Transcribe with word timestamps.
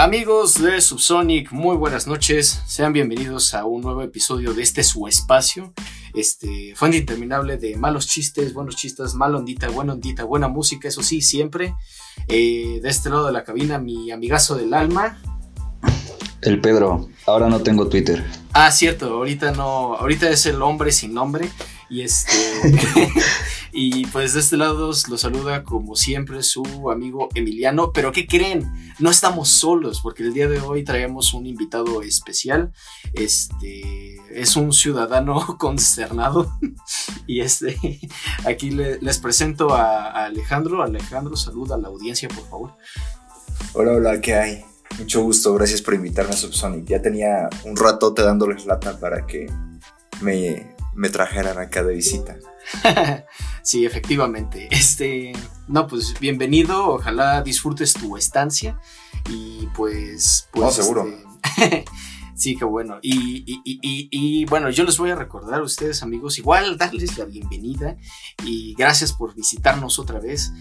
Amigos 0.00 0.54
de 0.54 0.80
Subsonic, 0.80 1.52
muy 1.52 1.76
buenas 1.76 2.06
noches. 2.06 2.62
Sean 2.66 2.94
bienvenidos 2.94 3.52
a 3.52 3.66
un 3.66 3.82
nuevo 3.82 4.00
episodio 4.00 4.54
de 4.54 4.62
este 4.62 4.82
su 4.82 5.06
espacio. 5.06 5.74
Este, 6.14 6.72
fuente 6.74 6.96
interminable 6.96 7.58
de 7.58 7.76
malos 7.76 8.06
chistes, 8.06 8.54
buenos 8.54 8.76
chistes, 8.76 9.12
mal 9.12 9.34
ondita, 9.34 9.68
buena 9.68 9.92
ondita, 9.92 10.24
buena 10.24 10.48
música, 10.48 10.88
eso 10.88 11.02
sí, 11.02 11.20
siempre. 11.20 11.74
Eh, 12.28 12.80
de 12.82 12.88
este 12.88 13.10
lado 13.10 13.26
de 13.26 13.32
la 13.32 13.44
cabina, 13.44 13.78
mi 13.78 14.10
amigazo 14.10 14.54
del 14.54 14.72
alma. 14.72 15.20
El 16.40 16.62
Pedro, 16.62 17.10
ahora 17.26 17.50
no 17.50 17.60
tengo 17.60 17.86
Twitter. 17.88 18.24
Ah, 18.54 18.70
cierto, 18.70 19.12
ahorita 19.12 19.52
no, 19.52 19.96
ahorita 19.96 20.30
es 20.30 20.46
el 20.46 20.62
hombre 20.62 20.92
sin 20.92 21.12
nombre. 21.12 21.50
Y 21.90 22.00
este. 22.00 22.32
y 23.72 24.06
pues 24.06 24.34
de 24.34 24.40
este 24.40 24.56
lado 24.56 24.90
lo 25.08 25.18
saluda 25.18 25.62
como 25.64 25.94
siempre 25.96 26.42
su 26.42 26.90
amigo 26.90 27.28
Emiliano. 27.34 27.92
Pero 27.92 28.12
¿qué 28.12 28.26
creen? 28.26 28.70
No 28.98 29.10
estamos 29.10 29.48
solos, 29.48 30.00
porque 30.02 30.22
el 30.24 30.32
día 30.34 30.48
de 30.48 30.58
hoy 30.60 30.84
traemos 30.84 31.32
un 31.34 31.46
invitado 31.46 32.02
especial. 32.02 32.72
Este 33.14 34.16
es 34.30 34.56
un 34.56 34.72
ciudadano 34.72 35.44
consternado. 35.58 36.52
y 37.26 37.40
este 37.40 37.76
aquí 38.44 38.70
le- 38.70 38.98
les 39.00 39.18
presento 39.18 39.74
a, 39.74 40.06
a 40.10 40.24
Alejandro. 40.26 40.82
Alejandro, 40.82 41.36
saluda 41.36 41.76
a 41.76 41.78
la 41.78 41.88
audiencia, 41.88 42.28
por 42.28 42.48
favor. 42.48 42.76
Hola, 43.74 43.92
hola, 43.92 44.20
¿qué 44.20 44.34
hay? 44.34 44.64
Mucho 44.98 45.22
gusto, 45.22 45.54
gracias 45.54 45.80
por 45.82 45.94
invitarme 45.94 46.32
a 46.32 46.36
Subsonic. 46.36 46.84
Ya 46.86 47.00
tenía 47.00 47.48
un 47.64 47.76
ratote 47.76 48.22
dándoles 48.22 48.66
lata 48.66 48.98
para 48.98 49.26
que 49.26 49.46
me, 50.20 50.74
me 50.94 51.08
trajeran 51.08 51.58
acá 51.58 51.84
de 51.84 51.94
visita. 51.94 52.36
sí, 53.62 53.84
efectivamente. 53.84 54.68
Este, 54.70 55.32
no, 55.68 55.86
pues 55.86 56.14
bienvenido. 56.20 56.88
Ojalá 56.94 57.42
disfrutes 57.42 57.92
tu 57.94 58.16
estancia 58.16 58.78
y 59.28 59.66
pues, 59.74 60.48
pues 60.52 60.64
No, 60.64 60.70
seguro. 60.70 61.06
este, 61.56 61.84
sí, 62.34 62.56
qué 62.56 62.64
bueno. 62.64 62.98
Y, 63.02 63.44
y- 63.46 63.60
y- 63.64 63.78
y- 63.82 64.08
y, 64.10 64.44
bueno, 64.46 64.70
yo 64.70 64.84
les 64.84 64.96
voy 64.98 65.10
a 65.10 65.14
recordar 65.16 65.60
a 65.60 65.64
ustedes, 65.64 66.02
amigos, 66.02 66.38
igual 66.38 66.76
darles 66.78 67.16
la 67.18 67.24
bienvenida 67.24 67.96
y 68.44 68.74
gracias 68.74 69.12
por 69.12 69.34
visitarnos 69.34 69.98
otra 69.98 70.20
vez. 70.20 70.52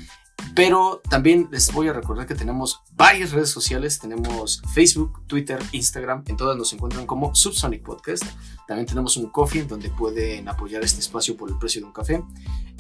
Pero 0.55 1.01
también 1.09 1.47
les 1.51 1.71
voy 1.71 1.87
a 1.87 1.93
recordar 1.93 2.27
que 2.27 2.35
tenemos 2.35 2.81
varias 2.91 3.31
redes 3.31 3.49
sociales. 3.49 3.99
Tenemos 3.99 4.61
Facebook, 4.73 5.25
Twitter, 5.27 5.59
Instagram. 5.71 6.23
En 6.27 6.37
todas 6.37 6.57
nos 6.57 6.73
encuentran 6.73 7.05
como 7.05 7.33
Subsonic 7.33 7.83
Podcast. 7.83 8.23
También 8.67 8.85
tenemos 8.85 9.17
un 9.17 9.29
coffee 9.29 9.63
donde 9.63 9.89
pueden 9.89 10.47
apoyar 10.49 10.83
este 10.83 10.99
espacio 10.99 11.37
por 11.37 11.49
el 11.49 11.57
precio 11.57 11.81
de 11.81 11.87
un 11.87 11.93
café. 11.93 12.23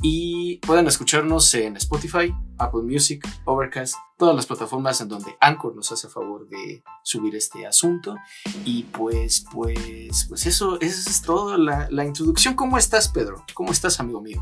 Y 0.01 0.57
pueden 0.57 0.87
escucharnos 0.87 1.53
en 1.53 1.75
Spotify, 1.75 2.33
Apple 2.57 2.83
Music, 2.83 3.27
Overcast, 3.45 3.95
todas 4.17 4.35
las 4.35 4.45
plataformas 4.45 5.01
en 5.01 5.09
donde 5.09 5.35
Anchor 5.41 5.75
nos 5.75 5.91
hace 5.91 6.07
favor 6.07 6.47
de 6.47 6.83
subir 7.03 7.35
este 7.35 7.65
asunto. 7.67 8.15
Y 8.65 8.83
pues, 8.83 9.45
pues, 9.51 10.25
pues 10.29 10.45
eso, 10.45 10.79
eso 10.79 11.09
es 11.09 11.21
todo 11.21 11.57
la, 11.57 11.87
la 11.91 12.05
introducción. 12.05 12.55
¿Cómo 12.55 12.77
estás, 12.77 13.09
Pedro? 13.09 13.43
¿Cómo 13.53 13.71
estás, 13.71 13.99
amigo 13.99 14.21
mío? 14.21 14.41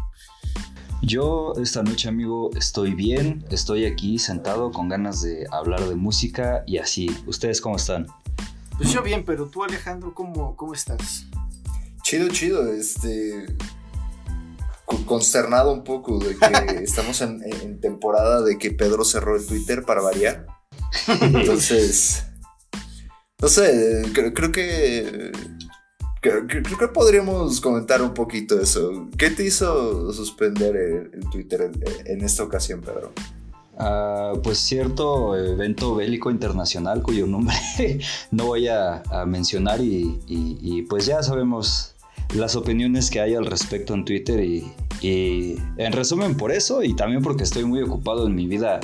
Yo 1.04 1.54
esta 1.62 1.84
noche, 1.84 2.10
amigo, 2.10 2.50
estoy 2.58 2.94
bien, 2.94 3.46
estoy 3.52 3.86
aquí 3.86 4.18
sentado 4.20 4.72
con 4.72 4.90
ganas 4.90 5.22
de 5.22 5.46
hablar 5.52 5.88
de 5.88 5.96
música 5.96 6.64
y 6.66 6.78
así. 6.80 7.10
¿Ustedes 7.28 7.62
cómo 7.62 7.76
están? 7.78 8.08
Pues 8.78 8.92
yo 8.92 9.02
bien, 9.04 9.24
pero 9.26 9.48
tú, 9.48 9.64
Alejandro, 9.64 10.14
¿cómo, 10.14 10.56
cómo 10.56 10.74
estás? 10.74 11.26
Chido, 12.04 12.28
chido, 12.30 12.72
este. 12.74 13.46
con- 14.86 15.04
Consternado 15.06 15.72
un 15.74 15.84
poco 15.84 16.18
de 16.20 16.36
que 16.36 16.84
estamos 16.84 17.22
en, 17.22 17.42
en 17.44 17.80
temporada 17.80 18.42
de 18.42 18.58
que 18.58 18.72
Pedro 18.72 19.04
cerró 19.06 19.36
el 19.36 19.46
Twitter 19.46 19.84
para 19.84 20.02
variar. 20.02 20.46
Entonces. 21.22 22.24
No 23.42 23.48
sé, 23.48 24.04
creo, 24.14 24.34
creo 24.34 24.52
que. 24.52 25.32
Creo, 26.22 26.48
creo- 26.48 26.64
creo 26.64 26.78
que 26.78 26.88
podríamos 26.88 27.62
comentar 27.62 28.02
un 28.02 28.14
poquito 28.14 28.60
eso. 28.60 29.08
¿Qué 29.18 29.30
te 29.30 29.46
hizo 29.46 30.12
suspender 30.14 30.76
el, 30.76 31.12
el 31.14 31.30
Twitter 31.30 31.62
en, 31.62 31.82
en 32.06 32.24
esta 32.24 32.44
ocasión, 32.44 32.82
Pedro? 32.82 33.12
Ah, 33.80 34.34
pues 34.44 34.58
cierto 34.58 35.38
evento 35.38 35.94
bélico 35.96 36.32
internacional 36.32 37.04
cuyo 37.04 37.28
nombre 37.28 37.56
no 38.32 38.46
voy 38.48 38.68
a, 38.68 39.04
a 39.12 39.26
mencionar 39.28 39.80
y, 39.82 40.20
y- 40.28 40.58
y, 40.62 40.82
pues 40.84 41.06
ya 41.06 41.22
sabemos 41.22 41.94
las 42.34 42.56
opiniones 42.56 43.12
que 43.12 43.22
hay 43.22 43.36
al 43.36 43.46
respecto 43.46 43.94
en 43.94 44.04
Twitter 44.04 44.44
y, 44.44 44.74
y 45.02 45.58
en 45.78 45.94
resumen 45.94 46.36
por 46.36 46.52
eso 46.52 46.82
y 46.82 46.96
también 46.96 47.22
porque 47.22 47.44
estoy 47.44 47.66
muy 47.66 47.84
ocupado 47.84 48.26
en 48.26 48.34
mi 48.34 48.48
vida 48.48 48.80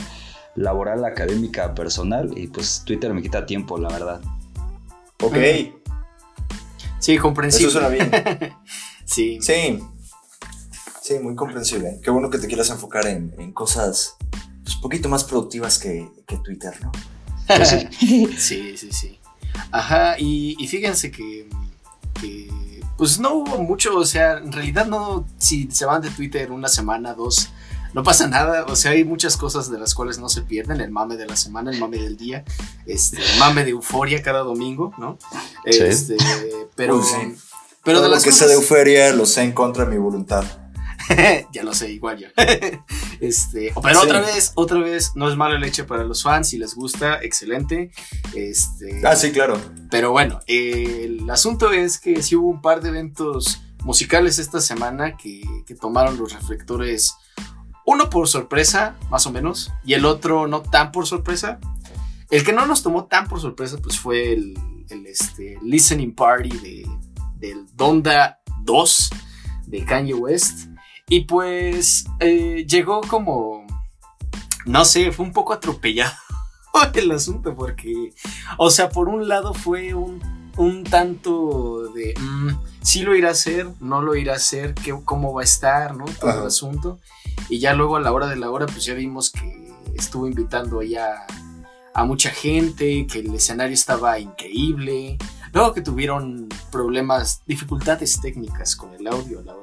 laboral, 0.56 1.04
académica, 1.06 1.74
personal 1.74 2.32
y 2.38 2.46
pues 2.46 2.84
Twitter 2.86 3.12
me 3.16 3.24
quita 3.24 3.48
tiempo, 3.48 3.80
la 3.80 3.90
verdad. 3.90 4.22
Ok, 5.24 5.34
Sí, 7.03 7.18
comprensible. 7.18 7.68
eso 7.68 7.80
suena 7.80 7.90
bien. 7.90 8.09
Sí. 9.06 9.38
Sí. 9.41 9.80
Sí, 11.02 11.19
muy 11.19 11.36
comprensible. 11.36 12.00
Qué 12.02 12.09
bueno 12.09 12.30
que 12.30 12.38
te 12.38 12.47
quieras 12.47 12.69
enfocar 12.69 13.06
en, 13.08 13.36
en 13.38 13.52
cosas 13.52 14.16
pues, 14.64 14.78
poquito 14.78 15.09
más 15.09 15.25
productivas 15.25 15.78
que, 15.78 16.09
que 16.25 16.38
Twitter, 16.38 16.74
¿no? 16.81 16.91
Pues 17.46 17.69
sí. 18.00 18.28
Sí, 18.38 18.78
sí, 18.78 18.90
sí. 18.94 19.19
Ajá, 19.72 20.16
y, 20.18 20.56
y 20.58 20.68
fíjense 20.68 21.12
que, 21.12 21.50
que, 22.22 22.50
pues 22.97 23.20
no 23.20 23.34
hubo 23.35 23.58
mucho, 23.62 23.97
o 23.97 24.06
sea, 24.06 24.38
en 24.38 24.53
realidad 24.53 24.88
no, 24.88 25.28
si 25.38 25.70
se 25.70 25.85
van 25.85 26.02
de 26.02 26.09
Twitter 26.09 26.52
una 26.53 26.70
semana, 26.70 27.14
dos, 27.14 27.50
no 27.94 28.04
pasa 28.04 28.28
nada, 28.28 28.66
o 28.68 28.76
sea, 28.76 28.92
hay 28.92 29.04
muchas 29.04 29.38
cosas 29.38 29.70
de 29.72 29.80
las 29.80 29.94
cuales 29.94 30.18
no 30.20 30.30
se 30.30 30.42
pierden, 30.42 30.81
el 30.81 30.92
mame 30.92 31.16
de 31.18 31.26
la 31.26 31.36
semana, 31.36 31.72
el 31.72 31.80
mame 31.80 31.98
del 31.98 32.18
día, 32.18 32.44
este, 32.86 33.18
el 33.18 33.40
mame 33.40 33.64
de 33.64 33.72
euforia 33.72 34.22
cada 34.22 34.40
domingo, 34.40 34.94
¿no? 34.98 35.18
Sí. 35.70 35.81
Este, 35.84 36.18
pero, 36.76 36.98
Uy, 36.98 37.03
sí. 37.03 37.36
pero 37.84 38.00
Todo 38.00 38.09
de 38.09 38.16
lo 38.16 38.22
que 38.22 38.30
cosas, 38.30 38.36
sea 38.38 38.48
de 38.48 38.53
euforia 38.56 39.14
lo 39.14 39.26
sé 39.26 39.44
en 39.44 39.52
contra 39.53 39.86
de 39.86 39.92
mi 39.92 39.98
voluntad. 39.98 40.44
ya 41.52 41.64
lo 41.64 41.74
sé, 41.74 41.92
igual 41.92 42.18
yo. 42.18 42.28
este, 43.20 43.74
pero 43.82 44.00
Sí. 44.00 44.06
otra 44.06 44.22
vez, 44.22 44.52
otra 44.56 44.80
vez, 44.80 45.12
no 45.16 45.30
es 45.30 45.36
mala 45.36 45.59
leche 45.59 45.84
para 45.84 46.03
los 46.03 46.24
fans, 46.24 46.50
si 46.50 46.58
les 46.58 46.76
gusta, 46.76 47.20
excelente. 47.22 47.92
Este, 48.34 49.02
Ah, 49.06 49.16
sí, 49.16 49.32
claro. 49.32 49.59
Pero 49.92 50.12
bueno, 50.12 50.40
eh, 50.48 51.02
el 51.06 51.30
asunto 51.30 51.72
es 51.72 52.00
que 52.00 52.24
sí 52.24 52.36
hubo 52.36 52.50
un 52.50 52.62
par 52.62 52.82
de 52.82 52.90
eventos 52.90 53.62
musicales 53.84 54.40
esta 54.40 54.62
semana 54.62 55.18
que, 55.18 55.42
que 55.68 55.76
tomaron 55.76 56.18
los 56.18 56.32
reflectores, 56.34 57.14
uno 57.86 58.10
por 58.10 58.28
sorpresa, 58.28 58.96
más 59.10 59.26
o 59.28 59.32
menos, 59.32 59.72
y 59.84 59.94
el 59.94 60.06
otro 60.06 60.48
no 60.48 60.62
tan 60.62 60.92
por 60.92 61.08
sorpresa. 61.08 61.60
El 62.30 62.44
que 62.44 62.54
no 62.54 62.66
nos 62.66 62.82
tomó 62.82 63.06
tan 63.06 63.28
por 63.28 63.40
sorpresa, 63.42 63.78
pues 63.82 64.00
fue 64.00 64.34
el, 64.34 64.58
el, 64.90 65.06
este, 65.06 65.58
listening 65.62 66.16
party 66.16 66.50
de, 66.50 66.90
del 67.38 67.68
Donda 67.76 68.40
2 68.64 69.10
de 69.68 69.86
Kanye 69.86 70.14
West. 70.14 70.70
Y 71.09 71.22
pues 71.22 72.06
eh, 72.20 72.66
llegó 72.68 73.02
como, 73.02 73.66
no 74.66 74.86
sé, 74.86 75.12
fue 75.12 75.26
un 75.26 75.34
poco 75.34 75.53
atropellado 75.53 76.14
el 76.96 77.12
asunto 77.12 77.56
porque 77.56 78.14
o 78.58 78.72
sea, 78.72 78.90
por 78.90 79.09
un 79.09 79.28
lado 79.28 79.53
fue 79.53 79.94
un, 79.94 80.22
un 80.58 80.84
tanto 80.84 81.90
de 81.94 82.14
mm, 82.20 82.50
sí 82.82 83.02
lo 83.02 83.16
irá 83.16 83.29
a 83.29 83.32
hacer, 83.32 83.67
no 83.79 84.02
lo 84.02 84.16
irá 84.16 84.34
a 84.34 84.38
hacer, 84.38 84.73
qué, 84.73 84.96
cómo 85.03 85.34
va 85.34 85.41
a 85.41 85.46
estar, 85.46 85.96
¿no? 85.96 86.05
Todo 86.05 86.41
el 86.41 86.47
asunto. 86.47 87.00
Y 87.50 87.59
ya 87.59 87.73
luego 87.73 87.96
a 87.96 88.00
la 88.00 88.11
hora 88.11 88.28
de 88.28 88.35
la 88.35 88.52
hora, 88.52 88.66
pues 88.66 88.85
ya 88.85 88.94
vimos 88.94 89.32
que 89.32 89.72
estuvo 89.96 90.28
invitando 90.28 90.82
ya 90.82 91.26
a 91.94 92.05
mucha 92.05 92.29
gente, 92.29 93.05
que 93.08 93.20
el 93.20 93.34
escenario 93.35 93.73
estaba 93.73 94.20
increíble. 94.20 95.17
Luego 95.53 95.73
que 95.73 95.82
tuvieron 95.82 96.50
problemas, 96.72 97.41
dificultades 97.46 98.20
técnicas 98.20 98.76
con 98.76 98.94
el 98.94 99.08
audio 99.08 99.40
a 99.40 99.44
la 99.44 99.55
hora 99.55 99.63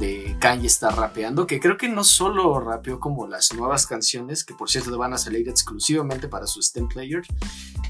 de, 0.00 0.36
Kanye 0.40 0.66
estar 0.66 0.96
rapeando, 0.96 1.46
que 1.46 1.60
creo 1.60 1.76
que 1.76 1.88
no 1.88 2.02
solo 2.02 2.58
rapeó 2.58 2.98
como 2.98 3.28
las 3.28 3.52
nuevas 3.54 3.86
canciones, 3.86 4.44
que 4.44 4.54
por 4.54 4.68
cierto 4.68 4.96
van 4.98 5.12
a 5.12 5.18
salir 5.18 5.48
exclusivamente 5.48 6.26
para 6.28 6.46
su 6.46 6.60
STEM 6.62 6.88
Player. 6.88 7.22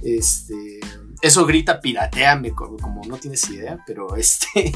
Este, 0.03 0.81
eso 1.23 1.47
grita 1.47 1.81
pirateame, 1.81 2.53
como, 2.53 2.77
como 2.77 3.03
no 3.07 3.17
tienes 3.17 3.49
idea, 3.51 3.79
pero 3.87 4.15
este. 4.17 4.73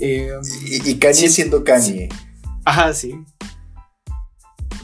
eh, 0.00 0.30
Y, 0.66 0.90
y 0.90 0.98
Kanye 0.98 1.14
Sí. 1.14 1.28
siendo 1.28 1.62
Kanye. 1.64 2.08
ajá, 2.64 2.94
sí. 2.94 3.14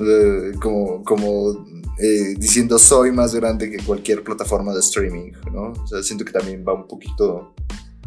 eh, 0.00 0.52
como, 0.60 1.02
como 1.04 1.50
eh, 1.98 2.34
diciendo 2.38 2.78
soy 2.78 3.12
más 3.12 3.34
grande 3.34 3.70
que 3.70 3.82
cualquier 3.84 4.24
plataforma 4.24 4.72
de 4.72 4.80
streaming, 4.80 5.32
¿no? 5.52 5.72
O 5.72 5.86
sea, 5.86 6.02
siento 6.02 6.24
que 6.24 6.32
también 6.32 6.64
va 6.66 6.72
un 6.74 6.88
poquito 6.88 7.54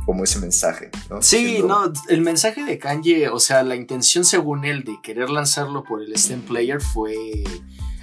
como 0.05 0.23
ese 0.23 0.39
mensaje, 0.39 0.91
¿no? 1.09 1.21
Sí, 1.21 1.59
no, 1.65 1.91
el 2.09 2.21
mensaje 2.21 2.63
de 2.63 2.77
Kanye, 2.77 3.29
o 3.29 3.39
sea, 3.39 3.63
la 3.63 3.75
intención 3.75 4.23
según 4.25 4.63
él 4.65 4.83
de 4.83 4.97
querer 5.01 5.29
lanzarlo 5.29 5.83
por 5.83 6.01
el 6.01 6.15
STEM 6.17 6.41
Player 6.43 6.79
fue, 6.81 7.43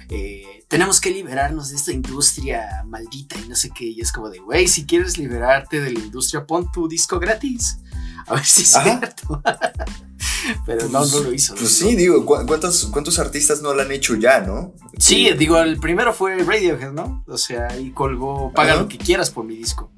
eh, 0.09 0.65
tenemos 0.67 0.99
que 0.99 1.11
liberarnos 1.11 1.69
de 1.69 1.75
esta 1.77 1.91
industria 1.91 2.83
maldita 2.85 3.37
y 3.39 3.47
no 3.47 3.55
sé 3.55 3.69
qué, 3.69 3.85
y 3.85 4.01
es 4.01 4.11
como 4.11 4.29
de, 4.29 4.39
güey, 4.39 4.67
si 4.67 4.85
quieres 4.85 5.17
liberarte 5.17 5.79
de 5.81 5.91
la 5.91 5.99
industria, 5.99 6.45
pon 6.45 6.71
tu 6.71 6.87
disco 6.87 7.19
gratis. 7.19 7.79
A 8.27 8.35
ver 8.35 8.45
si 8.45 8.61
es 8.63 8.75
Ajá. 8.75 8.99
cierto. 8.99 9.41
Pero 10.65 10.87
no, 10.89 11.05
no 11.05 11.19
lo 11.21 11.33
hizo. 11.33 11.55
Pues 11.55 11.81
¿no? 11.81 11.89
sí, 11.89 11.95
digo, 11.95 12.25
¿cu- 12.25 12.45
¿cuántos, 12.47 12.85
¿cuántos 12.87 13.19
artistas 13.19 13.61
no 13.61 13.73
lo 13.73 13.81
han 13.81 13.91
hecho 13.91 14.15
ya, 14.15 14.39
no? 14.41 14.73
Sí, 14.97 15.29
digo, 15.37 15.57
el 15.59 15.77
primero 15.79 16.13
fue 16.13 16.37
Radiohead, 16.37 16.91
¿no? 16.91 17.23
O 17.27 17.37
sea, 17.37 17.67
ahí 17.71 17.91
colgó, 17.91 18.51
paga 18.53 18.73
Ajá. 18.73 18.81
lo 18.83 18.87
que 18.87 18.97
quieras 18.97 19.29
por 19.29 19.45
mi 19.45 19.55
disco. 19.55 19.91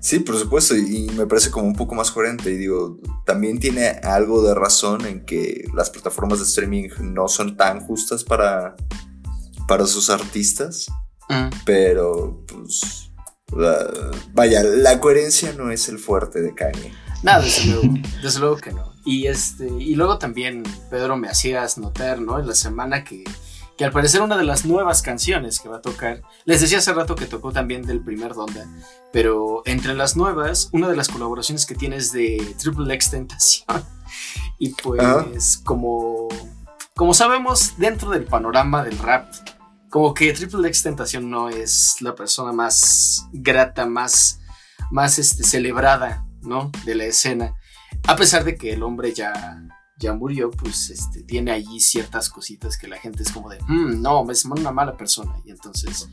Sí, 0.00 0.20
por 0.20 0.38
supuesto, 0.38 0.74
y, 0.76 1.10
me 1.16 1.26
parece 1.26 1.50
como 1.50 1.66
un 1.66 1.74
poco 1.74 1.94
más 1.94 2.10
coherente. 2.10 2.50
Y 2.50 2.56
digo, 2.56 2.98
también 3.26 3.58
tiene 3.60 3.88
algo 4.02 4.42
de 4.42 4.54
razón 4.54 5.04
en 5.06 5.24
que 5.26 5.64
las 5.74 5.90
plataformas 5.90 6.38
de 6.38 6.46
streaming 6.46 6.88
no 7.02 7.28
son 7.28 7.56
tan 7.56 7.80
justas 7.80 8.24
para, 8.24 8.76
para 9.68 9.86
sus 9.86 10.10
artistas, 10.10 10.86
Mm. 11.28 11.50
pero 11.64 12.44
pues. 12.48 13.10
la- 13.56 13.88
vaya, 14.32 14.62
la 14.64 14.98
coherencia 15.00 15.52
no 15.52 15.70
es 15.70 15.88
el 15.88 15.98
fuerte 15.98 16.40
de 16.40 16.54
Kanye. 16.54 16.92
Nada, 17.22 17.42
desde 17.44 17.66
luego, 17.70 17.94
desde 18.22 18.38
luego 18.40 18.56
que 18.56 18.72
no. 18.72 18.92
Y 19.04 19.26
este, 19.26 19.68
y 19.68 19.94
luego 19.96 20.18
también, 20.18 20.62
Pedro, 20.90 21.16
me 21.16 21.28
hacías 21.28 21.76
notar, 21.78 22.20
¿no? 22.20 22.38
En 22.38 22.46
la 22.46 22.54
semana 22.54 23.04
que, 23.04 23.22
que 23.80 23.86
al 23.86 23.92
parecer 23.92 24.20
una 24.20 24.36
de 24.36 24.44
las 24.44 24.66
nuevas 24.66 25.00
canciones 25.00 25.58
que 25.58 25.70
va 25.70 25.78
a 25.78 25.80
tocar, 25.80 26.20
les 26.44 26.60
decía 26.60 26.76
hace 26.76 26.92
rato 26.92 27.16
que 27.16 27.24
tocó 27.24 27.50
también 27.50 27.80
del 27.80 28.04
primer 28.04 28.34
Donda, 28.34 28.66
pero 29.10 29.62
entre 29.64 29.94
las 29.94 30.18
nuevas, 30.18 30.68
una 30.72 30.86
de 30.86 30.96
las 30.96 31.08
colaboraciones 31.08 31.64
que 31.64 31.74
tiene 31.74 31.96
es 31.96 32.12
de 32.12 32.54
Triple 32.58 32.92
X 32.92 33.10
Tentación. 33.10 33.66
Y 34.58 34.74
pues, 34.74 35.62
como, 35.64 36.28
como 36.94 37.14
sabemos, 37.14 37.78
dentro 37.78 38.10
del 38.10 38.24
panorama 38.24 38.84
del 38.84 38.98
rap, 38.98 39.32
como 39.88 40.12
que 40.12 40.30
Triple 40.34 40.68
X 40.68 40.82
Tentación 40.82 41.30
no 41.30 41.48
es 41.48 42.02
la 42.02 42.14
persona 42.14 42.52
más 42.52 43.28
grata, 43.32 43.86
más, 43.86 44.40
más 44.90 45.18
este, 45.18 45.42
celebrada, 45.42 46.26
¿no? 46.42 46.70
De 46.84 46.94
la 46.94 47.04
escena. 47.04 47.54
A 48.06 48.14
pesar 48.14 48.44
de 48.44 48.56
que 48.56 48.74
el 48.74 48.82
hombre 48.82 49.14
ya, 49.14 49.62
ya 50.00 50.12
murió, 50.14 50.50
pues 50.50 50.90
este, 50.90 51.22
tiene 51.22 51.52
allí 51.52 51.78
ciertas 51.78 52.28
cositas 52.30 52.76
que 52.76 52.88
la 52.88 52.96
gente 52.98 53.22
es 53.22 53.30
como 53.30 53.50
de, 53.50 53.58
"Mm, 53.68 54.00
no, 54.02 54.28
es 54.30 54.44
una 54.46 54.72
mala 54.72 54.96
persona. 54.96 55.36
Y 55.44 55.50
entonces, 55.50 56.08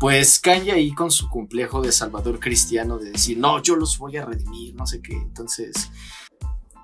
pues 0.00 0.38
Kanye 0.40 0.72
ahí 0.72 0.92
con 0.94 1.10
su 1.10 1.28
complejo 1.28 1.80
de 1.82 1.92
salvador 1.92 2.40
cristiano 2.40 2.98
de 2.98 3.12
decir, 3.12 3.38
no, 3.38 3.62
yo 3.62 3.76
los 3.76 3.98
voy 3.98 4.16
a 4.16 4.24
redimir, 4.24 4.74
no 4.74 4.86
sé 4.86 5.00
qué. 5.02 5.14
Entonces, 5.14 5.90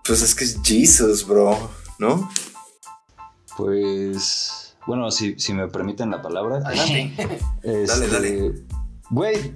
Pues 0.04 0.20
es 0.20 0.34
que 0.34 0.44
es 0.44 0.58
Jesus, 0.64 1.26
bro, 1.26 1.70
¿no? 1.98 2.28
Pues, 3.56 4.76
bueno, 4.86 5.10
si, 5.10 5.38
si 5.38 5.52
me 5.54 5.68
permiten 5.68 6.10
la 6.10 6.20
palabra. 6.22 6.56
adelante. 6.56 7.38
Este, 7.62 7.86
Dale, 7.86 8.08
dale. 8.08 8.64
Güey, 9.10 9.54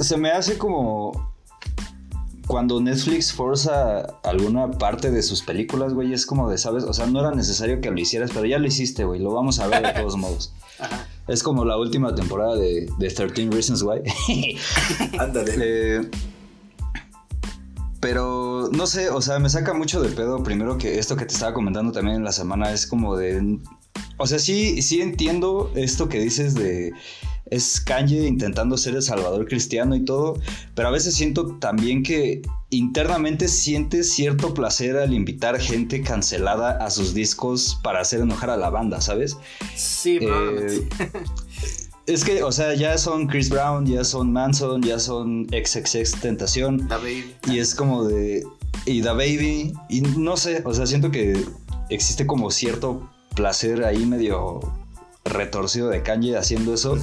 se 0.00 0.16
me 0.16 0.30
hace 0.30 0.56
como 0.58 1.33
cuando 2.46 2.80
Netflix 2.80 3.32
forza 3.32 4.00
alguna 4.22 4.70
parte 4.70 5.10
de 5.10 5.22
sus 5.22 5.42
películas, 5.42 5.94
güey, 5.94 6.12
es 6.12 6.26
como 6.26 6.50
de, 6.50 6.58
¿sabes? 6.58 6.84
O 6.84 6.92
sea, 6.92 7.06
no 7.06 7.20
era 7.20 7.30
necesario 7.30 7.80
que 7.80 7.90
lo 7.90 7.98
hicieras, 7.98 8.30
pero 8.32 8.46
ya 8.46 8.58
lo 8.58 8.66
hiciste, 8.66 9.04
güey, 9.04 9.20
lo 9.20 9.32
vamos 9.32 9.58
a 9.60 9.66
ver 9.66 9.82
de 9.82 9.92
todos 9.92 10.16
modos. 10.18 10.52
Ajá. 10.78 11.08
Es 11.26 11.42
como 11.42 11.64
la 11.64 11.78
última 11.78 12.14
temporada 12.14 12.56
de, 12.56 12.86
de 12.98 13.08
13 13.08 13.50
Reasons 13.50 13.82
Why. 13.82 14.02
Ándale. 15.18 15.54
Eh, 15.56 16.10
pero 18.00 18.68
no 18.70 18.86
sé, 18.86 19.08
o 19.08 19.22
sea, 19.22 19.38
me 19.38 19.48
saca 19.48 19.72
mucho 19.72 20.02
de 20.02 20.10
pedo. 20.10 20.42
Primero 20.42 20.76
que 20.76 20.98
esto 20.98 21.16
que 21.16 21.24
te 21.24 21.32
estaba 21.32 21.54
comentando 21.54 21.92
también 21.92 22.18
en 22.18 22.24
la 22.24 22.32
semana 22.32 22.70
es 22.72 22.86
como 22.86 23.16
de. 23.16 23.58
O 24.18 24.26
sea, 24.26 24.38
sí, 24.38 24.82
sí 24.82 25.00
entiendo 25.00 25.70
esto 25.74 26.10
que 26.10 26.20
dices 26.20 26.54
de. 26.54 26.92
Es 27.50 27.80
Kanye 27.80 28.26
intentando 28.26 28.76
ser 28.76 28.94
el 28.94 29.02
salvador 29.02 29.46
cristiano 29.46 29.94
y 29.94 30.04
todo, 30.04 30.40
pero 30.74 30.88
a 30.88 30.90
veces 30.90 31.14
siento 31.14 31.56
también 31.58 32.02
que 32.02 32.42
internamente 32.70 33.48
siente 33.48 34.02
cierto 34.02 34.54
placer 34.54 34.96
al 34.96 35.12
invitar 35.12 35.60
gente 35.60 36.02
cancelada 36.02 36.70
a 36.84 36.90
sus 36.90 37.14
discos 37.14 37.78
para 37.82 38.00
hacer 38.00 38.20
enojar 38.20 38.50
a 38.50 38.56
la 38.56 38.70
banda, 38.70 39.00
¿sabes? 39.00 39.36
Sí, 39.76 40.18
probablemente. 40.20 40.88
Eh, 40.98 41.08
es 42.06 42.24
que, 42.24 42.42
o 42.42 42.52
sea, 42.52 42.74
ya 42.74 42.98
son 42.98 43.26
Chris 43.26 43.48
Brown, 43.48 43.86
ya 43.86 44.04
son 44.04 44.32
Manson, 44.32 44.82
ya 44.82 44.98
son 44.98 45.46
XXX 45.48 46.20
Tentación. 46.20 46.88
Da 46.88 46.98
Baby. 46.98 47.34
Y 47.46 47.58
es 47.58 47.74
como 47.74 48.04
de. 48.04 48.44
Y 48.86 49.02
The 49.02 49.10
Baby. 49.10 49.72
Y 49.88 50.00
no 50.02 50.36
sé, 50.36 50.62
o 50.64 50.74
sea, 50.74 50.86
siento 50.86 51.10
que 51.10 51.44
existe 51.88 52.26
como 52.26 52.50
cierto 52.50 53.10
placer 53.34 53.84
ahí 53.84 54.04
medio 54.06 54.60
retorcido 55.24 55.88
de 55.88 56.02
Kanye 56.02 56.36
haciendo 56.36 56.74
eso. 56.74 56.98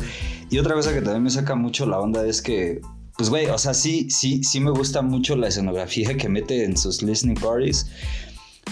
Y 0.49 0.59
otra 0.59 0.75
cosa 0.75 0.93
que 0.93 1.01
también 1.01 1.23
me 1.23 1.29
saca 1.29 1.55
mucho 1.55 1.85
la 1.85 1.99
onda 1.99 2.25
es 2.25 2.41
que. 2.41 2.81
Pues, 3.17 3.29
güey, 3.29 3.47
o 3.47 3.57
sea, 3.57 3.73
sí, 3.73 4.09
sí, 4.09 4.43
sí 4.43 4.59
me 4.59 4.71
gusta 4.71 5.01
mucho 5.01 5.35
la 5.35 5.47
escenografía 5.47 6.17
que 6.17 6.29
mete 6.29 6.63
en 6.63 6.77
sus 6.77 7.03
listening 7.03 7.35
parties. 7.35 7.87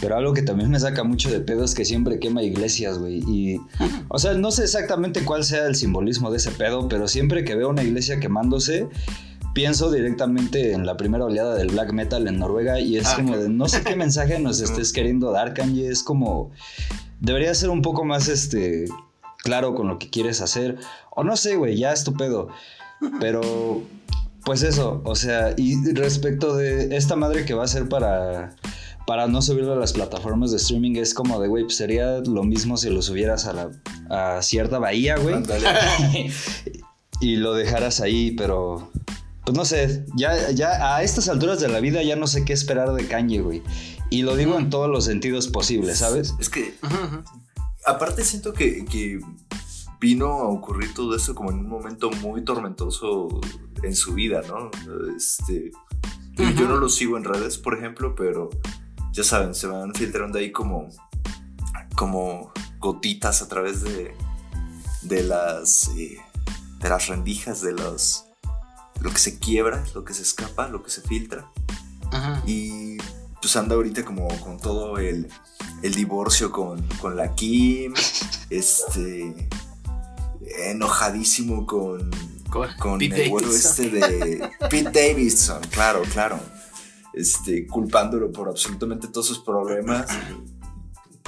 Pero 0.01 0.15
algo 0.15 0.33
que 0.33 0.41
también 0.41 0.69
me 0.69 0.79
saca 0.79 1.03
mucho 1.03 1.29
de 1.29 1.41
pedo 1.41 1.63
es 1.63 1.75
que 1.75 1.83
siempre 1.83 2.19
quema 2.19 2.41
iglesias, 2.41 2.99
güey. 2.99 3.17
Y, 3.27 3.59
o 4.07 4.17
sea, 4.17 4.33
no 4.33 4.51
sé 4.51 4.63
exactamente 4.63 5.25
cuál 5.25 5.43
sea 5.43 5.65
el 5.65 5.75
simbolismo 5.75 6.31
de 6.31 6.37
ese 6.37 6.51
pedo, 6.51 6.87
pero 6.87 7.07
siempre 7.07 7.43
que 7.43 7.55
veo 7.55 7.69
una 7.69 7.83
iglesia 7.83 8.19
quemándose, 8.19 8.87
pienso 9.53 9.91
directamente 9.91 10.71
en 10.71 10.85
la 10.85 10.95
primera 10.95 11.25
oleada 11.25 11.55
del 11.55 11.69
black 11.69 11.91
metal 11.91 12.27
en 12.27 12.39
Noruega 12.39 12.79
y 12.79 12.97
es 12.97 13.07
Ah, 13.07 13.15
como 13.17 13.37
de 13.37 13.49
no 13.49 13.67
sé 13.67 13.81
qué 13.81 13.95
mensaje 13.97 14.39
nos 14.39 14.61
estés 14.61 14.93
queriendo 14.93 15.31
dar, 15.31 15.53
Kanye. 15.53 15.89
Es 15.89 16.03
como, 16.03 16.51
debería 17.19 17.53
ser 17.53 17.69
un 17.69 17.81
poco 17.81 18.05
más, 18.05 18.29
este, 18.29 18.85
claro 19.44 19.75
con 19.75 19.88
lo 19.88 20.00
que 20.00 20.09
quieres 20.09 20.41
hacer. 20.41 20.77
O 21.12 21.24
no 21.24 21.36
sé, 21.36 21.56
güey, 21.56 21.77
ya 21.77 21.91
es 21.91 22.03
tu 22.03 22.13
pedo. 22.13 22.50
Pero, 23.19 23.83
pues 24.44 24.63
eso, 24.63 25.01
o 25.06 25.15
sea, 25.15 25.53
y 25.57 25.94
respecto 25.94 26.56
de 26.56 26.95
esta 26.95 27.15
madre 27.15 27.45
que 27.45 27.53
va 27.53 27.63
a 27.63 27.68
ser 27.68 27.88
para 27.88 28.56
para 29.09 29.28
no 29.28 29.42
subirlo 29.42 29.73
a 29.73 29.75
las 29.75 29.94
plataformas 29.94 30.52
de 30.52 30.57
streaming 30.57 30.95
es 30.97 31.16
como 31.16 31.42
de, 31.42 31.47
güey, 31.47 31.63
pues 31.63 31.78
sería 31.78 32.19
lo 32.19 32.44
mismo 32.44 32.78
si 32.78 32.92
lo 32.92 33.02
subieras 33.02 33.47
a, 33.47 33.54
la, 33.54 33.71
a 34.07 34.40
cierta 34.44 34.78
bahía, 34.78 35.18
güey. 35.18 35.35
Y 37.19 37.37
lo 37.37 37.56
dejaras 37.56 38.02
ahí, 38.02 38.31
pero... 38.37 38.92
Pues 39.45 39.57
no 39.57 39.66
sé, 39.66 40.06
ya, 40.16 40.52
ya 40.52 40.95
a 40.95 41.02
estas 41.02 41.28
alturas 41.28 41.59
de 41.59 41.69
la 41.69 41.80
vida 41.80 42.04
ya 42.04 42.16
no 42.16 42.28
sé 42.28 42.45
qué 42.45 42.54
esperar 42.54 42.94
de 42.94 43.07
Kanye, 43.07 43.42
güey. 43.42 43.63
Y 44.11 44.21
lo 44.21 44.35
digo 44.35 44.59
en 44.59 44.69
todos 44.69 44.87
los 44.87 45.06
sentidos 45.06 45.47
posibles, 45.47 45.97
¿sabes? 45.97 46.35
Es 46.40 46.49
que. 46.49 46.75
Aparte 47.89 48.23
siento 48.23 48.53
que, 48.53 48.85
que 48.85 49.19
vino 49.99 50.27
a 50.27 50.47
ocurrir 50.47 50.93
todo 50.93 51.15
esto 51.15 51.35
como 51.35 51.51
en 51.51 51.59
un 51.59 51.69
momento 51.69 52.09
muy 52.11 52.43
tormentoso 52.43 53.27
en 53.83 53.95
su 53.95 54.13
vida, 54.13 54.41
¿no? 54.47 54.71
Este, 55.15 55.71
yo, 56.33 56.49
yo 56.51 56.67
no 56.67 56.77
lo 56.77 56.89
sigo 56.89 57.17
en 57.17 57.23
redes, 57.23 57.57
por 57.57 57.77
ejemplo, 57.77 58.15
pero 58.15 58.49
ya 59.11 59.23
saben, 59.23 59.53
se 59.53 59.67
van 59.67 59.93
filtrando 59.93 60.39
ahí 60.39 60.51
como, 60.51 60.89
como 61.95 62.51
gotitas 62.79 63.41
a 63.41 63.47
través 63.47 63.83
de, 63.83 64.13
de 65.01 65.23
las 65.23 65.89
eh, 65.97 66.17
de 66.79 66.89
las 66.89 67.07
rendijas 67.07 67.61
de 67.61 67.73
los 67.73 68.25
lo 69.01 69.11
que 69.11 69.17
se 69.17 69.39
quiebra, 69.39 69.83
lo 69.95 70.03
que 70.03 70.13
se 70.13 70.23
escapa, 70.23 70.67
lo 70.67 70.83
que 70.83 70.89
se 70.89 71.01
filtra. 71.01 71.49
Y 72.45 72.97
pues 73.41 73.55
anda 73.55 73.75
ahorita 73.75 74.03
como 74.03 74.27
con 74.39 74.59
todo 74.59 74.97
el, 74.97 75.29
el 75.81 75.94
divorcio 75.94 76.52
con, 76.52 76.81
con 77.02 77.16
la 77.16 77.33
Kim, 77.36 77.94
este, 78.50 79.50
enojadísimo 80.66 81.66
con, 81.66 82.09
Con, 82.50 82.68
con 82.80 83.00
Pete 83.00 83.26
el 83.26 83.31
Davidson. 83.31 83.86
este 83.86 83.90
de 83.90 84.50
Pete 84.69 84.92
Davidson, 85.09 85.62
claro, 85.71 86.02
claro. 86.12 86.40
Este, 87.14 87.66
culpándolo 87.68 88.31
por 88.31 88.48
absolutamente 88.50 89.07
todos 89.07 89.28
sus 89.28 89.40
problemas. 89.40 90.07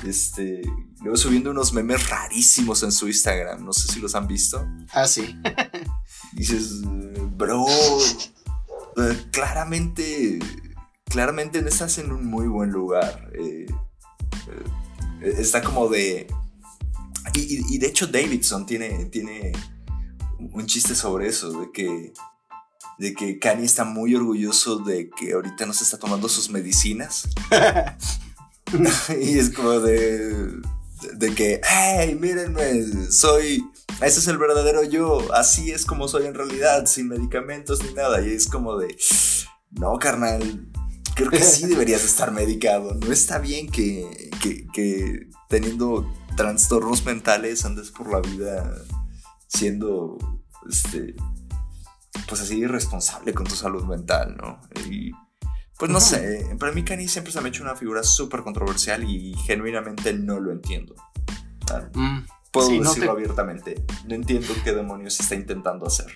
Este, 0.06 0.62
luego 1.02 1.16
subiendo 1.18 1.52
unos 1.52 1.74
memes 1.74 2.10
rarísimos 2.10 2.82
en 2.84 2.92
su 2.92 3.08
Instagram, 3.08 3.64
no 3.64 3.72
sé 3.74 3.92
si 3.92 4.00
los 4.00 4.16
han 4.16 4.28
visto. 4.28 4.66
Ah, 4.94 5.08
sí. 5.08 5.36
Dices, 6.34 6.82
bro, 7.36 7.66
eh, 7.68 9.26
claramente, 9.32 10.40
claramente 11.06 11.62
no 11.62 11.68
estás 11.68 11.98
en 12.00 12.12
un 12.12 12.26
muy 12.26 12.48
buen 12.48 12.72
lugar. 12.72 13.32
eh, 13.40 13.66
está 15.22 15.62
como 15.62 15.88
de... 15.90 16.28
Y, 17.36 17.40
y- 17.40 17.76
y 17.76 17.78
de 17.78 17.88
hecho 17.88 18.08
Davidson 18.08 18.66
tiene, 18.66 19.06
tiene 19.06 19.52
un 20.40 20.66
chiste 20.66 20.96
sobre 20.96 21.28
eso, 21.28 21.52
de 21.62 21.72
que, 21.72 22.14
de 22.98 23.14
que 23.14 23.38
Kanye 23.40 23.66
está 23.66 23.84
muy 23.86 24.16
orgulloso 24.16 24.80
de 24.80 25.10
que 25.10 25.34
ahorita 25.34 25.66
no 25.66 25.74
se 25.74 25.84
está 25.84 25.98
tomando 26.00 26.28
sus 26.28 26.50
medicinas. 26.50 27.28
y 29.22 29.38
es 29.38 29.50
como 29.52 29.80
de... 29.80 30.62
de 31.14 31.36
que, 31.36 31.62
hey, 31.64 32.18
mírenme, 32.20 33.12
soy, 33.12 33.64
ese 34.02 34.20
es 34.20 34.28
el 34.28 34.38
verdadero 34.38 34.84
yo, 34.84 35.34
así 35.34 35.72
es 35.72 35.86
como 35.86 36.08
soy 36.08 36.26
en 36.26 36.34
realidad, 36.34 36.86
sin 36.86 37.08
medicamentos 37.08 37.84
ni 37.84 37.94
nada. 37.94 38.22
Y 38.26 38.32
es 38.32 38.48
como 38.48 38.78
de, 38.78 38.96
no, 39.72 39.98
carnal, 40.00 40.68
creo 41.28 41.40
que 41.42 41.46
sí 41.46 41.66
deberías 41.68 42.04
estar 42.04 42.32
medicado. 42.32 42.94
No 42.96 43.12
está 43.12 43.40
bien 43.40 43.70
que, 43.70 44.30
que, 44.42 44.68
que 44.74 45.28
teniendo 45.50 46.12
trastornos 46.38 47.06
mentales 47.06 47.66
andes 47.66 47.92
por 47.92 48.12
la 48.12 48.20
vida 48.22 48.74
siendo, 49.48 50.18
este, 50.70 51.16
pues 52.28 52.42
así 52.42 52.60
irresponsable 52.60 53.34
con 53.34 53.46
tu 53.46 53.56
salud 53.56 53.84
mental, 53.86 54.38
¿no? 54.38 54.60
Y 54.90 55.12
pues 55.78 55.90
no 55.92 56.00
sé, 56.00 56.56
para 56.60 56.72
mí 56.74 56.84
Kanye 56.84 57.08
siempre 57.08 57.34
se 57.34 57.42
me 57.42 57.48
ha 57.48 57.50
hecho 57.50 57.64
una 57.64 57.76
figura 57.76 58.04
súper 58.04 58.44
controversial 58.44 59.04
y 59.04 59.34
genuinamente 59.46 60.14
no 60.14 60.40
lo 60.40 60.52
entiendo. 60.52 60.96
Mm, 61.94 62.20
Puedo 62.52 62.68
sí, 62.68 62.80
no 62.80 62.90
decirlo 62.90 63.06
te- 63.08 63.12
abiertamente, 63.18 63.86
no 64.06 64.14
entiendo 64.16 64.54
qué 64.64 64.74
demonios 64.74 65.20
está 65.20 65.36
intentando 65.36 65.88
hacer. 65.88 66.08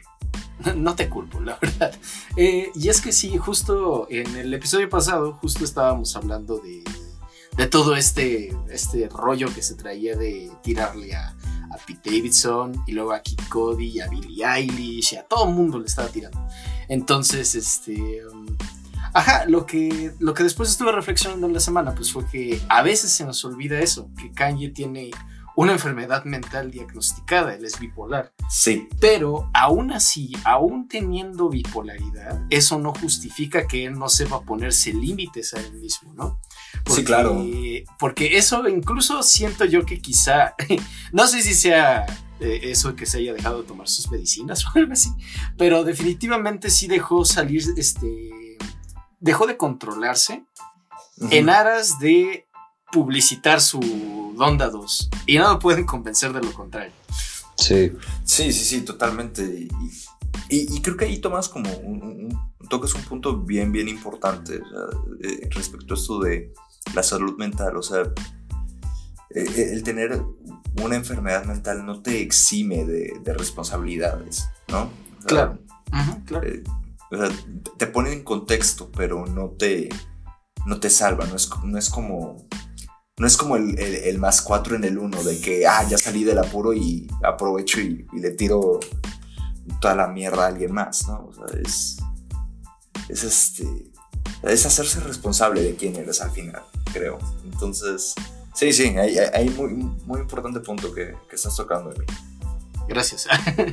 No 0.75 0.95
te 0.95 1.09
culpo, 1.09 1.39
la 1.39 1.57
verdad. 1.61 1.93
Eh, 2.35 2.71
y 2.75 2.89
es 2.89 3.01
que 3.01 3.11
sí, 3.11 3.37
justo 3.37 4.07
en 4.09 4.35
el 4.35 4.53
episodio 4.53 4.89
pasado, 4.89 5.33
justo 5.33 5.63
estábamos 5.63 6.15
hablando 6.15 6.57
de, 6.57 6.83
de 7.57 7.67
todo 7.67 7.95
este, 7.95 8.55
este 8.69 9.09
rollo 9.09 9.53
que 9.53 9.61
se 9.61 9.75
traía 9.75 10.15
de 10.15 10.51
tirarle 10.63 11.15
a, 11.15 11.29
a 11.29 11.77
Pete 11.85 12.09
Davidson 12.09 12.83
y 12.87 12.93
luego 12.93 13.13
a 13.13 13.21
Kid 13.21 13.39
Cody 13.49 13.87
y 13.87 13.99
a 13.99 14.07
Billie 14.07 14.45
Eilish 14.45 15.13
y 15.13 15.17
a 15.17 15.23
todo 15.23 15.47
el 15.47 15.55
mundo 15.55 15.79
le 15.79 15.85
estaba 15.85 16.07
tirando. 16.09 16.45
Entonces, 16.87 17.55
este... 17.55 18.25
um, 18.27 18.45
Ajá, 19.15 19.45
lo 19.45 19.65
que, 19.65 20.13
lo 20.19 20.33
que 20.33 20.43
después 20.43 20.69
estuve 20.69 20.91
reflexionando 20.91 21.47
en 21.47 21.53
la 21.53 21.61
semana, 21.61 21.95
pues 21.95 22.11
fue 22.11 22.25
que 22.27 22.61
a 22.67 22.81
veces 22.81 23.13
se 23.13 23.23
nos 23.23 23.45
olvida 23.45 23.79
eso, 23.79 24.09
que 24.19 24.33
Kanye 24.33 24.71
tiene 24.71 25.09
una 25.55 25.71
enfermedad 25.71 26.25
mental 26.25 26.69
diagnosticada, 26.69 27.55
él 27.55 27.65
es 27.65 27.79
bipolar. 27.79 28.33
Sí, 28.49 28.87
Pero 28.99 29.49
aún 29.53 29.91
así, 29.91 30.33
aún 30.43 30.87
teniendo 30.87 31.49
bipolaridad, 31.49 32.45
eso 32.49 32.77
no 32.77 32.93
justifica 32.93 33.67
que 33.67 33.85
él 33.85 33.97
no 33.97 34.09
sepa 34.09 34.41
ponerse 34.41 34.93
límites 34.93 35.53
a 35.53 35.61
él 35.61 35.73
mismo, 35.73 36.13
¿no? 36.13 36.39
Sí, 36.87 37.03
claro. 37.03 37.43
Porque 37.97 38.37
eso 38.37 38.67
incluso 38.67 39.23
siento 39.23 39.65
yo 39.65 39.85
que 39.85 40.01
quizá, 40.01 40.55
no 41.13 41.27
sé 41.27 41.41
si 41.41 41.53
sea 41.53 42.05
eh, 42.39 42.59
eso 42.63 42.95
que 42.95 43.05
se 43.05 43.19
haya 43.19 43.33
dejado 43.33 43.61
de 43.61 43.67
tomar 43.67 43.87
sus 43.87 44.11
medicinas 44.11 44.65
o 44.67 44.71
algo 44.75 44.93
así, 44.93 45.09
pero 45.57 45.83
definitivamente 45.83 46.69
sí 46.69 46.87
dejó 46.87 47.23
salir, 47.23 47.63
este, 47.77 48.57
dejó 49.19 49.47
de 49.47 49.57
controlarse 49.57 50.43
en 51.31 51.49
aras 51.49 51.97
de 51.99 52.44
publicitar 52.91 53.61
su 53.61 54.33
Donda 54.37 54.69
2 54.69 55.09
y 55.25 55.37
no 55.37 55.53
me 55.53 55.59
pueden 55.59 55.85
convencer 55.85 56.33
de 56.33 56.41
lo 56.41 56.53
contrario. 56.53 56.91
Sí. 57.57 57.91
Sí, 58.23 58.51
sí, 58.51 58.65
sí, 58.65 58.81
totalmente. 58.81 59.43
Y, 59.43 59.69
y- 60.49 60.75
y 60.77 60.81
creo 60.81 60.97
que 60.97 61.05
ahí 61.05 61.19
tomas 61.19 61.47
como 61.49 61.71
un, 61.77 62.01
un- 62.03 62.25
un- 62.25 62.67
tocas 62.69 62.93
un 62.95 63.03
punto 63.03 63.37
bien, 63.41 63.71
bien 63.71 63.87
importante 63.87 64.59
o 64.61 64.67
sea, 64.69 65.29
eh, 65.29 65.49
respecto 65.51 65.93
a 65.93 65.97
esto 65.97 66.19
de 66.19 66.51
la 66.93 67.03
salud 67.03 67.37
mental. 67.37 67.77
O 67.77 67.81
sea, 67.83 68.01
eh, 68.01 69.45
eh, 69.55 69.69
el 69.73 69.83
tener 69.83 70.21
una 70.81 70.95
enfermedad 70.95 71.45
mental 71.45 71.85
no 71.85 72.01
te 72.01 72.21
exime 72.21 72.85
de, 72.85 73.13
de 73.23 73.33
responsabilidades, 73.33 74.47
¿no? 74.67 74.83
O 74.83 74.89
sea, 75.19 75.27
Claro. 75.27 75.59
claro. 76.25 76.47
eh, 76.47 76.63
o 77.11 77.17
sea, 77.17 77.29
te 77.77 77.87
pone 77.87 78.11
en 78.11 78.23
contexto, 78.23 78.91
pero 78.91 79.25
no 79.25 79.49
te, 79.57 79.89
no 80.65 80.79
te 80.79 80.89
salva. 80.89 81.25
No 81.27 81.35
es, 81.35 81.49
no 81.63 81.77
es 81.77 81.89
como. 81.89 82.45
No 83.17 83.27
es 83.27 83.37
como 83.37 83.55
el, 83.55 83.79
el- 83.79 83.95
el 83.95 84.17
más 84.17 84.41
cuatro 84.41 84.75
en 84.75 84.83
el 84.83 84.97
uno, 84.97 85.23
de 85.23 85.39
que, 85.39 85.65
ah, 85.65 85.87
ya 85.87 85.97
salí 85.97 86.23
del 86.25 86.37
apuro 86.37 86.73
y 86.73 87.07
aprovecho 87.23 87.79
y, 87.79 88.05
y 88.11 88.19
le 88.19 88.31
tiro 88.31 88.79
toda 89.79 89.95
la 89.95 90.07
mierda 90.07 90.43
a 90.43 90.47
alguien 90.47 90.73
más, 90.73 91.07
¿no? 91.07 91.29
O 91.29 91.33
sea, 91.33 91.45
es. 91.61 91.97
Es 93.07 93.23
este. 93.23 93.65
Es 94.43 94.65
hacerse 94.65 94.99
responsable 94.99 95.61
de 95.61 95.75
quién 95.75 95.95
eres 95.95 96.19
al 96.21 96.31
final, 96.31 96.61
creo. 96.91 97.17
Entonces, 97.45 98.13
sí, 98.53 98.73
sí, 98.73 98.83
hay, 98.97 99.17
hay- 99.17 99.49
muy, 99.49 99.73
muy 100.05 100.19
importante 100.19 100.59
punto 100.59 100.93
que, 100.93 101.15
que 101.29 101.35
estás 101.35 101.55
tocando 101.55 101.91
de 101.91 101.99
mí. 101.99 102.05
Gracias. 102.87 103.27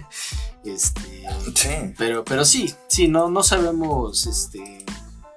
este, 0.65 1.27
Sí. 1.55 1.69
pero, 1.99 2.25
pero 2.25 2.45
sí, 2.45 2.73
sí, 2.89 3.09
no, 3.09 3.29
no 3.29 3.43
sabemos 3.43 4.27
este, 4.27 4.85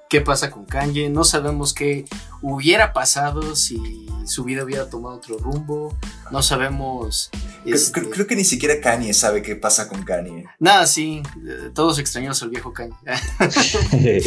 qué 0.09 0.21
pasa 0.21 0.51
con 0.51 0.65
Kanye, 0.65 1.09
no 1.09 1.23
sabemos 1.23 1.73
qué 1.73 2.05
hubiera 2.41 2.93
pasado 2.93 3.55
si 3.55 4.07
su 4.25 4.43
vida 4.43 4.63
hubiera 4.63 4.89
tomado 4.89 5.15
otro 5.15 5.37
rumbo, 5.37 5.97
no 6.31 6.41
sabemos... 6.43 7.29
Creo, 7.63 7.75
este, 7.75 7.91
creo- 7.99 8.09
creo 8.11 8.27
que 8.27 8.35
ni 8.35 8.43
siquiera 8.43 8.79
Kanye 8.81 9.13
sabe 9.13 9.41
qué 9.41 9.55
pasa 9.55 9.87
con 9.87 10.03
Kanye. 10.03 10.45
Nada, 10.59 10.85
sí, 10.87 11.21
eh, 11.47 11.69
todos 11.73 11.97
extrañamos 11.99 12.41
al 12.43 12.49
viejo 12.49 12.71
Kanye. 12.73 12.95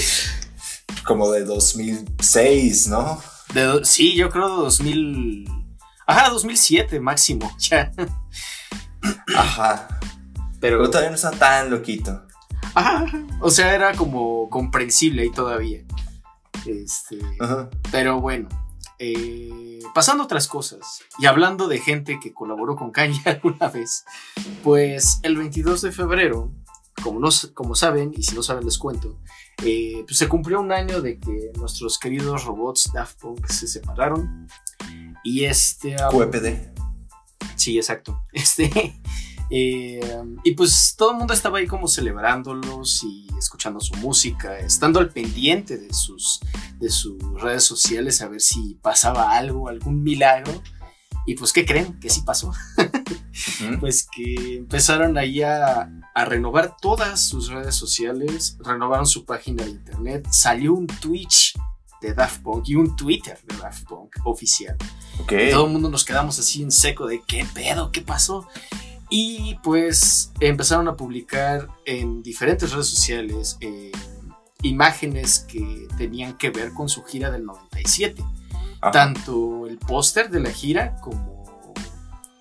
como 1.06 1.30
de 1.30 1.44
2006, 1.44 2.88
¿no? 2.88 3.20
De 3.54 3.80
sí, 3.84 4.14
yo 4.14 4.30
creo 4.30 4.48
2000... 4.48 5.46
Ajá, 6.06 6.30
2007 6.30 7.00
máximo, 7.00 7.50
ya. 7.58 7.92
Ajá. 9.36 9.88
Pero, 10.60 10.78
Pero 10.78 10.90
todavía 10.90 11.10
no 11.10 11.16
está 11.16 11.30
tan 11.30 11.70
loquito. 11.70 12.26
Ajá, 12.78 13.04
ajá. 13.04 13.26
o 13.40 13.50
sea, 13.50 13.74
era 13.74 13.94
como 13.94 14.48
comprensible 14.50 15.22
ahí 15.22 15.30
todavía. 15.30 15.82
Este, 16.66 17.18
Ajá. 17.38 17.70
Pero 17.90 18.20
bueno, 18.20 18.48
eh, 18.98 19.78
pasando 19.94 20.22
a 20.22 20.26
otras 20.26 20.48
cosas 20.48 21.02
y 21.18 21.26
hablando 21.26 21.68
de 21.68 21.78
gente 21.78 22.18
que 22.20 22.34
colaboró 22.34 22.76
con 22.76 22.90
Kanye 22.90 23.22
alguna 23.24 23.68
vez, 23.68 24.04
pues 24.62 25.20
el 25.22 25.36
22 25.36 25.82
de 25.82 25.92
febrero, 25.92 26.52
como, 27.02 27.20
no, 27.20 27.28
como 27.54 27.74
saben, 27.74 28.12
y 28.16 28.24
si 28.24 28.34
no 28.34 28.42
saben 28.42 28.64
les 28.64 28.78
cuento, 28.78 29.20
eh, 29.64 30.04
pues 30.06 30.18
se 30.18 30.28
cumplió 30.28 30.60
un 30.60 30.72
año 30.72 31.00
de 31.00 31.18
que 31.18 31.52
nuestros 31.56 31.98
queridos 31.98 32.44
robots 32.44 32.90
Daft 32.92 33.20
Punk 33.20 33.46
se 33.46 33.68
separaron. 33.68 34.48
Y 35.22 35.44
este... 35.44 35.96
um, 36.02 36.10
QEPD. 36.10 36.72
Sí, 37.56 37.76
exacto. 37.76 38.24
Este, 38.32 39.00
eh, 39.50 40.00
y 40.44 40.52
pues 40.52 40.94
todo 40.96 41.12
el 41.12 41.16
mundo 41.16 41.32
estaba 41.32 41.58
ahí 41.58 41.66
como 41.66 41.88
celebrándolos 41.88 43.02
y 43.02 43.26
escuchando 43.38 43.80
su 43.80 43.94
música, 43.96 44.58
estando 44.58 45.00
al 45.00 45.10
pendiente 45.10 45.78
de 45.78 45.92
sus, 45.92 46.40
de 46.78 46.90
sus 46.90 47.18
redes 47.40 47.64
sociales 47.64 48.20
a 48.20 48.28
ver 48.28 48.40
si 48.40 48.78
pasaba 48.82 49.36
algo, 49.36 49.68
algún 49.68 50.02
milagro. 50.02 50.62
Y 51.26 51.34
pues, 51.34 51.52
¿qué 51.52 51.66
creen? 51.66 51.98
Que 52.00 52.08
sí 52.08 52.22
pasó. 52.22 52.48
Ujú. 52.48 52.88
Pues 53.80 54.08
que 54.10 54.56
empezaron 54.56 55.16
ahí 55.16 55.42
a, 55.42 55.88
a 56.14 56.24
renovar 56.24 56.76
todas 56.80 57.20
sus 57.28 57.48
redes 57.48 57.74
sociales, 57.76 58.56
renovaron 58.60 59.06
su 59.06 59.24
página 59.24 59.64
de 59.64 59.70
internet, 59.70 60.26
salió 60.30 60.74
un 60.74 60.86
Twitch 60.86 61.56
de 62.00 62.14
Daft 62.14 62.42
Punk 62.42 62.68
y 62.68 62.74
un 62.74 62.96
Twitter 62.96 63.38
de 63.46 63.56
Daft 63.56 63.84
Punk 63.84 64.16
oficial. 64.24 64.76
Ok. 65.20 65.32
Y 65.32 65.50
todo 65.50 65.66
el 65.66 65.72
mundo 65.72 65.88
nos 65.88 66.04
quedamos 66.04 66.38
así 66.38 66.62
en 66.62 66.72
seco 66.72 67.06
de 67.06 67.22
qué 67.26 67.46
pedo, 67.54 67.92
qué 67.92 68.00
pasó. 68.02 68.48
Y 69.10 69.56
pues 69.62 70.32
empezaron 70.40 70.88
a 70.88 70.96
publicar 70.96 71.68
en 71.86 72.22
diferentes 72.22 72.72
redes 72.72 72.88
sociales 72.88 73.56
eh, 73.60 73.92
imágenes 74.62 75.40
que 75.40 75.88
tenían 75.96 76.36
que 76.36 76.50
ver 76.50 76.72
con 76.72 76.88
su 76.88 77.02
gira 77.04 77.30
del 77.30 77.44
97. 77.44 78.22
Ajá. 78.80 78.90
Tanto 78.90 79.66
el 79.66 79.78
póster 79.78 80.30
de 80.30 80.40
la 80.40 80.50
gira 80.50 80.96
como, 81.00 81.74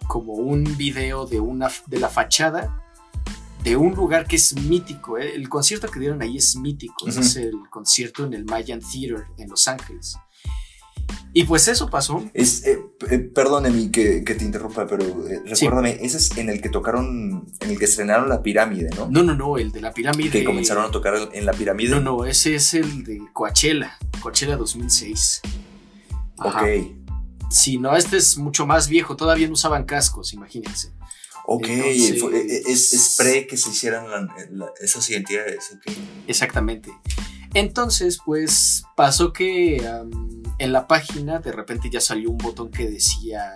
como 0.07 0.33
un 0.33 0.77
video 0.77 1.25
de, 1.25 1.39
una, 1.39 1.69
de 1.87 1.99
la 1.99 2.09
fachada 2.09 2.83
de 3.63 3.75
un 3.75 3.93
lugar 3.95 4.27
que 4.27 4.37
es 4.37 4.55
mítico. 4.55 5.17
¿eh? 5.17 5.35
El 5.35 5.49
concierto 5.49 5.89
que 5.89 5.99
dieron 5.99 6.21
ahí 6.21 6.37
es 6.37 6.55
mítico. 6.55 7.07
Es 7.07 7.35
el 7.35 7.53
concierto 7.69 8.25
en 8.25 8.33
el 8.33 8.45
Mayan 8.45 8.79
Theater 8.79 9.25
en 9.37 9.49
Los 9.49 9.67
Ángeles. 9.67 10.17
Y 11.33 11.43
pues 11.43 11.67
eso 11.67 11.89
pasó. 11.89 12.23
Es, 12.33 12.65
eh, 12.65 12.79
eh, 13.11 13.19
perdóneme 13.19 13.91
que, 13.91 14.23
que 14.23 14.33
te 14.35 14.43
interrumpa, 14.43 14.87
pero 14.87 15.03
eh, 15.27 15.41
Sí. 15.53 15.65
recuérdame, 15.65 15.99
ese 16.01 16.17
es 16.17 16.35
en 16.37 16.49
el 16.49 16.61
que 16.61 16.69
tocaron, 16.69 17.45
en 17.59 17.69
el 17.69 17.77
que 17.77 17.85
estrenaron 17.85 18.27
la 18.27 18.41
pirámide, 18.41 18.89
¿no? 18.95 19.07
No, 19.09 19.21
no, 19.23 19.35
no, 19.35 19.57
el 19.57 19.71
de 19.71 19.81
la 19.81 19.93
pirámide. 19.93 20.31
Que 20.31 20.43
comenzaron 20.43 20.85
a 20.85 20.91
tocar 20.91 21.13
en 21.33 21.45
la 21.45 21.53
pirámide. 21.53 21.89
No, 21.91 21.99
no, 22.01 22.25
ese 22.25 22.55
es 22.55 22.73
el 22.73 23.03
de 23.03 23.21
Coachella. 23.33 23.97
Coachella 24.19 24.57
2006. 24.57 25.41
Ajá. 26.39 26.61
Ok. 26.63 26.67
Sí, 27.51 27.77
no, 27.77 27.95
este 27.95 28.17
es 28.17 28.37
mucho 28.37 28.65
más 28.65 28.89
viejo. 28.89 29.15
Todavía 29.15 29.47
no 29.47 29.53
usaban 29.53 29.85
cascos, 29.85 30.33
imagínense. 30.33 30.91
Ok, 31.45 31.67
Entonces- 31.69 32.19
fue- 32.21 32.37
eh, 32.39 32.63
es, 32.67 32.93
es 32.93 33.15
pre 33.17 33.47
que 33.47 33.55
se 33.57 33.69
hicieran 33.69 34.09
la- 34.09 34.27
la- 34.51 34.71
esas 34.81 35.07
identidades. 35.09 35.71
ok. 35.73 35.93
Exactamente. 36.27 36.91
Entonces, 37.53 38.19
pues 38.25 38.83
pasó 38.97 39.31
que 39.31 39.81
en 40.59 40.71
la 40.71 40.87
página 40.87 41.39
de 41.39 41.51
repente 41.51 41.89
ya 41.89 42.01
salió 42.01 42.29
un 42.31 42.37
botón 42.37 42.71
que 42.71 42.89
decía, 42.89 43.51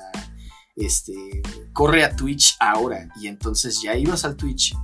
este, 0.76 1.42
corre 1.74 2.04
a 2.04 2.16
Twitch 2.16 2.56
ahora. 2.60 3.10
Y 3.20 3.28
entonces 3.28 3.82
ya 3.82 3.96
ibas 3.96 4.26
al 4.26 4.36
Twitch 4.36 4.76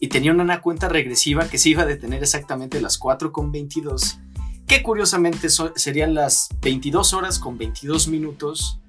y 0.00 0.08
tenían 0.08 0.40
una 0.40 0.60
cuenta 0.60 0.88
regresiva 0.88 1.48
que 1.48 1.58
se 1.58 1.70
iba 1.70 1.82
a 1.82 1.86
detener 1.86 2.22
exactamente 2.22 2.80
las 2.80 2.98
4 2.98 3.32
con 3.32 3.50
22, 3.52 4.18
que 4.66 4.82
curiosamente 4.82 5.48
so- 5.48 5.72
serían 5.76 6.14
las 6.14 6.48
22 6.60 7.12
horas 7.14 7.38
con 7.38 7.56
22 7.58 8.08
minutos 8.08 8.80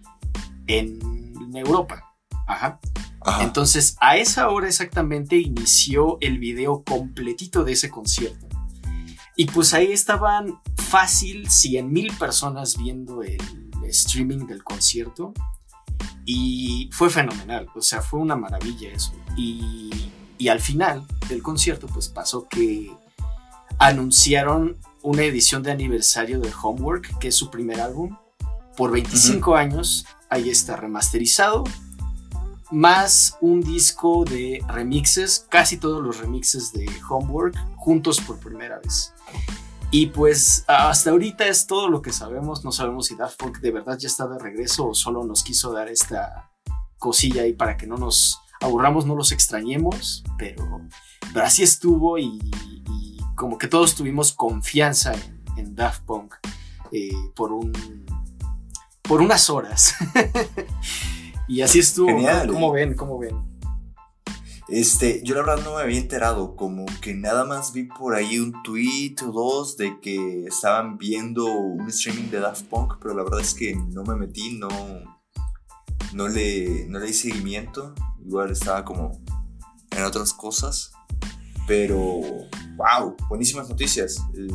en 0.67 0.99
en 1.47 1.55
Europa. 1.55 2.03
Ajá. 2.45 2.79
Ajá. 3.21 3.43
Entonces, 3.43 3.95
a 4.01 4.17
esa 4.17 4.49
hora 4.49 4.67
exactamente 4.67 5.37
inició 5.37 6.17
el 6.19 6.39
video 6.39 6.83
completito 6.83 7.63
de 7.63 7.71
ese 7.73 7.89
concierto. 7.89 8.46
Y 9.37 9.45
pues 9.45 9.73
ahí 9.75 9.91
estaban 9.91 10.59
fácil 10.75 11.49
100 11.49 11.93
mil 11.93 12.11
personas 12.17 12.75
viendo 12.75 13.21
el 13.21 13.37
streaming 13.83 14.47
del 14.47 14.63
concierto. 14.63 15.33
Y 16.25 16.89
fue 16.91 17.09
fenomenal, 17.09 17.69
o 17.73 17.81
sea, 17.81 18.01
fue 18.01 18.19
una 18.19 18.35
maravilla 18.35 18.89
eso. 18.91 19.13
Y, 19.37 20.11
y 20.37 20.47
al 20.49 20.59
final 20.59 21.05
del 21.29 21.41
concierto, 21.41 21.87
pues 21.87 22.09
pasó 22.09 22.47
que 22.49 22.91
anunciaron 23.79 24.75
una 25.03 25.21
edición 25.23 25.63
de 25.63 25.71
aniversario 25.71 26.39
de 26.39 26.51
Homework, 26.61 27.17
que 27.19 27.29
es 27.29 27.35
su 27.35 27.49
primer 27.51 27.79
álbum, 27.79 28.17
por 28.75 28.91
25 28.91 29.55
años. 29.55 30.05
Ahí 30.29 30.49
está 30.49 30.75
remasterizado, 30.75 31.63
más 32.71 33.37
un 33.41 33.61
disco 33.61 34.23
de 34.25 34.63
remixes, 34.67 35.45
casi 35.49 35.77
todos 35.77 36.03
los 36.03 36.17
remixes 36.19 36.73
de 36.73 36.87
Homework, 37.09 37.55
juntos 37.77 38.19
por 38.19 38.39
primera 38.39 38.79
vez. 38.79 39.13
Y 39.89 40.07
pues 40.07 40.65
hasta 40.67 41.11
ahorita 41.11 41.47
es 41.47 41.65
todo 41.65 41.89
lo 41.89 42.01
que 42.01 42.11
sabemos. 42.11 42.65
No 42.65 42.71
sabemos 42.71 43.07
si 43.07 43.15
Daft 43.15 43.37
Punk 43.37 43.59
de 43.59 43.71
verdad 43.71 43.97
ya 43.97 44.07
está 44.07 44.27
de 44.27 44.37
regreso 44.37 44.89
o 44.89 44.93
solo 44.93 45.23
nos 45.23 45.43
quiso 45.43 45.71
dar 45.71 45.87
esta 45.87 46.51
cosilla 46.97 47.43
ahí 47.43 47.53
para 47.53 47.77
que 47.77 47.87
no 47.87 47.95
nos 47.95 48.39
aburramos, 48.59 49.05
no 49.05 49.15
los 49.15 49.31
extrañemos. 49.31 50.23
Pero, 50.37 50.81
pero 51.33 51.45
así 51.45 51.63
estuvo 51.63 52.19
y, 52.19 52.39
como 53.35 53.57
que 53.57 53.67
todos 53.67 53.95
tuvimos 53.95 54.33
confianza 54.33 55.13
en, 55.13 55.43
en 55.57 55.75
Daft 55.75 56.03
Punk 56.03 56.33
eh, 56.91 57.11
por 57.35 57.53
un 57.53 57.71
por 59.07 59.21
unas 59.21 59.49
horas. 59.49 59.95
y 61.47 61.61
así 61.61 61.79
estuvo. 61.79 62.07
Genial. 62.07 62.47
¿Cómo 62.47 62.71
ven? 62.71 62.93
¿Cómo 62.95 63.17
ven? 63.19 63.57
Este, 64.69 65.21
yo 65.23 65.33
la 65.33 65.43
verdad 65.43 65.63
no 65.63 65.75
me 65.75 65.81
había 65.81 65.97
enterado, 65.97 66.57
como 66.57 66.85
que 67.01 67.13
nada 67.13 67.45
más 67.45 67.71
vi 67.71 67.83
por 67.83 68.15
ahí 68.15 68.37
un 68.37 68.61
tweet 68.63 69.15
o 69.25 69.31
dos 69.31 69.77
de 69.77 69.97
que 70.01 70.45
estaban 70.45 70.97
viendo 70.97 71.45
un 71.45 71.87
streaming 71.87 72.29
de 72.29 72.41
Daft 72.41 72.65
Punk, 72.65 72.95
pero 73.01 73.15
la 73.15 73.23
verdad 73.23 73.39
es 73.39 73.53
que 73.53 73.75
no 73.75 74.03
me 74.03 74.15
metí, 74.17 74.57
no, 74.57 74.67
no, 76.13 76.27
le, 76.27 76.85
no 76.89 76.99
le 76.99 77.05
di 77.05 77.13
seguimiento, 77.13 77.95
igual 78.25 78.51
estaba 78.51 78.83
como 78.83 79.21
en 79.91 80.03
otras 80.03 80.33
cosas, 80.33 80.91
pero 81.65 81.97
wow, 82.75 83.15
buenísimas 83.29 83.69
noticias. 83.69 84.17
Eh, 84.35 84.47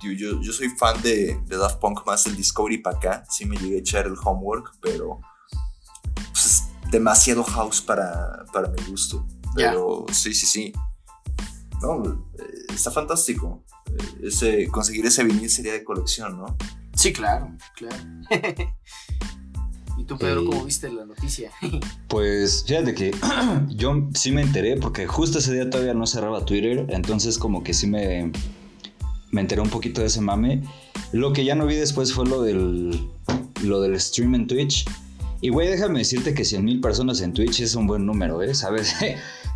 yo, 0.00 0.12
yo, 0.12 0.40
yo 0.40 0.52
soy 0.52 0.68
fan 0.68 1.02
de, 1.02 1.40
de 1.44 1.56
Daft 1.56 1.80
Punk 1.80 2.06
más 2.06 2.24
el 2.28 2.36
Discovery 2.36 2.78
para 2.78 2.96
acá, 2.96 3.24
sí 3.28 3.46
me 3.46 3.56
llegué 3.56 3.78
a 3.78 3.80
echar 3.80 4.06
el 4.06 4.14
homework, 4.22 4.76
pero 4.80 5.20
demasiado 6.90 7.44
house 7.44 7.80
para, 7.80 8.44
para 8.52 8.68
mi 8.68 8.82
gusto. 8.90 9.26
Pero 9.54 10.06
sí, 10.12 10.34
sí, 10.34 10.46
sí. 10.46 10.72
No, 11.82 12.02
eh, 12.38 12.74
está 12.74 12.90
fantástico. 12.90 13.64
Ese, 14.22 14.68
conseguir 14.68 15.06
ese 15.06 15.24
vinil 15.24 15.48
sería 15.48 15.72
de 15.72 15.84
colección, 15.84 16.38
¿no? 16.38 16.56
Sí, 16.94 17.12
claro, 17.12 17.56
claro. 17.74 17.96
¿Y 19.98 20.04
tú, 20.04 20.16
Pedro, 20.16 20.42
Eh, 20.42 20.46
cómo 20.46 20.64
viste 20.64 20.90
la 20.90 21.04
noticia? 21.04 21.50
Pues 22.08 22.64
fíjate 22.66 22.94
que 22.94 23.14
yo 23.68 24.08
sí 24.14 24.32
me 24.32 24.42
enteré 24.42 24.76
porque 24.76 25.06
justo 25.06 25.38
ese 25.38 25.52
día 25.52 25.68
todavía 25.68 25.94
no 25.94 26.06
cerraba 26.06 26.44
Twitter, 26.44 26.86
entonces 26.88 27.38
como 27.38 27.62
que 27.62 27.74
sí 27.74 27.86
me, 27.86 28.32
me 29.30 29.40
enteré 29.40 29.60
un 29.60 29.70
poquito 29.70 30.00
de 30.00 30.06
ese 30.06 30.20
mame. 30.20 30.62
Lo 31.12 31.32
que 31.32 31.44
ya 31.44 31.54
no 31.54 31.66
vi 31.66 31.74
después 31.74 32.12
fue 32.12 32.26
lo 32.26 32.42
del, 32.42 33.08
lo 33.62 33.80
del 33.80 34.00
stream 34.00 34.34
en 34.34 34.46
Twitch. 34.46 34.86
Y 35.40 35.50
güey, 35.50 35.68
déjame 35.68 36.00
decirte 36.00 36.34
que 36.34 36.44
100 36.44 36.64
mil 36.64 36.80
personas 36.80 37.20
en 37.20 37.32
Twitch 37.32 37.60
es 37.60 37.74
un 37.74 37.86
buen 37.86 38.04
número, 38.04 38.42
¿eh? 38.42 38.54
¿Sabes? 38.54 38.94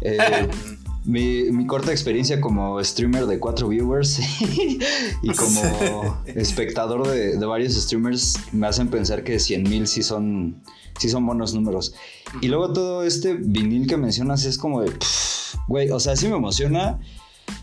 Eh, 0.04 0.18
mi, 1.04 1.44
mi 1.52 1.64
corta 1.64 1.92
experiencia 1.92 2.40
como 2.40 2.82
streamer 2.82 3.26
de 3.26 3.38
cuatro 3.38 3.68
viewers 3.68 4.18
y 5.22 5.28
como 5.36 6.20
espectador 6.26 7.06
de, 7.06 7.36
de 7.36 7.46
varios 7.46 7.74
streamers 7.74 8.36
me 8.50 8.66
hacen 8.66 8.88
pensar 8.88 9.22
que 9.22 9.38
100 9.38 9.62
mil 9.62 9.86
sí 9.86 10.02
son, 10.02 10.60
sí 10.98 11.08
son 11.08 11.24
buenos 11.24 11.54
números. 11.54 11.94
Y 12.40 12.48
luego 12.48 12.72
todo 12.72 13.04
este 13.04 13.34
vinil 13.34 13.86
que 13.86 13.96
mencionas 13.96 14.44
es 14.44 14.58
como 14.58 14.82
de, 14.82 14.92
güey, 15.68 15.90
o 15.90 16.00
sea, 16.00 16.16
sí 16.16 16.26
me 16.26 16.36
emociona. 16.36 16.98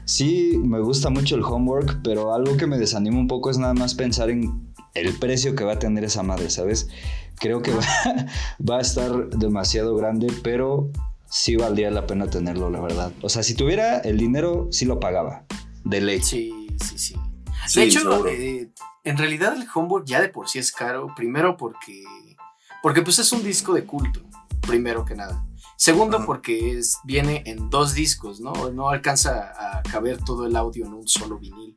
Sí, 0.05 0.59
me 0.63 0.79
gusta 0.79 1.09
mucho 1.09 1.35
el 1.35 1.43
homework, 1.43 1.99
pero 2.03 2.33
algo 2.33 2.57
que 2.57 2.67
me 2.67 2.77
desanima 2.77 3.17
un 3.17 3.27
poco 3.27 3.49
es 3.49 3.57
nada 3.57 3.73
más 3.73 3.95
pensar 3.95 4.29
en 4.29 4.68
el 4.93 5.17
precio 5.17 5.55
que 5.55 5.63
va 5.63 5.73
a 5.73 5.79
tener 5.79 6.03
esa 6.03 6.23
madre, 6.23 6.49
¿sabes? 6.49 6.89
Creo 7.35 7.61
que 7.61 7.71
va, 7.71 7.83
va 8.69 8.77
a 8.77 8.81
estar 8.81 9.29
demasiado 9.29 9.95
grande, 9.95 10.27
pero 10.43 10.91
sí 11.29 11.55
valdría 11.55 11.91
la 11.91 12.05
pena 12.05 12.29
tenerlo, 12.29 12.69
la 12.69 12.81
verdad. 12.81 13.13
O 13.21 13.29
sea, 13.29 13.43
si 13.43 13.53
tuviera 13.53 13.99
el 13.99 14.17
dinero, 14.17 14.67
sí 14.71 14.85
lo 14.85 14.99
pagaba. 14.99 15.45
De 15.83 16.01
ley. 16.01 16.21
Sí, 16.21 16.67
sí, 16.83 16.97
sí. 16.97 17.15
Sí, 17.67 17.79
de 17.79 17.85
hecho, 17.85 18.27
eh, 18.27 18.69
en 19.03 19.17
realidad 19.17 19.53
el 19.55 19.67
homework 19.73 20.05
ya 20.05 20.21
de 20.21 20.29
por 20.29 20.49
sí 20.49 20.59
es 20.59 20.71
caro. 20.71 21.13
Primero 21.15 21.55
porque, 21.57 22.03
porque 22.81 23.01
pues 23.01 23.19
es 23.19 23.31
un 23.31 23.43
disco 23.43 23.73
de 23.73 23.85
culto, 23.85 24.21
primero 24.61 25.05
que 25.05 25.15
nada. 25.15 25.45
Segundo 25.75 26.25
porque 26.25 26.77
es, 26.77 26.97
viene 27.05 27.43
en 27.45 27.69
dos 27.69 27.93
discos, 27.93 28.41
¿no? 28.41 28.53
No 28.71 28.89
alcanza 28.89 29.53
a 29.57 29.83
caber 29.83 30.21
todo 30.23 30.45
el 30.45 30.55
audio 30.55 30.85
en 30.85 30.93
un 30.93 31.07
solo 31.07 31.37
vinil. 31.37 31.68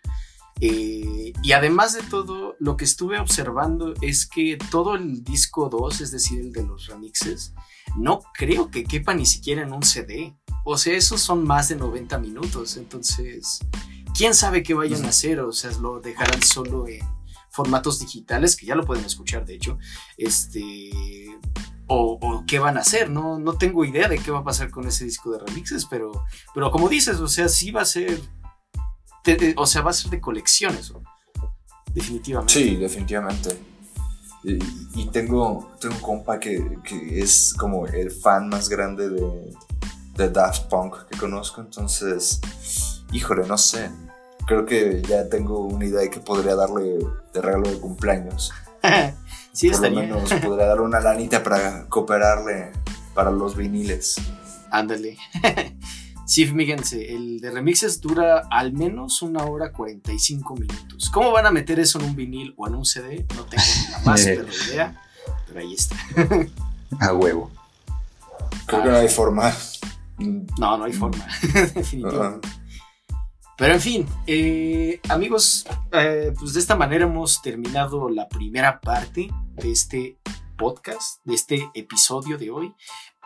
Eh, 0.61 1.33
y 1.43 1.53
además 1.53 1.95
de 1.95 2.03
todo, 2.03 2.55
lo 2.61 2.77
que 2.77 2.85
estuve 2.85 3.19
observando 3.19 3.95
es 4.01 4.27
que 4.27 4.59
todo 4.71 4.95
el 4.95 5.25
disco 5.25 5.69
2, 5.69 6.01
es 6.01 6.11
decir, 6.13 6.41
el 6.41 6.53
de 6.53 6.65
los 6.65 6.87
remixes, 6.87 7.55
no 7.97 8.21
creo 8.35 8.71
que 8.71 8.85
quepa 8.85 9.15
ni 9.15 9.27
siquiera 9.27 9.63
en 9.63 9.73
un 9.73 9.83
CD. 9.83 10.37
O 10.65 10.77
sea, 10.77 10.97
esos 10.97 11.21
son 11.21 11.45
más 11.45 11.69
de 11.69 11.77
90 11.77 12.19
minutos. 12.19 12.77
Entonces, 12.77 13.61
quién 14.17 14.35
sabe 14.35 14.63
qué 14.63 14.75
vayan 14.75 15.05
a 15.05 15.09
hacer. 15.09 15.41
O 15.41 15.53
sea, 15.53 15.71
lo 15.79 16.01
dejarán 16.01 16.43
solo 16.43 16.87
en 16.87 17.01
formatos 17.51 18.01
digitales, 18.01 18.57
que 18.57 18.67
ya 18.67 18.75
lo 18.75 18.85
pueden 18.85 19.05
escuchar, 19.05 19.45
de 19.45 19.55
hecho. 19.55 19.79
Este. 20.17 20.91
O, 21.87 22.19
o 22.23 22.45
qué 22.47 22.59
van 22.59 22.79
a 22.79 22.81
hacer, 22.81 23.11
no, 23.11 23.39
no 23.39 23.59
tengo 23.59 23.85
idea 23.85 24.09
de 24.09 24.17
qué 24.19 24.31
va 24.31 24.39
a 24.39 24.45
pasar 24.45 24.71
con 24.71 24.87
ese 24.87 25.05
disco 25.05 25.31
de 25.31 25.41
remixes, 25.41 25.85
pero, 25.85 26.25
pero 26.55 26.71
como 26.71 26.89
dices, 26.89 27.19
o 27.19 27.29
sea, 27.29 27.49
sí 27.49 27.71
va 27.71 27.83
a 27.83 27.87
ser. 27.87 28.21
Te- 29.23 29.35
te- 29.37 29.55
o 29.57 29.67
sea, 29.67 29.83
va 29.83 29.91
a 29.91 29.95
ser 29.95 30.11
de 30.11 30.21
colección 30.21 30.75
eso. 30.77 31.03
Definitivamente. 31.95 32.53
Sí, 32.55 32.77
definitivamente. 32.77 33.59
Y, 34.45 34.59
y 35.01 35.07
tengo, 35.13 35.71
tengo 35.81 35.95
un 35.95 36.01
compa 36.01 36.39
que, 36.41 36.79
que 36.83 37.21
es 37.21 37.55
como 37.57 37.87
el 37.87 38.11
fan 38.11 38.49
más 38.49 38.69
grande 38.69 39.09
de, 39.09 39.55
de 40.17 40.29
Daft 40.31 40.69
Punk 40.69 40.97
que 41.11 41.17
conozco, 41.19 41.61
entonces, 41.61 42.41
híjole, 43.13 43.47
no 43.47 43.57
sé. 43.59 43.91
Creo 44.47 44.67
que 44.67 45.01
ya 45.09 45.29
tengo 45.29 45.61
una 45.67 45.85
idea 45.85 46.01
de 46.01 46.11
que 46.11 46.19
podría 46.19 46.57
darle 46.57 46.99
de 47.33 47.41
regalo 47.41 47.71
de 47.71 47.79
cumpleaños. 47.79 48.51
sí, 49.53 49.71
Por 49.71 49.81
lo 49.81 49.87
estaría. 49.87 50.01
menos 50.01 50.33
podría 50.45 50.67
darle 50.67 50.83
una 50.83 50.99
lanita 50.99 51.43
para 51.45 51.87
cooperarle 51.89 52.73
para 53.15 53.31
los 53.31 53.55
viniles. 53.55 54.17
Ándale. 54.73 55.17
Sí, 56.33 56.47
fíjense, 56.47 57.15
el 57.15 57.41
de 57.43 57.51
remixes 57.51 58.01
dura 58.01 58.45
al 58.51 58.73
menos 58.73 59.21
una 59.21 59.45
hora 59.45 59.71
45 59.71 60.55
minutos. 60.55 61.11
¿Cómo 61.11 61.31
van 61.31 61.45
a 61.45 61.51
meter 61.51 61.79
eso 61.79 61.99
en 61.99 62.07
un 62.07 62.17
vinil 62.17 62.55
o 62.57 62.67
en 62.67 62.75
un 62.75 62.87
CD? 62.87 63.27
No 63.37 63.45
tengo 63.45 63.63
ni 63.63 63.93
la 63.93 63.99
más 63.99 64.23
perra 64.25 64.51
idea, 64.67 65.03
pero 65.47 65.61
ahí 65.61 65.75
está. 65.75 65.95
A 67.01 67.13
huevo. 67.13 67.51
Creo 68.65 68.83
que 68.83 68.89
no 68.89 68.97
hay 68.97 69.09
forma. 69.11 69.55
Mm, 70.17 70.47
No, 70.59 70.79
no 70.79 70.85
hay 70.85 70.95
forma, 70.95 71.23
definitivamente. 71.75 72.49
ah, 72.49 73.19
Pero 73.59 73.75
en 73.75 73.81
fin, 73.83 74.07
eh, 74.27 75.01
amigos, 75.11 75.67
eh, 75.93 76.33
pues 76.39 76.55
de 76.55 76.61
esta 76.61 76.77
manera 76.77 77.05
hemos 77.05 77.43
terminado 77.43 78.09
la 78.09 78.27
primera 78.31 78.81
parte 78.81 79.29
de 79.57 79.71
este 79.71 80.17
podcast, 80.57 81.21
de 81.25 81.35
este 81.35 81.71
episodio 81.75 82.39
de 82.39 82.51
hoy. 82.51 82.73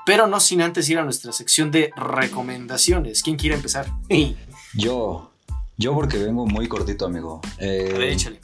Pero 0.07 0.29
no 0.29 0.39
sin 0.39 0.63
antes 0.63 0.89
ir 0.89 0.99
a 0.99 1.05
nuestra 1.05 1.33
sección 1.33 1.73
de 1.73 1.91
recomendaciones. 1.97 3.23
¿Quién 3.23 3.37
quiere 3.37 3.57
empezar? 3.57 3.87
Yo, 4.75 5.33
yo 5.79 5.95
porque 5.95 6.19
vengo 6.19 6.47
muy 6.47 6.69
cortito, 6.69 7.07
amigo. 7.07 7.41
Eh, 7.59 7.95
ver, 7.97 8.11
échale. 8.11 8.41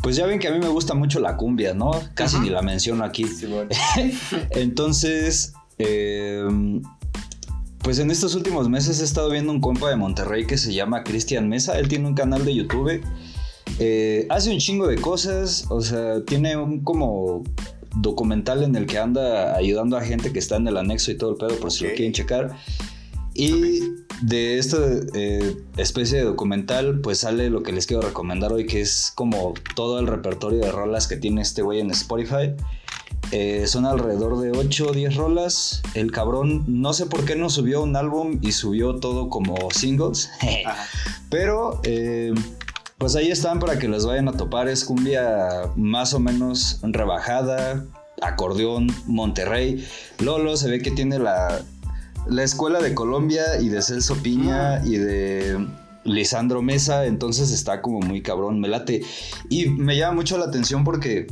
pues 0.00 0.14
ya 0.14 0.26
ven 0.26 0.38
que 0.38 0.46
a 0.46 0.52
mí 0.52 0.60
me 0.60 0.68
gusta 0.68 0.94
mucho 0.94 1.18
la 1.18 1.36
cumbia, 1.36 1.74
¿no? 1.74 1.90
Casi 2.14 2.38
ni 2.38 2.50
la 2.50 2.62
menciono 2.62 3.02
aquí. 3.02 3.24
sí, 3.24 3.46
bueno. 3.46 3.70
Entonces, 4.50 5.54
eh, 5.78 6.46
pues 7.78 7.98
en 7.98 8.10
estos 8.10 8.34
últimos 8.36 8.68
meses 8.68 9.00
he 9.00 9.04
estado 9.04 9.28
viendo 9.30 9.52
un 9.52 9.60
compa 9.60 9.90
de 9.90 9.96
Monterrey 9.96 10.46
que 10.46 10.56
se 10.56 10.72
llama 10.72 11.02
Cristian 11.02 11.48
Mesa. 11.48 11.78
Él 11.78 11.88
tiene 11.88 12.06
un 12.06 12.14
canal 12.14 12.44
de 12.44 12.54
YouTube. 12.54 13.02
Eh, 13.80 14.26
hace 14.30 14.50
un 14.52 14.58
chingo 14.58 14.86
de 14.86 14.96
cosas. 14.96 15.66
O 15.68 15.80
sea, 15.80 16.24
tiene 16.24 16.56
un 16.56 16.84
como 16.84 17.42
documental 17.96 18.62
en 18.62 18.76
el 18.76 18.86
que 18.86 18.98
anda 18.98 19.56
ayudando 19.56 19.96
a 19.96 20.02
gente 20.02 20.32
que 20.32 20.38
está 20.38 20.56
en 20.56 20.68
el 20.68 20.76
anexo 20.76 21.10
y 21.10 21.16
todo 21.16 21.30
el 21.30 21.36
pedo, 21.36 21.58
por 21.60 21.72
si 21.72 21.84
lo 21.84 21.94
quieren 21.94 22.12
checar. 22.12 22.56
Y 23.34 23.80
de 24.22 24.58
esta 24.58 24.78
eh, 25.14 25.56
especie 25.76 26.18
de 26.18 26.24
documental, 26.24 27.00
pues 27.00 27.18
sale 27.18 27.50
lo 27.50 27.62
que 27.62 27.72
les 27.72 27.86
quiero 27.86 28.02
recomendar 28.02 28.52
hoy, 28.52 28.66
que 28.66 28.80
es 28.80 29.12
como 29.14 29.54
todo 29.74 29.98
el 29.98 30.06
repertorio 30.06 30.60
de 30.60 30.70
rolas 30.70 31.08
que 31.08 31.16
tiene 31.16 31.42
este 31.42 31.62
güey 31.62 31.80
en 31.80 31.90
Spotify. 31.90 32.54
Eh, 33.32 33.66
son 33.66 33.86
alrededor 33.86 34.38
de 34.40 34.52
8 34.52 34.86
o 34.90 34.92
10 34.92 35.16
rolas. 35.16 35.82
El 35.94 36.12
cabrón, 36.12 36.64
no 36.68 36.92
sé 36.92 37.06
por 37.06 37.24
qué 37.24 37.34
no 37.34 37.50
subió 37.50 37.82
un 37.82 37.96
álbum 37.96 38.38
y 38.40 38.52
subió 38.52 38.96
todo 38.96 39.28
como 39.28 39.56
singles. 39.72 40.30
Pero, 41.30 41.80
eh, 41.82 42.32
pues 43.04 43.16
ahí 43.16 43.30
están 43.30 43.58
para 43.58 43.78
que 43.78 43.86
les 43.86 44.06
vayan 44.06 44.28
a 44.28 44.32
topar. 44.32 44.66
Es 44.66 44.82
cumbia 44.82 45.70
más 45.76 46.14
o 46.14 46.20
menos 46.20 46.78
rebajada, 46.82 47.84
acordeón, 48.22 48.86
Monterrey. 49.04 49.86
Lolo 50.20 50.56
se 50.56 50.70
ve 50.70 50.80
que 50.80 50.90
tiene 50.90 51.18
la, 51.18 51.60
la 52.26 52.42
escuela 52.42 52.80
de 52.80 52.94
Colombia 52.94 53.60
y 53.60 53.68
de 53.68 53.82
Celso 53.82 54.16
Piña 54.22 54.82
y 54.86 54.96
de 54.96 55.68
Lisandro 56.04 56.62
Mesa. 56.62 57.04
Entonces 57.04 57.50
está 57.50 57.82
como 57.82 58.00
muy 58.00 58.22
cabrón, 58.22 58.58
me 58.58 58.68
late. 58.68 59.02
Y 59.50 59.66
me 59.66 59.98
llama 59.98 60.14
mucho 60.14 60.38
la 60.38 60.46
atención 60.46 60.82
porque 60.82 61.26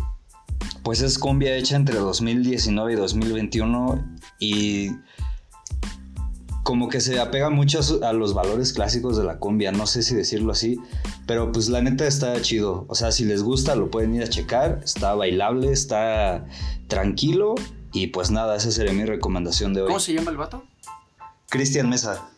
pues 0.82 1.00
es 1.00 1.18
cumbia 1.18 1.56
hecha 1.56 1.76
entre 1.76 1.94
2019 1.94 2.92
y 2.92 2.96
2021 2.96 4.18
y 4.38 4.90
como 6.62 6.88
que 6.88 7.00
se 7.00 7.18
apega 7.20 7.50
mucho 7.50 7.80
a, 8.04 8.12
los 8.12 8.34
valores 8.34 8.72
clásicos 8.72 9.16
de 9.16 9.24
la 9.24 9.38
cumbia, 9.38 9.72
no 9.72 9.86
sé 9.86 10.02
si 10.02 10.14
decirlo 10.14 10.52
así, 10.52 10.78
pero 11.26 11.50
pues 11.50 11.68
la 11.68 11.80
neta 11.82 12.06
está 12.06 12.40
chido, 12.40 12.84
o 12.88 12.94
sea, 12.94 13.10
si 13.12 13.24
les 13.24 13.42
gusta 13.42 13.74
lo 13.74 13.90
pueden 13.90 14.14
ir 14.14 14.22
a 14.22 14.28
checar, 14.28 14.80
está 14.84 15.14
bailable, 15.14 15.72
está 15.72 16.46
tranquilo 16.88 17.54
y 17.92 18.08
pues 18.08 18.30
nada, 18.30 18.56
esa 18.56 18.70
sería 18.70 18.92
mi 18.92 19.04
recomendación 19.04 19.74
de 19.74 19.82
hoy. 19.82 19.86
¿Cómo 19.88 20.00
se 20.00 20.14
llama 20.14 20.30
el 20.30 20.36
vato? 20.36 20.64
Cristian 21.48 21.88
Mesa. 21.90 22.28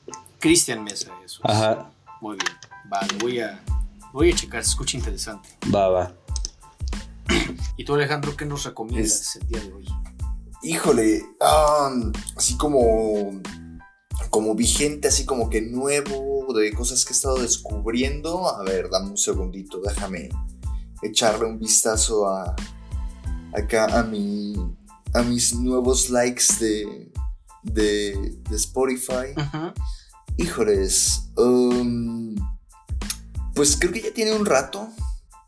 Cristian 0.40 0.82
Mesa, 0.82 1.10
eso. 1.24 1.40
es. 1.44 1.50
Ajá, 1.50 1.90
Muy 2.20 2.36
bien. 2.36 2.50
Vale, 2.88 3.08
voy 3.20 3.40
a, 3.40 3.62
voy 4.12 4.32
a 4.32 4.34
checar, 4.34 4.62
se 4.64 4.70
escucha 4.70 4.96
interesante. 4.96 5.48
va, 5.74 5.88
va. 5.88 6.12
¿Y 7.76 7.84
tú, 7.84 7.94
Alejandro, 7.94 8.36
qué 8.36 8.44
nos 8.46 8.64
recomiendas 8.64 9.10
Es- 9.20 9.36
el 9.36 9.48
día 9.48 9.60
de 9.60 9.72
hoy? 9.72 9.86
Híjole, 10.62 11.22
ah, 11.42 11.90
así 12.36 12.56
como, 12.56 13.38
como 14.30 14.54
vigente, 14.54 15.08
así 15.08 15.24
como 15.24 15.50
que 15.50 15.60
nuevo, 15.60 16.52
de 16.54 16.72
cosas 16.72 17.04
que 17.04 17.12
he 17.12 17.16
estado 17.16 17.36
descubriendo. 17.38 18.48
A 18.48 18.62
ver, 18.62 18.88
dame 18.90 19.10
un 19.10 19.16
segundito, 19.16 19.80
déjame 19.80 20.28
echarle 21.02 21.46
un 21.46 21.58
vistazo 21.58 22.26
a 22.28 22.54
acá 23.52 23.98
a 23.98 24.02
mi 24.02 24.54
a 25.14 25.22
mis 25.22 25.54
nuevos 25.54 26.10
likes 26.10 26.44
de, 26.58 27.12
de, 27.62 28.36
de 28.48 28.56
Spotify. 28.56 29.32
Ujú. 29.36 29.72
Híjoles, 30.36 31.30
um, 31.36 32.34
pues 33.54 33.76
creo 33.76 33.92
que 33.92 34.02
ya 34.02 34.12
tiene 34.12 34.32
un 34.32 34.44
rato, 34.44 34.88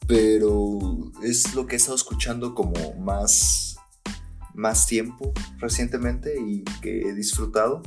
pero 0.07 0.79
es 1.23 1.55
lo 1.55 1.67
que 1.67 1.75
he 1.75 1.79
estado 1.79 1.97
escuchando 1.97 2.55
como 2.55 2.95
más, 2.95 3.77
más 4.55 4.87
tiempo 4.87 5.33
recientemente 5.59 6.41
y 6.41 6.63
que 6.81 7.01
he 7.01 7.15
disfrutado. 7.15 7.83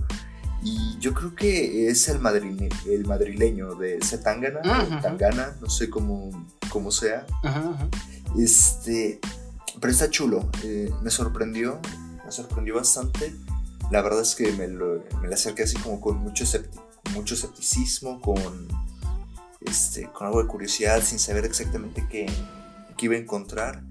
Y 0.62 0.98
yo 1.00 1.14
creo 1.14 1.34
que 1.36 1.90
es 1.90 2.08
el, 2.10 2.20
madrile- 2.20 2.70
el 2.88 3.06
madrileño 3.06 3.76
de 3.76 4.00
Zetangana, 4.04 4.60
o 4.84 5.02
Tangana, 5.02 5.56
no 5.62 5.70
sé 5.70 5.90
cómo, 5.90 6.30
cómo 6.70 6.92
sea. 6.92 7.26
Este, 8.38 9.20
pero 9.80 9.92
está 9.92 10.10
chulo. 10.10 10.50
eh, 10.64 10.92
me 11.02 11.10
sorprendió, 11.12 11.80
me 12.26 12.32
sorprendió 12.32 12.76
bastante. 12.76 13.34
La 13.92 14.02
verdad 14.02 14.22
es 14.22 14.36
que 14.36 14.52
me 14.52 14.68
lo, 14.68 15.04
me 15.22 15.28
lo 15.30 15.34
acerqué 15.34 15.64
así 15.64 15.78
como 15.78 16.00
con 16.02 16.18
mucho, 16.18 16.44
escepti- 16.44 16.80
mucho 17.14 17.34
escepticismo, 17.34 18.22
con, 18.22 18.68
este, 19.62 20.10
con 20.12 20.28
algo 20.28 20.42
de 20.42 20.48
curiosidad, 20.48 21.02
sin 21.02 21.18
saber 21.20 21.46
exactamente 21.46 22.06
qué, 22.10 22.26
qué 22.98 23.06
iba 23.06 23.16
a 23.16 23.20
encontrar. 23.20 23.82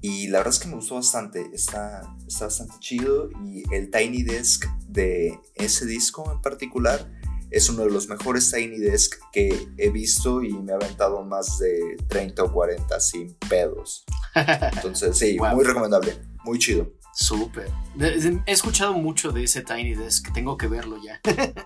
Y 0.00 0.28
la 0.28 0.38
verdad 0.38 0.54
es 0.54 0.60
que 0.60 0.68
me 0.68 0.74
gustó 0.76 0.94
bastante, 0.96 1.50
está, 1.52 2.02
está 2.28 2.44
bastante 2.46 2.74
chido. 2.80 3.30
Y 3.44 3.64
el 3.74 3.90
Tiny 3.90 4.22
Desk 4.22 4.66
de 4.86 5.38
ese 5.54 5.86
disco 5.86 6.30
en 6.32 6.40
particular 6.40 7.10
es 7.50 7.68
uno 7.70 7.84
de 7.84 7.90
los 7.90 8.08
mejores 8.08 8.50
Tiny 8.52 8.78
Desk 8.78 9.14
que 9.32 9.68
he 9.78 9.90
visto 9.90 10.42
y 10.42 10.52
me 10.52 10.72
ha 10.72 10.76
aventado 10.76 11.24
más 11.24 11.58
de 11.58 11.96
30 12.08 12.42
o 12.44 12.52
40 12.52 13.00
sin 13.00 13.34
pedos. 13.48 14.04
Entonces, 14.34 15.16
sí, 15.18 15.36
Wow. 15.38 15.54
muy 15.56 15.64
recomendable, 15.64 16.18
muy 16.44 16.58
chido. 16.58 16.92
Súper. 17.14 17.68
He 17.98 18.52
escuchado 18.52 18.92
mucho 18.92 19.32
de 19.32 19.44
ese 19.44 19.62
Tiny 19.62 19.94
Desk, 19.94 20.32
tengo 20.32 20.56
que 20.56 20.66
verlo 20.68 20.96
ya. 21.02 21.20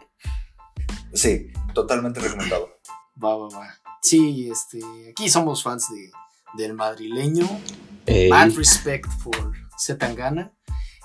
Sí, 1.14 1.53
totalmente 1.75 2.20
recomendado. 2.20 2.70
Va, 3.22 3.37
va, 3.37 3.48
va. 3.48 3.75
Sí, 4.01 4.48
este, 4.51 4.81
aquí 5.11 5.29
somos 5.29 5.62
fans 5.62 5.87
de, 5.90 6.11
del 6.57 6.72
madrileño. 6.75 7.46
Ey, 8.07 8.31
Mad 8.31 8.53
respect 8.57 9.07
for 9.20 9.53
Zetangana. 9.85 10.53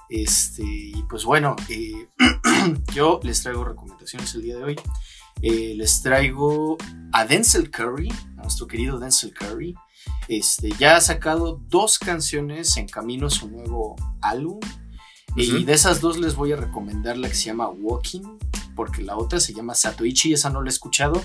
Este, 0.10 0.63
y 0.63 1.04
pues 1.10 1.26
bueno, 1.26 1.56
eh, 1.70 2.08
yo 2.94 3.20
les 3.24 3.44
traigo 3.44 3.63
recomendaciones 3.63 4.34
el 4.36 4.44
día 4.44 4.58
de 4.58 4.63
hoy. 4.63 4.76
Eh, 5.42 5.74
les 5.76 6.02
traigo 6.02 6.78
a 7.12 7.26
Denzel 7.26 7.70
Curry, 7.70 8.12
a 8.38 8.42
nuestro 8.42 8.68
querido 8.68 9.00
Denzel 9.00 9.34
Curry. 9.34 9.76
Este, 10.28 10.72
ya 10.80 10.96
ha 10.96 11.02
sacado 11.02 11.62
dos 11.68 12.00
canciones 12.00 12.78
en 12.78 12.88
camino 12.88 13.28
a 13.28 13.32
su 13.32 13.50
nuevo 13.50 13.96
álbum. 14.22 14.60
Y 15.36 15.66
de 15.66 15.74
esas 15.74 16.02
dos 16.02 16.18
les 16.18 16.34
voy 16.34 16.54
a 16.54 16.56
recomendar 16.56 17.16
la 17.16 17.30
que 17.30 17.36
se 17.36 17.46
llama 17.46 17.70
Walking, 17.70 18.40
porque 18.76 19.04
la 19.04 19.16
otra 19.16 19.40
se 19.40 19.54
llama 19.54 19.76
Satoichi, 19.76 20.34
esa 20.34 20.50
no 20.50 20.63
la 20.63 20.70
he 20.70 20.74
escuchado. 20.74 21.24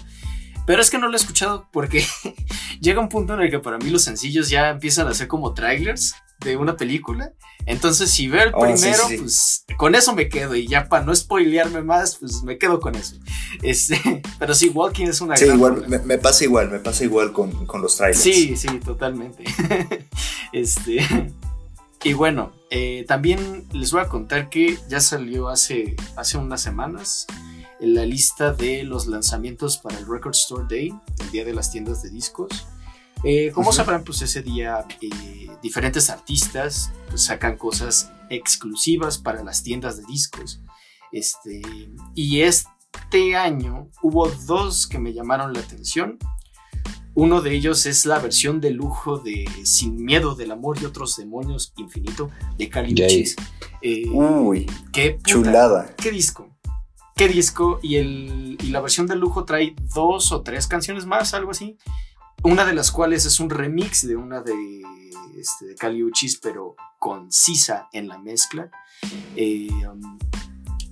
Pero 0.67 0.83
es 0.83 0.91
que 0.91 0.99
no 0.99 1.09
la 1.09 1.15
he 1.15 1.21
escuchado 1.21 1.67
porque 1.73 2.05
llega 2.83 3.01
un 3.01 3.09
punto 3.09 3.35
en 3.35 3.41
el 3.41 3.51
que 3.51 3.61
para 3.61 3.79
mí 3.79 3.89
los 3.91 4.03
sencillos 4.03 4.51
ya 4.51 4.71
empiezan 4.71 5.07
a 5.07 5.15
ser 5.15 5.29
como 5.29 5.55
trailers 5.55 6.15
de 6.41 6.57
una 6.57 6.77
película. 6.77 7.33
Entonces, 7.65 8.11
si 8.11 8.27
veo 8.27 8.43
el 8.43 8.53
Oh, 8.55 8.63
primero, 8.63 9.07
sí, 9.07 9.17
sí. 9.17 9.17
pues 9.19 9.65
con 9.77 9.95
eso 9.95 10.13
me 10.15 10.29
quedo. 10.29 10.57
Y 10.57 10.67
ya 10.67 10.89
para 10.89 11.05
no 11.05 11.15
spoilearme 11.15 11.83
más, 11.83 12.17
pues 12.17 12.43
me 12.43 12.59
quedo 12.59 12.81
con 12.81 12.97
eso. 12.97 13.17
Este, 13.63 14.23
pero 14.41 14.53
sí, 14.55 14.69
Walking 14.71 15.07
es 15.07 15.21
una 15.21 15.37
Sí, 15.37 15.45
gran 15.45 15.57
igual, 15.57 15.89
me 16.05 16.19
pasa 16.19 16.43
igual, 16.45 16.71
me 16.71 16.81
pasa 16.81 17.05
igual 17.05 17.33
con, 17.33 17.65
con 17.67 17.81
los 17.81 17.97
trailers. 17.97 18.21
Sí, 18.21 18.57
sí, 18.57 18.67
totalmente. 18.85 19.45
este. 20.53 21.33
Y 22.05 22.15
bueno, 22.15 22.53
eh, 22.71 23.05
también 23.07 23.65
les 23.73 23.93
voy 23.93 24.01
a 24.01 24.09
contar 24.09 24.51
que 24.51 24.77
ya 24.89 24.99
salió 25.01 25.49
hace, 25.49 25.95
hace 26.17 26.37
unas 26.37 26.61
semanas 26.61 27.29
en 27.81 27.95
la 27.95 28.05
lista 28.05 28.53
de 28.53 28.83
los 28.83 29.07
lanzamientos 29.07 29.79
para 29.79 29.99
el 29.99 30.07
Record 30.09 30.35
Store 30.35 30.65
Day, 30.69 30.93
el 31.21 31.31
día 31.31 31.45
de 31.45 31.55
las 31.55 31.71
tiendas 31.71 32.03
de 32.03 32.11
discos. 32.11 32.67
Eh, 33.25 33.53
como 33.53 33.73
sabrán, 33.73 34.03
pues 34.05 34.21
ese 34.23 34.43
día 34.43 34.85
eh, 35.01 35.49
diferentes 35.63 36.11
artistas 36.11 36.93
pues, 37.09 37.25
sacan 37.25 37.57
cosas 37.57 38.11
exclusivas 38.31 39.19
para 39.19 39.45
las 39.45 39.63
tiendas 39.63 39.97
de 39.97 40.05
discos. 40.07 40.61
Este, 41.13 41.63
y 42.15 42.41
este 42.41 43.37
año 43.37 43.91
hubo 44.03 44.29
dos 44.47 44.87
que 44.87 44.99
me 44.99 45.13
llamaron 45.13 45.53
la 45.53 45.61
atención. 45.61 46.19
Uno 47.15 47.43
de 47.43 47.55
ellos 47.55 47.85
es 47.85 48.07
la 48.07 48.19
versión 48.19 48.61
de 48.61 48.71
lujo 48.71 49.19
de 49.19 49.45
Sin 49.65 50.03
Miedo 50.03 50.35
del 50.35 50.51
Amor 50.51 50.79
y 50.81 50.87
otros 50.87 51.17
demonios 51.17 51.75
infinito 51.77 52.31
de 52.57 52.71
Cali. 52.71 52.95
Eh, 53.83 54.09
Uy, 54.09 54.67
qué 54.93 55.13
puta, 55.13 55.31
chulada. 55.31 55.95
¿Qué 55.97 56.11
disco? 56.11 56.49
¿Qué 57.15 57.29
disco? 57.29 57.79
Y, 57.83 57.97
el, 57.97 58.57
y 58.63 58.69
la 58.69 58.81
versión 58.81 59.07
de 59.07 59.17
lujo 59.17 59.45
trae 59.45 59.77
dos 59.95 60.33
o 60.33 60.41
tres 60.41 60.67
canciones 60.67 61.05
más, 61.05 61.35
algo 61.35 61.51
así. 61.51 61.77
Una 62.45 62.65
de 62.65 62.75
las 62.75 62.91
cuales 62.91 63.25
es 63.25 63.39
un 63.41 63.51
remix 63.51 64.07
de 64.07 64.17
una 64.17 64.41
de, 64.41 64.83
este, 65.39 65.67
de 65.67 65.77
pero 66.43 66.75
con 66.99 67.31
Sisa 67.31 67.89
en 67.93 68.09
la 68.09 68.19
mezcla. 68.19 68.71
Eh, 69.37 69.69
um, 69.87 70.19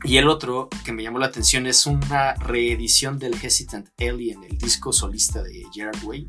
y 0.04 0.16
el 0.16 0.28
otro 0.28 0.68
que 0.84 0.92
me 0.92 1.02
llamó 1.02 1.18
la 1.18 1.26
atención 1.26 1.66
es 1.66 1.86
una 1.86 2.34
reedición 2.34 3.18
del 3.18 3.34
Hesitant 3.34 3.88
Alien, 4.00 4.42
el 4.44 4.56
disco 4.56 4.92
solista 4.92 5.42
de 5.42 5.64
Gerard 5.72 6.02
Way. 6.04 6.26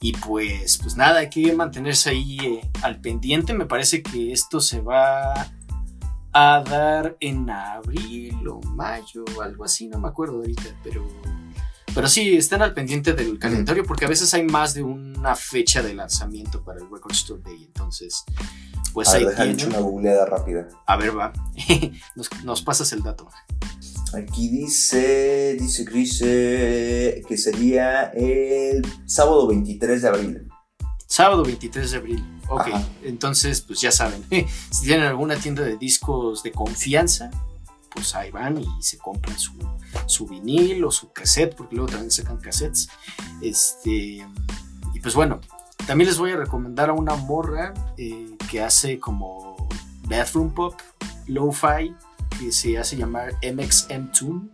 Y 0.00 0.12
pues, 0.12 0.78
pues 0.78 0.96
nada, 0.96 1.20
hay 1.20 1.30
que 1.30 1.54
mantenerse 1.54 2.10
ahí 2.10 2.38
eh, 2.40 2.70
al 2.82 3.00
pendiente. 3.00 3.52
Me 3.52 3.66
parece 3.66 4.02
que 4.02 4.32
esto 4.32 4.60
se 4.60 4.80
va 4.80 5.52
a 6.32 6.62
dar 6.62 7.16
en 7.20 7.50
abril 7.50 8.48
o 8.48 8.60
mayo, 8.62 9.24
algo 9.42 9.64
así, 9.64 9.88
no 9.88 9.98
me 9.98 10.08
acuerdo 10.08 10.36
ahorita, 10.36 10.76
pero, 10.82 11.06
pero 11.94 12.08
sí, 12.08 12.36
estén 12.36 12.62
al 12.62 12.74
pendiente 12.74 13.12
del 13.12 13.38
calendario 13.38 13.84
porque 13.84 14.04
a 14.04 14.08
veces 14.08 14.32
hay 14.34 14.44
más 14.44 14.74
de 14.74 14.82
una 14.82 15.34
fecha 15.36 15.82
de 15.82 15.94
lanzamiento 15.94 16.62
para 16.62 16.78
el 16.78 16.90
Record 16.90 17.12
Store 17.12 17.42
Day. 17.42 17.64
Entonces, 17.64 18.24
pues 18.92 19.08
a 19.08 19.16
ahí 19.16 19.24
ver, 19.24 19.34
tienen. 19.36 19.68
una 19.68 19.80
googleada 19.80 20.26
rápida. 20.26 20.68
A 20.86 20.96
ver, 20.96 21.16
va. 21.18 21.32
nos, 22.16 22.30
nos 22.44 22.62
pasas 22.62 22.92
el 22.92 23.02
dato. 23.02 23.28
Aquí 24.12 24.48
dice, 24.48 25.56
dice 25.58 25.84
dice 25.84 27.22
que 27.28 27.36
sería 27.36 28.04
el 28.06 28.84
sábado 29.06 29.46
23 29.48 30.02
de 30.02 30.08
abril. 30.08 30.48
Sábado 31.06 31.44
23 31.44 31.90
de 31.90 31.96
abril. 31.96 32.40
Ok, 32.48 32.68
Ajá. 32.72 32.82
entonces, 33.04 33.60
pues 33.60 33.80
ya 33.80 33.92
saben. 33.92 34.24
si 34.70 34.84
tienen 34.86 35.06
alguna 35.06 35.36
tienda 35.36 35.62
de 35.62 35.76
discos 35.76 36.42
de 36.42 36.50
confianza, 36.50 37.30
pues 37.94 38.14
ahí 38.14 38.30
van 38.30 38.58
y 38.58 38.66
se 38.80 38.98
compran 38.98 39.38
su, 39.38 39.52
su 40.06 40.26
vinil 40.26 40.84
o 40.84 40.90
su 40.90 41.12
cassette, 41.12 41.54
porque 41.54 41.76
luego 41.76 41.90
también 41.90 42.10
sacan 42.10 42.38
cassettes. 42.38 42.88
Este, 43.42 44.26
y 44.94 45.00
pues 45.00 45.14
bueno, 45.14 45.40
también 45.86 46.08
les 46.08 46.18
voy 46.18 46.32
a 46.32 46.36
recomendar 46.36 46.90
a 46.90 46.92
una 46.92 47.14
morra 47.14 47.74
eh, 47.96 48.36
que 48.50 48.62
hace 48.62 48.98
como 48.98 49.56
bathroom 50.08 50.52
pop, 50.54 50.74
lo-fi, 51.26 51.94
que 52.38 52.52
se 52.52 52.78
hace 52.78 52.96
llamar 52.96 53.34
MXM 53.42 54.10
Tune. 54.12 54.48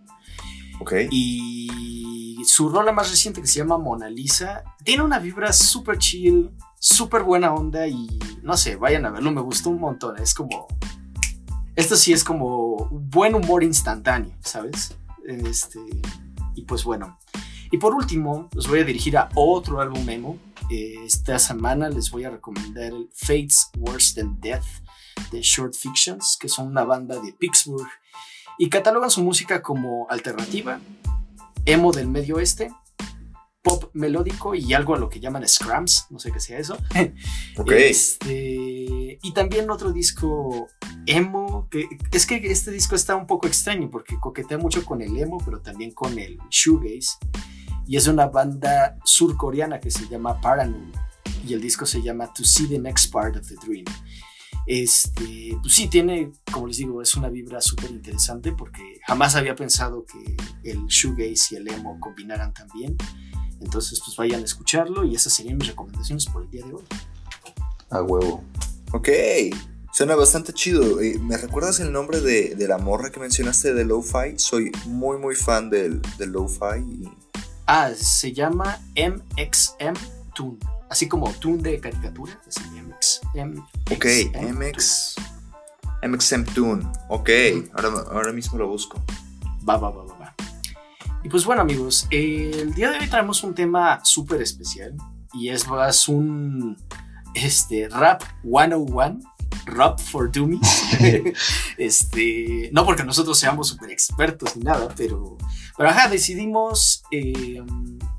Ok. 0.81 0.92
Y 1.11 2.42
su 2.46 2.68
rola 2.68 2.92
más 2.92 3.11
reciente 3.11 3.40
que 3.40 3.46
se 3.46 3.59
llama 3.59 3.79
Mona 3.79 4.09
Lisa 4.09 4.62
tiene 4.85 5.03
una 5.03 5.18
vibra 5.18 5.53
súper 5.53 5.99
chill, 5.99 6.51
súper 6.79 7.22
buena 7.22 7.53
onda 7.53 7.87
y 7.87 8.18
no 8.42 8.57
sé, 8.57 8.77
vayan 8.77 9.05
a 9.07 9.11
verlo, 9.11 9.33
me 9.33 9.40
gustó 9.40 9.70
un 9.70 9.81
montón. 9.81 10.18
Es 10.18 10.35
como. 10.35 10.68
Esto 11.75 11.96
sí 11.96 12.12
es 12.12 12.25
como 12.25 12.88
buen 12.90 13.35
humor 13.35 13.62
instantáneo, 13.62 14.35
¿sabes? 14.40 14.96
Este, 15.26 15.80
y 16.54 16.62
pues 16.62 16.84
bueno. 16.84 17.18
Y 17.70 17.78
por 17.78 17.94
último, 17.94 18.48
los 18.52 18.68
voy 18.68 18.80
a 18.80 18.84
dirigir 18.84 19.16
a 19.16 19.28
otro 19.34 19.80
álbum 19.80 20.08
emo. 20.08 20.38
Eh, 20.70 20.94
esta 21.04 21.38
semana 21.38 21.88
les 21.88 22.10
voy 22.10 22.24
a 22.24 22.30
recomendar 22.30 22.84
el 22.84 23.08
Fates 23.12 23.70
Worse 23.78 24.20
Than 24.20 24.40
Death 24.40 24.64
de 25.30 25.42
Short 25.42 25.74
Fictions, 25.74 26.36
que 26.40 26.48
son 26.48 26.68
una 26.68 26.84
banda 26.84 27.18
de 27.20 27.32
Pittsburgh 27.32 27.88
y 28.58 28.68
catalogan 28.68 29.10
su 29.10 29.22
música 29.22 29.62
como 29.62 30.06
alternativa, 30.08 30.80
emo 31.64 31.92
del 31.92 32.08
medio 32.08 32.36
oeste, 32.36 32.70
pop 33.66 33.90
melódico 33.94 34.55
y 34.55 34.74
algo 34.74 34.94
a 34.94 34.98
lo 34.98 35.09
que 35.09 35.18
llaman 35.18 35.46
scrams, 35.48 36.07
no 36.11 36.20
sé 36.20 36.31
qué 36.31 36.38
sea 36.38 36.59
eso. 36.59 36.79
Ok. 37.59 37.72
Este, 37.72 39.18
y 39.22 39.33
también 39.33 39.70
otro 39.70 39.90
disco 39.90 40.68
emo, 41.07 41.68
que 41.70 41.88
es 42.12 42.26
que 42.26 42.37
este 42.37 42.70
disco 42.70 42.94
está 42.94 43.16
un 43.16 43.26
poco 43.26 43.46
extraño 43.46 43.90
porque 43.90 44.20
coquetea 44.20 44.59
mucho 44.59 44.85
con 44.85 45.00
el 45.02 45.16
emo, 45.16 45.38
pero 45.44 45.61
también 45.62 45.90
con 45.92 46.16
el 46.18 46.38
shoegaze. 46.50 47.16
Y 47.88 47.96
es 47.96 48.07
una 48.07 48.26
banda 48.26 48.98
surcoreana 49.05 49.81
que 49.81 49.90
se 49.90 50.07
llama 50.07 50.40
Paranoid. 50.40 50.94
Y 51.44 51.55
el 51.55 51.61
disco 51.61 51.87
se 51.87 52.02
llama 52.02 52.33
To 52.33 52.44
See 52.44 52.68
the 52.68 52.79
Next 52.79 53.12
Part 53.12 53.37
of 53.37 53.48
the 53.48 53.57
Dream. 53.66 53.87
Este, 54.66 55.57
pues 55.62 55.74
sí, 55.74 55.88
tiene, 55.88 56.33
como 56.52 56.68
les 56.68 56.76
digo, 56.76 57.00
es 57.00 57.14
una 57.14 57.31
vibra 57.31 57.61
súper 57.61 57.90
interesante 57.90 58.52
porque 58.52 59.00
jamás 59.07 59.35
había 59.35 59.57
pensado 59.57 60.05
que 60.05 60.37
el 60.70 60.87
shoegaze 60.87 61.55
y 61.55 61.57
el 61.57 61.68
emo 61.68 61.98
combinaran 61.98 62.52
tan 62.52 62.68
bien. 62.74 62.96
Entonces, 63.60 64.00
pues 64.04 64.16
vayan 64.16 64.42
a 64.42 64.44
escucharlo 64.44 65.04
y 65.04 65.14
esas 65.14 65.32
serían 65.32 65.56
mis 65.58 65.68
recomendaciones 65.68 66.26
por 66.26 66.42
el 66.42 66.50
día 66.50 66.64
de 66.66 66.74
hoy. 66.74 66.84
A 67.90 68.02
huevo. 68.02 68.42
Ok. 68.92 69.08
Suena 69.92 70.14
bastante 70.14 70.52
chido. 70.52 71.00
Eh, 71.00 71.18
¿Me 71.20 71.36
recuerdas 71.38 71.80
el 71.80 71.90
nombre 71.92 72.20
de, 72.20 72.54
de 72.54 72.68
la 72.68 72.76
morra 72.78 73.10
que 73.10 73.18
mencionaste 73.18 73.72
de 73.72 73.84
Lo-Fi? 73.84 74.38
Soy 74.38 74.70
muy, 74.86 75.16
muy 75.18 75.34
fan 75.34 75.70
del, 75.70 76.02
del 76.18 76.30
Lo-Fi. 76.32 76.80
y- 76.80 77.08
Ah, 77.66 77.90
se 77.96 78.32
llama 78.32 78.78
MXM 78.94 79.94
Toon. 80.34 80.58
Así 80.88 81.08
como 81.08 81.32
Toon 81.32 81.62
de 81.62 81.80
caricatura. 81.80 82.40
Así 82.46 82.60
MXM. 82.70 83.58
Ok, 83.90 84.06
MX. 84.52 85.16
MXM 86.02 86.44
Tune. 86.54 86.86
Ok, 87.08 87.30
ahora, 87.74 87.88
ahora 88.12 88.32
mismo 88.32 88.58
lo 88.58 88.68
busco. 88.68 89.02
Va, 89.68 89.76
va, 89.78 89.90
va, 89.90 90.04
va. 90.04 90.15
Y 91.26 91.28
pues 91.28 91.44
bueno, 91.44 91.62
amigos, 91.62 92.06
el 92.10 92.72
día 92.74 92.88
de 92.88 93.00
hoy 93.00 93.08
traemos 93.08 93.42
un 93.42 93.52
tema 93.52 93.98
súper 94.04 94.40
especial. 94.42 94.94
Y 95.34 95.48
es 95.48 95.66
más 95.66 96.06
un 96.06 96.76
este, 97.34 97.88
rap 97.88 98.22
101. 98.44 99.18
Rap 99.64 99.98
for 99.98 100.30
Dummies. 100.30 100.84
este, 101.78 102.70
no 102.72 102.84
porque 102.84 103.02
nosotros 103.02 103.36
seamos 103.40 103.66
súper 103.66 103.90
expertos 103.90 104.56
ni 104.56 104.62
nada, 104.62 104.86
pero, 104.96 105.36
pero 105.76 105.88
ajá, 105.88 106.08
decidimos 106.08 107.02
eh, 107.10 107.60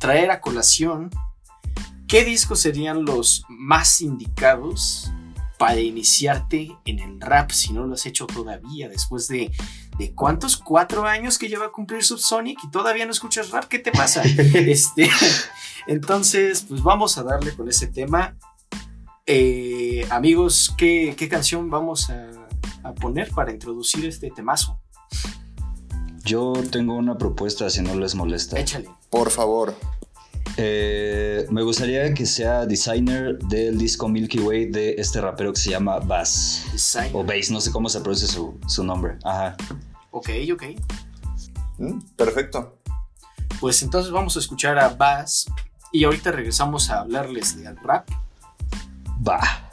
traer 0.02 0.30
a 0.30 0.42
colación 0.42 1.10
qué 2.10 2.26
discos 2.26 2.60
serían 2.60 3.06
los 3.06 3.46
más 3.48 4.02
indicados 4.02 5.10
para 5.58 5.80
iniciarte 5.80 6.76
en 6.84 7.00
el 7.00 7.22
rap 7.22 7.52
si 7.52 7.72
no 7.72 7.88
lo 7.88 7.94
has 7.94 8.06
hecho 8.06 8.28
todavía 8.28 8.90
después 8.90 9.30
de, 9.30 9.50
de 9.98 10.14
cuántos 10.14 10.58
cuatro 10.58 11.06
años 11.06 11.38
que 11.38 11.48
lleva 11.48 11.66
a 11.68 11.72
cumplir 11.72 12.04
Subsonic 12.04 12.60
y 12.64 12.72
todavía 12.72 13.06
no 13.06 13.12
escuchas 13.12 13.50
rap 13.52 13.66
qué 13.66 13.80
te 13.80 13.92
pasa 13.92 14.22
este 14.54 15.10
entonces 15.88 16.66
pues 16.68 16.84
vamos 16.84 17.18
a 17.18 17.24
darle 17.24 17.56
con 17.56 17.68
ese 17.70 17.88
tema. 17.88 18.36
Eh, 19.26 20.08
amigos 20.10 20.74
¿qué, 20.78 21.14
qué 21.18 21.28
canción 21.28 21.70
vamos 21.70 22.10
a, 22.10 22.30
a 22.84 22.94
poner 22.94 23.30
para 23.32 23.52
introducir 23.52 24.06
este 24.06 24.32
temazo 24.32 24.80
Yo 26.24 26.54
tengo 26.72 26.96
una 26.96 27.18
propuesta 27.18 27.70
si 27.70 27.82
no 27.82 27.96
les 27.96 28.16
molesta. 28.16 28.58
échale. 28.60 28.90
Por 29.10 29.30
favor. 29.30 29.76
Eh, 30.60 31.46
me 31.52 31.62
gustaría 31.62 32.12
que 32.16 32.26
sea 32.26 32.66
designer 32.66 33.38
del 33.38 33.78
disco 33.78 34.08
Milky 34.10 34.40
Way 34.40 34.66
de 34.72 34.96
este 34.98 35.22
rapero 35.22 35.54
que 35.54 35.60
se 35.60 35.70
llama 35.70 36.00
Bass. 36.00 36.66
Design. 36.72 37.12
O 37.14 37.24
Bass, 37.24 37.52
no 37.52 37.62
sé 37.62 37.72
cómo 37.72 37.90
se 37.90 38.00
pronuncia 38.02 38.28
su, 38.28 38.60
su 38.68 38.84
nombre. 38.84 39.18
Ajá. 39.24 39.56
ok 40.12 40.30
ok 40.54 40.64
Mm, 41.80 42.00
Perfecto. 42.16 42.80
pues 43.60 43.84
entonces 43.84 44.12
vamos 44.12 44.36
a 44.36 44.40
escuchar 44.40 44.80
a 44.80 44.90
Bass 44.90 45.46
y 45.92 46.06
ahorita 46.06 46.32
regresamos 46.32 46.90
a 46.90 47.02
hablarles 47.02 47.56
del 47.62 47.78
rap 47.78 48.10
Va. 49.28 49.67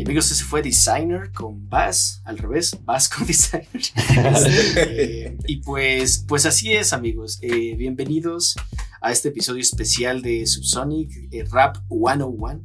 Y 0.00 0.02
amigos, 0.02 0.30
ese 0.30 0.44
fue 0.44 0.62
Designer 0.62 1.30
con 1.30 1.68
Bass, 1.68 2.22
al 2.24 2.38
revés, 2.38 2.74
Bass 2.86 3.06
con 3.06 3.26
Designer. 3.26 3.68
Este, 4.34 5.36
y 5.46 5.56
pues, 5.56 6.24
pues 6.26 6.46
así 6.46 6.72
es, 6.72 6.94
amigos. 6.94 7.38
Eh, 7.42 7.76
bienvenidos 7.76 8.56
a 9.02 9.12
este 9.12 9.28
episodio 9.28 9.60
especial 9.60 10.22
de 10.22 10.46
Subsonic 10.46 11.28
eh, 11.30 11.44
Rap 11.50 11.76
101. 11.90 12.64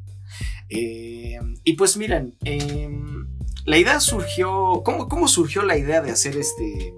Eh, 0.69 1.37
y 1.65 1.73
pues 1.73 1.97
miren, 1.97 2.37
eh, 2.45 2.89
la 3.65 3.79
idea 3.79 3.99
surgió. 3.99 4.81
¿cómo, 4.85 5.09
¿Cómo 5.09 5.27
surgió 5.27 5.61
la 5.63 5.77
idea 5.77 6.01
de 6.01 6.11
hacer 6.11 6.37
este, 6.37 6.93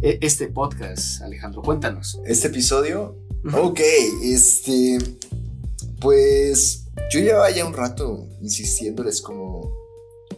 e- 0.00 0.20
este 0.20 0.46
podcast, 0.46 1.20
Alejandro? 1.22 1.62
Cuéntanos. 1.62 2.20
Este 2.26 2.46
episodio. 2.46 3.18
Ok, 3.52 3.80
este. 4.22 4.98
Pues. 5.98 6.87
Yo 7.10 7.20
llevaba 7.20 7.50
ya 7.50 7.64
un 7.66 7.72
rato 7.74 8.28
insistiéndoles, 8.40 9.20
como. 9.20 9.72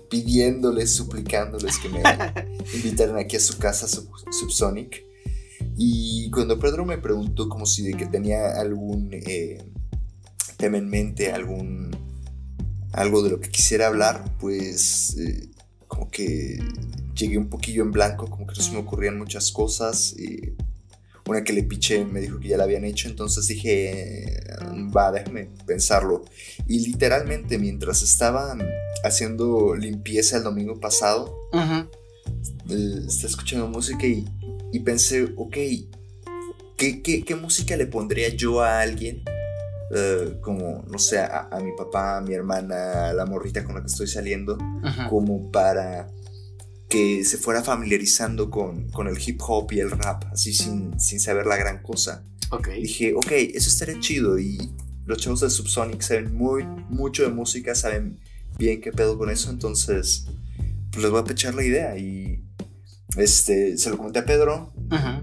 Pidiéndoles, 0.09 0.95
suplicándoles 0.95 1.79
que 1.79 1.89
me 1.89 2.03
invitaran 2.75 3.17
aquí 3.17 3.37
a 3.37 3.41
su 3.41 3.59
casa, 3.59 3.87
Sub- 3.87 4.11
Subsonic. 4.31 5.05
Y 5.77 6.31
cuando 6.31 6.59
Pedro 6.59 6.85
me 6.85 6.99
preguntó, 6.99 7.49
como 7.49 7.65
si 7.67 7.83
de 7.85 7.95
que 7.95 8.07
tenía 8.07 8.61
algún 8.61 9.11
eh, 9.13 9.63
tema 10.57 10.79
en 10.79 10.89
mente, 10.89 11.33
algún. 11.33 11.91
algo 12.93 13.23
de 13.23 13.31
lo 13.31 13.41
que 13.41 13.51
quisiera 13.51 13.87
hablar, 13.87 14.37
pues. 14.41 15.17
eh, 15.19 15.49
como 15.87 16.09
que 16.11 16.59
llegué 17.17 17.37
un 17.39 17.49
poquillo 17.49 17.83
en 17.83 17.91
blanco, 17.91 18.27
como 18.31 18.47
que 18.47 18.55
no 18.57 18.63
se 18.63 18.71
me 18.73 18.79
ocurrían 18.79 19.19
muchas 19.19 19.51
cosas. 19.53 20.13
Y 20.19 20.55
una 21.31 21.45
que 21.45 21.53
le 21.53 21.63
piché 21.63 22.05
me 22.05 22.21
dijo 22.21 22.41
que 22.41 22.49
ya 22.49 22.57
la 22.57 22.65
habían 22.65 22.85
hecho, 22.85 23.09
entonces 23.09 23.47
dije, 23.47 24.41
va, 24.95 25.13
déjame 25.13 25.49
pensarlo. 25.65 26.25
Y 26.67 26.81
literalmente 26.81 27.57
mientras 27.57 28.03
estaba 28.03 28.57
haciendo 29.05 29.77
limpieza 29.77 30.39
el 30.39 30.43
domingo 30.43 30.81
pasado, 30.81 31.33
eh, 32.69 33.03
estaba 33.07 33.31
escuchando 33.31 33.69
música 33.69 34.07
y, 34.07 34.25
y 34.73 34.81
pensé, 34.81 35.33
ok, 35.37 35.57
¿qué, 36.77 37.01
qué, 37.03 37.25
qué 37.25 37.35
música 37.37 37.77
le 37.77 37.87
pondría 37.87 38.29
yo 38.31 38.61
a 38.61 38.81
alguien? 38.81 39.23
Eh, 39.95 40.37
como, 40.41 40.85
no 40.89 40.99
sé, 40.99 41.19
a, 41.19 41.49
a 41.51 41.61
mi 41.61 41.71
papá, 41.77 42.19
a 42.19 42.21
mi 42.21 42.35
hermana, 42.35 43.11
a 43.11 43.13
la 43.13 43.25
morrita 43.25 43.65
con 43.65 43.77
la 43.77 43.83
que 43.83 43.89
estoy 43.89 44.09
saliendo, 44.09 44.59
como 45.09 45.51
para 45.53 46.09
que 46.91 47.25
se 47.25 47.39
fuera 47.39 47.63
familiarizando 47.63 48.51
con, 48.51 48.91
con 48.91 49.07
el 49.07 49.17
hip 49.25 49.41
hop 49.47 49.73
y 49.73 49.79
el 49.79 49.93
rap, 49.93 50.25
así 50.33 50.53
sin, 50.53 50.99
sin 51.01 51.21
saber 51.21 51.47
la 51.47 51.57
gran 51.57 51.83
cosa. 51.83 52.25
Ok. 52.51 52.69
Dije, 52.71 53.15
ok, 53.15 53.31
eso 53.55 53.69
estaría 53.69 53.99
chido 54.01 54.39
y 54.39 54.59
los 55.07 55.19
chavos 55.19 55.41
de 55.41 55.51
Subsonic 55.51 56.03
saben 56.03 56.35
muy, 56.35 56.65
mucho 56.89 57.23
de 57.23 57.31
música, 57.31 57.75
saben 57.75 58.19
bien 58.59 58.81
qué 58.81 58.93
pedo 58.93 59.17
con 59.17 59.31
eso, 59.31 59.51
entonces 59.51 60.27
pues 60.91 61.03
les 61.03 61.11
voy 61.11 61.21
a 61.21 61.25
pechar 61.25 61.55
la 61.55 61.65
idea 61.65 61.97
y 61.97 62.45
este, 63.17 63.79
se 63.79 63.91
lo 63.91 63.97
comenté 63.97 64.19
a 64.19 64.25
Pedro. 64.25 64.73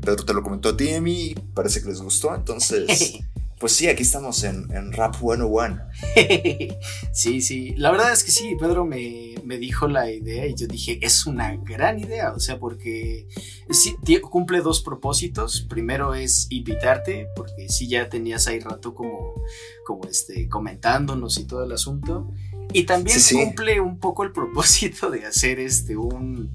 Pedro 0.02 0.26
te 0.26 0.34
lo 0.34 0.44
comentó 0.44 0.70
a 0.70 0.78
ti 0.78 0.86
y 0.86 0.94
a 0.94 1.02
mí, 1.02 1.36
parece 1.54 1.82
que 1.82 1.90
les 1.90 2.02
gustó, 2.02 2.34
entonces 2.34 3.20
pues 3.60 3.74
sí, 3.74 3.88
aquí 3.88 4.04
estamos 4.04 4.44
en, 4.44 4.68
en 4.72 4.92
Rap 4.94 5.16
101. 5.16 5.80
sí, 7.12 7.42
sí. 7.42 7.74
La 7.78 7.92
verdad 7.92 8.12
es 8.12 8.24
que 8.24 8.32
sí, 8.32 8.56
Pedro 8.60 8.86
me, 8.86 9.36
me 9.44 9.58
dijo 9.58 9.88
la 9.88 10.12
idea 10.12 10.46
y 10.46 10.56
yo 10.56 10.68
dije, 10.68 11.00
es 11.02 11.26
una 11.26 11.56
gran 11.58 12.00
idea, 12.00 12.34
o 12.34 12.40
sea, 12.40 12.60
porque 12.60 13.28
sí, 13.72 13.96
cumple 14.22 14.62
dos 14.62 14.82
propósitos. 14.82 15.62
Primero 15.70 16.14
es 16.14 16.48
invitarte, 16.52 17.28
porque 17.36 17.68
sí 17.70 17.88
ya 17.88 18.10
tenías 18.10 18.48
ahí 18.48 18.60
rato 18.60 18.94
como, 18.94 19.34
como 19.86 20.06
este, 20.06 20.48
comentándonos 20.50 21.38
y 21.40 21.46
todo 21.46 21.64
el 21.64 21.72
asunto. 21.72 22.32
Y 22.74 22.84
también 22.84 23.20
Sí, 23.20 23.36
sí. 23.36 23.44
cumple 23.44 23.80
un 23.82 23.98
poco 23.98 24.24
el 24.24 24.32
propósito 24.34 25.10
de 25.10 25.26
hacer 25.26 25.60
este 25.60 25.96
un 25.98 26.52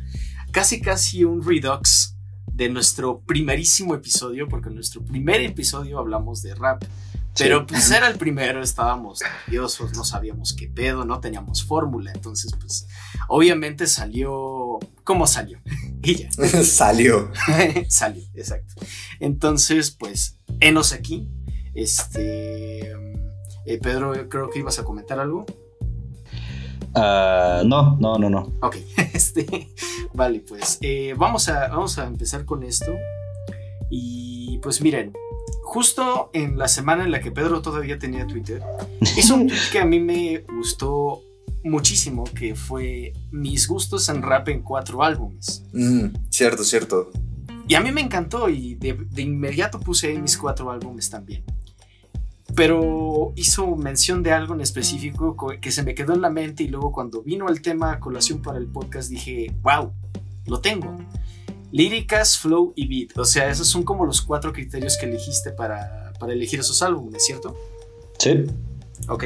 casi 0.52 0.80
casi 0.82 1.24
un 1.24 1.42
redux 1.42 2.11
de 2.54 2.68
nuestro 2.68 3.20
primerísimo 3.20 3.94
episodio, 3.94 4.48
porque 4.48 4.68
en 4.68 4.76
nuestro 4.76 5.02
primer 5.02 5.40
episodio 5.40 5.98
hablamos 5.98 6.42
de 6.42 6.54
rap. 6.54 6.84
Pero 7.38 7.66
pues 7.66 7.90
era 7.90 8.08
el 8.08 8.18
primero, 8.18 8.62
estábamos 8.62 9.20
nerviosos, 9.22 9.96
no 9.96 10.04
sabíamos 10.04 10.52
qué 10.52 10.68
pedo, 10.68 11.06
no 11.06 11.18
teníamos 11.18 11.64
fórmula, 11.64 12.12
entonces 12.14 12.52
pues 12.60 12.86
obviamente 13.26 13.86
salió 13.86 14.78
como 15.02 15.26
salió. 15.26 15.58
y 16.02 16.16
ya. 16.16 16.30
Salió. 16.62 17.30
salió, 17.88 18.22
exacto. 18.34 18.74
Entonces 19.18 19.92
pues, 19.92 20.38
enos 20.60 20.92
aquí. 20.92 21.28
Este... 21.74 22.90
eh, 23.64 23.78
Pedro, 23.80 24.28
creo 24.28 24.50
que 24.50 24.58
ibas 24.58 24.78
a 24.78 24.84
comentar 24.84 25.18
algo. 25.18 25.46
Ah, 26.94 27.62
no, 27.64 27.96
no, 27.98 28.18
no, 28.18 28.28
no. 28.28 28.52
Ok, 28.60 28.76
este, 29.14 29.68
vale, 30.12 30.40
pues 30.40 30.78
eh, 30.80 31.14
vamos, 31.16 31.48
a, 31.48 31.68
vamos 31.68 31.98
a 31.98 32.06
empezar 32.06 32.44
con 32.44 32.62
esto. 32.62 32.92
Y 33.90 34.58
pues 34.58 34.80
miren, 34.80 35.12
justo 35.62 36.30
en 36.32 36.58
la 36.58 36.68
semana 36.68 37.04
en 37.04 37.10
la 37.10 37.20
que 37.20 37.30
Pedro 37.30 37.62
todavía 37.62 37.98
tenía 37.98 38.26
Twitter, 38.26 38.62
hizo 39.16 39.34
un 39.34 39.46
tweet 39.46 39.60
que 39.70 39.78
a 39.80 39.84
mí 39.84 40.00
me 40.00 40.44
gustó 40.56 41.22
muchísimo, 41.64 42.24
que 42.24 42.54
fue 42.54 43.12
mis 43.30 43.68
gustos 43.68 44.08
en 44.08 44.22
rap 44.22 44.48
en 44.48 44.62
cuatro 44.62 45.02
álbumes. 45.02 45.64
Mm, 45.72 46.06
cierto, 46.30 46.64
cierto. 46.64 47.10
Y 47.68 47.74
a 47.74 47.80
mí 47.80 47.92
me 47.92 48.00
encantó 48.00 48.48
y 48.48 48.74
de, 48.74 48.94
de 48.94 49.22
inmediato 49.22 49.78
puse 49.78 50.08
ahí 50.08 50.18
mis 50.18 50.36
cuatro 50.36 50.70
álbumes 50.70 51.08
también. 51.08 51.44
Pero 52.54 53.32
hizo 53.36 53.76
mención 53.76 54.22
de 54.22 54.32
algo 54.32 54.54
en 54.54 54.60
específico 54.60 55.36
co- 55.36 55.54
que 55.60 55.70
se 55.72 55.82
me 55.82 55.94
quedó 55.94 56.12
en 56.14 56.20
la 56.20 56.30
mente 56.30 56.62
y 56.64 56.68
luego 56.68 56.92
cuando 56.92 57.22
vino 57.22 57.48
el 57.48 57.62
tema 57.62 57.92
a 57.92 58.00
colación 58.00 58.42
para 58.42 58.58
el 58.58 58.66
podcast 58.66 59.08
dije, 59.10 59.52
wow, 59.62 59.92
lo 60.46 60.60
tengo. 60.60 60.98
Líricas, 61.70 62.36
flow 62.38 62.74
y 62.76 62.86
beat. 62.86 63.16
O 63.18 63.24
sea, 63.24 63.48
esos 63.48 63.68
son 63.68 63.82
como 63.84 64.04
los 64.04 64.20
cuatro 64.20 64.52
criterios 64.52 64.98
que 64.98 65.06
elegiste 65.06 65.50
para, 65.52 66.12
para 66.20 66.34
elegir 66.34 66.60
esos 66.60 66.82
álbumes, 66.82 67.24
¿cierto? 67.24 67.56
Sí. 68.18 68.44
Ok. 69.08 69.24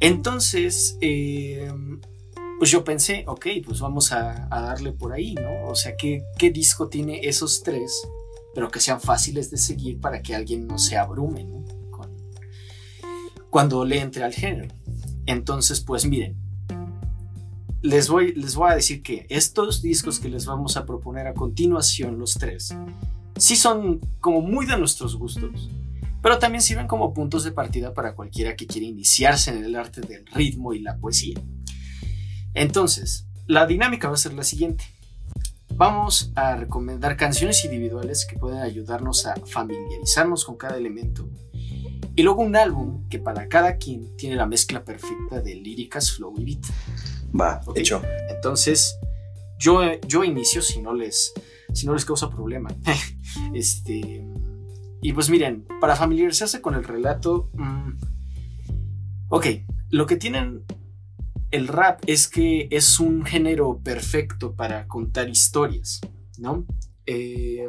Entonces, 0.00 0.96
eh, 1.02 1.70
pues 2.58 2.70
yo 2.70 2.82
pensé, 2.84 3.24
ok, 3.26 3.46
pues 3.66 3.80
vamos 3.80 4.12
a, 4.12 4.48
a 4.50 4.62
darle 4.62 4.92
por 4.92 5.12
ahí, 5.12 5.34
¿no? 5.34 5.66
O 5.68 5.74
sea, 5.74 5.94
¿qué, 5.96 6.22
¿qué 6.38 6.50
disco 6.50 6.88
tiene 6.88 7.20
esos 7.28 7.62
tres, 7.62 7.92
pero 8.54 8.70
que 8.70 8.80
sean 8.80 9.00
fáciles 9.00 9.50
de 9.50 9.58
seguir 9.58 10.00
para 10.00 10.22
que 10.22 10.34
alguien 10.34 10.66
no 10.66 10.78
se 10.78 10.96
abrume, 10.96 11.44
¿no? 11.44 11.64
Cuando 13.50 13.84
le 13.84 14.00
entre 14.00 14.24
al 14.24 14.32
género. 14.32 14.74
Entonces, 15.26 15.80
pues 15.80 16.06
miren, 16.06 16.36
les 17.82 18.08
voy, 18.08 18.34
les 18.34 18.54
voy 18.54 18.70
a 18.70 18.74
decir 18.74 19.02
que 19.02 19.26
estos 19.28 19.82
discos 19.82 20.18
que 20.20 20.28
les 20.28 20.46
vamos 20.46 20.76
a 20.76 20.86
proponer 20.86 21.26
a 21.26 21.34
continuación, 21.34 22.18
los 22.18 22.34
tres, 22.34 22.74
sí 23.36 23.56
son 23.56 24.00
como 24.20 24.40
muy 24.40 24.66
de 24.66 24.76
nuestros 24.76 25.16
gustos, 25.16 25.70
pero 26.22 26.38
también 26.38 26.62
sirven 26.62 26.86
como 26.86 27.14
puntos 27.14 27.44
de 27.44 27.52
partida 27.52 27.94
para 27.94 28.14
cualquiera 28.14 28.54
que 28.54 28.66
quiera 28.66 28.86
iniciarse 28.86 29.50
en 29.50 29.64
el 29.64 29.74
arte 29.76 30.02
del 30.02 30.26
ritmo 30.26 30.74
y 30.74 30.80
la 30.80 30.98
poesía. 30.98 31.40
Entonces, 32.52 33.26
la 33.46 33.66
dinámica 33.66 34.08
va 34.08 34.14
a 34.14 34.18
ser 34.18 34.34
la 34.34 34.44
siguiente. 34.44 34.84
Vamos 35.74 36.30
a 36.34 36.56
recomendar 36.56 37.16
canciones 37.16 37.64
individuales 37.64 38.26
que 38.26 38.36
pueden 38.36 38.60
ayudarnos 38.60 39.24
a 39.24 39.34
familiarizarnos 39.46 40.44
con 40.44 40.56
cada 40.56 40.76
elemento. 40.76 41.28
Y 42.20 42.22
luego 42.22 42.42
un 42.42 42.54
álbum 42.54 43.08
que 43.08 43.18
para 43.18 43.48
cada 43.48 43.78
quien 43.78 44.14
tiene 44.14 44.36
la 44.36 44.44
mezcla 44.44 44.84
perfecta 44.84 45.40
de 45.40 45.54
líricas, 45.54 46.12
flow 46.12 46.34
y 46.36 46.44
beat. 46.44 46.66
Va. 47.34 47.62
Hecho. 47.74 48.02
Entonces, 48.28 48.98
yo, 49.58 49.80
yo 50.06 50.22
inicio 50.22 50.60
si 50.60 50.82
no 50.82 50.92
les, 50.92 51.32
si 51.72 51.86
no 51.86 51.94
les 51.94 52.04
causa 52.04 52.28
problema. 52.28 52.68
este, 53.54 54.22
y 55.00 55.12
pues 55.14 55.30
miren, 55.30 55.66
para 55.80 55.96
familiarizarse 55.96 56.60
con 56.60 56.74
el 56.74 56.84
relato, 56.84 57.48
mm, 57.54 57.92
ok, 59.30 59.46
lo 59.88 60.04
que 60.04 60.16
tienen 60.16 60.64
el 61.50 61.68
rap 61.68 62.02
es 62.06 62.28
que 62.28 62.68
es 62.70 63.00
un 63.00 63.24
género 63.24 63.80
perfecto 63.82 64.54
para 64.54 64.86
contar 64.88 65.30
historias, 65.30 66.02
¿no? 66.36 66.66
Eh, 67.06 67.66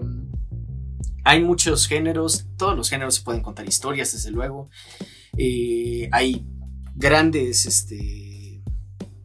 hay 1.24 1.44
muchos 1.44 1.88
géneros, 1.88 2.46
todos 2.58 2.76
los 2.76 2.90
géneros 2.90 3.16
se 3.16 3.22
pueden 3.22 3.42
contar 3.42 3.68
historias, 3.68 4.14
desde 4.14 4.32
luego. 4.32 4.70
Eh, 5.38 6.10
hay 6.12 6.46
grandes, 6.96 7.66
este, 7.66 8.62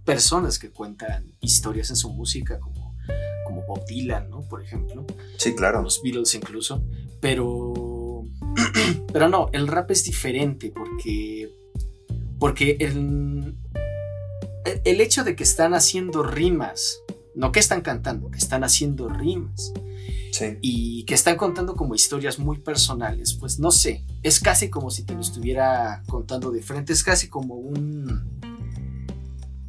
personas 0.04 0.58
que 0.58 0.70
cuentan 0.70 1.34
historias 1.40 1.90
en 1.90 1.96
su 1.96 2.10
música, 2.10 2.60
como, 2.60 2.96
como 3.44 3.62
Bob 3.66 3.84
Dylan, 3.86 4.30
¿no? 4.30 4.42
Por 4.42 4.62
ejemplo, 4.62 5.06
Sí, 5.36 5.54
claro. 5.54 5.82
los 5.82 6.02
Beatles 6.02 6.34
incluso, 6.34 6.84
pero, 7.20 8.24
pero 9.12 9.28
no, 9.28 9.48
el 9.52 9.66
rap 9.66 9.90
es 9.90 10.04
diferente 10.04 10.70
porque, 10.74 11.50
porque 12.38 12.76
el, 12.80 13.56
el 14.84 15.00
hecho 15.00 15.24
de 15.24 15.34
que 15.34 15.42
están 15.42 15.74
haciendo 15.74 16.22
rimas, 16.22 17.00
no 17.34 17.52
que 17.52 17.60
están 17.60 17.80
cantando, 17.80 18.30
que 18.30 18.38
están 18.38 18.64
haciendo 18.64 19.08
rimas 19.08 19.72
Y 20.60 21.04
que 21.04 21.14
están 21.14 21.36
contando 21.36 21.74
como 21.74 21.94
historias 21.94 22.38
muy 22.38 22.58
personales, 22.58 23.34
pues 23.34 23.58
no 23.58 23.70
sé, 23.70 24.04
es 24.22 24.40
casi 24.40 24.68
como 24.70 24.90
si 24.90 25.04
te 25.04 25.14
lo 25.14 25.20
estuviera 25.20 26.02
contando 26.06 26.50
de 26.50 26.62
frente, 26.62 26.92
es 26.92 27.02
casi 27.02 27.28
como 27.28 27.54
un 27.54 28.40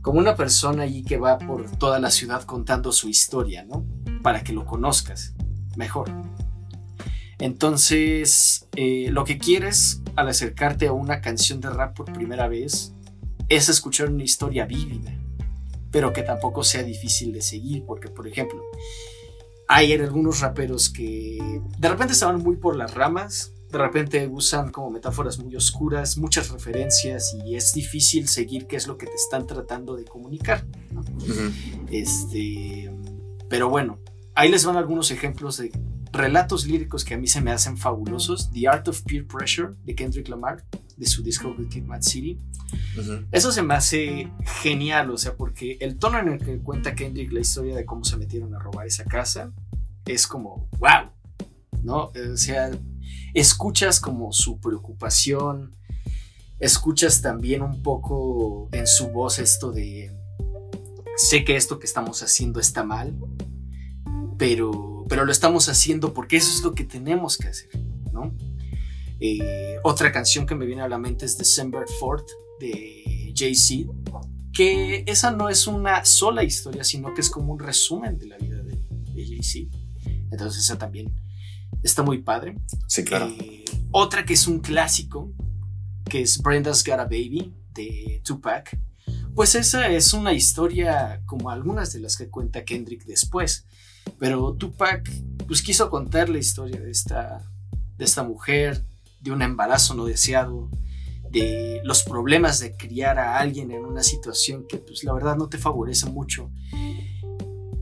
como 0.01 0.19
una 0.19 0.37
persona 0.37 0.83
allí 0.83 1.03
que 1.03 1.17
va 1.17 1.37
por 1.37 1.69
toda 1.77 1.99
la 1.99 2.11
ciudad 2.11 2.43
contando 2.43 2.93
su 2.93 3.09
historia, 3.09 3.65
¿no? 3.65 3.85
Para 4.23 4.41
que 4.41 4.53
lo 4.53 4.65
conozcas 4.65 5.33
mejor. 5.75 6.09
Entonces, 7.39 8.67
eh, 8.75 9.09
lo 9.11 9.25
que 9.25 9.37
quieres 9.37 10.01
al 10.15 10.29
acercarte 10.29 10.87
a 10.87 10.93
una 10.93 11.19
canción 11.21 11.59
de 11.59 11.69
rap 11.69 11.95
por 11.95 12.11
primera 12.13 12.47
vez 12.47 12.93
es 13.49 13.69
escuchar 13.69 14.09
una 14.09 14.23
historia 14.23 14.65
vívida, 14.65 15.11
pero 15.91 16.13
que 16.13 16.23
tampoco 16.23 16.63
sea 16.63 16.83
difícil 16.83 17.33
de 17.33 17.41
seguir, 17.41 17.83
porque 17.85 18.07
por 18.07 18.27
ejemplo, 18.27 18.61
hay 19.67 19.93
algunos 19.93 20.39
raperos 20.39 20.89
que 20.89 21.61
de 21.77 21.89
repente 21.89 22.13
estaban 22.13 22.41
muy 22.41 22.55
por 22.55 22.75
las 22.75 22.93
ramas, 22.93 23.53
de 23.71 23.77
repente 23.77 24.27
usan 24.27 24.71
como 24.71 24.89
metáforas 24.89 25.39
muy 25.39 25.55
oscuras, 25.55 26.17
muchas 26.17 26.49
referencias 26.49 27.35
y 27.45 27.55
es 27.55 27.73
difícil 27.73 28.27
seguir 28.29 28.65
qué 28.65 28.77
es 28.77 28.87
lo 28.87 28.97
que 28.97 29.07
te 29.07 29.15
están 29.15 29.45
tratando 29.45 29.95
de 29.95 30.05
comunicar. 30.05 30.65
Este, 31.91 32.91
pero 33.49 33.69
bueno, 33.69 33.99
ahí 34.35 34.49
les 34.49 34.63
van 34.65 34.77
algunos 34.77 35.11
ejemplos 35.11 35.57
de 35.57 35.71
relatos 36.11 36.65
líricos 36.65 37.03
que 37.03 37.13
a 37.13 37.17
mí 37.17 37.27
se 37.27 37.41
me 37.41 37.51
hacen 37.51 37.77
fabulosos. 37.77 38.51
The 38.51 38.67
Art 38.67 38.87
of 38.87 39.01
Peer 39.03 39.27
Pressure 39.27 39.73
de 39.83 39.95
Kendrick 39.95 40.27
Lamar, 40.27 40.63
de 40.95 41.05
su 41.05 41.23
disco 41.23 41.55
Wicked 41.57 41.83
Mad 41.83 42.01
City. 42.01 42.37
Eso 43.31 43.51
se 43.51 43.61
me 43.61 43.75
hace 43.75 44.29
genial, 44.61 45.11
o 45.11 45.17
sea, 45.17 45.35
porque 45.35 45.77
el 45.79 45.97
tono 45.97 46.19
en 46.19 46.27
el 46.29 46.39
que 46.39 46.57
cuenta 46.57 46.95
Kendrick 46.95 47.31
la 47.31 47.39
historia 47.39 47.75
de 47.75 47.85
cómo 47.85 48.03
se 48.03 48.17
metieron 48.17 48.53
a 48.55 48.59
robar 48.59 48.87
esa 48.87 49.05
casa 49.05 49.51
es 50.05 50.27
como, 50.27 50.67
wow, 50.79 51.11
¿no? 51.83 52.11
O 52.33 52.37
sea, 52.37 52.71
escuchas 53.33 53.99
como 53.99 54.33
su 54.33 54.59
preocupación, 54.59 55.75
escuchas 56.59 57.21
también 57.21 57.61
un 57.61 57.81
poco 57.83 58.69
en 58.71 58.87
su 58.87 59.09
voz 59.09 59.39
esto 59.39 59.71
de, 59.71 60.11
sé 61.15 61.45
que 61.45 61.55
esto 61.55 61.79
que 61.79 61.85
estamos 61.85 62.23
haciendo 62.23 62.59
está 62.59 62.83
mal, 62.83 63.15
pero, 64.37 64.96
pero 65.07 65.25
lo 65.25 65.31
estamos 65.31 65.69
haciendo 65.69 66.13
porque 66.13 66.37
eso 66.37 66.49
es 66.55 66.63
lo 66.63 66.73
que 66.73 66.83
tenemos 66.83 67.37
que 67.37 67.47
hacer, 67.47 67.69
¿no? 68.11 68.33
Eh, 69.19 69.77
otra 69.83 70.11
canción 70.11 70.45
que 70.45 70.55
me 70.55 70.65
viene 70.65 70.83
a 70.83 70.87
la 70.87 70.97
mente 70.97 71.25
es 71.25 71.37
December 71.37 71.85
4th 71.99 72.27
de 72.59 73.33
Jay-Z, 73.35 73.91
que 74.53 75.03
esa 75.07 75.31
no 75.31 75.49
es 75.49 75.67
una 75.67 76.05
sola 76.05 76.43
historia, 76.43 76.83
sino 76.83 77.13
que 77.13 77.21
es 77.21 77.29
como 77.29 77.53
un 77.53 77.59
resumen 77.59 78.17
de 78.17 78.27
la 78.27 78.37
vida 78.37 78.61
de, 78.61 78.73
de 79.13 79.25
Jay-Z. 79.25 79.75
Entonces 80.31 80.63
esa 80.63 80.77
también 80.77 81.13
está 81.83 82.03
muy 82.03 82.19
padre. 82.19 82.57
Sí, 82.87 83.03
claro. 83.03 83.27
Eh, 83.39 83.65
otra 83.91 84.25
que 84.25 84.33
es 84.33 84.47
un 84.47 84.59
clásico, 84.59 85.33
que 86.09 86.21
es 86.21 86.41
Brenda's 86.41 86.83
Got 86.83 86.99
a 86.99 87.05
Baby 87.05 87.53
de 87.73 88.21
Tupac. 88.23 88.77
Pues 89.35 89.55
esa 89.55 89.87
es 89.89 90.13
una 90.13 90.33
historia 90.33 91.21
como 91.25 91.49
algunas 91.49 91.93
de 91.93 91.99
las 91.99 92.17
que 92.17 92.29
cuenta 92.29 92.65
Kendrick 92.65 93.05
después. 93.05 93.65
Pero 94.19 94.53
Tupac 94.53 95.09
pues 95.47 95.61
quiso 95.61 95.89
contar 95.89 96.29
la 96.29 96.37
historia 96.39 96.79
de 96.79 96.91
esta, 96.91 97.41
de 97.97 98.05
esta 98.05 98.23
mujer, 98.23 98.83
de 99.21 99.31
un 99.31 99.41
embarazo 99.41 99.93
no 99.93 100.05
deseado, 100.05 100.69
de 101.31 101.81
los 101.83 102.03
problemas 102.03 102.59
de 102.59 102.75
criar 102.75 103.17
a 103.19 103.39
alguien 103.39 103.71
en 103.71 103.85
una 103.85 104.03
situación 104.03 104.65
que 104.67 104.77
pues 104.77 105.03
la 105.03 105.13
verdad 105.13 105.35
no 105.37 105.47
te 105.49 105.57
favorece 105.57 106.05
mucho. 106.09 106.49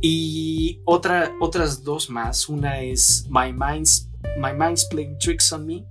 Y 0.01 0.82
otra, 0.86 1.32
otras 1.39 1.84
dos 1.84 2.09
más. 2.09 2.47
Una 2.47 2.82
es 2.82 3.26
My 3.30 3.51
Mind's, 3.51 4.09
My 4.38 4.53
Mind's 4.57 4.86
Playing 4.86 5.17
Tricks 5.17 5.51
on 5.51 5.65
Me 5.65 5.86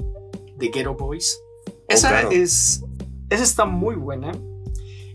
de 0.56 0.68
Ghetto 0.68 0.94
Boys. 0.94 1.36
Esa 1.88 2.08
claro. 2.10 2.30
es. 2.30 2.82
Esa 3.30 3.42
está 3.42 3.64
muy 3.64 3.96
buena. 3.96 4.32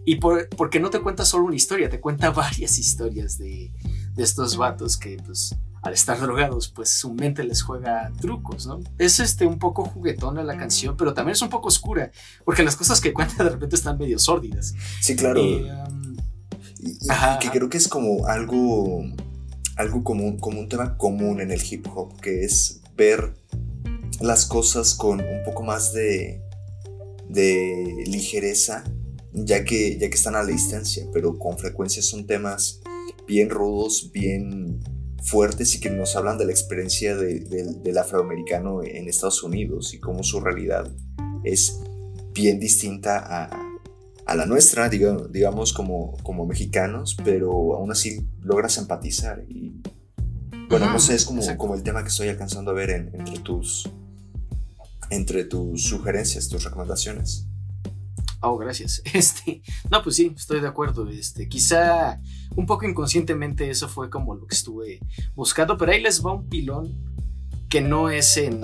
Y 0.06 0.16
por- 0.16 0.50
porque 0.50 0.80
no 0.80 0.90
te 0.90 1.00
cuenta 1.00 1.24
solo 1.24 1.46
una 1.46 1.56
historia, 1.56 1.90
te 1.90 2.02
cuenta 2.02 2.30
varias 2.32 2.78
historias 2.78 3.38
de, 3.38 3.72
de 4.20 4.26
estos 4.26 4.58
vatos 4.58 4.98
que, 4.98 5.18
pues, 5.26 5.56
al 5.82 5.94
estar 5.94 6.20
drogados, 6.20 6.68
pues 6.68 6.90
su 6.90 7.14
mente 7.14 7.42
les 7.46 7.62
juega 7.62 8.12
trucos, 8.20 8.68
¿no? 8.68 8.82
Es 8.98 9.22
este 9.22 9.46
un 9.46 9.58
poco 9.58 9.86
juguetona 9.86 10.44
la 10.44 10.58
canción, 10.58 10.98
pero 10.98 11.14
también 11.14 11.34
es 11.34 11.42
un 11.42 11.48
poco 11.50 11.70
oscura, 11.70 12.12
porque 12.44 12.64
las 12.64 12.76
cosas 12.76 13.00
que 13.00 13.14
cuenta 13.14 13.44
de 13.46 13.50
repente 13.50 13.78
están 13.78 13.98
medio 13.98 14.20
sórdidas. 14.20 14.74
Sí, 15.02 15.16
claro. 15.16 15.40
Y, 15.40 15.54
Y, 15.54 15.70
um, 15.72 16.18
y- 16.82 16.98
y 17.06 17.10
Ajá, 17.10 17.40
que 17.40 17.48
ajá. 17.48 17.56
creo 17.58 17.70
que 17.70 17.78
es 17.78 17.88
como 17.88 18.28
algo, 18.28 19.04
algo 19.78 20.04
común, 20.04 20.38
como 20.38 20.60
un 20.60 20.68
tema 20.68 20.98
común 20.98 21.40
en 21.40 21.50
el 21.52 21.62
hip 21.64 21.88
hop, 21.96 22.20
que 22.20 22.44
es 22.44 22.82
ver 22.98 23.34
las 24.20 24.46
cosas 24.46 24.94
con 24.96 25.22
un 25.22 25.44
poco 25.46 25.64
más 25.64 25.94
de, 25.94 26.42
de 27.30 28.04
ligereza, 28.06 28.84
ya 29.32 29.64
que, 29.64 29.98
ya 29.98 30.10
que 30.10 30.16
están 30.16 30.36
a 30.36 30.44
la 30.44 30.50
distancia, 30.52 31.06
pero 31.14 31.38
con 31.40 31.58
frecuencia 31.58 32.02
son 32.02 32.28
temas 32.28 32.82
bien 33.30 33.52
rudos, 33.52 34.10
bien 34.12 34.80
fuertes 35.24 35.76
y 35.76 35.80
que 35.80 35.92
nos 35.92 36.16
hablan 36.16 36.40
de 36.40 36.46
la 36.46 36.52
experiencia 36.52 37.16
de- 37.16 37.42
de- 37.42 37.74
del 37.84 37.98
afroamericano 38.00 38.82
en 38.84 39.08
Estados 39.08 39.44
Unidos 39.44 39.94
y 39.94 40.00
cómo 40.00 40.24
su 40.24 40.40
realidad 40.40 40.92
es 41.44 41.80
bien 42.34 42.60
distinta 42.60 43.20
a, 43.20 43.50
a 44.26 44.36
la 44.36 44.48
nuestra, 44.48 44.90
diga- 44.90 45.28
digamos, 45.30 45.74
como, 45.74 46.18
como 46.24 46.48
mexicanos, 46.48 47.16
pero 47.24 47.52
aún 47.76 47.92
así 47.92 48.26
logras 48.42 48.78
empatizar. 48.80 49.44
Y 49.48 49.80
bueno, 50.68 50.86
Ujú, 50.86 50.94
no 50.94 51.00
sé, 51.00 51.14
es 51.14 51.26
como, 51.26 51.40
exacto. 51.42 51.60
como 51.62 51.76
el 51.76 51.84
tema 51.84 52.02
que 52.02 52.10
estoy 52.10 52.30
alcanzando 52.30 52.72
a 52.72 52.74
ver 52.74 52.90
en- 52.90 53.12
entre, 53.14 53.40
tus, 53.40 53.88
entre 55.12 55.44
tus 55.44 55.84
sugerencias, 55.84 56.48
tus 56.50 56.64
recomendaciones. 56.64 57.46
Oh, 58.42 58.58
gracias. 58.58 59.02
Este, 59.14 59.62
no, 59.90 60.02
pues 60.04 60.16
sí, 60.16 60.34
estoy 60.36 60.62
de 60.62 60.68
acuerdo. 60.68 61.08
Este, 61.10 61.48
quizá 61.48 62.20
un 62.56 62.66
poco 62.66 62.86
inconscientemente 62.88 63.70
eso 63.70 63.88
fue 63.88 64.10
como 64.10 64.36
lo 64.36 64.48
que 64.48 64.56
estuve 64.56 65.00
buscando, 65.36 65.78
pero 65.78 65.92
ahí 65.92 66.02
les 66.02 66.26
va 66.26 66.34
un 66.34 66.48
pilón 66.48 66.98
que 67.70 67.82
no 67.82 68.10
es 68.10 68.38
en, 68.38 68.64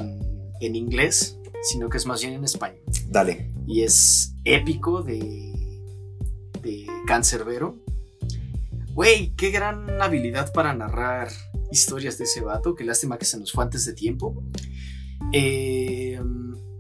en 0.62 0.76
inglés, 0.76 1.38
sino 1.64 1.90
que 1.90 1.98
es 1.98 2.06
más 2.06 2.22
bien 2.22 2.34
en 2.34 2.44
español. 2.44 2.82
Dale. 3.08 3.52
Y 3.68 3.82
es 3.82 4.34
épico 4.44 5.02
de, 5.04 5.54
de 6.62 6.88
Cancerbero. 7.06 7.78
Güey, 8.94 9.36
qué 9.36 9.52
gran 9.52 10.02
habilidad 10.02 10.54
para 10.54 10.74
narrar 10.74 11.30
historias 11.72 12.18
de 12.18 12.24
ese 12.24 12.42
vato. 12.42 12.76
Qué 12.76 12.86
lástima 12.86 13.18
que 13.18 13.26
se 13.26 13.38
nos 13.38 13.52
fue 13.52 13.64
antes 13.64 13.86
de 13.86 13.94
tiempo. 13.94 14.42
Eh, 15.32 16.05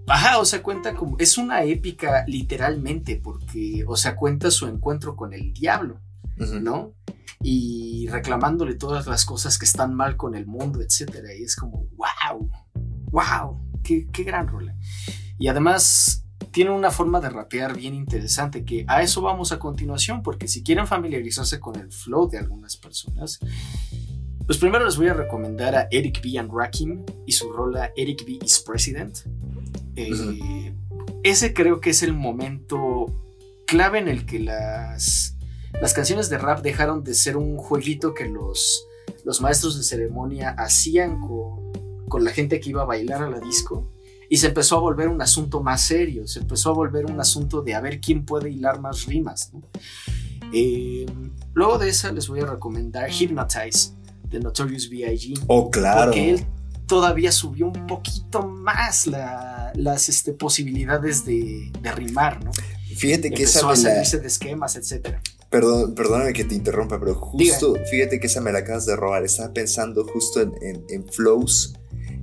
ajá, 0.08 0.40
o 0.40 0.46
sea, 0.46 0.62
cuenta 0.64 0.96
como. 0.96 1.18
Es 1.20 1.38
una 1.38 1.64
épica 1.64 2.24
literalmente, 2.28 3.16
porque, 3.18 3.84
o 3.88 3.96
sea, 3.96 4.16
cuenta 4.16 4.52
su 4.52 4.68
encuentro 4.68 5.16
con 5.16 5.34
el 5.34 5.54
diablo. 5.54 6.00
¿no? 6.38 6.94
Y 7.42 8.08
reclamándole 8.10 8.76
todas 8.76 9.08
las 9.08 9.26
cosas 9.26 9.58
que 9.58 9.66
están 9.66 9.94
mal 9.94 10.18
con 10.18 10.36
el 10.36 10.46
mundo, 10.46 10.82
etcétera. 10.82 11.34
Y 11.34 11.44
es 11.44 11.56
como, 11.56 11.88
wow, 11.96 12.50
wow, 13.12 13.60
qué, 13.84 14.08
qué 14.12 14.24
gran 14.24 14.48
rola. 14.48 14.76
Y 15.38 15.48
además 15.48 16.26
tiene 16.52 16.72
una 16.72 16.92
forma 16.92 17.20
de 17.20 17.30
rapear 17.30 17.76
bien 17.76 17.94
interesante, 17.94 18.64
que 18.64 18.86
a 18.88 19.02
eso 19.02 19.22
vamos 19.22 19.52
a 19.52 19.60
continuación, 19.60 20.24
porque 20.24 20.48
si 20.48 20.64
quieren 20.64 20.88
familiarizarse 20.88 21.60
con 21.60 21.76
el 21.76 21.92
flow 21.92 22.30
de 22.30 22.38
algunas 22.38 22.78
personas, 22.78 23.40
pues 24.46 24.58
primero 24.58 24.86
les 24.86 24.96
voy 24.96 25.08
a 25.08 25.14
recomendar 25.14 25.76
a 25.76 25.88
Eric 25.92 26.22
B. 26.24 26.38
and 26.40 26.52
Rakim 26.54 27.04
y 27.26 27.32
su 27.32 27.52
rola 27.52 27.92
Eric 27.96 28.26
B. 28.26 28.40
is 28.44 28.64
President. 28.66 29.18
Eh, 29.96 30.74
Ese 31.24 31.54
creo 31.54 31.80
que 31.80 31.92
es 31.92 32.04
el 32.04 32.14
momento 32.14 33.06
clave 33.68 34.00
en 34.00 34.08
el 34.08 34.26
que 34.26 34.40
las, 34.40 35.36
las 35.82 35.94
canciones 35.94 36.30
de 36.30 36.38
rap 36.38 36.62
dejaron 36.62 37.04
de 37.04 37.14
ser 37.14 37.38
un 37.38 37.58
jueguito 37.58 38.14
que 38.14 38.26
los, 38.28 38.86
los 39.24 39.42
maestros 39.42 39.78
de 39.78 39.84
ceremonia 39.84 40.52
hacían 40.52 41.20
con, 41.20 41.72
con 42.08 42.24
la 42.24 42.32
gente 42.32 42.60
que 42.60 42.70
iba 42.70 42.84
a 42.84 42.86
bailar 42.86 43.24
a 43.24 43.30
la 43.30 43.40
disco 43.40 43.92
y 44.30 44.38
se 44.38 44.48
empezó 44.48 44.78
a 44.78 44.80
volver 44.80 45.08
un 45.08 45.22
asunto 45.22 45.62
más 45.62 45.82
serio, 45.82 46.28
se 46.28 46.40
empezó 46.40 46.72
a 46.72 46.74
volver 46.74 47.06
un 47.06 47.20
asunto 47.20 47.62
de 47.62 47.76
a 47.76 47.82
ver 47.82 48.00
quién 48.00 48.26
puede 48.26 48.50
hilar 48.50 48.82
más 48.82 49.06
rimas. 49.06 49.52
¿no? 49.54 49.62
Eh, 50.54 51.06
luego 51.54 51.78
de 51.78 51.90
esa 51.90 52.12
les 52.12 52.28
voy 52.28 52.40
a 52.40 52.46
recomendar 52.46 53.10
Hypnotize 53.10 53.92
de 54.30 54.40
Notorious 54.40 54.90
B.I.G. 54.90 55.44
Oh, 55.48 55.70
claro. 55.70 56.12
Porque 56.12 56.32
él 56.32 56.46
todavía 56.88 57.32
subió 57.32 57.68
un 57.68 57.88
poquito 57.88 58.44
más 58.48 59.08
la- 59.08 59.72
las 59.76 60.10
este, 60.10 60.34
posibilidades 60.34 61.26
de, 61.26 61.72
de 61.82 61.92
rimar, 61.92 62.44
¿no? 62.44 62.52
Fíjate 62.96 63.30
que 63.32 63.44
esa 63.44 63.60
Empezó 63.60 63.70
a 63.70 63.92
me 63.94 63.96
la, 64.00 64.04
de 64.22 64.28
esquemas, 64.28 64.76
etcétera. 64.78 65.22
Perdón, 65.50 65.96
perdóname 65.96 66.34
que 66.34 66.44
te 66.46 66.56
interrumpa, 66.56 67.00
pero 67.00 67.16
justo, 67.16 67.76
fíjate 67.92 68.20
que 68.20 68.28
esa 68.28 68.42
me 68.42 68.52
la 68.52 68.60
acabas 68.60 68.86
de 68.86 68.96
robar. 68.96 69.24
Estaba 69.26 69.54
pensando 69.54 70.06
justo 70.06 70.42
en, 70.42 70.54
en- 70.62 70.84
en 70.90 71.08
flows 71.08 71.74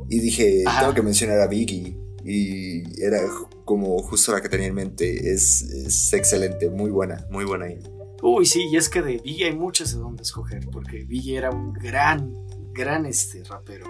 y 0.08 0.20
dije, 0.20 0.62
Ajá. 0.66 0.80
tengo 0.80 0.94
que 0.94 1.02
mencionar 1.02 1.40
a 1.40 1.46
Biggie. 1.46 1.96
Y 2.24 3.02
era 3.02 3.20
como 3.64 3.98
justo 4.02 4.32
la 4.32 4.40
que 4.40 4.48
tenía 4.48 4.68
en 4.68 4.74
mente. 4.74 5.32
Es, 5.32 5.62
es 5.62 6.12
excelente, 6.12 6.70
muy 6.70 6.90
buena, 6.90 7.26
muy 7.30 7.44
buena 7.44 7.66
ahí. 7.66 7.78
Uy, 8.22 8.46
sí, 8.46 8.66
y 8.70 8.76
es 8.76 8.88
que 8.88 9.02
de 9.02 9.18
Biggie 9.18 9.46
hay 9.46 9.56
muchas 9.56 9.92
de 9.92 9.98
dónde 9.98 10.22
escoger, 10.22 10.68
porque 10.70 11.04
Biggie 11.04 11.36
era 11.36 11.50
un 11.50 11.72
gran, 11.72 12.32
gran 12.72 13.04
este 13.06 13.42
rapero. 13.44 13.86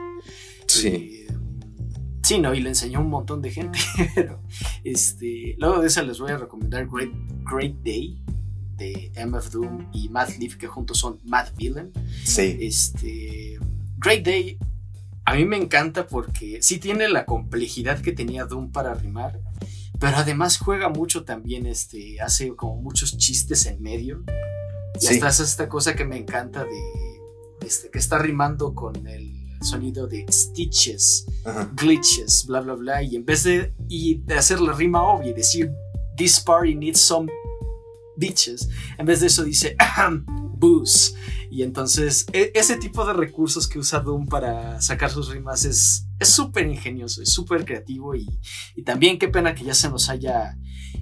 Sí. 0.81 1.27
Sí, 2.23 2.39
no, 2.39 2.55
y 2.55 2.61
le 2.61 2.69
enseñó 2.69 3.01
a 3.01 3.03
un 3.03 3.11
montón 3.11 3.43
de 3.43 3.51
gente, 3.51 3.79
pero 4.15 4.41
este, 4.85 5.57
luego 5.59 5.81
de 5.81 5.89
esa 5.89 6.03
les 6.03 6.19
voy 6.21 6.31
a 6.31 6.39
recomendar 6.39 6.87
Great, 6.89 7.11
Great 7.51 7.75
Day 7.85 8.23
de 8.77 9.11
MF 9.27 9.51
Doom 9.51 9.89
y 9.93 10.09
Mad 10.09 10.29
Leaf, 10.39 10.57
que 10.57 10.67
juntos 10.69 10.99
son 10.99 11.19
Mad 11.25 11.49
Villain. 11.57 11.93
Sí. 12.25 12.59
Este, 12.61 13.59
Great 13.99 14.25
Day 14.25 14.57
a 15.25 15.35
mí 15.35 15.45
me 15.45 15.57
encanta 15.57 16.07
porque 16.07 16.61
sí 16.63 16.79
tiene 16.79 17.09
la 17.09 17.25
complejidad 17.27 18.01
que 18.01 18.13
tenía 18.13 18.45
Doom 18.45 18.71
para 18.73 18.95
rimar, 18.95 19.41
pero 19.99 20.17
además 20.17 20.59
juega 20.59 20.89
mucho 20.89 21.25
también, 21.25 21.67
este, 21.67 22.21
hace 22.21 22.55
como 22.57 22.77
muchos 22.81 23.17
chistes 23.19 23.67
en 23.67 23.83
medio. 23.83 24.23
Y 25.01 25.07
Sí. 25.07 25.15
hasta 25.15 25.27
hace 25.29 25.43
esta 25.45 25.69
cosa 25.69 25.95
que 25.95 26.05
me 26.05 26.17
encanta 26.19 26.65
de, 26.65 27.67
este, 27.67 27.91
que 27.91 27.99
está 27.99 28.19
rimando 28.19 28.75
con 28.75 29.07
el 29.07 29.42
sonido 29.65 30.07
de 30.07 30.25
stitches, 30.31 31.27
Ajá. 31.45 31.71
glitches, 31.75 32.45
bla, 32.47 32.61
bla, 32.61 32.75
bla, 32.75 33.03
y 33.03 33.17
en 33.17 33.25
vez 33.25 33.45
de, 33.45 33.73
y 33.89 34.19
de 34.25 34.35
hacer 34.35 34.61
la 34.61 34.73
rima 34.73 35.03
obvia 35.03 35.31
y 35.31 35.35
decir, 35.35 35.71
this 36.17 36.41
party 36.41 36.75
needs 36.75 37.01
some 37.01 37.31
bitches, 38.17 38.69
en 38.99 39.07
vez 39.07 39.21
de 39.21 39.27
eso 39.27 39.45
dice, 39.45 39.75
"Ahem, 39.79 40.25
booze. 40.63 41.15
Y 41.51 41.63
entonces, 41.65 42.25
e- 42.33 42.53
ese 42.55 42.77
tipo 42.77 43.05
de 43.05 43.13
recursos 43.13 43.67
que 43.69 43.79
usa 43.81 44.01
Doom 44.01 44.27
para 44.27 44.81
sacar 44.81 45.11
sus 45.11 45.29
rimas 45.29 45.65
es 45.65 46.07
es 46.19 46.29
súper 46.29 46.67
ingenioso, 46.69 47.21
es 47.21 47.31
súper 47.33 47.65
creativo 47.65 48.15
y, 48.15 48.29
y 48.77 48.83
también 48.85 49.19
qué 49.19 49.27
pena 49.27 49.57
que 49.57 49.65
ya 49.65 49.75
se 49.75 49.91
nos 49.91 50.09
haya 50.09 50.57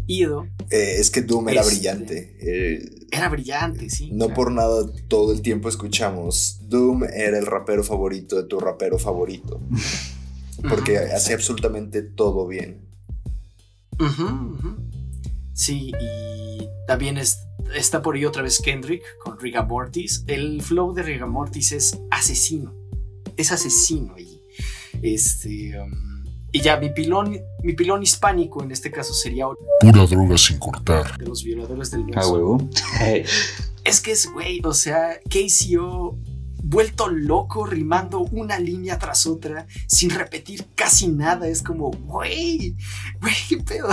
ido. 0.07 0.47
Eh, 0.71 0.95
es 0.99 1.11
que 1.11 1.21
Doom 1.21 1.51
era 1.51 1.61
Este- 1.61 1.75
brillante. 1.75 2.37
Eh, 2.41 3.07
Era 3.13 3.29
brillante, 3.29 3.91
sí. 3.91 4.11
no 4.13 4.27
claro. 4.27 4.35
por 4.35 4.53
nada 4.53 4.87
todo 5.09 5.33
el 5.33 5.43
tiempo 5.43 5.69
escuchamos 5.69 6.61
Doom 6.69 7.05
era 7.05 7.39
el 7.39 7.45
rapero 7.45 7.85
favorito 7.85 8.37
de 8.37 8.45
tu 8.49 8.59
rapero 8.61 8.99
favorito. 8.99 9.61
Porque 10.69 10.93
Ujú, 10.97 11.15
hacía 11.17 11.35
absolutamente 11.37 12.03
todo 12.03 12.47
bien. 12.47 12.81
Sí, 15.53 15.93
y 16.01 16.69
también 16.87 17.19
es- 17.19 17.39
está 17.75 18.03
por 18.03 18.15
ahí 18.17 18.25
otra 18.25 18.43
vez 18.43 18.61
Kendrick 18.61 19.03
con 19.23 19.39
Riga 19.39 19.63
Mortis. 19.63 20.25
El 20.27 20.63
flow 20.63 20.93
de 20.93 21.03
Riga 21.03 21.27
Mortis 21.27 21.73
es 21.73 21.99
asesino. 22.11 22.75
Es 23.37 23.53
asesino 23.53 24.15
allí. 24.15 24.43
Este. 25.03 25.79
um, 25.81 25.91
y 26.53 26.61
ya, 26.61 26.77
mi 26.79 26.91
pilón, 26.91 27.39
mi 27.63 27.75
pilón 27.75 28.03
hispánico 28.03 28.63
en 28.63 28.73
este 28.73 28.91
caso 28.91 29.15
sería 29.15 29.47
Pura 29.81 30.05
droga 30.05 30.37
sin 30.37 30.59
cortar. 30.59 31.17
de 31.17 31.27
los 31.27 31.45
violadores 31.45 31.91
del 31.93 32.05
verso. 32.05 32.33
huevo. 32.33 32.71
Es 33.85 34.01
que 34.01 34.13
es, 34.13 34.31
güey, 34.33 34.61
o 34.65 34.75
sea, 34.75 35.21
KCO 35.25 36.19
vuelto 36.63 37.09
loco 37.09 37.65
rimando 37.67 38.21
una 38.21 38.59
línea 38.59 38.99
tras 38.99 39.27
otra 39.27 39.67
sin 39.87 40.11
repetir 40.11 40.67
casi 40.75 41.09
nada. 41.09 41.49
Es 41.49 41.63
como, 41.63 41.91
güey, 41.91 42.77
güey, 43.21 43.35
qué 43.49 43.57
pedo. 43.59 43.89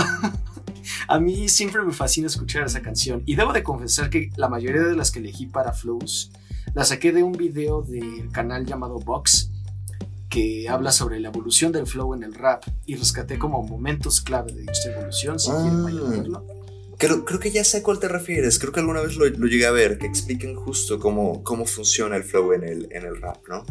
A 1.08 1.18
mí 1.18 1.48
siempre 1.48 1.82
me 1.82 1.92
fascina 1.92 2.26
escuchar 2.26 2.64
esa 2.64 2.80
canción 2.80 3.22
y 3.26 3.34
debo 3.36 3.52
de 3.52 3.62
confesar 3.62 4.10
que 4.10 4.30
la 4.36 4.48
mayoría 4.48 4.82
de 4.82 4.96
las 4.96 5.10
que 5.10 5.18
elegí 5.20 5.46
para 5.46 5.72
Flows 5.72 6.30
la 6.74 6.84
saqué 6.84 7.12
de 7.12 7.22
un 7.22 7.32
video 7.32 7.82
del 7.82 8.30
canal 8.32 8.66
llamado 8.66 8.98
Vox 8.98 9.50
que 10.28 10.68
habla 10.68 10.92
sobre 10.92 11.18
la 11.20 11.28
evolución 11.28 11.72
del 11.72 11.86
flow 11.86 12.12
en 12.14 12.22
el 12.22 12.34
rap 12.34 12.62
y 12.84 12.96
rescaté 12.96 13.38
como 13.38 13.62
momentos 13.62 14.20
clave 14.20 14.52
de 14.52 14.60
dicha 14.60 14.92
evolución, 14.92 15.38
si 15.38 15.50
quieren 15.50 15.80
Ah. 15.80 15.82
vayan 15.84 16.06
a 16.06 16.10
verlo. 16.10 16.46
Creo, 16.98 17.24
creo 17.24 17.40
que 17.40 17.50
ya 17.50 17.64
sé 17.64 17.78
a 17.78 17.82
cuál 17.82 17.98
te 17.98 18.08
refieres. 18.08 18.58
Creo 18.58 18.72
que 18.72 18.80
alguna 18.80 19.00
vez 19.00 19.16
lo, 19.16 19.24
lo 19.26 19.46
llegué 19.46 19.64
a 19.66 19.70
ver, 19.70 19.98
que 19.98 20.06
expliquen 20.06 20.54
justo 20.56 20.98
cómo, 20.98 21.42
cómo 21.44 21.64
funciona 21.64 22.16
el 22.16 22.24
flow 22.24 22.52
en 22.52 22.64
el, 22.64 22.88
en 22.90 23.06
el 23.06 23.20
rap, 23.22 23.38
¿no? 23.48 23.64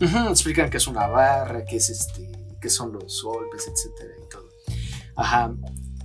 Ujú, 0.00 0.30
explican 0.30 0.68
que 0.70 0.78
es 0.78 0.86
una 0.88 1.06
barra, 1.06 1.64
que 1.64 1.76
es 1.76 1.90
este, 1.90 2.28
que 2.60 2.68
son 2.70 2.92
los 2.92 3.22
golpes, 3.22 3.68
etcétera 3.68 4.14
y 4.24 4.28
todo. 4.28 4.48
Ajá. 5.14 5.54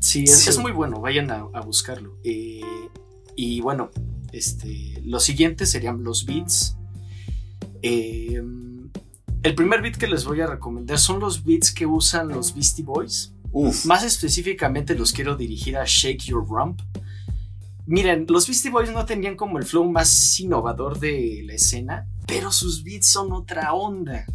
Sí, 0.10 0.24
es, 0.24 0.40
Sí. 0.40 0.50
es 0.50 0.58
muy 0.58 0.72
bueno, 0.72 1.00
vayan 1.02 1.30
a, 1.32 1.46
a 1.54 1.62
buscarlo. 1.62 2.18
Eh, 2.24 2.62
y 3.36 3.62
bueno, 3.62 3.92
este, 4.32 5.02
los 5.06 5.24
siguientes 5.24 5.70
serían 5.72 6.04
los 6.04 6.26
beats. 6.26 6.76
Eh, 7.82 8.42
el 9.44 9.56
primer 9.56 9.82
beat 9.82 9.96
que 9.98 10.08
les 10.08 10.26
voy 10.26 10.42
a 10.42 10.48
recomendar 10.48 10.98
son 11.00 11.20
los 11.20 11.44
beats 11.44 11.72
que 11.72 11.86
usan 11.86 12.28
los 12.30 12.54
Beastie 12.54 12.84
Boys. 12.84 13.34
Uf. 13.52 13.86
Más 13.86 14.04
específicamente 14.04 14.96
los 14.96 15.12
quiero 15.14 15.36
dirigir 15.36 15.78
a 15.78 15.84
Shake 15.86 16.24
Your 16.26 16.46
Rump. 16.48 16.82
Miren, 17.86 18.26
los 18.30 18.48
Beastie 18.48 18.70
Boys 18.70 18.92
no 18.92 19.06
tenían 19.06 19.36
como 19.36 19.58
el 19.58 19.66
flow 19.66 19.90
más 19.90 20.40
innovador 20.40 21.00
de 21.00 21.42
la 21.46 21.54
escena, 21.54 22.08
pero 22.28 22.52
sus 22.52 22.84
beats 22.84 23.08
son 23.08 23.32
otra 23.32 23.74
onda. 23.74 24.26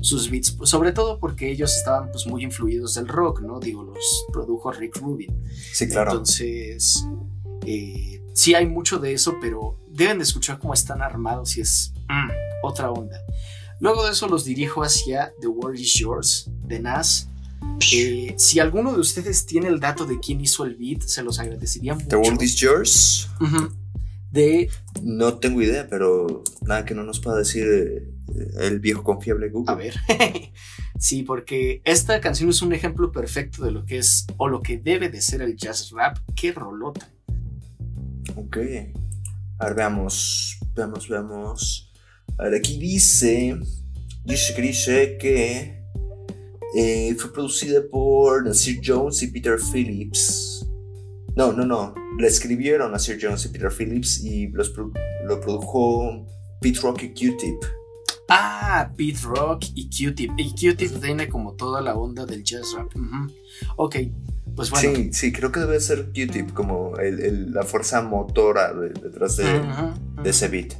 Sus 0.00 0.30
beats, 0.30 0.52
pues, 0.52 0.70
sobre 0.70 0.92
todo 0.92 1.18
porque 1.18 1.50
ellos 1.50 1.74
estaban 1.74 2.10
pues 2.10 2.26
muy 2.26 2.42
influidos 2.44 2.94
del 2.94 3.08
rock, 3.08 3.40
¿no? 3.40 3.58
Digo, 3.60 3.82
los 3.82 4.24
produjo 4.32 4.70
Rick 4.72 4.98
Rubin. 4.98 5.42
Sí, 5.72 5.88
claro. 5.88 6.12
Entonces, 6.12 7.06
eh, 7.64 8.22
sí 8.34 8.54
hay 8.54 8.66
mucho 8.66 8.98
de 8.98 9.12
eso, 9.12 9.36
pero 9.40 9.78
deben 9.88 10.18
de 10.18 10.24
escuchar 10.24 10.58
cómo 10.58 10.74
están 10.74 11.02
armados 11.02 11.56
y 11.56 11.62
es 11.62 11.92
mm, 12.08 12.30
otra 12.62 12.90
onda. 12.90 13.18
Luego 13.80 14.04
de 14.04 14.12
eso 14.12 14.28
los 14.28 14.44
dirijo 14.44 14.82
hacia 14.82 15.32
The 15.40 15.48
World 15.48 15.78
Is 15.78 15.94
Yours 15.94 16.50
de 16.66 16.80
Nas. 16.80 17.28
Eh, 17.92 18.34
si 18.38 18.58
alguno 18.60 18.92
de 18.92 19.00
ustedes 19.00 19.44
tiene 19.44 19.68
el 19.68 19.80
dato 19.80 20.06
de 20.06 20.18
quién 20.18 20.40
hizo 20.40 20.64
el 20.64 20.76
beat, 20.76 21.02
se 21.02 21.22
los 21.22 21.38
agradecería 21.38 21.94
mucho. 21.94 22.08
The 22.08 22.16
World 22.16 22.42
is 22.42 22.56
Yours. 22.56 23.28
De 24.36 24.70
No 25.02 25.38
tengo 25.38 25.62
idea, 25.62 25.88
pero 25.88 26.44
nada 26.62 26.84
que 26.84 26.94
no 26.94 27.02
nos 27.02 27.20
pueda 27.20 27.38
decir 27.38 27.66
eh, 27.66 28.02
el 28.60 28.80
viejo 28.80 29.02
confiable 29.02 29.48
Google. 29.48 29.72
A 29.72 29.74
ver. 29.76 29.94
sí, 30.98 31.22
porque 31.22 31.80
esta 31.84 32.20
canción 32.20 32.50
es 32.50 32.62
un 32.62 32.72
ejemplo 32.72 33.10
perfecto 33.12 33.64
de 33.64 33.70
lo 33.70 33.84
que 33.84 33.98
es 33.98 34.26
o 34.36 34.48
lo 34.48 34.60
que 34.60 34.78
debe 34.78 35.08
de 35.08 35.20
ser 35.20 35.42
el 35.42 35.56
jazz 35.56 35.90
rap. 35.90 36.18
Qué 36.34 36.52
rolota. 36.52 37.08
Ok. 38.36 38.58
A 39.58 39.66
ver, 39.66 39.74
veamos. 39.74 40.58
Veamos, 40.74 41.08
veamos. 41.08 41.92
A 42.38 42.44
ver, 42.44 42.54
aquí 42.56 42.78
dice. 42.78 43.58
Dice 44.24 44.54
que 44.54 44.62
dice 44.62 45.16
que. 45.18 45.82
eh, 46.74 47.14
fue 47.18 47.32
producida 47.32 47.80
por 47.90 48.44
Nasir 48.44 48.80
Jones 48.84 49.22
y 49.22 49.28
Peter 49.28 49.58
Phillips. 49.58 50.66
No, 51.36 51.52
no, 51.52 51.64
no. 51.64 51.94
La 52.18 52.26
escribieron 52.26 52.92
Nasir 52.92 53.18
Jones 53.20 53.44
y 53.46 53.48
Peter 53.48 53.70
Phillips 53.70 54.24
y 54.24 54.48
los 54.48 54.70
pro- 54.70 54.92
lo 55.26 55.40
produjo 55.40 56.26
Pete 56.60 56.80
Rock 56.80 57.02
y 57.04 57.08
Q-Tip. 57.10 57.56
Ah, 58.28 58.90
Pete 58.96 59.20
Rock 59.22 59.64
y 59.74 59.88
Q-Tip. 59.90 60.32
Y 60.38 60.50
Q-Tip 60.50 61.00
tiene 61.00 61.28
como 61.28 61.52
toda 61.52 61.80
la 61.80 61.94
onda 61.94 62.24
del 62.26 62.42
jazz 62.42 62.72
rap. 62.76 62.94
Ujú. 62.96 63.32
Ok, 63.76 63.96
pues 64.54 64.70
bueno. 64.70 64.94
Sí, 64.96 65.10
sí, 65.12 65.32
creo 65.32 65.52
que 65.52 65.60
debe 65.60 65.78
ser 65.80 66.06
Q-Tip 66.12 66.52
como 66.52 66.96
el- 66.96 67.20
el- 67.20 67.52
la 67.52 67.62
fuerza 67.64 68.00
motora 68.02 68.72
de- 68.72 68.88
detrás 68.90 69.36
de, 69.36 69.60
ese 70.24 70.48
beat. 70.48 70.72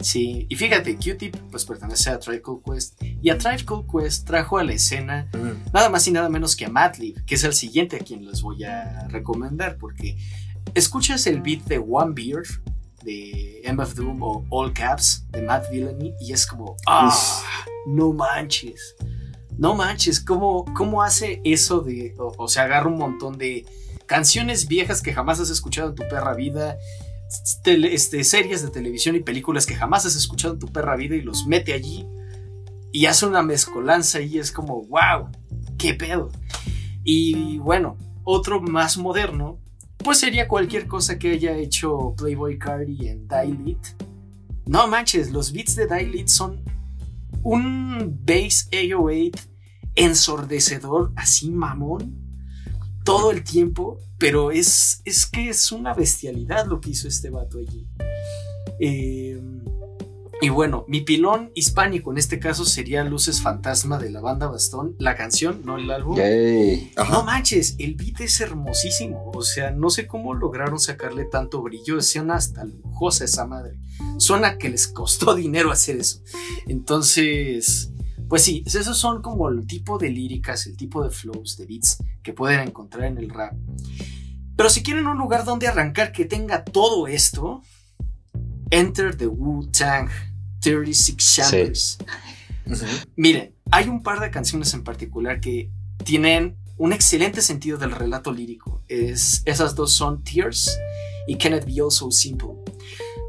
Sí, 0.00 0.46
y 0.50 0.56
fíjate, 0.56 0.96
Q-Tip 0.96 1.34
pues 1.50 1.64
pertenece 1.64 2.10
a 2.10 2.18
Tribe 2.18 2.42
Called 2.42 2.60
Quest. 2.64 3.02
Y 3.22 3.30
a 3.30 3.38
Tribe 3.38 3.64
Called 3.64 3.86
Quest 3.90 4.26
trajo 4.26 4.58
a 4.58 4.64
la 4.64 4.74
escena 4.74 5.28
Mm. 5.32 5.72
nada 5.72 5.88
más 5.88 6.06
y 6.06 6.10
nada 6.12 6.28
menos 6.28 6.54
que 6.56 6.66
a 6.66 6.68
Madlib, 6.68 7.24
que 7.24 7.34
es 7.36 7.44
el 7.44 7.54
siguiente 7.54 7.96
a 7.96 7.98
quien 8.00 8.24
les 8.26 8.42
voy 8.42 8.64
a 8.64 9.08
recomendar, 9.08 9.78
porque 9.78 10.18
escuchas 10.74 11.26
el 11.26 11.40
beat 11.40 11.62
de 11.64 11.78
One 11.78 12.12
Beer 12.14 12.42
de 13.04 13.62
MF 13.72 13.94
Doom 13.94 14.22
o 14.22 14.44
All 14.50 14.72
Caps 14.72 15.26
de 15.30 15.42
Matt 15.42 15.70
Villainy 15.70 16.14
y 16.20 16.32
es 16.32 16.46
como, 16.46 16.76
ah, 16.86 17.42
no 17.86 18.12
manches, 18.12 18.94
no 19.58 19.74
manches, 19.74 20.20
¿cómo, 20.20 20.64
cómo 20.74 21.02
hace 21.02 21.40
eso 21.44 21.80
de, 21.80 22.14
o, 22.18 22.32
o 22.38 22.48
sea, 22.48 22.64
agarra 22.64 22.88
un 22.88 22.98
montón 22.98 23.36
de 23.38 23.66
canciones 24.06 24.66
viejas 24.68 25.00
que 25.02 25.12
jamás 25.12 25.40
has 25.40 25.50
escuchado 25.50 25.90
en 25.90 25.94
tu 25.94 26.02
perra 26.08 26.34
vida, 26.34 26.76
tele- 27.62 27.92
este, 27.94 28.24
series 28.24 28.62
de 28.62 28.70
televisión 28.70 29.16
y 29.16 29.20
películas 29.20 29.66
que 29.66 29.74
jamás 29.74 30.06
has 30.06 30.16
escuchado 30.16 30.54
en 30.54 30.60
tu 30.60 30.68
perra 30.72 30.96
vida 30.96 31.14
y 31.14 31.20
los 31.22 31.46
mete 31.46 31.72
allí 31.74 32.06
y 32.92 33.06
hace 33.06 33.26
una 33.26 33.42
mezcolanza 33.42 34.20
y 34.20 34.38
es 34.38 34.50
como, 34.52 34.84
wow, 34.86 35.28
qué 35.78 35.94
pedo. 35.94 36.30
Y 37.02 37.58
bueno, 37.58 37.96
otro 38.22 38.60
más 38.60 38.96
moderno, 38.96 39.58
pues 40.04 40.18
sería 40.18 40.46
cualquier 40.46 40.86
cosa 40.86 41.18
que 41.18 41.32
haya 41.32 41.56
hecho 41.56 42.14
Playboy 42.16 42.58
Cardi 42.58 43.08
en 43.08 43.26
Dilate. 43.26 43.96
No 44.66 44.86
manches, 44.86 45.32
los 45.32 45.52
beats 45.52 45.74
de 45.74 45.86
Dilate 45.86 46.28
son 46.28 46.62
un 47.42 48.20
bass 48.24 48.68
808 48.68 49.54
ensordecedor, 49.96 51.12
así 51.16 51.50
mamón, 51.50 52.18
todo 53.04 53.30
el 53.30 53.44
tiempo, 53.44 53.98
pero 54.18 54.50
es, 54.50 55.02
es 55.04 55.26
que 55.26 55.48
es 55.48 55.72
una 55.72 55.94
bestialidad 55.94 56.66
lo 56.66 56.80
que 56.80 56.90
hizo 56.90 57.08
este 57.08 57.30
vato 57.30 57.58
allí. 57.58 57.86
Eh, 58.80 59.40
y 60.44 60.50
bueno, 60.50 60.84
mi 60.88 61.00
pilón 61.00 61.52
hispánico 61.54 62.12
en 62.12 62.18
este 62.18 62.38
caso 62.38 62.66
sería 62.66 63.02
Luces 63.02 63.40
Fantasma 63.40 63.96
de 63.96 64.10
la 64.10 64.20
banda 64.20 64.46
Bastón, 64.46 64.94
la 64.98 65.16
canción, 65.16 65.62
no 65.64 65.78
el 65.78 65.90
álbum. 65.90 66.18
Yay. 66.18 66.92
No 67.10 67.24
manches, 67.24 67.76
el 67.78 67.94
beat 67.94 68.20
es 68.20 68.42
hermosísimo. 68.42 69.32
O 69.34 69.40
sea, 69.40 69.70
no 69.70 69.88
sé 69.88 70.06
cómo 70.06 70.34
lograron 70.34 70.78
sacarle 70.78 71.24
tanto 71.24 71.62
brillo. 71.62 71.98
Suena 72.02 72.34
hasta 72.34 72.62
lujosa 72.62 73.24
esa 73.24 73.46
madre. 73.46 73.78
Suena 74.18 74.58
que 74.58 74.68
les 74.68 74.86
costó 74.86 75.34
dinero 75.34 75.72
hacer 75.72 75.96
eso. 75.96 76.20
Entonces, 76.66 77.90
pues 78.28 78.42
sí, 78.42 78.62
esos 78.66 78.98
son 78.98 79.22
como 79.22 79.48
el 79.48 79.66
tipo 79.66 79.96
de 79.96 80.10
líricas, 80.10 80.66
el 80.66 80.76
tipo 80.76 81.02
de 81.02 81.08
flows, 81.08 81.56
de 81.56 81.64
beats 81.64 82.04
que 82.22 82.34
pueden 82.34 82.60
encontrar 82.60 83.04
en 83.04 83.16
el 83.16 83.30
rap. 83.30 83.54
Pero 84.58 84.68
si 84.68 84.82
quieren 84.82 85.06
un 85.06 85.16
lugar 85.16 85.46
donde 85.46 85.68
arrancar 85.68 86.12
que 86.12 86.26
tenga 86.26 86.66
todo 86.66 87.06
esto, 87.06 87.62
Enter 88.70 89.16
the 89.16 89.26
Wu-Tang 89.26 90.33
36 90.64 91.16
Chambers. 91.18 91.98
Ujú. 92.66 92.84
Miren, 93.16 93.54
hay 93.70 93.88
un 93.88 94.02
par 94.02 94.20
de 94.20 94.30
canciones 94.30 94.72
en 94.74 94.82
particular 94.82 95.40
que 95.40 95.70
tienen 96.04 96.56
un 96.76 96.92
excelente 96.92 97.42
sentido 97.42 97.78
del 97.78 97.92
relato 97.92 98.32
lírico. 98.32 98.82
Es, 98.88 99.42
esas 99.44 99.74
dos 99.74 99.92
son 99.92 100.24
Tears 100.24 100.78
y 101.26 101.36
Can 101.36 101.54
It 101.54 101.64
Be 101.66 101.82
All 101.82 101.92
So 101.92 102.10
Simple. 102.10 102.54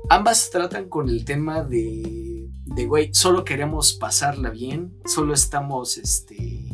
Ambas 0.10 0.50
tratan 0.50 0.88
con 0.88 1.10
el 1.10 1.26
tema 1.26 1.64
de, 1.64 2.48
de 2.66 2.86
güey, 2.86 3.14
solo 3.14 3.44
queremos 3.44 3.94
pasarla 3.94 4.50
bien, 4.50 4.94
solo 5.06 5.34
estamos 5.34 5.98
este, 5.98 6.70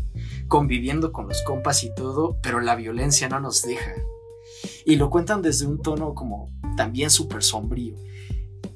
conviviendo 0.48 1.12
con 1.12 1.28
los 1.28 1.42
compas 1.44 1.84
y 1.84 1.94
todo, 1.96 2.38
pero 2.44 2.60
la 2.60 2.76
violencia 2.76 3.30
no 3.30 3.40
nos 3.40 3.62
deja. 3.64 3.94
Y 4.86 4.96
lo 4.98 5.10
cuentan 5.10 5.42
desde 5.42 5.66
un 5.66 5.82
tono 5.82 6.14
como 6.14 6.52
también 6.76 7.10
súper 7.10 7.44
sombrío. 7.44 7.96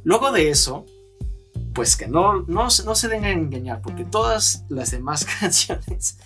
Luego 0.04 0.32
de 0.32 0.50
eso, 0.50 0.86
pues 1.76 1.96
que 1.96 2.08
no, 2.08 2.42
no, 2.48 2.70
se- 2.72 2.84
no 2.86 2.96
se 2.96 3.08
den 3.10 3.26
a 3.26 3.32
engañar, 3.32 3.82
porque 3.82 4.06
todas 4.06 4.64
las 4.70 4.90
demás 4.92 5.26
canciones 5.40 6.18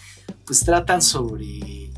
pues 0.46 0.60
tratan 0.62 1.02
sobre, 1.02 1.92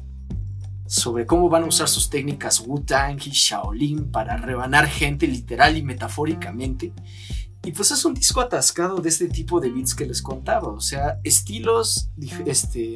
sobre 0.87 1.25
cómo 1.25 1.49
van 1.49 1.63
a 1.63 1.67
usar 1.67 1.87
sus 1.87 2.09
técnicas 2.09 2.61
Wu-Tang 2.61 3.19
y 3.25 3.29
Shaolin 3.31 4.09
para 4.11 4.37
rebanar 4.37 4.87
gente 4.87 5.27
literal 5.27 5.77
y 5.77 5.83
metafóricamente. 5.83 6.93
Y 7.63 7.73
pues 7.73 7.91
es 7.91 8.03
un 8.05 8.13
disco 8.15 8.41
atascado 8.41 8.97
de 9.01 9.09
este 9.09 9.27
tipo 9.27 9.59
de 9.59 9.69
beats 9.69 9.93
que 9.93 10.05
les 10.07 10.21
contaba, 10.21 10.69
o 10.69 10.81
sea, 10.81 11.19
estilos 11.23 12.09
dif- 12.17 12.41
este, 12.47 12.95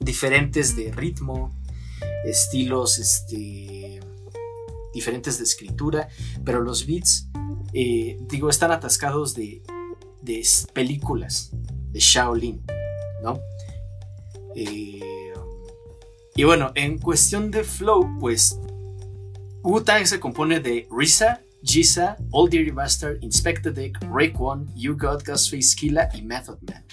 diferentes 0.00 0.76
de 0.76 0.92
ritmo, 0.92 1.50
estilos 2.24 2.98
este, 2.98 3.81
diferentes 4.92 5.38
de 5.38 5.44
escritura, 5.44 6.08
pero 6.44 6.60
los 6.60 6.86
beats, 6.86 7.28
eh, 7.72 8.18
digo, 8.28 8.50
están 8.50 8.70
atascados 8.70 9.34
de, 9.34 9.62
de 10.22 10.46
películas 10.72 11.50
de 11.90 12.00
Shaolin, 12.00 12.62
¿no? 13.22 13.40
Eh, 14.54 15.32
y 16.34 16.44
bueno, 16.44 16.72
en 16.74 16.98
cuestión 16.98 17.50
de 17.50 17.64
flow, 17.64 18.18
pues 18.18 18.58
Wu-Tang 19.62 20.06
se 20.06 20.18
compone 20.18 20.60
de 20.60 20.88
Risa, 20.90 21.42
Jisa, 21.62 22.16
Old 22.30 22.50
Dirty 22.50 22.70
Bastard, 22.70 23.22
Inspector 23.22 23.72
Dick, 23.72 23.98
Raekwon, 24.10 24.72
You 24.74 24.96
Got, 24.96 25.24
Ghostface 25.24 25.76
Killa 25.76 26.08
y 26.14 26.22
Method 26.22 26.58
Man. 26.62 26.84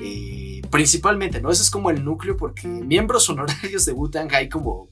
Eh, 0.00 0.62
principalmente, 0.70 1.40
¿no? 1.40 1.50
Ese 1.50 1.62
es 1.62 1.70
como 1.70 1.90
el 1.90 2.04
núcleo 2.04 2.36
porque 2.36 2.66
miembros 2.66 3.28
honorarios 3.28 3.84
de 3.84 3.92
Wu-Tang 3.92 4.32
hay 4.34 4.48
como 4.48 4.88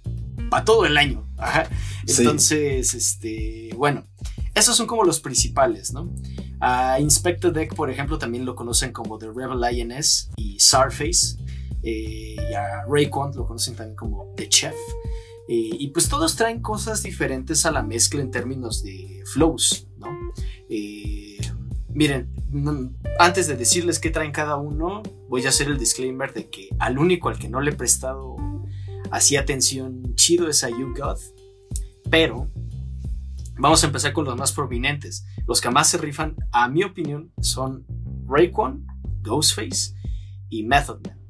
para 0.53 0.67
todo 0.67 0.85
el 0.85 0.99
año. 0.99 1.27
Ajá. 1.39 1.67
Sí. 2.07 2.21
Entonces, 2.21 2.93
este, 2.93 3.71
bueno, 3.75 4.05
esos 4.55 4.77
son 4.77 4.87
como 4.87 5.03
los 5.03 5.19
principales, 5.19 5.95
¿no? 5.95 6.13
A 6.61 7.01
Inspector 7.01 7.51
Deck, 7.51 7.75
por 7.75 7.91
ejemplo, 7.91 8.19
también 8.19 8.45
lo 8.45 8.55
conocen 8.55 8.93
como 8.93 9.17
The 9.17 9.29
Rebel 9.35 9.59
Lioness 9.59 10.31
y 10.37 10.61
Sarface. 10.61 11.39
Eh, 11.83 12.37
y 12.37 12.55
a 12.55 12.85
Rayquan 12.87 13.35
lo 13.35 13.47
conocen 13.47 13.75
también 13.75 13.97
como 13.97 14.35
The 14.37 14.49
Chef. 14.51 14.75
Eh, 15.49 15.71
y 15.73 15.89
pues 15.89 16.11
todos 16.11 16.37
traen 16.37 16.61
cosas 16.61 17.03
diferentes 17.03 17.65
a 17.65 17.71
la 17.71 17.83
mezcla 17.83 18.21
en 18.21 18.31
términos 18.31 18.83
de 18.83 19.25
flows, 19.33 19.89
¿no? 19.97 20.09
Eh, 20.69 21.39
miren, 21.89 22.29
antes 23.19 23.47
de 23.47 23.57
decirles 23.57 23.99
qué 23.99 24.11
traen 24.11 24.33
cada 24.33 24.57
uno, 24.57 25.03
voy 25.31 25.47
a 25.47 25.49
hacer 25.49 25.69
el 25.69 25.79
disclaimer 25.79 26.35
de 26.35 26.51
que 26.51 26.69
al 26.79 26.99
único 26.99 27.31
al 27.31 27.39
que 27.39 27.49
no 27.49 27.63
le 27.63 27.71
he 27.71 27.75
prestado 27.75 28.37
así 29.13 29.37
atención 29.37 30.15
chido 30.17 30.49
es 30.49 30.65
a 30.65 30.71
You 30.71 30.95
God, 30.97 31.19
pero 32.11 32.51
vamos 33.59 33.85
a 33.85 33.87
empezar 33.87 34.13
con 34.13 34.25
los 34.25 34.37
más 34.37 34.53
prominentes. 34.53 35.25
Los 35.47 35.61
que 35.61 35.71
más 35.71 35.89
se 35.91 35.99
rifan, 35.99 36.35
a 36.51 36.69
mi 36.69 36.83
opinión, 36.83 37.31
son 37.41 37.87
Raekwon, 38.27 38.87
Ghostface 39.23 39.95
y 40.49 40.65
Method 40.65 41.07
Man. 41.07 41.21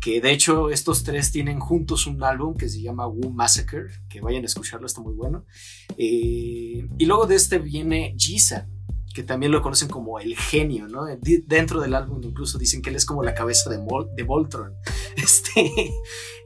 Que 0.00 0.20
de 0.20 0.32
hecho 0.32 0.70
estos 0.70 1.04
tres 1.04 1.30
tienen 1.30 1.60
juntos 1.60 2.06
un 2.06 2.22
álbum 2.24 2.56
que 2.56 2.68
se 2.68 2.82
llama 2.82 3.06
Wu 3.06 3.30
Massacre, 3.30 3.88
que 4.08 4.20
vayan 4.20 4.42
a 4.42 4.46
escucharlo, 4.46 4.86
está 4.86 5.00
muy 5.00 5.14
bueno. 5.14 5.44
Eh, 5.96 6.88
y 6.98 7.06
luego 7.06 7.26
de 7.26 7.36
este 7.36 7.58
viene 7.58 8.14
Giza, 8.18 8.66
que 9.14 9.22
también 9.22 9.52
lo 9.52 9.62
conocen 9.62 9.88
como 9.88 10.18
el 10.20 10.36
genio, 10.36 10.86
¿no? 10.88 11.04
Dentro 11.46 11.80
del 11.80 11.94
álbum 11.94 12.20
incluso 12.22 12.58
dicen 12.58 12.80
que 12.80 12.90
él 12.90 12.96
es 12.96 13.04
como 13.04 13.22
la 13.22 13.34
cabeza 13.34 13.70
de, 13.70 13.78
de 14.16 14.22
Voltron. 14.22 14.74
Este, 15.16 15.92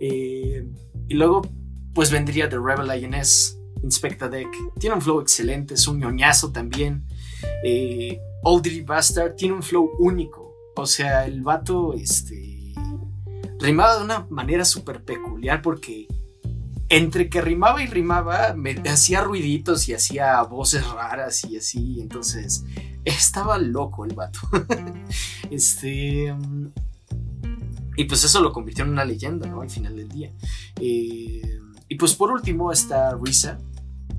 eh, 0.00 0.66
y 1.08 1.14
luego 1.14 1.42
pues 1.94 2.10
vendría 2.10 2.48
The 2.48 2.56
Rebel 2.56 3.04
INS, 3.04 3.58
Inspecta 3.82 4.28
Deck. 4.28 4.48
Tiene 4.78 4.96
un 4.96 5.02
flow 5.02 5.20
excelente, 5.20 5.74
es 5.74 5.86
un 5.86 6.00
ñoñazo 6.00 6.50
también. 6.50 7.06
Eh, 7.62 8.18
Old 8.42 8.84
Bastard 8.84 9.36
tiene 9.36 9.54
un 9.54 9.62
flow 9.62 9.90
único. 9.98 10.54
O 10.76 10.86
sea, 10.86 11.24
el 11.24 11.42
vato, 11.42 11.94
este, 11.94 12.74
rimaba 13.60 13.98
de 13.98 14.04
una 14.04 14.26
manera 14.28 14.64
súper 14.64 15.04
peculiar 15.04 15.62
porque 15.62 16.08
entre 16.88 17.28
que 17.28 17.40
rimaba 17.40 17.82
y 17.82 17.86
rimaba, 17.86 18.54
me 18.54 18.74
hacía 18.88 19.20
ruiditos 19.22 19.88
y 19.88 19.94
hacía 19.94 20.40
voces 20.42 20.86
raras 20.86 21.44
y 21.44 21.56
así. 21.56 22.00
Entonces, 22.00 22.64
estaba 23.04 23.58
loco 23.58 24.04
el 24.04 24.14
vato. 24.14 24.40
este. 25.50 26.34
Y 27.96 28.04
pues 28.04 28.24
eso 28.24 28.40
lo 28.40 28.52
convirtió 28.52 28.84
en 28.84 28.90
una 28.90 29.04
leyenda, 29.04 29.48
¿no? 29.48 29.60
Al 29.60 29.70
final 29.70 29.96
del 29.96 30.08
día. 30.08 30.32
Eh, 30.80 31.60
y 31.88 31.94
pues 31.96 32.14
por 32.14 32.30
último 32.30 32.72
está 32.72 33.16
Risa, 33.16 33.58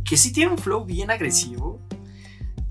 que 0.04 0.18
sí 0.18 0.32
tiene 0.32 0.52
un 0.52 0.58
flow 0.58 0.86
bien 0.86 1.12
agresivo, 1.12 1.82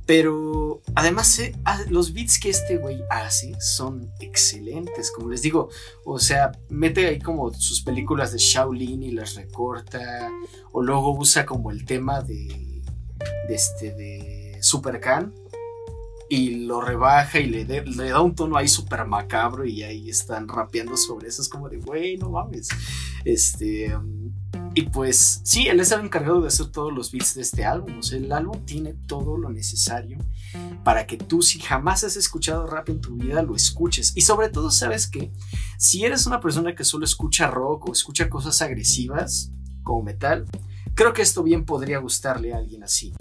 pero 0.07 0.83
además 0.95 1.39
eh, 1.39 1.55
ah, 1.65 1.81
los 1.89 2.13
beats 2.13 2.39
que 2.39 2.51
este 2.51 2.77
güey 2.77 3.03
hace 3.11 3.55
son 3.61 4.11
excelentes, 4.21 5.11
como 5.11 5.31
les 5.31 5.43
digo, 5.43 5.71
o 6.05 6.19
sea, 6.19 6.53
mete 6.69 7.07
ahí 7.07 7.19
como 7.19 7.53
sus 7.55 7.83
películas 7.83 8.33
de 8.33 8.39
Shaolin 8.39 9.03
y 9.03 9.13
las 9.13 9.35
recorta, 9.35 10.31
o 10.73 10.83
luego 10.83 11.17
usa 11.19 11.47
como 11.47 11.71
el 11.71 11.87
tema 11.87 12.21
de, 12.21 12.83
este, 13.49 13.95
de 13.95 14.59
Super 14.61 15.01
Khan 15.01 15.33
y 16.29 16.67
lo 16.67 16.81
rebaja 16.81 17.39
y 17.39 17.47
le, 17.47 17.65
da 17.65 18.21
un 18.21 18.35
tono 18.35 18.57
ahí 18.57 18.69
súper 18.69 19.07
macabro 19.07 19.65
y 19.65 19.83
ahí 19.85 20.11
están 20.11 20.49
rapeando 20.49 20.97
sobre 20.97 21.29
eso, 21.29 21.41
es 21.41 21.49
como 21.49 21.69
de, 21.71 21.79
güey, 21.79 22.19
no 22.19 22.31
mames, 22.31 22.69
este... 23.25 23.95
Y 24.75 24.83
pues 24.83 25.41
sí, 25.45 25.69
él 25.69 25.79
es 25.79 25.93
el 25.93 26.01
encargado 26.01 26.41
de 26.41 26.49
hacer 26.49 26.67
todos 26.67 26.93
los 26.93 27.13
beats 27.13 27.35
de 27.37 27.43
este 27.43 27.65
álbum. 27.65 27.99
O 27.99 28.03
sea, 28.03 28.19
el 28.19 28.33
álbum 28.33 28.65
tiene 28.65 28.95
todo 29.07 29.37
lo 29.37 29.51
necesario 29.51 30.19
para 30.83 31.07
que 31.07 31.17
tú, 31.17 31.43
si 31.43 31.61
jamás 31.61 32.03
has 32.03 32.17
escuchado 32.17 32.67
rap 32.67 32.89
en 32.89 33.01
tu 33.01 33.17
vida, 33.17 33.43
lo 33.43 33.55
escuches. 33.55 34.13
Y 34.17 34.23
sobre 34.23 34.49
todo, 34.49 34.71
sabes 34.71 35.07
que 35.07 35.31
si 35.79 36.05
eres 36.05 36.27
una 36.27 36.41
persona 36.41 36.75
que 36.75 36.85
solo 36.85 37.05
escucha 37.05 37.49
rock 37.49 37.89
o 37.89 37.93
escucha 37.93 38.29
cosas 38.29 38.61
agresivas, 38.63 39.53
como 39.85 40.03
metal, 40.03 40.45
creo 40.95 41.13
que 41.13 41.23
esto 41.23 41.43
bien 41.45 41.65
podría 41.65 41.99
gustarle 41.99 42.53
a 42.53 42.59
alguien 42.59 42.83
así. 42.83 43.15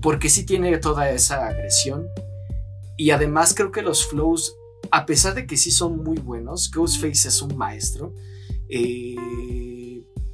Porque 0.00 0.30
sí 0.30 0.44
tiene 0.46 0.78
toda 0.78 1.10
esa 1.10 1.46
agresión. 1.46 2.06
Y 2.96 3.10
además 3.10 3.52
creo 3.54 3.72
que 3.72 3.82
los 3.82 4.06
flows, 4.06 4.54
a 4.90 5.04
pesar 5.04 5.34
de 5.34 5.46
que 5.46 5.58
sí 5.58 5.70
son 5.70 6.02
muy 6.02 6.16
buenos, 6.16 6.70
Ghostface 6.70 7.28
es 7.28 7.42
un 7.42 7.56
maestro. 7.56 8.14
Eh 8.70 9.73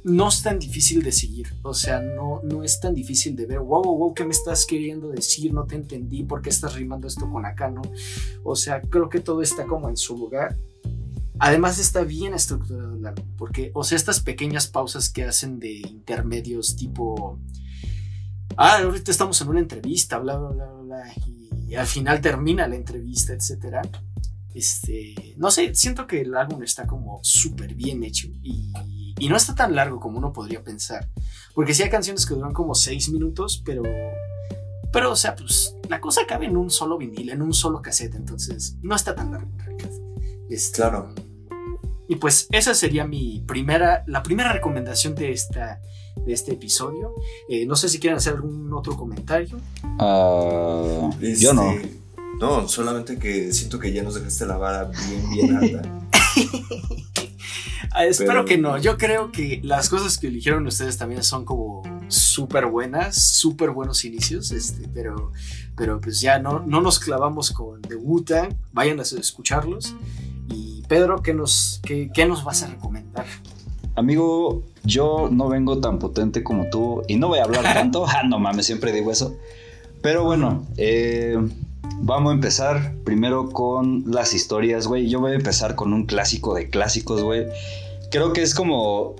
no 0.03 0.29
es 0.29 0.41
tan 0.41 0.59
difícil 0.59 1.03
de 1.03 1.11
seguir. 1.11 1.53
O 1.63 1.73
sea, 1.73 1.99
no, 2.01 2.41
no 2.43 2.63
es 2.63 2.79
tan 2.79 2.93
difícil 2.93 3.35
de 3.35 3.45
ver, 3.45 3.59
wow, 3.59 3.83
wow, 3.83 3.97
wow, 3.97 4.13
¿qué 4.13 4.25
me 4.25 4.31
estás 4.31 4.65
queriendo 4.65 5.09
decir? 5.09 5.53
No 5.53 5.65
te 5.65 5.75
entendí, 5.75 6.23
¿por 6.23 6.41
qué 6.41 6.49
estás 6.49 6.75
rimando 6.75 7.07
esto 7.07 7.29
con 7.29 7.45
acá? 7.45 7.69
¿no? 7.69 7.81
O 8.43 8.55
sea, 8.55 8.81
creo 8.81 9.09
que 9.09 9.19
todo 9.19 9.41
está 9.41 9.65
como 9.65 9.89
en 9.89 9.97
su 9.97 10.17
lugar. 10.17 10.57
Además 11.39 11.79
está 11.79 12.03
bien 12.03 12.33
estructurado 12.35 12.95
el 12.95 13.05
álbum, 13.05 13.25
porque, 13.35 13.71
o 13.73 13.83
sea, 13.83 13.95
estas 13.95 14.19
pequeñas 14.19 14.67
pausas 14.67 15.09
que 15.09 15.23
hacen 15.23 15.59
de 15.59 15.77
intermedios 15.77 16.75
tipo, 16.75 17.39
ah, 18.57 18.77
ahorita 18.83 19.09
estamos 19.09 19.41
en 19.41 19.49
una 19.49 19.59
entrevista, 19.59 20.19
bla, 20.19 20.37
bla, 20.37 20.49
bla, 20.49 20.65
bla, 20.65 21.13
y 21.67 21.73
al 21.73 21.87
final 21.87 22.21
termina 22.21 22.67
la 22.67 22.75
entrevista, 22.75 23.33
etcétera. 23.33 23.81
Este, 24.53 25.35
no 25.37 25.49
sé, 25.49 25.73
siento 25.75 26.07
que 26.07 26.21
el 26.21 26.35
álbum 26.35 26.63
está 26.63 26.85
como 26.85 27.19
súper 27.23 27.73
bien 27.73 28.03
hecho 28.03 28.27
y 28.41 28.71
y 29.21 29.29
no 29.29 29.35
está 29.35 29.53
tan 29.53 29.75
largo 29.75 29.99
como 29.99 30.17
uno 30.17 30.33
podría 30.33 30.63
pensar. 30.63 31.07
Porque 31.53 31.75
sí 31.75 31.83
hay 31.83 31.91
canciones 31.91 32.25
que 32.25 32.33
duran 32.33 32.53
como 32.53 32.73
6 32.73 33.11
minutos, 33.11 33.61
pero. 33.63 33.83
Pero, 34.91 35.11
o 35.11 35.15
sea, 35.15 35.35
pues 35.35 35.75
la 35.89 36.01
cosa 36.01 36.21
cabe 36.27 36.47
en 36.47 36.57
un 36.57 36.71
solo 36.71 36.97
vinil, 36.97 37.29
en 37.29 37.43
un 37.43 37.53
solo 37.53 37.83
cassette, 37.83 38.15
entonces 38.15 38.77
no 38.81 38.95
está 38.95 39.13
tan 39.13 39.31
largo 39.31 39.47
en 39.51 39.59
realidad. 39.59 39.91
Este, 40.49 40.77
claro. 40.77 41.13
Y 42.09 42.15
pues 42.15 42.47
esa 42.51 42.73
sería 42.73 43.05
mi 43.05 43.43
primera, 43.47 44.03
la 44.07 44.23
primera 44.23 44.51
recomendación 44.51 45.13
de, 45.13 45.31
esta, 45.31 45.79
de 46.25 46.33
este 46.33 46.53
episodio. 46.53 47.13
Eh, 47.47 47.67
no 47.67 47.75
sé 47.75 47.89
si 47.89 47.99
quieren 47.99 48.17
hacer 48.17 48.33
algún 48.33 48.73
otro 48.73 48.97
comentario. 48.97 49.57
Uh, 49.99 51.11
yo 51.39 51.53
no. 51.53 51.75
No, 52.39 52.67
solamente 52.67 53.17
que 53.19 53.53
siento 53.53 53.79
que 53.79 53.91
ya 53.93 54.03
nos 54.03 54.15
dejaste 54.15 54.45
la 54.45 54.57
vara 54.57 54.85
bien, 54.85 55.29
bien 55.31 55.55
alta. 55.55 55.81
Ah, 57.93 58.05
espero 58.05 58.45
que 58.45 58.57
no. 58.57 58.77
Yo 58.77 58.97
creo 58.97 59.31
que 59.33 59.59
las 59.63 59.89
cosas 59.89 60.17
que 60.17 60.27
eligieron 60.27 60.65
ustedes 60.65 60.97
también 60.97 61.23
son 61.23 61.43
como 61.43 61.83
súper 62.07 62.65
buenas, 62.67 63.21
súper 63.21 63.71
buenos 63.71 64.05
inicios, 64.05 64.51
este, 64.51 64.87
pero, 64.93 65.33
pero 65.75 65.99
pues 65.99 66.21
ya 66.21 66.39
no, 66.39 66.59
no 66.59 66.79
nos 66.79 66.99
clavamos 66.99 67.51
con 67.51 67.81
The 67.81 67.95
Wu-Tang. 67.95 68.55
Vayan 68.71 68.99
a 68.99 69.03
escucharlos. 69.03 69.93
Y 70.49 70.83
Pedro, 70.87 71.21
¿qué 71.21 71.33
nos, 71.33 71.81
qué, 71.83 72.09
qué 72.13 72.25
nos 72.25 72.45
vas 72.45 72.63
a 72.63 72.67
recomendar? 72.67 73.25
Amigo, 73.95 74.63
yo 74.83 75.29
no 75.29 75.49
vengo 75.49 75.79
tan 75.81 75.99
potente 75.99 76.43
como 76.43 76.69
tú 76.69 77.03
y 77.09 77.17
no 77.17 77.27
voy 77.27 77.39
a 77.39 77.43
hablar 77.43 77.63
tanto. 77.63 78.05
ah, 78.07 78.23
no 78.25 78.39
mames, 78.39 78.65
siempre 78.65 78.93
digo 78.93 79.11
eso. 79.11 79.35
Pero 80.01 80.23
bueno, 80.23 80.65
eh, 80.77 81.37
Vamos 81.99 82.31
a 82.31 82.35
empezar 82.35 82.95
primero 83.03 83.49
con 83.49 84.03
las 84.07 84.33
historias, 84.33 84.87
güey. 84.87 85.09
Yo 85.09 85.19
voy 85.19 85.33
a 85.33 85.35
empezar 85.35 85.75
con 85.75 85.93
un 85.93 86.05
clásico 86.05 86.55
de 86.55 86.69
clásicos, 86.69 87.21
güey. 87.21 87.45
Creo 88.09 88.33
que 88.33 88.41
es 88.41 88.55
como 88.55 89.15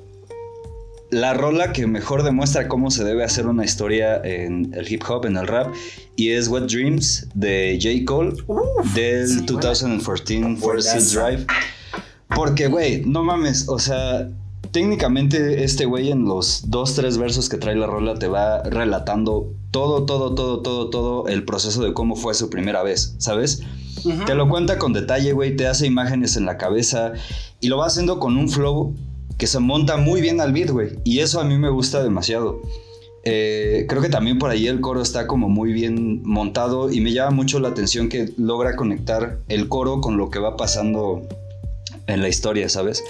la 1.12 1.34
rola 1.34 1.74
que 1.74 1.86
mejor 1.88 2.24
demuestra 2.24 2.68
cómo 2.68 2.90
se 2.90 3.04
debe 3.04 3.24
hacer 3.24 3.46
una 3.46 3.66
historia 3.66 4.22
en 4.24 4.74
el 4.74 4.92
hip 4.92 5.04
hop, 5.08 5.26
en 5.26 5.38
el 5.38 5.46
rap, 5.46 5.74
y 6.16 6.32
es 6.32 6.48
What 6.48 6.64
Dreams 6.64 7.28
de 7.34 7.78
J. 7.82 8.06
Cole 8.06 8.34
del 8.96 9.46
2014 9.46 10.00
First 10.00 11.14
Drive. 11.14 11.46
Porque, 12.34 12.68
güey, 12.68 13.04
no 13.06 13.24
mames, 13.24 13.68
o 13.68 13.78
sea, 13.78 14.30
técnicamente 14.72 15.64
este 15.64 15.86
güey 15.86 16.12
en 16.12 16.26
los 16.26 16.70
dos, 16.70 16.96
tres 16.96 17.18
versos 17.18 17.50
que 17.50 17.58
trae 17.58 17.76
la 17.76 17.88
rola 17.88 18.16
te 18.16 18.28
va 18.28 18.64
relatando 18.64 19.54
todo, 19.72 20.06
todo, 20.06 20.34
todo, 20.34 20.62
todo, 20.62 20.90
todo 20.90 21.28
el 21.28 21.46
proceso 21.46 21.84
de 21.84 21.94
cómo 21.94 22.16
fue 22.16 22.34
su 22.34 22.50
primera 22.50 22.84
vez, 22.84 23.16
¿sabes? 23.18 23.62
Te 24.26 24.36
lo 24.36 24.50
cuenta 24.50 24.80
con 24.80 24.94
detalle, 24.94 25.34
güey, 25.34 25.56
te 25.56 25.68
hace 25.68 25.86
imágenes 25.86 26.36
en 26.36 26.46
la 26.46 26.58
cabeza 26.58 27.14
y 27.60 27.68
lo 27.68 27.78
va 27.78 27.86
haciendo 27.86 28.20
con 28.20 28.36
un 28.36 28.50
flow 28.50 28.96
que 29.38 29.48
se 29.48 29.60
monta 29.60 29.98
muy 29.98 30.22
bien 30.22 30.42
al 30.42 30.54
beat, 30.54 30.70
güey. 30.70 31.00
Y 31.04 31.20
eso 31.20 31.40
a 31.40 31.44
mí 31.44 31.58
me 31.58 31.70
gusta 31.70 32.04
demasiado. 32.04 32.62
Eh, 33.24 33.86
creo 33.88 34.02
que 34.02 34.10
también 34.10 34.40
por 34.40 34.50
ahí 34.50 34.66
el 34.68 34.82
coro 34.82 35.02
está 35.02 35.28
como 35.28 35.50
muy 35.50 35.72
bien 35.72 36.24
montado 36.24 36.92
y 36.92 37.02
me 37.02 37.14
llama 37.14 37.32
mucho 37.32 37.60
la 37.60 37.68
atención 37.68 38.10
que 38.10 38.34
logra 38.38 38.76
conectar 38.76 39.40
el 39.48 39.68
coro 39.68 40.02
con 40.02 40.18
lo 40.18 40.32
que 40.32 40.40
va 40.40 40.58
pasando 40.58 41.28
en 42.12 42.22
la 42.22 42.30
historia, 42.30 42.70
¿sabes? 42.70 43.04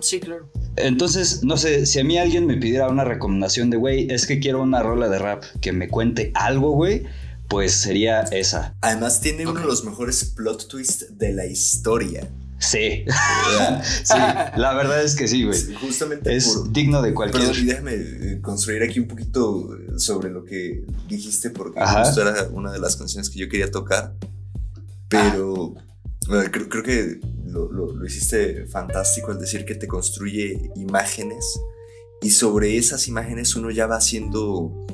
sí, 0.00 0.20
claro. 0.20 0.50
Entonces, 0.76 1.42
no 1.42 1.56
sé, 1.56 1.86
si 1.86 1.98
a 1.98 2.04
mí 2.04 2.18
alguien 2.18 2.46
me 2.46 2.56
pidiera 2.56 2.88
una 2.88 3.04
recomendación 3.04 3.70
de, 3.70 3.76
güey, 3.78 4.10
es 4.10 4.26
que 4.26 4.40
quiero 4.40 4.62
una 4.62 4.82
rola 4.82 5.08
de 5.08 5.18
rap 5.18 5.44
que 5.60 5.72
me 5.72 5.88
cuente 5.88 6.32
algo, 6.34 6.72
güey, 6.72 7.04
pues 7.48 7.72
sería 7.72 8.20
esa. 8.22 8.74
Además, 8.82 9.20
tiene 9.20 9.46
uno 9.46 9.60
de 9.60 9.66
los 9.66 9.84
mejores 9.84 10.24
plot 10.24 10.68
twists 10.68 11.18
de 11.18 11.32
la 11.32 11.46
historia. 11.46 12.28
Sí. 12.58 13.04
sí, 14.04 14.14
la 14.56 14.74
verdad 14.74 15.02
es 15.02 15.14
que 15.14 15.28
sí, 15.28 15.44
güey. 15.44 15.58
Justamente 15.74 16.34
es 16.34 16.72
digno 16.72 17.02
de 17.02 17.14
cualquier. 17.14 17.50
Pero 17.52 17.64
déjame 17.64 17.94
eh, 17.94 18.40
construir 18.42 18.82
aquí 18.82 18.98
un 19.00 19.08
poquito 19.08 19.68
sobre 19.98 20.30
lo 20.30 20.44
que 20.44 20.84
dijiste, 21.08 21.50
porque 21.50 21.80
justo 21.80 22.22
era 22.22 22.48
una 22.52 22.72
de 22.72 22.78
las 22.78 22.96
canciones 22.96 23.30
que 23.30 23.38
yo 23.38 23.48
quería 23.48 23.70
tocar. 23.70 24.14
Pero 25.08 25.74
creo, 26.50 26.68
creo, 26.68 26.82
que 26.82 27.20
lo, 27.46 28.04
hiciste 28.04 28.66
fantástico 28.66 29.30
al 29.30 29.38
decir 29.38 29.64
que 29.64 29.74
te 29.74 29.86
construye 29.86 30.70
imágenes 30.76 31.58
y 32.22 32.30
sobre 32.30 32.76
esas 32.76 33.08
imágenes 33.08 33.54
uno 33.56 33.70
ya 33.70 33.86
va 33.86 33.96
haciendo 33.96 34.86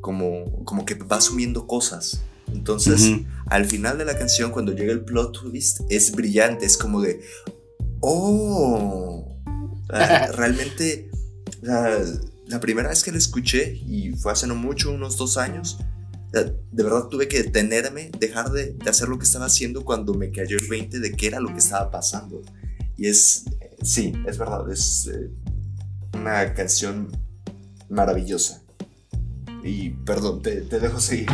como, 0.00 0.64
como 0.64 0.84
que 0.84 0.94
va 0.94 1.16
asumiendo 1.16 1.66
cosas. 1.66 2.22
Entonces, 2.52 3.20
al 3.46 3.64
final 3.64 3.98
de 3.98 4.04
la 4.04 4.18
canción, 4.18 4.50
cuando 4.50 4.72
llega 4.72 4.92
el 4.92 5.04
plot 5.04 5.32
twist, 5.32 5.80
es 5.88 6.12
brillante, 6.12 6.66
es 6.66 6.76
como 6.76 7.00
de, 7.00 7.20
oh, 8.00 9.40
realmente, 9.88 11.10
la, 11.62 11.98
la, 12.46 12.60
primera 12.60 12.90
vez 12.90 13.02
que 13.02 13.12
la 13.12 13.18
escuché, 13.18 13.80
y 13.86 14.12
fue 14.12 14.30
hace 14.30 14.46
no 14.46 14.54
mucho, 14.54 14.92
unos 14.92 15.16
dos 15.16 15.36
años, 15.38 15.78
De 16.34 16.82
verdad 16.82 17.08
tuve 17.08 17.28
que 17.28 17.42
detenerme, 17.42 18.10
dejar 18.18 18.50
de, 18.50 18.72
de 18.72 18.90
hacer 18.90 19.08
lo 19.08 19.18
que 19.18 19.24
estaba 19.24 19.46
haciendo 19.46 19.84
cuando 19.84 20.14
me 20.14 20.30
cayó 20.30 20.56
el 20.56 20.66
20 20.68 20.98
de 20.98 21.12
qué 21.12 21.28
era 21.28 21.40
lo 21.40 21.48
que 21.48 21.58
estaba 21.58 21.90
pasando. 21.90 22.42
Y 22.96 23.06
es, 23.06 23.44
eh, 23.60 23.76
sí, 23.82 24.12
es 24.26 24.38
verdad, 24.38 24.70
es 24.70 25.10
eh, 25.12 25.30
una 26.14 26.52
canción 26.54 27.08
maravillosa. 27.88 28.62
Y 29.62 29.90
perdón, 29.90 30.42
te, 30.42 30.62
te 30.62 30.80
dejo 30.80 31.00
seguir. 31.00 31.28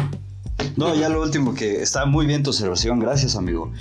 No, 0.76 0.94
ya 0.94 1.09
lo 1.09 1.22
último 1.22 1.55
que 1.55 1.82
está 1.82 2.07
muy 2.07 2.26
bien 2.26 2.42
tu 2.42 2.51
observación, 2.51 3.01
gracias 3.01 3.36
amigo. 3.36 3.72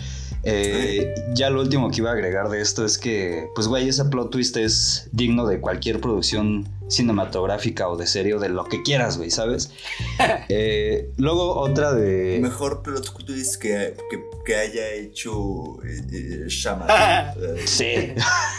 Eh, 0.43 1.13
ya 1.33 1.49
lo 1.49 1.61
último 1.61 1.91
que 1.91 1.97
iba 1.97 2.09
a 2.09 2.13
agregar 2.13 2.49
de 2.49 2.61
esto 2.61 2.85
es 2.85 2.97
que, 2.97 3.47
pues, 3.55 3.67
güey, 3.67 3.89
ese 3.89 4.05
plot 4.05 4.31
twist 4.31 4.55
es 4.57 5.09
digno 5.11 5.45
de 5.45 5.59
cualquier 5.59 5.99
producción 5.99 6.67
cinematográfica 6.89 7.87
o 7.87 7.95
de 7.95 8.07
serie 8.07 8.33
o 8.33 8.39
de 8.39 8.49
lo 8.49 8.65
que 8.65 8.81
quieras, 8.83 9.17
güey, 9.17 9.31
¿sabes? 9.31 9.71
Eh, 10.51 11.11
luego 11.17 11.59
otra 11.59 11.93
de... 11.93 12.39
Mejor 12.41 12.81
plot 12.81 13.25
twist 13.25 13.61
que, 13.61 13.95
que, 14.09 14.19
que 14.43 14.55
haya 14.55 14.91
hecho 14.93 15.77
eh, 15.83 16.45
Shyamalan. 16.47 17.35
sí. 17.65 18.13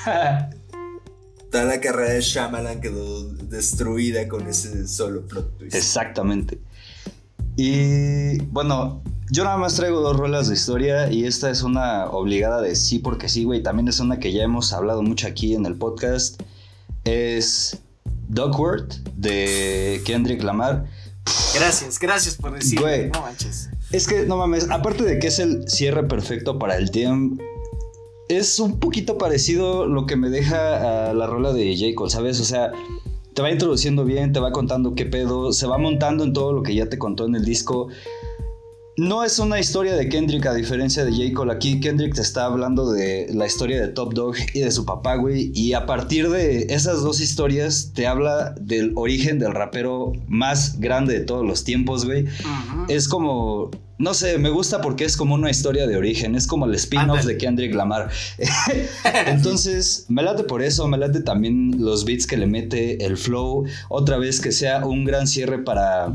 Toda 1.51 1.65
la 1.65 1.81
carrera 1.81 2.13
de 2.13 2.21
Shyamalan 2.21 2.81
quedó 2.81 3.25
destruida 3.25 4.29
con 4.29 4.47
ese 4.47 4.87
solo 4.87 5.27
plot 5.27 5.59
twist. 5.59 5.75
Exactamente. 5.75 6.61
Y 7.57 8.39
bueno, 8.45 9.03
yo 9.33 9.45
nada 9.45 9.57
más 9.57 9.75
traigo 9.75 10.01
dos 10.01 10.17
rolas 10.17 10.49
de 10.49 10.55
historia 10.55 11.11
y 11.11 11.25
esta 11.25 11.51
es 11.51 11.63
una 11.63 12.07
obligada 12.07 12.61
de 12.61 12.77
sí 12.77 13.01
porque 13.01 13.29
sí, 13.29 13.45
güey. 13.45 13.63
También 13.63 13.89
es 13.89 13.99
una 13.99 14.19
que 14.19 14.33
ya 14.33 14.45
hemos 14.45 14.73
hablado 14.73 15.03
mucho 15.03 15.27
aquí 15.27 15.55
en 15.55 15.67
el 15.67 15.75
podcast. 15.75 16.41
Es 17.05 17.81
Duckworth 18.31 18.95
de 19.17 20.01
Kendrick 20.05 20.43
Lamar. 20.43 20.87
Gracias, 21.55 21.99
gracias 21.99 22.37
por 22.37 22.53
decirlo. 22.53 22.87
No 23.13 23.23
manches. 23.23 23.71
Es 23.93 24.07
que, 24.07 24.25
no 24.25 24.37
mames, 24.37 24.71
aparte 24.71 25.05
de 25.05 25.19
que 25.19 25.27
es 25.27 25.41
el 25.41 25.69
cierre 25.69 26.05
perfecto 26.05 26.59
para 26.59 26.77
el 26.77 26.91
DM, 26.91 27.39
es 28.29 28.61
un 28.61 28.79
poquito 28.79 29.19
parecido 29.19 29.87
lo 29.87 30.07
que 30.07 30.15
me 30.15 30.31
deja 30.31 31.11
a 31.11 31.13
la 31.13 31.27
rola 31.27 31.53
de 31.53 31.77
J. 31.77 31.95
Cole, 31.97 32.11
¿sabes? 32.11 32.39
O 32.41 32.45
sea, 32.45 32.71
te 33.35 33.43
va 33.43 33.51
introduciendo 33.51 34.05
bien, 34.05 34.33
te 34.33 34.39
va 34.39 34.53
contando 34.53 34.95
qué 34.95 35.07
pedo, 35.07 35.53
se 35.53 35.67
va 35.67 35.79
montando 35.79 36.23
en 36.23 36.33
todo 36.33 36.53
lo 36.53 36.63
que 36.63 36.75
ya 36.75 36.89
te 36.89 36.99
contó 36.99 37.27
en 37.27 37.35
el 37.35 37.45
disco. 37.45 37.89
No 39.01 39.25
es 39.25 39.39
una 39.39 39.59
historia 39.59 39.95
de 39.95 40.11
Kendrick 40.11 40.45
a 40.45 40.53
diferencia 40.53 41.07
de 41.07 41.11
J. 41.13 41.33
Cole. 41.33 41.55
Aquí 41.55 41.81
Kendrick 41.81 42.15
te 42.15 42.21
está 42.21 42.45
hablando 42.45 42.93
de 42.93 43.29
la 43.33 43.47
historia 43.47 43.81
de 43.81 43.89
Top 43.89 44.13
Dog 44.13 44.35
y 44.53 44.61
de 44.61 44.71
su 44.71 44.85
papá, 44.85 45.17
güey. 45.17 45.51
Y 45.55 45.73
a 45.73 45.87
partir 45.87 46.29
de 46.29 46.67
esas 46.69 47.01
dos 47.01 47.19
historias 47.19 47.93
te 47.95 48.07
habla 48.07 48.55
del 48.61 48.93
origen 48.97 49.39
del 49.39 49.55
rapero 49.55 50.13
más 50.29 50.79
grande 50.81 51.15
de 51.15 51.21
todos 51.21 51.47
los 51.47 51.65
tiempos, 51.65 52.05
güey. 52.05 52.27
Es 52.89 53.09
como, 53.09 53.71
no 53.97 54.13
sé, 54.13 54.37
me 54.37 54.51
gusta 54.51 54.83
porque 54.83 55.07
es 55.07 55.17
como 55.17 55.35
una 55.35 55.51
historia 55.51 55.87
de 55.87 55.97
origen, 55.97 56.35
es 56.35 56.47
como 56.47 56.67
el 56.67 56.75
spin-off 56.75 57.25
de 57.25 57.39
Kendrick 57.39 57.75
Lamar. 57.75 58.11
Entonces, 59.27 60.05
me 60.09 60.23
late 60.23 60.45
por 60.45 60.63
eso, 60.63 60.89
me 60.89 60.99
late 60.99 61.21
también 61.21 61.83
los 61.83 62.05
beats 62.05 62.27
que 62.27 62.37
le 62.37 62.47
mete, 62.47 63.03
el 63.03 63.17
flow, 63.17 63.65
otra 63.89 64.19
vez 64.19 64.41
que 64.43 64.53
sea 64.53 64.85
un 64.85 65.07
gran 65.07 65.27
cierre 65.27 65.59
para... 65.61 66.15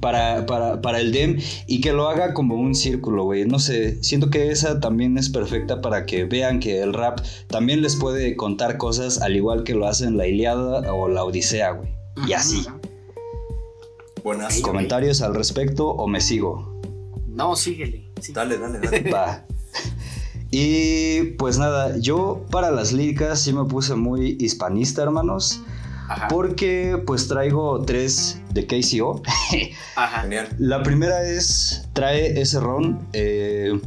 Para, 0.00 0.46
para, 0.46 0.80
para 0.80 1.00
el 1.00 1.12
DEM 1.12 1.40
y 1.66 1.80
que 1.80 1.92
lo 1.92 2.08
haga 2.08 2.34
como 2.34 2.56
un 2.56 2.74
círculo, 2.74 3.24
güey. 3.24 3.46
No 3.46 3.58
sé, 3.58 4.02
siento 4.02 4.30
que 4.30 4.50
esa 4.50 4.80
también 4.80 5.18
es 5.18 5.28
perfecta 5.28 5.80
para 5.80 6.06
que 6.06 6.24
vean 6.24 6.60
que 6.60 6.82
el 6.82 6.92
rap 6.92 7.20
también 7.48 7.82
les 7.82 7.96
puede 7.96 8.36
contar 8.36 8.78
cosas 8.78 9.20
al 9.20 9.36
igual 9.36 9.64
que 9.64 9.74
lo 9.74 9.86
hacen 9.86 10.16
la 10.16 10.26
Iliada 10.26 10.92
o 10.92 11.08
la 11.08 11.24
Odisea, 11.24 11.72
güey. 11.72 11.88
Y 12.28 12.32
así. 12.32 12.64
Buenas. 14.22 14.60
¿Comentarios 14.60 15.20
al 15.20 15.34
respecto 15.34 15.88
o 15.88 16.06
me 16.06 16.20
sigo? 16.20 16.80
No, 17.28 17.56
síguele. 17.56 18.10
sí. 18.20 18.32
Dale, 18.32 18.58
dale, 18.58 18.78
dale. 18.82 19.10
Va. 19.10 19.46
Y 20.50 21.32
pues 21.32 21.58
nada, 21.58 21.98
yo 21.98 22.46
para 22.50 22.70
las 22.70 22.92
líricas 22.92 23.40
sí 23.40 23.52
me 23.52 23.64
puse 23.64 23.96
muy 23.96 24.36
hispanista, 24.38 25.02
hermanos, 25.02 25.60
Ajá. 26.08 26.28
porque 26.28 27.02
pues 27.06 27.28
traigo 27.28 27.82
tres 27.84 28.40
de 28.52 28.66
KCO. 28.66 29.22
Ajá. 29.96 30.22
Genial. 30.22 30.48
La 30.58 30.82
primera 30.82 31.22
es, 31.22 31.88
trae 31.92 32.40
ese 32.40 32.60
ron. 32.60 33.06
eh, 33.12 33.78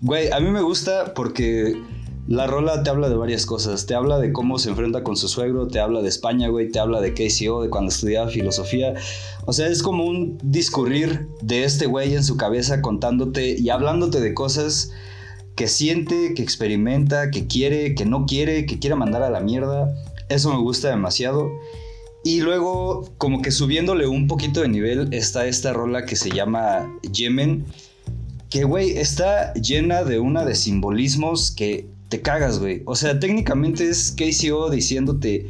güey, 0.00 0.30
a 0.30 0.40
mí 0.40 0.50
me 0.50 0.62
gusta 0.62 1.12
porque 1.14 1.76
la 2.28 2.46
rola 2.46 2.82
te 2.82 2.90
habla 2.90 3.08
de 3.08 3.16
varias 3.16 3.44
cosas. 3.44 3.86
Te 3.86 3.94
habla 3.94 4.18
de 4.18 4.32
cómo 4.32 4.58
se 4.58 4.70
enfrenta 4.70 5.02
con 5.02 5.16
su 5.16 5.28
suegro, 5.28 5.66
te 5.68 5.80
habla 5.80 6.00
de 6.00 6.08
España, 6.08 6.48
güey, 6.48 6.70
te 6.70 6.78
habla 6.78 7.00
de 7.00 7.12
KCO, 7.12 7.62
de 7.62 7.70
cuando 7.70 7.90
estudiaba 7.90 8.30
filosofía. 8.30 8.94
O 9.46 9.52
sea, 9.52 9.66
es 9.66 9.82
como 9.82 10.04
un 10.04 10.38
discurrir 10.42 11.26
de 11.42 11.64
este 11.64 11.86
güey 11.86 12.14
en 12.14 12.22
su 12.24 12.36
cabeza 12.36 12.80
contándote 12.82 13.56
y 13.58 13.68
hablándote 13.70 14.20
de 14.20 14.32
cosas 14.32 14.92
que 15.56 15.66
siente, 15.66 16.32
que 16.34 16.42
experimenta, 16.42 17.30
que 17.30 17.46
quiere, 17.46 17.94
que 17.94 18.06
no 18.06 18.24
quiere, 18.26 18.64
que 18.64 18.78
quiere 18.78 18.94
mandar 18.96 19.22
a 19.22 19.30
la 19.30 19.40
mierda. 19.40 19.92
Eso 20.30 20.50
me 20.52 20.60
gusta 20.60 20.88
demasiado. 20.88 21.50
Y 22.22 22.40
luego, 22.40 23.10
como 23.18 23.42
que 23.42 23.50
subiéndole 23.50 24.06
un 24.06 24.28
poquito 24.28 24.60
de 24.60 24.68
nivel, 24.68 25.12
está 25.12 25.46
esta 25.46 25.72
rola 25.72 26.06
que 26.06 26.16
se 26.16 26.30
llama 26.30 26.88
Yemen. 27.12 27.64
Que, 28.48 28.64
güey, 28.64 28.98
está 28.98 29.52
llena 29.54 30.04
de 30.04 30.20
una 30.20 30.44
de 30.44 30.54
simbolismos 30.54 31.50
que 31.50 31.86
te 32.08 32.20
cagas, 32.22 32.60
güey. 32.60 32.82
O 32.84 32.94
sea, 32.94 33.18
técnicamente 33.18 33.88
es 33.88 34.14
KCO 34.16 34.70
diciéndote 34.70 35.48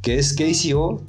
que 0.00 0.18
es 0.18 0.34
KCO. 0.34 1.02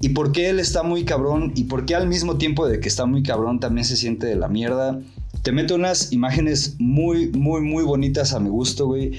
Y 0.00 0.10
por 0.10 0.32
qué 0.32 0.48
él 0.48 0.58
está 0.58 0.82
muy 0.82 1.04
cabrón. 1.04 1.52
Y 1.54 1.64
por 1.64 1.84
qué 1.86 1.94
al 1.94 2.08
mismo 2.08 2.38
tiempo 2.38 2.66
de 2.66 2.80
que 2.80 2.88
está 2.88 3.06
muy 3.06 3.22
cabrón 3.22 3.60
también 3.60 3.84
se 3.84 3.96
siente 3.96 4.26
de 4.26 4.36
la 4.36 4.48
mierda. 4.48 5.00
Te 5.42 5.52
mete 5.52 5.74
unas 5.74 6.12
imágenes 6.12 6.74
muy, 6.78 7.28
muy, 7.28 7.60
muy 7.60 7.84
bonitas 7.84 8.32
a 8.32 8.40
mi 8.40 8.48
gusto, 8.48 8.86
güey. 8.86 9.12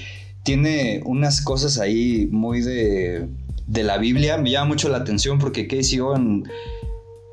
Tiene 0.44 1.02
unas 1.04 1.42
cosas 1.42 1.78
ahí 1.78 2.28
muy 2.30 2.60
de, 2.60 3.28
de 3.66 3.82
la 3.82 3.98
Biblia. 3.98 4.36
Me 4.38 4.50
llama 4.50 4.68
mucho 4.68 4.88
la 4.88 4.98
atención 4.98 5.38
porque 5.38 5.68
KCO 5.68 6.16
en 6.16 6.44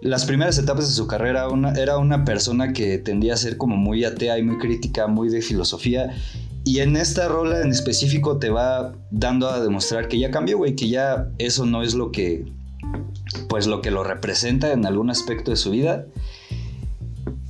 las 0.02 0.26
primeras 0.26 0.58
etapas 0.58 0.88
de 0.88 0.94
su 0.94 1.08
carrera 1.08 1.48
era 1.76 1.98
una 1.98 2.24
persona 2.24 2.72
que 2.72 2.98
tendía 3.00 3.34
a 3.34 3.38
ser 3.38 3.58
como 3.58 3.76
muy 3.76 4.06
atea 4.06 4.38
y 4.38 4.44
muy 4.44 4.58
crítica, 4.58 5.08
muy 5.08 5.30
de 5.30 5.42
filosofía. 5.42 6.16
Y 6.64 6.80
en 6.80 6.98
esta 6.98 7.28
rola 7.28 7.62
en 7.62 7.72
específico 7.72 8.38
te 8.38 8.50
va 8.50 8.94
dando 9.10 9.50
a 9.50 9.60
demostrar 9.62 10.08
que 10.08 10.20
ya 10.20 10.32
cambió, 10.32 10.58
güey, 10.58 10.76
que 10.76 10.90
ya 10.90 11.30
eso 11.38 11.66
no 11.66 11.82
es 11.82 11.96
lo 11.96 12.12
que, 12.12 12.46
pues 13.50 13.68
lo 13.68 13.82
que 13.82 13.90
lo 13.90 14.04
representa 14.04 14.72
en 14.72 14.86
algún 14.86 15.10
aspecto 15.10 15.52
de 15.52 15.58
su 15.58 15.72
vida. 15.72 16.06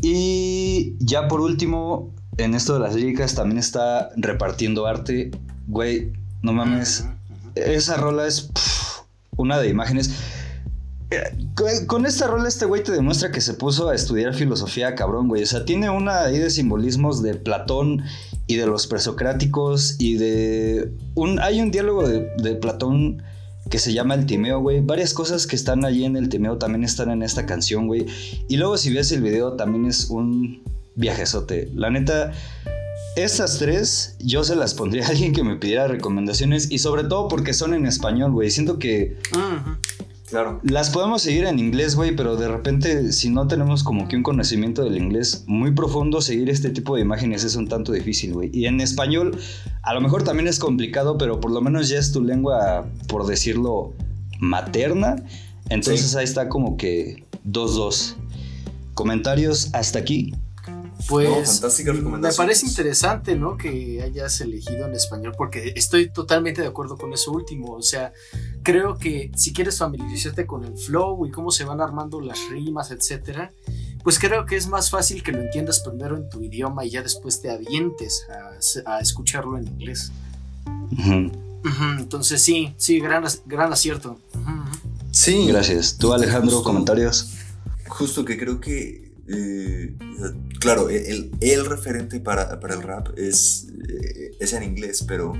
Y 0.01 0.95
ya 0.99 1.27
por 1.27 1.41
último, 1.41 2.13
en 2.37 2.53
esto 2.55 2.73
de 2.73 2.79
las 2.79 2.95
líricas 2.95 3.35
también 3.35 3.57
está 3.57 4.09
repartiendo 4.15 4.85
arte. 4.85 5.31
Güey, 5.67 6.11
no 6.41 6.53
mames. 6.53 7.05
Esa 7.55 7.97
rola 7.97 8.27
es 8.27 8.49
una 9.35 9.57
de 9.59 9.69
imágenes. 9.69 10.11
Eh, 11.09 11.23
con- 11.55 11.85
Con 11.87 12.05
esta 12.05 12.27
rola 12.27 12.47
este 12.47 12.65
güey 12.65 12.83
te 12.83 12.91
demuestra 12.91 13.31
que 13.31 13.41
se 13.41 13.53
puso 13.53 13.89
a 13.89 13.95
estudiar 13.95 14.33
filosofía, 14.33 14.93
cabrón, 14.95 15.27
güey. 15.27 15.43
O 15.43 15.45
sea, 15.47 15.65
tiene 15.65 15.89
una 15.89 16.21
ahí 16.23 16.37
de 16.37 16.49
simbolismos 16.49 17.21
de 17.23 17.33
Platón 17.35 18.03
y 18.45 18.55
de 18.55 18.65
los 18.67 18.87
presocráticos 18.87 19.95
y 19.99 20.15
de... 20.17 20.91
Un, 21.15 21.39
hay 21.39 21.61
un 21.61 21.71
diálogo 21.71 22.07
de, 22.07 22.29
de 22.37 22.55
Platón 22.55 23.23
que 23.69 23.79
se 23.79 23.91
llama 23.93 24.13
el 24.15 24.25
Timeo, 24.25 24.59
güey. 24.61 24.81
Varias 24.81 25.13
cosas 25.13 25.47
que 25.47 25.55
están 25.55 25.83
allí 25.85 26.05
en 26.05 26.15
el 26.15 26.29
Timeo 26.29 26.57
también 26.57 26.83
están 26.83 27.09
en 27.09 27.23
esta 27.23 27.45
canción, 27.45 27.87
güey. 27.87 28.05
Y 28.47 28.57
luego 28.57 28.77
si 28.77 28.93
ves 28.93 29.11
el 29.11 29.21
video 29.21 29.53
también 29.53 29.85
es 29.85 30.09
un 30.09 30.61
viajezote. 30.97 31.71
La 31.73 31.89
neta, 31.89 32.33
estas 33.15 33.57
tres 33.57 34.17
yo 34.19 34.43
se 34.43 34.55
las 34.55 34.73
pondría 34.73 35.05
a 35.05 35.09
alguien 35.09 35.31
que 35.31 35.43
me 35.43 35.55
pidiera 35.55 35.87
recomendaciones 35.87 36.69
y 36.69 36.79
sobre 36.79 37.03
todo 37.05 37.29
porque 37.29 37.53
son 37.53 37.73
en 37.73 37.85
español, 37.85 38.33
güey. 38.33 38.51
Siento 38.51 38.77
que. 38.77 39.17
Claro. 40.29 40.59
las 40.63 40.89
podemos 40.89 41.21
seguir 41.21 41.45
en 41.45 41.57
inglés, 41.57 41.95
güey, 41.95 42.13
pero 42.13 42.35
de 42.35 42.49
repente 42.49 43.13
si 43.13 43.29
no 43.29 43.47
tenemos 43.47 43.81
como 43.85 44.09
que 44.09 44.17
un 44.17 44.23
conocimiento 44.23 44.83
del 44.83 44.97
inglés 44.97 45.45
muy 45.47 45.71
profundo, 45.71 46.19
seguir 46.19 46.49
este 46.49 46.69
tipo 46.69 46.95
de 46.95 47.01
imágenes 47.01 47.45
es 47.45 47.55
un 47.55 47.69
tanto 47.69 47.93
difícil, 47.93 48.33
güey. 48.33 48.49
Y 48.51 48.65
en 48.65 48.81
español 48.81 49.39
a 49.83 49.93
lo 49.93 50.01
mejor 50.01 50.23
también 50.23 50.49
es 50.49 50.59
complicado, 50.59 51.17
pero 51.17 51.39
por 51.39 51.51
lo 51.51 51.61
menos 51.61 51.87
ya 51.87 51.97
es 51.97 52.11
tu 52.11 52.21
lengua, 52.21 52.85
por 53.07 53.25
decirlo, 53.25 53.93
materna. 54.39 55.15
Entonces 55.69 56.13
ahí 56.15 56.25
está 56.25 56.49
como 56.49 56.75
que 56.75 57.23
2-2. 57.49 58.15
Comentarios 58.95 59.69
hasta 59.73 59.99
aquí. 59.99 60.33
Pues 61.07 61.61
No, 61.85 62.09
me 62.17 62.33
parece 62.33 62.65
interesante, 62.65 63.35
¿no? 63.35 63.55
Que 63.55 64.01
hayas 64.03 64.41
elegido 64.41 64.85
en 64.87 64.93
español, 64.93 65.33
porque 65.37 65.73
estoy 65.75 66.09
totalmente 66.09 66.61
de 66.61 66.67
acuerdo 66.67 66.97
con 66.97 67.13
eso 67.13 67.31
último. 67.31 67.73
O 67.73 67.81
sea, 67.81 68.13
creo 68.63 68.97
que 68.97 69.31
si 69.35 69.53
quieres 69.53 69.77
familiarizarte 69.77 70.45
con 70.45 70.65
el 70.65 70.77
flow 70.77 71.25
y 71.25 71.31
cómo 71.31 71.51
se 71.51 71.63
van 71.63 71.81
armando 71.81 72.19
las 72.19 72.39
rimas, 72.49 72.91
etcétera, 72.91 73.51
pues 74.03 74.19
creo 74.19 74.45
que 74.45 74.55
es 74.55 74.67
más 74.67 74.89
fácil 74.89 75.23
que 75.23 75.31
lo 75.31 75.41
entiendas 75.41 75.79
primero 75.81 76.17
en 76.17 76.29
tu 76.29 76.41
idioma 76.41 76.83
y 76.83 76.89
ya 76.89 77.03
después 77.03 77.41
te 77.41 77.51
avientes 77.51 78.25
a, 78.85 78.95
a 78.95 78.99
escucharlo 78.99 79.57
en 79.57 79.67
inglés. 79.67 80.11
Entonces 81.99 82.41
sí, 82.41 82.73
sí, 82.77 82.99
gran, 82.99 83.23
gran 83.45 83.71
acierto. 83.71 84.19
Sí. 85.11 85.47
Gracias. 85.47 85.97
¿Tú, 85.97 86.13
Alejandro, 86.13 86.57
Justo. 86.57 86.63
comentarios? 86.63 87.29
justo 87.87 88.25
que 88.25 88.37
creo 88.37 88.59
que, 88.59 89.06
eh, 89.27 89.95
claro, 90.59 90.89
el, 90.89 91.31
el, 91.41 91.65
referente 91.65 92.19
para, 92.19 92.59
para, 92.59 92.75
el 92.75 92.81
rap 92.81 93.09
es, 93.17 93.67
eh, 93.89 94.31
es 94.39 94.53
en 94.53 94.63
inglés, 94.63 95.03
pero 95.07 95.33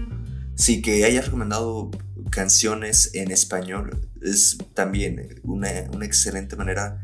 sí 0.56 0.82
que 0.82 1.06
hayas 1.06 1.26
recomendado 1.26 1.92
canciones 2.30 3.12
en 3.14 3.32
español 3.32 4.10
es 4.22 4.58
también 4.74 5.40
una, 5.44 5.70
una 5.94 6.06
excelente 6.06 6.56
manera 6.56 7.02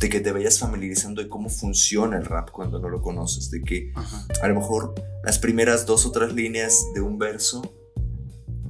de 0.00 0.08
que 0.08 0.20
te 0.20 0.32
vayas 0.32 0.58
familiarizando 0.58 1.22
de 1.22 1.28
cómo 1.28 1.48
funciona 1.48 2.16
el 2.16 2.24
rap 2.24 2.50
cuando 2.50 2.78
no 2.78 2.88
lo 2.88 3.00
conoces, 3.00 3.50
de 3.50 3.62
que 3.62 3.92
a 4.42 4.48
lo 4.48 4.54
mejor 4.54 4.94
las 5.24 5.38
primeras 5.38 5.86
dos 5.86 6.04
o 6.06 6.10
tres 6.10 6.32
líneas 6.34 6.86
de 6.94 7.00
un 7.00 7.18
verso 7.18 7.62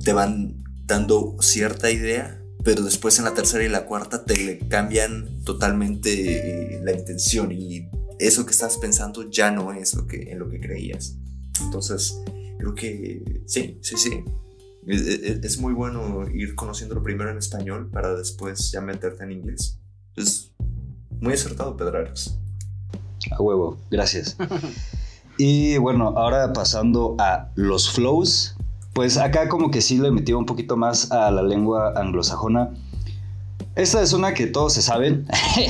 te 0.02 0.12
van 0.12 0.62
dando 0.84 1.36
cierta 1.40 1.90
idea, 1.90 2.43
pero 2.64 2.82
después 2.82 3.18
en 3.18 3.26
la 3.26 3.34
tercera 3.34 3.62
y 3.62 3.68
la 3.68 3.84
cuarta 3.84 4.24
te 4.24 4.36
le 4.36 4.58
cambian 4.58 5.44
totalmente 5.44 6.76
eh, 6.76 6.80
la 6.82 6.92
intención 6.92 7.52
y 7.52 7.88
eso 8.18 8.46
que 8.46 8.52
estás 8.52 8.78
pensando 8.78 9.30
ya 9.30 9.50
no 9.50 9.72
es 9.72 9.94
lo 9.94 10.06
que, 10.06 10.32
en 10.32 10.38
lo 10.38 10.48
que 10.48 10.60
creías. 10.60 11.16
Entonces, 11.60 12.22
creo 12.58 12.74
que 12.74 13.42
sí, 13.46 13.78
sí, 13.82 13.96
sí. 13.96 14.24
Es, 14.86 15.58
muy 15.58 15.72
bueno 15.72 16.28
ir 16.28 16.54
conociéndolo 16.54 17.02
primero 17.02 17.30
en 17.30 17.38
español 17.38 17.90
para 17.90 18.14
después 18.14 18.70
ya 18.70 18.80
meterte 18.80 19.24
en 19.24 19.32
inglés. 19.32 19.78
Es 20.16 20.52
muy 21.20 21.34
acertado, 21.34 21.76
Pedrares. 21.76 22.38
A 23.30 23.42
huevo, 23.42 23.78
gracias. 23.90 24.36
y 25.38 25.78
bueno, 25.78 26.14
ahora 26.16 26.52
pasando 26.52 27.16
a 27.18 27.50
los 27.56 27.90
flows. 27.90 28.56
Pues 28.94 29.18
acá 29.18 29.48
como 29.48 29.70
que 29.70 29.82
sí 29.82 29.98
le 29.98 30.10
metí 30.10 30.32
un 30.32 30.46
poquito 30.46 30.76
más 30.76 31.10
a 31.12 31.30
la 31.30 31.42
lengua 31.42 31.92
anglosajona. 31.96 32.70
Esta 33.76 34.00
es 34.02 34.12
una 34.12 34.34
que 34.34 34.46
todos 34.46 34.72
se 34.72 34.82
saben, 34.82 35.26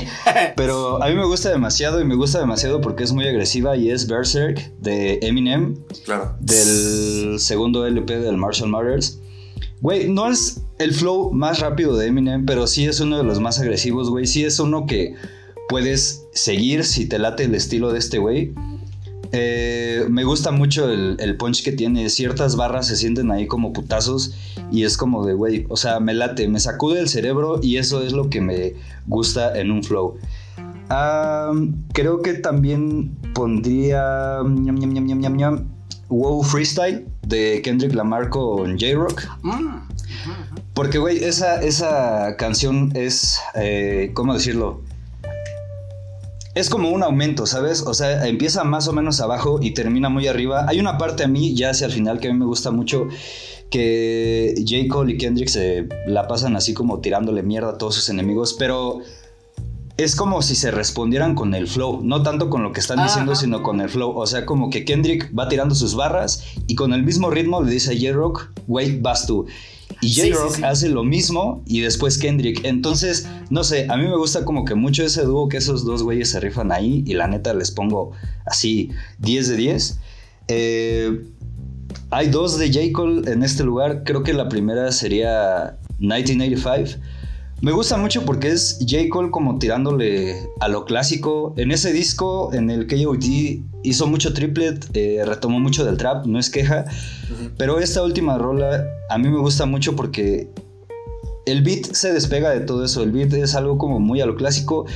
pero 0.56 1.02
a 1.02 1.08
mí 1.08 1.14
me 1.14 1.24
gusta 1.24 1.48
demasiado 1.48 2.02
y 2.02 2.04
me 2.04 2.16
gusta 2.16 2.38
demasiado 2.38 2.82
porque 2.82 3.02
es 3.02 3.12
muy 3.12 3.26
agresiva 3.26 3.78
y 3.78 3.90
es 3.90 4.06
Berserk 4.06 4.58
de 4.78 5.20
Eminem. 5.22 5.74
Claro. 6.04 6.36
Del 6.40 7.40
segundo 7.40 7.86
LP 7.86 8.18
del 8.18 8.36
Marshall 8.36 8.68
Matters. 8.68 9.20
Güey, 9.80 10.10
no 10.10 10.30
es 10.30 10.60
el 10.78 10.92
flow 10.92 11.32
más 11.32 11.60
rápido 11.60 11.96
de 11.96 12.08
Eminem, 12.08 12.44
pero 12.44 12.66
sí 12.66 12.84
es 12.84 13.00
uno 13.00 13.16
de 13.16 13.24
los 13.24 13.40
más 13.40 13.58
agresivos, 13.58 14.10
güey. 14.10 14.26
Sí 14.26 14.44
es 14.44 14.60
uno 14.60 14.84
que 14.84 15.14
puedes 15.70 16.26
seguir 16.32 16.84
si 16.84 17.06
te 17.06 17.18
late 17.18 17.44
el 17.44 17.54
estilo 17.54 17.90
de 17.90 18.00
este 18.00 18.18
güey. 18.18 18.52
Eh, 19.36 20.06
me 20.08 20.22
gusta 20.22 20.52
mucho 20.52 20.88
el, 20.88 21.36
punch 21.36 21.64
que 21.64 21.72
tiene. 21.72 22.08
Ciertas 22.08 22.54
barras 22.54 22.86
se 22.86 22.96
sienten 22.96 23.32
ahí 23.32 23.48
como 23.48 23.72
putazos 23.72 24.32
y 24.70 24.84
es 24.84 24.96
como 24.96 25.26
de, 25.26 25.34
güey, 25.34 25.66
o 25.68 25.76
sea, 25.76 25.98
me 25.98 26.14
late, 26.14 26.46
me 26.46 26.60
sacude 26.60 27.00
el 27.00 27.08
cerebro 27.08 27.58
y 27.60 27.78
eso 27.78 28.02
es 28.02 28.12
lo 28.12 28.30
que 28.30 28.40
me 28.40 28.74
gusta 29.06 29.58
en 29.58 29.72
un 29.72 29.82
flow. 29.82 30.18
creo 31.92 32.22
que 32.22 32.34
también 32.34 33.16
pondría 33.34 34.38
Wow 36.08 36.42
Freestyle 36.44 37.04
de 37.26 37.60
Kendrick 37.64 37.92
Lamar 37.92 38.28
con 38.28 38.78
J-Rock. 38.78 39.24
Mm, 39.42 39.88
Porque, 40.74 40.98
güey, 40.98 41.24
esa, 41.24 41.60
esa 41.60 42.36
canción 42.36 42.92
es, 42.94 43.40
eh, 43.56 44.12
¿cómo 44.14 44.34
decirlo? 44.34 44.82
Es 46.54 46.70
como 46.70 46.90
un 46.90 47.02
aumento, 47.02 47.46
¿sabes? 47.46 47.82
O 47.82 47.94
sea, 47.94 48.26
empieza 48.26 48.64
más 48.64 48.86
o 48.88 48.92
menos 48.92 49.20
abajo 49.20 49.58
y 49.60 49.72
termina 49.72 50.08
muy 50.08 50.28
arriba. 50.28 50.66
Hay 50.68 50.78
una 50.78 50.98
parte 50.98 51.24
a 51.24 51.28
mí, 51.28 51.54
ya 51.54 51.70
hacia 51.70 51.86
el 51.86 51.92
final, 51.92 52.20
que 52.20 52.28
a 52.28 52.32
mí 52.32 52.38
me 52.38 52.46
gusta 52.46 52.70
mucho, 52.70 53.08
que 53.70 54.54
J. 54.58 54.88
Cole 54.88 55.14
y 55.14 55.18
Kendrick 55.18 55.48
se 55.48 55.88
la 56.06 56.28
pasan 56.28 56.54
así 56.54 56.72
como 56.72 57.00
tirándole 57.00 57.42
mierda 57.42 57.70
a 57.70 57.78
todos 57.78 57.96
sus 57.96 58.08
enemigos, 58.08 58.54
pero 58.56 59.00
es 59.96 60.16
como 60.16 60.42
si 60.42 60.54
se 60.54 60.70
respondieran 60.70 61.34
con 61.34 61.54
el 61.54 61.66
flow, 61.68 62.00
no 62.02 62.22
tanto 62.22 62.50
con 62.50 62.62
lo 62.62 62.72
que 62.72 62.80
están 62.80 63.02
diciendo, 63.02 63.34
sino 63.34 63.62
con 63.62 63.80
el 63.80 63.88
flow. 63.88 64.16
O 64.16 64.26
sea, 64.26 64.46
como 64.46 64.70
que 64.70 64.84
Kendrick 64.84 65.36
va 65.36 65.48
tirando 65.48 65.74
sus 65.74 65.94
barras 65.94 66.44
y 66.66 66.74
con 66.74 66.92
el 66.92 67.02
mismo 67.02 67.30
ritmo 67.30 67.62
le 67.62 67.72
dice 67.72 67.92
a 67.92 67.94
J-Rock, 67.96 68.50
wait, 68.66 69.02
vas 69.02 69.26
tú. 69.26 69.46
Y 70.00 70.14
J-Rock 70.14 70.62
hace 70.62 70.88
lo 70.88 71.04
mismo 71.04 71.62
y 71.66 71.80
después 71.80 72.18
Kendrick. 72.18 72.64
Entonces, 72.64 73.26
no 73.50 73.64
sé, 73.64 73.86
a 73.88 73.96
mí 73.96 74.04
me 74.04 74.16
gusta 74.16 74.44
como 74.44 74.64
que 74.64 74.74
mucho 74.74 75.04
ese 75.04 75.22
dúo 75.22 75.48
que 75.48 75.56
esos 75.58 75.84
dos 75.84 76.02
güeyes 76.02 76.30
se 76.30 76.40
rifan 76.40 76.72
ahí 76.72 77.02
y 77.06 77.14
la 77.14 77.26
neta 77.26 77.54
les 77.54 77.70
pongo 77.70 78.12
así 78.46 78.90
10 79.18 79.48
de 79.48 79.56
10. 79.56 80.00
Eh, 80.48 81.24
hay 82.10 82.28
dos 82.28 82.58
de 82.58 82.68
J. 82.68 82.92
Cole 82.92 83.30
en 83.30 83.42
este 83.42 83.64
lugar. 83.64 84.02
Creo 84.04 84.22
que 84.22 84.32
la 84.32 84.48
primera 84.48 84.92
sería 84.92 85.78
1985 85.98 87.00
me 87.60 87.72
gusta 87.72 87.96
mucho 87.96 88.24
porque 88.24 88.48
es 88.48 88.78
J. 88.80 89.04
Cole 89.10 89.30
como 89.30 89.58
tirándole 89.58 90.48
a 90.60 90.68
lo 90.68 90.84
clásico. 90.84 91.54
En 91.56 91.70
ese 91.70 91.92
disco, 91.92 92.52
en 92.52 92.70
el 92.70 92.86
KOD 92.86 93.62
hizo 93.82 94.06
mucho 94.06 94.34
triplet, 94.34 94.84
eh, 94.94 95.22
retomó 95.24 95.60
mucho 95.60 95.84
del 95.84 95.96
trap, 95.96 96.26
no 96.26 96.38
es 96.38 96.50
queja. 96.50 96.84
Pero 97.56 97.78
esta 97.78 98.02
última 98.02 98.36
rola 98.38 98.84
a 99.08 99.18
mí 99.18 99.28
me 99.28 99.38
gusta 99.38 99.66
mucho 99.66 99.96
porque 99.96 100.48
el 101.46 101.62
beat 101.62 101.86
se 101.92 102.12
despega 102.12 102.50
de 102.50 102.60
todo 102.60 102.84
eso. 102.84 103.02
El 103.02 103.12
beat 103.12 103.32
es 103.32 103.54
algo 103.54 103.78
como 103.78 104.00
muy 104.00 104.20
a 104.20 104.26
lo 104.26 104.36
clásico. 104.36 104.86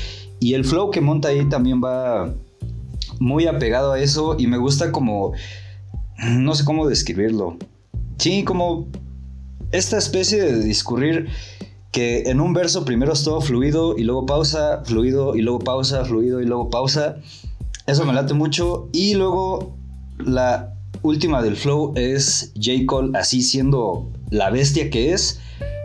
Y 0.41 0.55
el 0.55 0.65
flow 0.65 0.91
que 0.91 1.01
monta 1.01 1.29
ahí 1.29 1.49
también 1.49 1.81
va 1.83 2.35
muy 3.19 3.47
apegado 3.47 3.93
a 3.93 4.01
eso. 4.01 4.37
Y 4.39 4.47
me 4.47 4.59
gusta 4.59 4.93
como. 4.93 5.33
No 6.19 6.55
sé 6.55 6.65
cómo 6.65 6.89
describirlo. 6.89 7.57
Sí, 8.19 8.43
como 8.43 8.89
esta 9.71 9.99
especie 9.99 10.43
de 10.43 10.61
discurrir 10.61 11.29
que 11.99 12.31
en 12.31 12.41
un 12.41 12.53
verso 12.53 12.85
primero 12.85 13.13
es 13.13 13.25
todo 13.25 13.41
fluido 13.41 13.99
y 13.99 14.05
luego 14.05 14.25
pausa, 14.25 14.83
fluido 14.85 15.35
y 15.35 15.43
luego 15.43 15.59
pausa, 15.59 16.05
fluido 16.05 16.41
y 16.41 16.47
luego 16.47 16.71
pausa. 16.71 17.17
Eso 17.89 18.05
me 18.05 18.13
late 18.13 18.35
mucho. 18.35 18.89
Y 18.93 19.15
luego 19.15 19.75
la 20.17 20.75
última 21.03 21.43
del 21.43 21.57
flow 21.57 21.95
es 21.97 22.53
J. 22.55 22.87
Cole 22.87 23.19
así 23.19 23.43
siendo 23.43 24.13
la 24.31 24.49
bestia 24.51 24.91
que 24.91 25.13
es, 25.13 25.41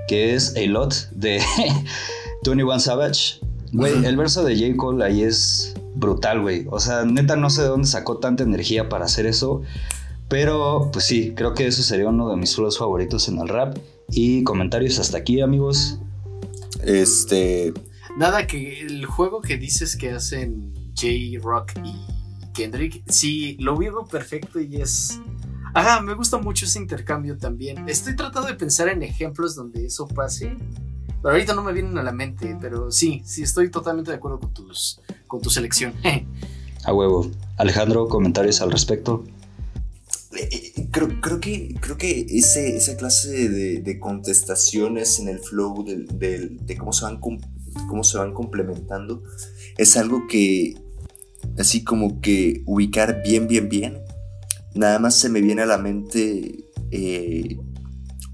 que 0.07 0.35
es 0.35 0.55
A 0.55 0.61
Lot 0.67 1.09
de 1.13 1.41
21 2.45 2.79
Savage. 2.79 3.39
Güey, 3.71 4.05
el 4.05 4.15
verso 4.15 4.43
de 4.43 4.55
J. 4.55 4.77
Cole 4.77 5.03
ahí 5.03 5.23
es 5.23 5.73
brutal, 5.95 6.41
güey. 6.41 6.67
O 6.69 6.79
sea, 6.79 7.05
neta 7.05 7.37
no 7.37 7.49
sé 7.49 7.63
de 7.63 7.69
dónde 7.69 7.87
sacó 7.87 8.17
tanta 8.17 8.43
energía 8.43 8.87
para 8.87 9.05
hacer 9.05 9.25
eso. 9.25 9.63
Pero, 10.29 10.89
pues 10.91 11.05
sí, 11.05 11.33
creo 11.35 11.53
que 11.53 11.67
eso 11.67 11.83
sería 11.83 12.09
uno 12.09 12.29
de 12.29 12.37
mis 12.37 12.55
flows 12.55 12.77
favoritos 12.77 13.27
en 13.27 13.39
el 13.39 13.47
rap. 13.47 13.77
Y 14.09 14.43
comentarios 14.43 14.99
hasta 14.99 15.17
aquí, 15.17 15.41
amigos. 15.41 15.99
Este. 16.83 17.73
Nada, 18.17 18.45
que 18.47 18.81
el 18.81 19.05
juego 19.05 19.41
que 19.41 19.57
dices 19.57 19.95
que 19.95 20.11
hacen 20.11 20.73
J-Rock 20.95 21.73
y 21.83 22.51
Kendrick, 22.53 23.03
sí, 23.07 23.57
lo 23.59 23.77
veo 23.77 24.05
perfecto 24.05 24.59
y 24.59 24.81
es. 24.81 25.19
Ajá, 25.73 26.01
me 26.01 26.13
gusta 26.13 26.37
mucho 26.37 26.65
ese 26.65 26.79
intercambio 26.79 27.37
también. 27.37 27.89
Estoy 27.89 28.15
tratando 28.15 28.47
de 28.47 28.55
pensar 28.55 28.89
en 28.89 29.01
ejemplos 29.01 29.55
donde 29.55 29.85
eso 29.87 30.07
pase. 30.07 30.55
Pero 31.23 31.35
ahorita 31.35 31.55
no 31.55 31.63
me 31.63 31.71
vienen 31.71 31.97
a 31.97 32.03
la 32.03 32.11
mente, 32.11 32.57
pero 32.59 32.91
sí, 32.91 33.21
sí, 33.25 33.43
estoy 33.43 33.71
totalmente 33.71 34.11
de 34.11 34.17
acuerdo 34.17 34.39
con, 34.39 34.53
tus, 34.53 34.99
con 35.25 35.41
tu 35.41 35.49
selección. 35.49 35.93
a 36.83 36.93
huevo. 36.93 37.31
Alejandro, 37.57 38.07
comentarios 38.07 38.61
al 38.61 38.71
respecto. 38.71 39.23
Eh, 40.37 40.87
creo, 40.91 41.21
creo, 41.21 41.39
que, 41.39 41.75
creo 41.79 41.97
que 41.97 42.25
ese, 42.29 42.75
esa 42.75 42.97
clase 42.97 43.49
de, 43.49 43.99
contestaciones 43.99 45.19
en 45.19 45.27
el 45.27 45.39
flow 45.39 45.83
de, 45.85 46.77
cómo, 46.77 46.93
se 46.93 47.05
van, 47.05 47.19
cómo 47.19 48.03
se 48.03 48.17
van 48.17 48.33
complementando 48.33 49.23
es 49.77 49.97
algo 49.97 50.27
que, 50.27 50.75
así 51.57 51.83
como 51.83 52.21
que 52.21 52.63
ubicar 52.65 53.21
bien, 53.23 53.47
bien, 53.47 53.69
bien, 53.69 54.03
nada 54.75 54.99
más 54.99 55.15
se 55.15 55.29
me 55.29 55.41
viene 55.41 55.63
a 55.63 55.65
la 55.65 55.77
mente 55.77 56.65
eh, 56.91 57.57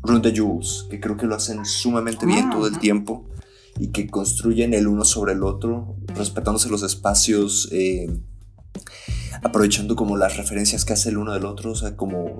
Run 0.04 0.22
the 0.22 0.34
Jules, 0.36 0.86
que 0.89 1.00
creo 1.00 1.18
que 1.18 1.26
lo 1.26 1.36
hacen 1.36 1.66
sumamente 1.66 2.26
bien 2.26 2.50
todo 2.50 2.68
el 2.68 2.76
ah. 2.76 2.80
tiempo 2.80 3.30
y 3.78 3.88
que 3.88 4.08
construyen 4.08 4.74
el 4.74 4.88
uno 4.88 5.06
sobre 5.06 5.34
el 5.34 5.43
otro, 5.43 5.95
respetándose 6.16 6.70
los 6.70 6.84
espacios. 6.84 7.70
Eh, 7.72 8.10
aprovechando 9.44 9.96
como 9.96 10.18
las 10.18 10.38
referencias 10.38 10.86
que 10.86 10.94
hace 10.94 11.10
el 11.10 11.18
uno 11.18 11.34
del 11.34 11.46
otro, 11.46 11.72
o 11.72 11.76
sea, 11.76 11.96
como, 11.96 12.40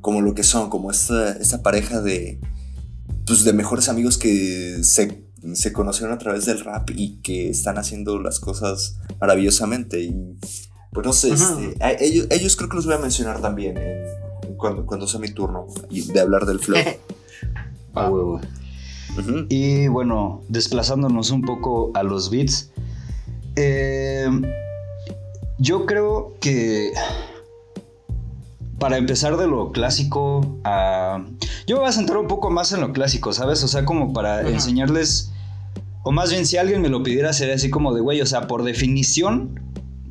como 0.00 0.20
lo 0.20 0.34
que 0.34 0.42
son, 0.42 0.70
como 0.70 0.90
esta, 0.90 1.32
esta 1.32 1.62
pareja 1.62 2.00
de, 2.00 2.40
pues, 3.26 3.44
de 3.44 3.52
mejores 3.52 3.88
amigos 3.88 4.18
que 4.18 4.82
se, 4.82 5.24
se 5.54 5.72
conocieron 5.72 6.14
a 6.14 6.18
través 6.18 6.46
del 6.46 6.60
rap 6.60 6.90
y 6.94 7.20
que 7.22 7.50
están 7.50 7.78
haciendo 7.78 8.18
las 8.18 8.40
cosas 8.40 8.98
maravillosamente. 9.20 10.02
Y 10.02 10.36
pues 10.92 11.06
no 11.06 11.12
sé, 11.12 11.32
este, 11.32 11.76
ellos, 12.04 12.26
ellos 12.30 12.56
creo 12.56 12.68
que 12.68 12.76
los 12.76 12.86
voy 12.86 12.94
a 12.94 12.98
mencionar 12.98 13.40
también 13.40 13.76
cuando, 14.56 14.84
cuando 14.86 15.06
sea 15.06 15.20
mi 15.20 15.30
turno 15.30 15.66
de 15.90 16.20
hablar 16.20 16.46
del 16.46 16.60
flow. 16.60 16.78
a 17.94 18.08
huevo. 18.08 18.40
Y 19.48 19.88
bueno, 19.88 20.42
desplazándonos 20.48 21.30
un 21.30 21.42
poco 21.42 21.90
a 21.94 22.02
los 22.02 22.30
beats. 22.30 22.70
Eh, 23.56 24.28
yo 25.60 25.86
creo 25.86 26.34
que 26.40 26.92
para 28.78 28.96
empezar 28.96 29.36
de 29.36 29.46
lo 29.46 29.70
clásico 29.70 30.58
a... 30.64 31.24
Yo 31.66 31.76
me 31.76 31.80
voy 31.82 31.90
a 31.90 31.92
centrar 31.92 32.18
un 32.18 32.26
poco 32.26 32.50
más 32.50 32.72
en 32.72 32.80
lo 32.80 32.92
clásico, 32.92 33.32
¿sabes? 33.32 33.62
O 33.62 33.68
sea, 33.68 33.84
como 33.84 34.12
para 34.12 34.48
enseñarles 34.48 35.30
o 36.02 36.12
más 36.12 36.30
bien 36.30 36.46
si 36.46 36.56
alguien 36.56 36.80
me 36.80 36.88
lo 36.88 37.02
pidiera 37.02 37.32
sería 37.32 37.54
así 37.54 37.68
como 37.68 37.92
de, 37.94 38.00
güey, 38.00 38.20
o 38.20 38.26
sea, 38.26 38.46
por 38.46 38.62
definición, 38.62 39.60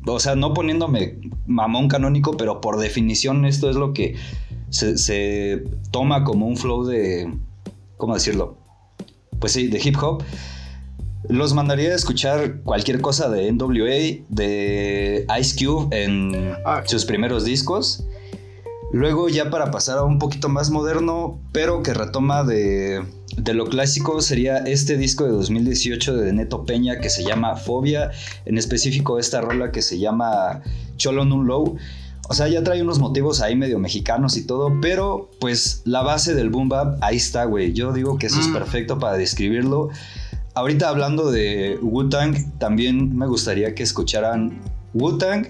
o 0.06 0.20
sea, 0.20 0.36
no 0.36 0.54
poniéndome 0.54 1.18
mamón 1.46 1.88
canónico, 1.88 2.36
pero 2.36 2.60
por 2.60 2.78
definición 2.78 3.44
esto 3.44 3.68
es 3.68 3.76
lo 3.76 3.92
que 3.92 4.14
se, 4.68 4.96
se 4.98 5.64
toma 5.90 6.22
como 6.22 6.46
un 6.46 6.56
flow 6.56 6.84
de, 6.84 7.32
¿cómo 7.96 8.14
decirlo? 8.14 8.56
Pues 9.40 9.52
sí, 9.52 9.66
de 9.66 9.80
hip 9.82 9.96
hop. 10.00 10.22
Los 11.28 11.54
mandaría 11.54 11.90
a 11.90 11.94
escuchar 11.94 12.60
cualquier 12.62 13.00
cosa 13.00 13.28
de 13.28 13.52
NWA, 13.52 14.24
de 14.28 15.26
Ice 15.38 15.64
Cube 15.64 15.88
en 15.96 16.54
Ah, 16.64 16.82
sus 16.86 17.04
primeros 17.04 17.44
discos. 17.44 18.04
Luego 18.92 19.28
ya 19.28 19.50
para 19.50 19.70
pasar 19.70 19.98
a 19.98 20.02
un 20.02 20.18
poquito 20.18 20.48
más 20.48 20.70
moderno, 20.70 21.38
pero 21.52 21.82
que 21.84 21.94
retoma 21.94 22.42
de, 22.42 23.04
de 23.36 23.54
lo 23.54 23.66
clásico, 23.66 24.20
sería 24.20 24.56
este 24.58 24.96
disco 24.96 25.24
de 25.24 25.30
2018 25.30 26.16
de 26.16 26.32
Neto 26.32 26.64
Peña 26.64 26.98
que 26.98 27.08
se 27.10 27.22
llama 27.22 27.54
Fobia, 27.54 28.10
en 28.46 28.58
específico 28.58 29.18
esta 29.20 29.40
rola 29.40 29.70
que 29.70 29.82
se 29.82 29.98
llama 30.00 30.62
Cholo 30.96 31.24
Nun 31.24 31.46
Low. 31.46 31.76
O 32.28 32.34
sea, 32.34 32.48
ya 32.48 32.64
trae 32.64 32.82
unos 32.82 32.98
motivos 32.98 33.40
ahí 33.40 33.54
medio 33.54 33.78
mexicanos 33.78 34.36
y 34.36 34.44
todo, 34.46 34.72
pero 34.80 35.30
pues 35.40 35.82
la 35.84 36.02
base 36.02 36.34
del 36.34 36.50
boom 36.50 36.68
bap 36.68 36.98
ahí 37.02 37.16
está, 37.16 37.44
güey. 37.44 37.72
Yo 37.72 37.92
digo 37.92 38.18
que 38.18 38.26
eso 38.26 38.40
es 38.40 38.48
Mm. 38.48 38.52
perfecto 38.54 38.98
para 38.98 39.16
describirlo. 39.16 39.90
Ahorita 40.54 40.88
hablando 40.88 41.30
de 41.30 41.78
Wu-Tang, 41.80 42.58
también 42.58 43.16
me 43.16 43.26
gustaría 43.26 43.74
que 43.74 43.82
escucharan 43.82 44.60
Wu-Tang, 44.94 45.46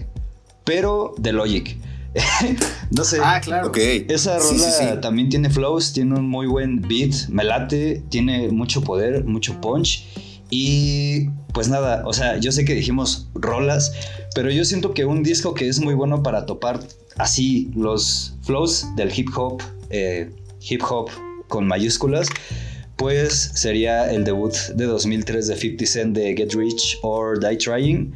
pero 0.64 1.14
de 1.18 1.32
Logic. 1.32 1.76
no 2.90 3.04
sé. 3.04 3.18
Ah, 3.22 3.40
claro. 3.40 3.68
Ok. 3.68 3.78
Esa 4.08 4.40
Sí, 4.40 4.56
rola 4.56 4.70
sí, 4.70 4.84
sí. 4.84 5.00
también 5.00 5.28
tiene 5.28 5.48
flows, 5.50 5.92
tiene 5.92 6.14
un 6.18 6.28
muy 6.28 6.46
buen 6.46 6.80
beat, 6.82 7.28
me 7.28 7.44
late, 7.44 8.02
tiene 8.08 8.48
mucho 8.48 8.82
poder, 8.82 9.24
mucho 9.24 9.60
punch. 9.60 10.06
Y 10.50 11.28
pues 11.54 11.68
nada, 11.68 12.02
o 12.06 12.12
sea, 12.12 12.38
yo 12.38 12.50
sé 12.50 12.64
que 12.64 12.74
dijimos 12.74 13.28
rolas, 13.34 13.92
pero 14.34 14.50
yo 14.50 14.64
siento 14.64 14.92
que 14.94 15.04
un 15.04 15.22
disco 15.22 15.54
que 15.54 15.68
es 15.68 15.80
muy 15.80 15.94
bueno 15.94 16.22
para 16.24 16.44
topar 16.44 16.80
así 17.18 17.70
los 17.76 18.34
flows 18.42 18.86
del 18.96 19.16
hip 19.16 19.28
hop, 19.36 19.62
eh, 19.90 20.30
hip 20.60 20.82
hop 20.88 21.08
con 21.48 21.66
mayúsculas, 21.68 22.28
pues 23.00 23.52
sería 23.54 24.10
el 24.10 24.24
debut 24.24 24.54
de 24.74 24.84
2003 24.84 25.46
de 25.46 25.56
50 25.56 25.86
Cent 25.86 26.14
de 26.14 26.36
Get 26.36 26.52
Rich 26.52 26.98
or 27.00 27.40
Die 27.40 27.56
Trying. 27.56 28.14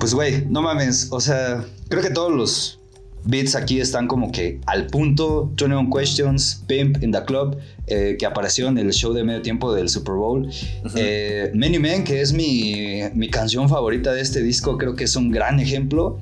Pues 0.00 0.12
güey, 0.12 0.44
no 0.50 0.62
mames, 0.62 1.06
o 1.12 1.20
sea, 1.20 1.64
creo 1.88 2.02
que 2.02 2.10
todos 2.10 2.32
los 2.32 2.80
beats 3.22 3.54
aquí 3.54 3.80
están 3.80 4.08
como 4.08 4.32
que 4.32 4.60
al 4.66 4.88
punto. 4.88 5.48
21 5.56 5.88
Questions, 5.96 6.64
Pimp 6.66 7.00
in 7.04 7.12
the 7.12 7.22
Club, 7.24 7.56
eh, 7.86 8.16
que 8.18 8.26
apareció 8.26 8.66
en 8.66 8.78
el 8.78 8.92
show 8.92 9.12
de 9.12 9.22
medio 9.22 9.42
tiempo 9.42 9.72
del 9.72 9.88
Super 9.90 10.14
Bowl. 10.14 10.50
Eh, 10.96 11.52
Many 11.54 11.78
Men, 11.78 12.02
que 12.02 12.20
es 12.20 12.32
mi, 12.32 13.02
mi 13.14 13.30
canción 13.30 13.68
favorita 13.68 14.12
de 14.12 14.22
este 14.22 14.42
disco, 14.42 14.76
creo 14.76 14.96
que 14.96 15.04
es 15.04 15.14
un 15.14 15.30
gran 15.30 15.60
ejemplo. 15.60 16.18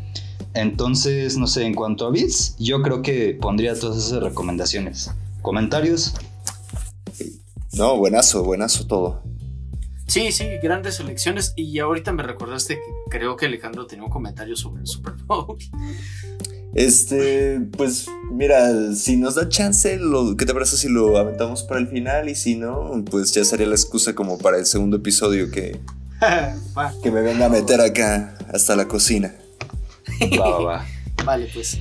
Entonces, 0.53 1.39
no 1.39 1.47
sé, 1.47 1.65
en 1.65 1.73
cuanto 1.73 2.07
a 2.07 2.11
beats, 2.11 2.55
yo 2.59 2.83
creo 2.83 3.01
que 3.01 3.37
pondría 3.41 3.75
todas 3.75 3.97
esas 3.97 4.23
recomendaciones. 4.23 5.11
¿Comentarios? 5.41 6.15
No, 7.77 7.97
buenazo, 7.97 8.45
buenazo 8.45 8.87
todo. 8.87 9.23
Sí, 10.07 10.33
sí, 10.33 10.47
grandes 10.63 11.01
elecciones. 11.01 11.55
Y 11.57 11.79
ahorita 11.79 12.13
me 12.13 12.23
recordaste 12.23 12.77
que 12.77 12.93
creo 13.11 13.37
que 13.37 13.47
Alejandro 13.47 13.87
tenía 13.87 14.05
un 14.05 14.11
comentario 14.11 14.57
sobre 14.57 14.83
el 14.83 14.87
Super 14.87 15.15
Bowl. 15.27 15.57
Este, 16.75 17.61
pues 17.77 18.07
mira, 18.33 18.93
si 18.95 19.17
nos 19.17 19.37
da 19.37 19.49
chance, 19.49 19.97
lo, 19.97 20.37
¿qué 20.37 20.45
te 20.45 20.53
parece 20.53 20.77
si 20.77 20.89
lo 20.89 21.17
aventamos 21.19 21.63
para 21.63 21.81
el 21.81 21.89
final? 21.89 22.29
Y 22.29 22.35
si 22.35 22.57
no, 22.57 23.05
pues 23.11 23.33
ya 23.33 23.45
sería 23.45 23.67
la 23.67 23.77
excusa 23.77 24.15
como 24.15 24.39
para 24.39 24.59
el 24.59 24.67
segundo 24.67 24.97
episodio 24.97 25.51
que, 25.51 25.81
que 27.03 27.11
me 27.11 27.23
venga 27.23 27.47
a 27.47 27.49
meter 27.49 27.81
acá 27.81 28.37
hasta 28.53 28.77
la 28.77 28.87
cocina. 28.87 29.35
Va, 30.39 30.51
va, 30.51 30.59
va. 30.61 30.87
vale, 31.25 31.49
pues. 31.53 31.79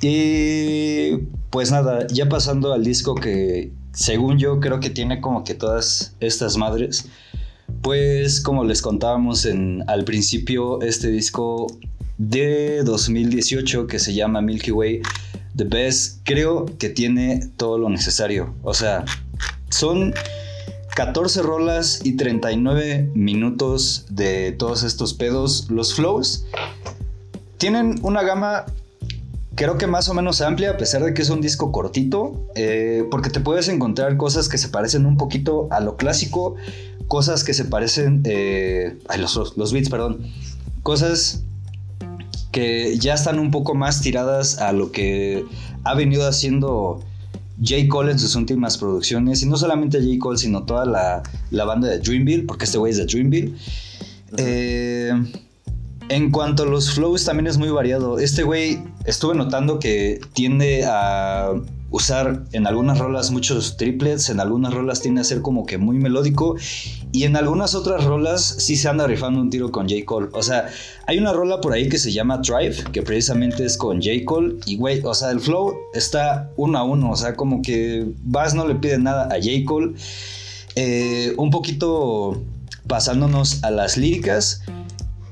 Y 0.00 1.16
pues 1.50 1.70
nada, 1.70 2.06
ya 2.08 2.28
pasando 2.28 2.72
al 2.72 2.84
disco 2.84 3.14
que 3.14 3.72
según 3.98 4.38
yo 4.38 4.60
creo 4.60 4.78
que 4.78 4.90
tiene 4.90 5.20
como 5.20 5.42
que 5.42 5.54
todas 5.54 6.14
estas 6.20 6.56
madres, 6.56 7.08
pues 7.82 8.40
como 8.40 8.62
les 8.62 8.80
contábamos 8.80 9.44
en, 9.44 9.82
al 9.88 10.04
principio, 10.04 10.80
este 10.82 11.08
disco 11.08 11.66
de 12.16 12.84
2018 12.84 13.88
que 13.88 13.98
se 13.98 14.14
llama 14.14 14.40
Milky 14.40 14.70
Way, 14.70 15.02
The 15.56 15.64
Best, 15.64 16.20
creo 16.22 16.66
que 16.78 16.90
tiene 16.90 17.50
todo 17.56 17.76
lo 17.76 17.88
necesario. 17.88 18.54
O 18.62 18.72
sea, 18.72 19.04
son 19.68 20.14
14 20.94 21.42
rolas 21.42 22.00
y 22.04 22.16
39 22.16 23.10
minutos 23.14 24.06
de 24.10 24.52
todos 24.52 24.84
estos 24.84 25.12
pedos. 25.12 25.68
Los 25.70 25.94
flows 25.94 26.46
tienen 27.56 27.98
una 28.02 28.22
gama 28.22 28.64
creo 29.58 29.76
que 29.76 29.88
más 29.88 30.08
o 30.08 30.14
menos 30.14 30.40
amplia, 30.40 30.70
a 30.70 30.76
pesar 30.76 31.02
de 31.02 31.12
que 31.12 31.20
es 31.20 31.30
un 31.30 31.40
disco 31.40 31.72
cortito, 31.72 32.46
eh, 32.54 33.04
porque 33.10 33.28
te 33.28 33.40
puedes 33.40 33.66
encontrar 33.68 34.16
cosas 34.16 34.48
que 34.48 34.56
se 34.56 34.68
parecen 34.68 35.04
un 35.04 35.16
poquito 35.16 35.66
a 35.72 35.80
lo 35.80 35.96
clásico, 35.96 36.54
cosas 37.08 37.42
que 37.42 37.52
se 37.52 37.64
parecen, 37.64 38.22
eh, 38.24 38.96
ay, 39.08 39.20
los, 39.20 39.56
los 39.56 39.72
beats, 39.72 39.90
perdón, 39.90 40.22
cosas 40.84 41.42
que 42.52 42.96
ya 42.98 43.14
están 43.14 43.40
un 43.40 43.50
poco 43.50 43.74
más 43.74 44.00
tiradas 44.00 44.58
a 44.58 44.72
lo 44.72 44.92
que 44.92 45.44
ha 45.82 45.94
venido 45.94 46.28
haciendo 46.28 47.00
J. 47.60 47.88
Cole 47.88 48.12
en 48.12 48.20
sus 48.20 48.36
últimas 48.36 48.78
producciones, 48.78 49.42
y 49.42 49.46
no 49.46 49.56
solamente 49.56 49.98
J. 49.98 50.20
Cole, 50.20 50.38
sino 50.38 50.62
toda 50.66 50.86
la, 50.86 51.24
la 51.50 51.64
banda 51.64 51.88
de 51.88 51.98
Dreamville, 51.98 52.44
porque 52.44 52.64
este 52.64 52.78
güey 52.78 52.92
es 52.92 52.98
de 52.98 53.06
Dreamville. 53.06 53.56
Eh, 54.36 55.12
en 56.08 56.30
cuanto 56.30 56.62
a 56.62 56.66
los 56.66 56.92
flows, 56.92 57.24
también 57.24 57.46
es 57.46 57.58
muy 57.58 57.70
variado. 57.70 58.18
Este 58.18 58.42
güey 58.42 58.82
estuve 59.04 59.34
notando 59.34 59.78
que 59.78 60.20
tiende 60.32 60.84
a 60.86 61.52
usar 61.90 62.44
en 62.52 62.66
algunas 62.66 62.98
rolas 62.98 63.30
muchos 63.30 63.76
triplets, 63.76 64.28
en 64.28 64.40
algunas 64.40 64.74
rolas 64.74 65.00
tiende 65.00 65.22
a 65.22 65.24
ser 65.24 65.40
como 65.40 65.64
que 65.64 65.78
muy 65.78 65.96
melódico 65.96 66.56
y 67.12 67.24
en 67.24 67.36
algunas 67.36 67.74
otras 67.74 68.04
rolas 68.04 68.42
sí 68.42 68.76
se 68.76 68.88
anda 68.88 69.06
rifando 69.06 69.40
un 69.40 69.48
tiro 69.48 69.72
con 69.72 69.88
J. 69.88 70.04
Cole. 70.04 70.28
O 70.32 70.42
sea, 70.42 70.68
hay 71.06 71.18
una 71.18 71.32
rola 71.32 71.60
por 71.60 71.72
ahí 71.72 71.88
que 71.88 71.98
se 71.98 72.12
llama 72.12 72.38
Drive, 72.38 72.84
que 72.92 73.02
precisamente 73.02 73.64
es 73.64 73.76
con 73.78 74.02
J. 74.02 74.10
Cole 74.26 74.56
y 74.66 74.76
güey, 74.76 75.00
o 75.04 75.14
sea, 75.14 75.30
el 75.30 75.40
flow 75.40 75.74
está 75.94 76.50
uno 76.56 76.78
a 76.78 76.82
uno, 76.82 77.10
o 77.10 77.16
sea, 77.16 77.34
como 77.34 77.62
que 77.62 78.06
Bass 78.22 78.54
no 78.54 78.66
le 78.66 78.74
pide 78.74 78.98
nada 78.98 79.24
a 79.24 79.36
J. 79.36 79.64
Cole. 79.64 79.94
Eh, 80.74 81.32
un 81.38 81.50
poquito 81.50 82.42
pasándonos 82.86 83.62
a 83.64 83.70
las 83.70 83.96
líricas. 83.96 84.62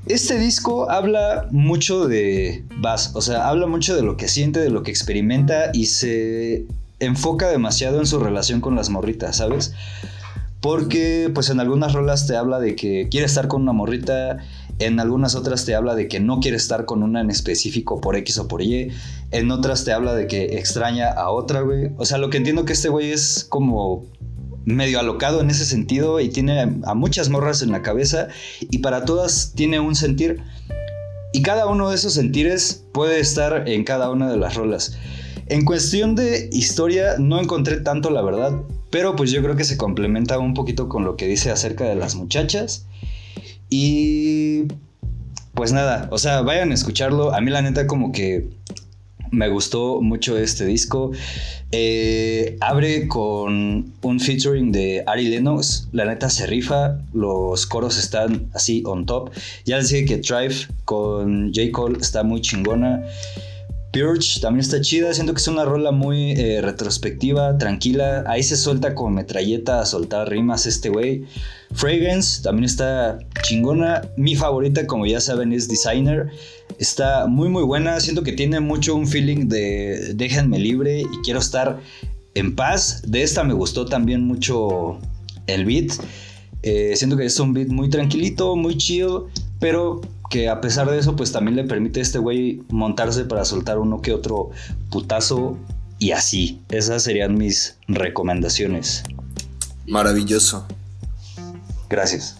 Este 0.09 0.39
disco 0.39 0.89
habla 0.89 1.47
mucho 1.51 2.07
de 2.07 2.63
Bass, 2.77 3.11
o 3.13 3.21
sea, 3.21 3.49
habla 3.49 3.67
mucho 3.67 3.93
de 3.93 4.03
lo 4.03 4.15
que 4.15 4.29
siente, 4.29 4.61
de 4.61 4.69
lo 4.69 4.81
que 4.81 4.89
experimenta 4.89 5.71
y 5.73 5.87
se 5.87 6.65
enfoca 6.99 7.49
demasiado 7.49 7.99
en 7.99 8.05
su 8.05 8.17
relación 8.19 8.61
con 8.61 8.75
las 8.77 8.89
morritas, 8.89 9.37
¿sabes? 9.37 9.73
Porque 10.61 11.29
pues 11.35 11.49
en 11.49 11.59
algunas 11.59 11.91
rolas 11.91 12.25
te 12.25 12.37
habla 12.37 12.59
de 12.59 12.75
que 12.75 13.09
quiere 13.11 13.25
estar 13.25 13.49
con 13.49 13.63
una 13.63 13.73
morrita, 13.73 14.37
en 14.79 15.01
algunas 15.01 15.35
otras 15.35 15.65
te 15.65 15.75
habla 15.75 15.93
de 15.93 16.07
que 16.07 16.21
no 16.21 16.39
quiere 16.39 16.55
estar 16.55 16.85
con 16.85 17.03
una 17.03 17.19
en 17.19 17.29
específico 17.29 17.99
por 17.99 18.15
X 18.15 18.37
o 18.37 18.47
por 18.47 18.61
Y, 18.61 18.91
en 19.31 19.51
otras 19.51 19.83
te 19.83 19.91
habla 19.91 20.13
de 20.13 20.27
que 20.27 20.57
extraña 20.57 21.09
a 21.11 21.31
otra, 21.31 21.61
güey. 21.61 21.91
O 21.97 22.05
sea, 22.05 22.17
lo 22.17 22.29
que 22.29 22.37
entiendo 22.37 22.63
que 22.63 22.73
este 22.73 22.87
güey 22.87 23.11
es 23.11 23.45
como 23.49 24.05
medio 24.67 24.99
alocado 24.99 25.39
en 25.39 25.49
ese 25.49 25.65
sentido 25.65 26.19
y 26.19 26.27
tiene 26.27 26.59
a 26.83 26.93
muchas 26.93 27.29
morras 27.29 27.61
en 27.61 27.71
la 27.71 27.81
cabeza 27.81 28.27
y 28.59 28.79
para 28.79 29.05
todas 29.05 29.53
tiene 29.55 29.79
un 29.79 29.95
sentir. 29.95 30.41
Y 31.31 31.41
cada 31.41 31.67
uno 31.67 31.89
de 31.89 31.95
esos 31.95 32.13
sentires 32.13 32.83
puede 32.91 33.19
estar 33.19 33.67
en 33.67 33.85
cada 33.85 34.09
una 34.09 34.29
de 34.29 34.37
las 34.37 34.55
rolas. 34.55 34.97
En 35.47 35.63
cuestión 35.63 36.15
de 36.15 36.49
historia 36.51 37.15
no 37.17 37.39
encontré 37.39 37.79
tanto 37.79 38.09
la 38.09 38.21
verdad, 38.21 38.61
pero 38.89 39.15
pues 39.15 39.31
yo 39.31 39.41
creo 39.41 39.55
que 39.55 39.63
se 39.63 39.77
complementa 39.77 40.37
un 40.37 40.53
poquito 40.53 40.89
con 40.89 41.05
lo 41.05 41.15
que 41.15 41.27
dice 41.27 41.49
acerca 41.49 41.85
de 41.85 41.95
las 41.95 42.15
muchachas. 42.15 42.85
Y 43.69 44.63
pues 45.53 45.71
nada, 45.71 46.09
o 46.11 46.17
sea, 46.17 46.41
vayan 46.41 46.71
a 46.71 46.73
escucharlo. 46.73 47.33
A 47.33 47.39
mí 47.39 47.51
la 47.51 47.61
neta 47.61 47.87
como 47.87 48.11
que 48.11 48.49
me 49.31 49.49
gustó 49.49 50.01
mucho 50.01 50.37
este 50.37 50.65
disco. 50.65 51.11
Eh, 51.71 52.57
abre 52.61 53.07
con 53.07 53.93
un 54.01 54.19
featuring 54.19 54.71
de 54.71 55.03
Ari 55.05 55.27
Lennox. 55.27 55.87
La 55.91 56.05
neta 56.05 56.29
se 56.29 56.47
rifa. 56.47 56.97
Los 57.13 57.65
coros 57.65 57.97
están 57.97 58.49
así 58.53 58.83
on 58.85 59.05
top. 59.05 59.31
Ya 59.65 59.77
les 59.77 59.89
dije 59.89 60.05
que 60.05 60.17
Drive 60.17 60.67
con 60.85 61.53
J. 61.53 61.71
Cole 61.71 61.97
está 61.99 62.23
muy 62.23 62.41
chingona. 62.41 63.03
Purge 63.91 64.39
también 64.41 64.61
está 64.61 64.81
chida. 64.81 65.13
Siento 65.13 65.33
que 65.33 65.39
es 65.39 65.47
una 65.47 65.65
rola 65.65 65.91
muy 65.91 66.31
eh, 66.31 66.61
retrospectiva, 66.61 67.57
tranquila. 67.57 68.23
Ahí 68.27 68.43
se 68.43 68.57
suelta 68.57 68.95
como 68.95 69.11
metralleta 69.11 69.81
a 69.81 69.85
soltar 69.85 70.29
rimas 70.29 70.65
este 70.65 70.89
güey. 70.89 71.25
Fragrance 71.73 72.41
también 72.41 72.65
está 72.65 73.19
chingona. 73.43 74.01
Mi 74.17 74.35
favorita, 74.35 74.85
como 74.87 75.05
ya 75.05 75.19
saben, 75.19 75.53
es 75.53 75.67
Designer. 75.67 76.29
Está 76.79 77.27
muy 77.27 77.49
muy 77.49 77.63
buena, 77.63 77.99
siento 77.99 78.23
que 78.23 78.33
tiene 78.33 78.59
mucho 78.59 78.95
un 78.95 79.07
feeling 79.07 79.47
de 79.47 80.13
déjenme 80.15 80.59
libre 80.59 81.01
y 81.01 81.21
quiero 81.23 81.39
estar 81.39 81.79
en 82.35 82.55
paz. 82.55 83.01
De 83.07 83.23
esta 83.23 83.43
me 83.43 83.53
gustó 83.53 83.85
también 83.85 84.23
mucho 84.23 84.99
el 85.47 85.65
beat. 85.65 85.91
Eh, 86.63 86.93
siento 86.95 87.17
que 87.17 87.25
es 87.25 87.39
un 87.39 87.53
beat 87.53 87.69
muy 87.69 87.89
tranquilito, 87.89 88.55
muy 88.55 88.77
chido, 88.77 89.27
pero 89.59 90.01
que 90.29 90.49
a 90.49 90.61
pesar 90.61 90.89
de 90.89 90.99
eso, 90.99 91.15
pues 91.15 91.31
también 91.31 91.55
le 91.55 91.63
permite 91.63 91.99
a 91.99 92.03
este 92.03 92.19
güey 92.19 92.61
montarse 92.69 93.25
para 93.25 93.45
soltar 93.45 93.79
uno 93.79 94.01
que 94.01 94.13
otro 94.13 94.51
putazo 94.89 95.57
y 95.99 96.11
así. 96.11 96.61
Esas 96.69 97.03
serían 97.03 97.35
mis 97.35 97.77
recomendaciones. 97.87 99.03
Maravilloso. 99.87 100.67
Gracias. 101.89 102.37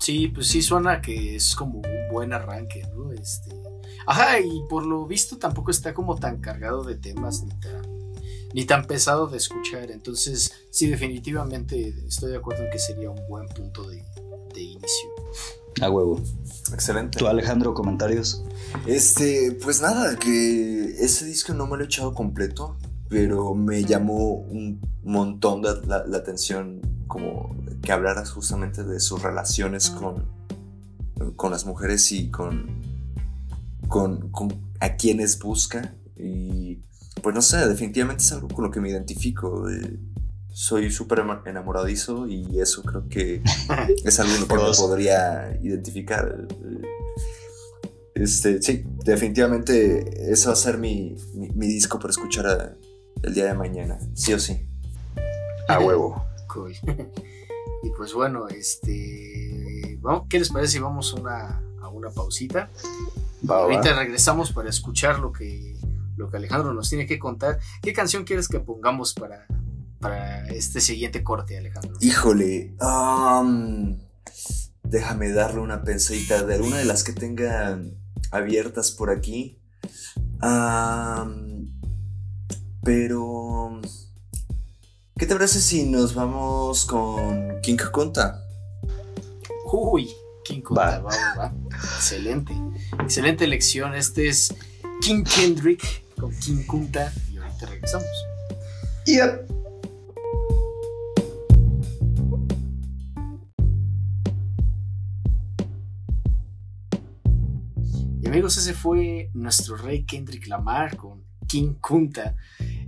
Sí, 0.00 0.28
pues 0.28 0.48
sí 0.48 0.60
suena 0.60 1.00
que 1.00 1.36
es 1.36 1.54
como 1.54 1.78
un 1.78 2.12
buen 2.12 2.32
arranque, 2.32 2.86
¿no? 2.94 3.12
Este. 3.12 3.54
Ajá, 4.06 4.38
y 4.38 4.62
por 4.68 4.84
lo 4.84 5.06
visto 5.06 5.38
tampoco 5.38 5.70
está 5.70 5.94
como 5.94 6.16
tan 6.16 6.40
cargado 6.40 6.84
de 6.84 6.96
temas 6.96 7.42
ni 7.42 7.54
tan, 7.60 7.82
ni 8.52 8.64
tan 8.66 8.84
pesado 8.84 9.28
de 9.28 9.38
escuchar. 9.38 9.90
Entonces, 9.90 10.52
sí, 10.70 10.88
definitivamente 10.88 11.94
estoy 12.06 12.32
de 12.32 12.36
acuerdo 12.36 12.64
en 12.64 12.70
que 12.70 12.78
sería 12.78 13.08
un 13.08 13.28
buen 13.28 13.46
punto 13.48 13.88
de, 13.88 14.04
de 14.52 14.62
inicio. 14.62 15.08
A 15.80 15.90
huevo. 15.90 16.20
Excelente. 16.72 17.18
¿Tú, 17.18 17.26
Alejandro, 17.26 17.74
comentarios? 17.74 18.44
Este, 18.86 19.52
pues 19.62 19.80
nada, 19.80 20.16
que 20.16 20.84
ese 21.00 21.24
disco 21.26 21.52
no 21.54 21.66
me 21.66 21.76
lo 21.76 21.82
he 21.84 21.86
echado 21.86 22.14
completo, 22.14 22.76
pero 23.08 23.54
me 23.54 23.84
llamó 23.84 24.34
un 24.34 24.80
montón 25.02 25.62
la, 25.62 25.74
la- 25.86 26.06
la 26.06 26.16
atención 26.18 26.80
como 27.06 27.54
que 27.82 27.92
hablaras 27.92 28.30
justamente 28.30 28.82
de 28.82 28.98
sus 29.00 29.22
relaciones 29.22 29.90
con, 29.90 30.24
con 31.36 31.50
las 31.50 31.66
mujeres 31.66 32.10
y 32.12 32.30
con, 32.30 32.66
con, 33.88 34.30
con 34.30 34.48
a 34.80 34.96
quienes 34.96 35.38
busca. 35.38 35.94
Y 36.16 36.80
pues 37.22 37.34
no 37.34 37.42
sé, 37.42 37.68
definitivamente 37.68 38.22
es 38.24 38.32
algo 38.32 38.48
con 38.48 38.64
lo 38.64 38.70
que 38.70 38.80
me 38.80 38.88
identifico. 38.90 39.66
Soy 40.54 40.88
súper 40.92 41.24
enamoradizo 41.46 42.28
y 42.28 42.60
eso 42.60 42.82
creo 42.84 43.08
que 43.08 43.42
es 44.04 44.20
algo 44.20 44.32
que 44.46 44.54
me 44.54 44.72
podría 44.76 45.58
identificar. 45.62 46.46
Este, 48.14 48.62
sí, 48.62 48.84
definitivamente 49.04 50.30
ese 50.32 50.46
va 50.46 50.52
a 50.52 50.56
ser 50.56 50.78
mi, 50.78 51.16
mi, 51.34 51.48
mi 51.50 51.66
disco 51.66 51.98
para 51.98 52.10
escuchar 52.12 52.46
a- 52.46 52.76
el 53.22 53.34
día 53.34 53.46
de 53.46 53.54
mañana, 53.54 53.98
sí 54.14 54.32
o 54.32 54.38
sí. 54.38 54.66
A 55.68 55.80
huevo. 55.80 56.24
Cool. 56.46 56.72
y 57.82 57.90
pues 57.96 58.14
bueno, 58.14 58.46
este. 58.46 59.98
¿no? 60.04 60.28
¿Qué 60.28 60.38
les 60.38 60.50
parece 60.50 60.74
si 60.74 60.78
vamos 60.78 61.12
a 61.12 61.20
una, 61.20 61.62
a 61.82 61.88
una 61.88 62.10
pausita? 62.10 62.70
Va. 63.50 63.56
ahorita 63.64 63.92
regresamos 63.98 64.52
para 64.52 64.68
escuchar 64.70 65.18
lo 65.18 65.32
que, 65.32 65.76
lo 66.16 66.30
que 66.30 66.36
Alejandro 66.36 66.72
nos 66.74 66.88
tiene 66.88 67.06
que 67.06 67.18
contar. 67.18 67.58
¿Qué 67.82 67.92
canción 67.92 68.22
quieres 68.22 68.46
que 68.46 68.60
pongamos 68.60 69.14
para, 69.14 69.48
para 70.04 70.46
este 70.48 70.82
siguiente 70.82 71.24
corte, 71.24 71.56
Alejandro? 71.56 71.96
Híjole, 72.00 72.74
am, 72.78 73.98
déjame 74.82 75.32
darle 75.32 75.60
una 75.60 75.82
pensadita 75.82 76.44
de 76.44 76.56
alguna 76.56 76.76
de 76.76 76.84
las 76.84 77.04
que 77.04 77.14
tenga 77.14 77.80
abiertas 78.30 78.90
por 78.90 79.08
aquí. 79.08 79.58
Pero, 82.82 83.80
¿qué 85.16 85.24
te 85.24 85.34
parece 85.34 85.62
si 85.62 85.84
nos 85.84 86.14
vamos 86.14 86.84
con 86.84 87.62
King 87.62 87.78
Kunta? 87.90 88.44
Uy, 89.72 90.10
King 90.44 90.60
Kunta, 90.60 91.00
va, 91.00 91.16
va. 91.38 91.54
Excelente. 91.96 92.52
Excelente 93.00 93.44
elección. 93.44 93.94
Este 93.94 94.28
es 94.28 94.54
King 95.00 95.24
Kendrick 95.24 95.82
con 96.20 96.30
King 96.40 96.66
Kunta. 96.66 97.10
Y 97.32 97.38
ahorita 97.38 97.64
regresamos. 97.64 98.06
Yep. 99.06 99.63
Amigos, 108.34 108.56
ese 108.56 108.74
fue 108.74 109.30
nuestro 109.32 109.76
rey 109.76 110.02
Kendrick 110.02 110.48
Lamar 110.48 110.96
con 110.96 111.22
King 111.46 111.74
Kunta. 111.80 112.34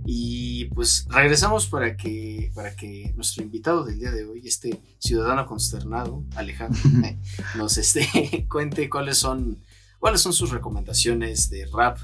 Y 0.05 0.65
pues 0.75 1.05
regresamos 1.07 1.67
para 1.67 1.95
que, 1.95 2.51
para 2.53 2.75
que 2.75 3.13
nuestro 3.15 3.43
invitado 3.43 3.85
del 3.85 3.97
día 3.97 4.11
de 4.11 4.25
hoy, 4.25 4.45
este 4.45 4.77
ciudadano 4.99 5.45
consternado, 5.45 6.21
Alejandro, 6.35 6.81
nos 7.55 7.77
este, 7.77 8.45
cuente 8.51 8.89
cuáles 8.89 9.19
son, 9.19 9.63
cuáles 9.99 10.19
son 10.19 10.33
sus 10.33 10.51
recomendaciones 10.51 11.49
de 11.49 11.65
rap 11.67 11.97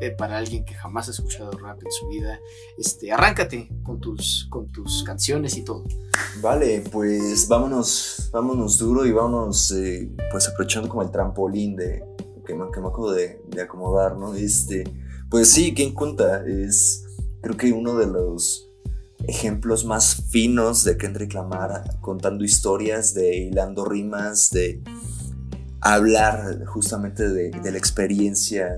eh, 0.00 0.10
para 0.12 0.38
alguien 0.38 0.64
que 0.64 0.74
jamás 0.74 1.08
ha 1.08 1.10
escuchado 1.10 1.50
rap 1.50 1.82
en 1.84 1.90
su 1.90 2.06
vida. 2.06 2.38
Este, 2.78 3.10
arráncate 3.10 3.70
con 3.82 3.98
tus, 3.98 4.46
con 4.50 4.70
tus 4.70 5.02
canciones 5.02 5.56
y 5.56 5.62
todo. 5.62 5.82
Vale, 6.40 6.84
pues 6.92 7.48
vámonos, 7.48 8.30
vámonos 8.32 8.78
duro 8.78 9.04
y 9.04 9.10
vámonos 9.10 9.72
eh, 9.72 10.12
pues 10.30 10.46
aprovechando 10.46 10.88
como 10.88 11.02
el 11.02 11.10
trampolín 11.10 11.74
de 11.74 12.14
que 12.44 12.54
me, 12.54 12.70
que 12.70 12.80
me 12.80 12.88
acabo 12.88 13.12
de, 13.12 13.42
de 13.48 13.62
acomodar, 13.62 14.16
¿no? 14.16 14.34
Este, 14.34 14.84
pues 15.30 15.50
sí, 15.50 15.74
King 15.74 15.92
Kunta 15.92 16.44
es 16.46 17.04
creo 17.40 17.56
que 17.56 17.72
uno 17.72 17.96
de 17.96 18.06
los 18.06 18.70
ejemplos 19.28 19.84
más 19.84 20.16
finos 20.30 20.84
de 20.84 20.96
Kendrick 20.96 21.34
Lamar 21.34 21.82
contando 22.00 22.44
historias, 22.44 23.14
de 23.14 23.36
hilando 23.36 23.84
rimas, 23.84 24.50
de 24.50 24.82
hablar 25.80 26.64
justamente 26.64 27.28
de, 27.28 27.50
de 27.50 27.72
la 27.72 27.78
experiencia 27.78 28.68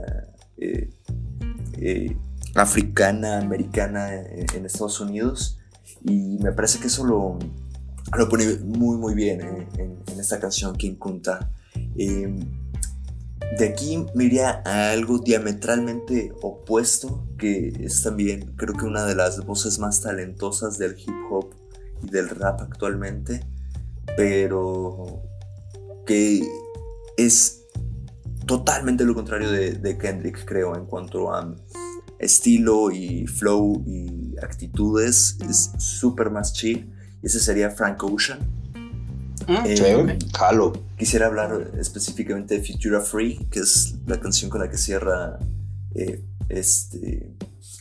eh, 0.56 0.90
eh, 1.78 2.16
africana, 2.54 3.38
americana 3.38 4.14
en, 4.14 4.46
en 4.54 4.66
Estados 4.66 5.00
Unidos 5.00 5.58
y 6.02 6.38
me 6.38 6.52
parece 6.52 6.80
que 6.80 6.88
eso 6.88 7.04
lo, 7.04 7.38
lo 8.16 8.28
pone 8.28 8.56
muy 8.64 8.96
muy 8.96 9.14
bien 9.14 9.40
eh, 9.40 9.68
en, 9.78 9.98
en 10.06 10.20
esta 10.20 10.40
canción 10.40 10.74
King 10.76 10.96
Kunta. 10.96 11.52
De 13.58 13.68
aquí 13.68 14.04
me 14.14 14.24
iría 14.24 14.62
a 14.64 14.90
algo 14.90 15.18
diametralmente 15.18 16.32
opuesto, 16.42 17.26
que 17.38 17.68
es 17.80 18.02
también 18.02 18.54
creo 18.56 18.74
que 18.74 18.84
una 18.84 19.04
de 19.06 19.14
las 19.14 19.44
voces 19.46 19.78
más 19.78 20.00
talentosas 20.00 20.78
del 20.78 20.98
hip 20.98 21.14
hop 21.30 21.54
y 22.02 22.10
del 22.10 22.28
rap 22.28 22.60
actualmente, 22.60 23.46
pero 24.16 25.22
que 26.04 26.42
es 27.16 27.62
totalmente 28.46 29.04
lo 29.04 29.14
contrario 29.14 29.50
de, 29.50 29.72
de 29.72 29.96
Kendrick, 29.96 30.44
creo, 30.44 30.76
en 30.76 30.86
cuanto 30.86 31.32
a 31.32 31.54
estilo 32.18 32.90
y 32.90 33.26
flow 33.26 33.82
y 33.86 34.34
actitudes, 34.42 35.38
es 35.48 35.72
súper 35.78 36.30
más 36.30 36.52
chill. 36.52 36.92
Y 37.22 37.26
ese 37.26 37.40
sería 37.40 37.70
Frank 37.70 38.02
Ocean. 38.04 38.55
Eh, 39.48 39.76
Sí, 39.76 40.28
jalo. 40.36 40.72
Quisiera 40.98 41.26
hablar 41.26 41.70
específicamente 41.78 42.58
de 42.58 42.64
Futura 42.64 43.00
Free, 43.00 43.46
que 43.50 43.60
es 43.60 43.94
la 44.06 44.18
canción 44.18 44.50
con 44.50 44.60
la 44.60 44.70
que 44.70 44.78
cierra 44.78 45.38
eh, 45.94 46.24
este, 46.48 47.36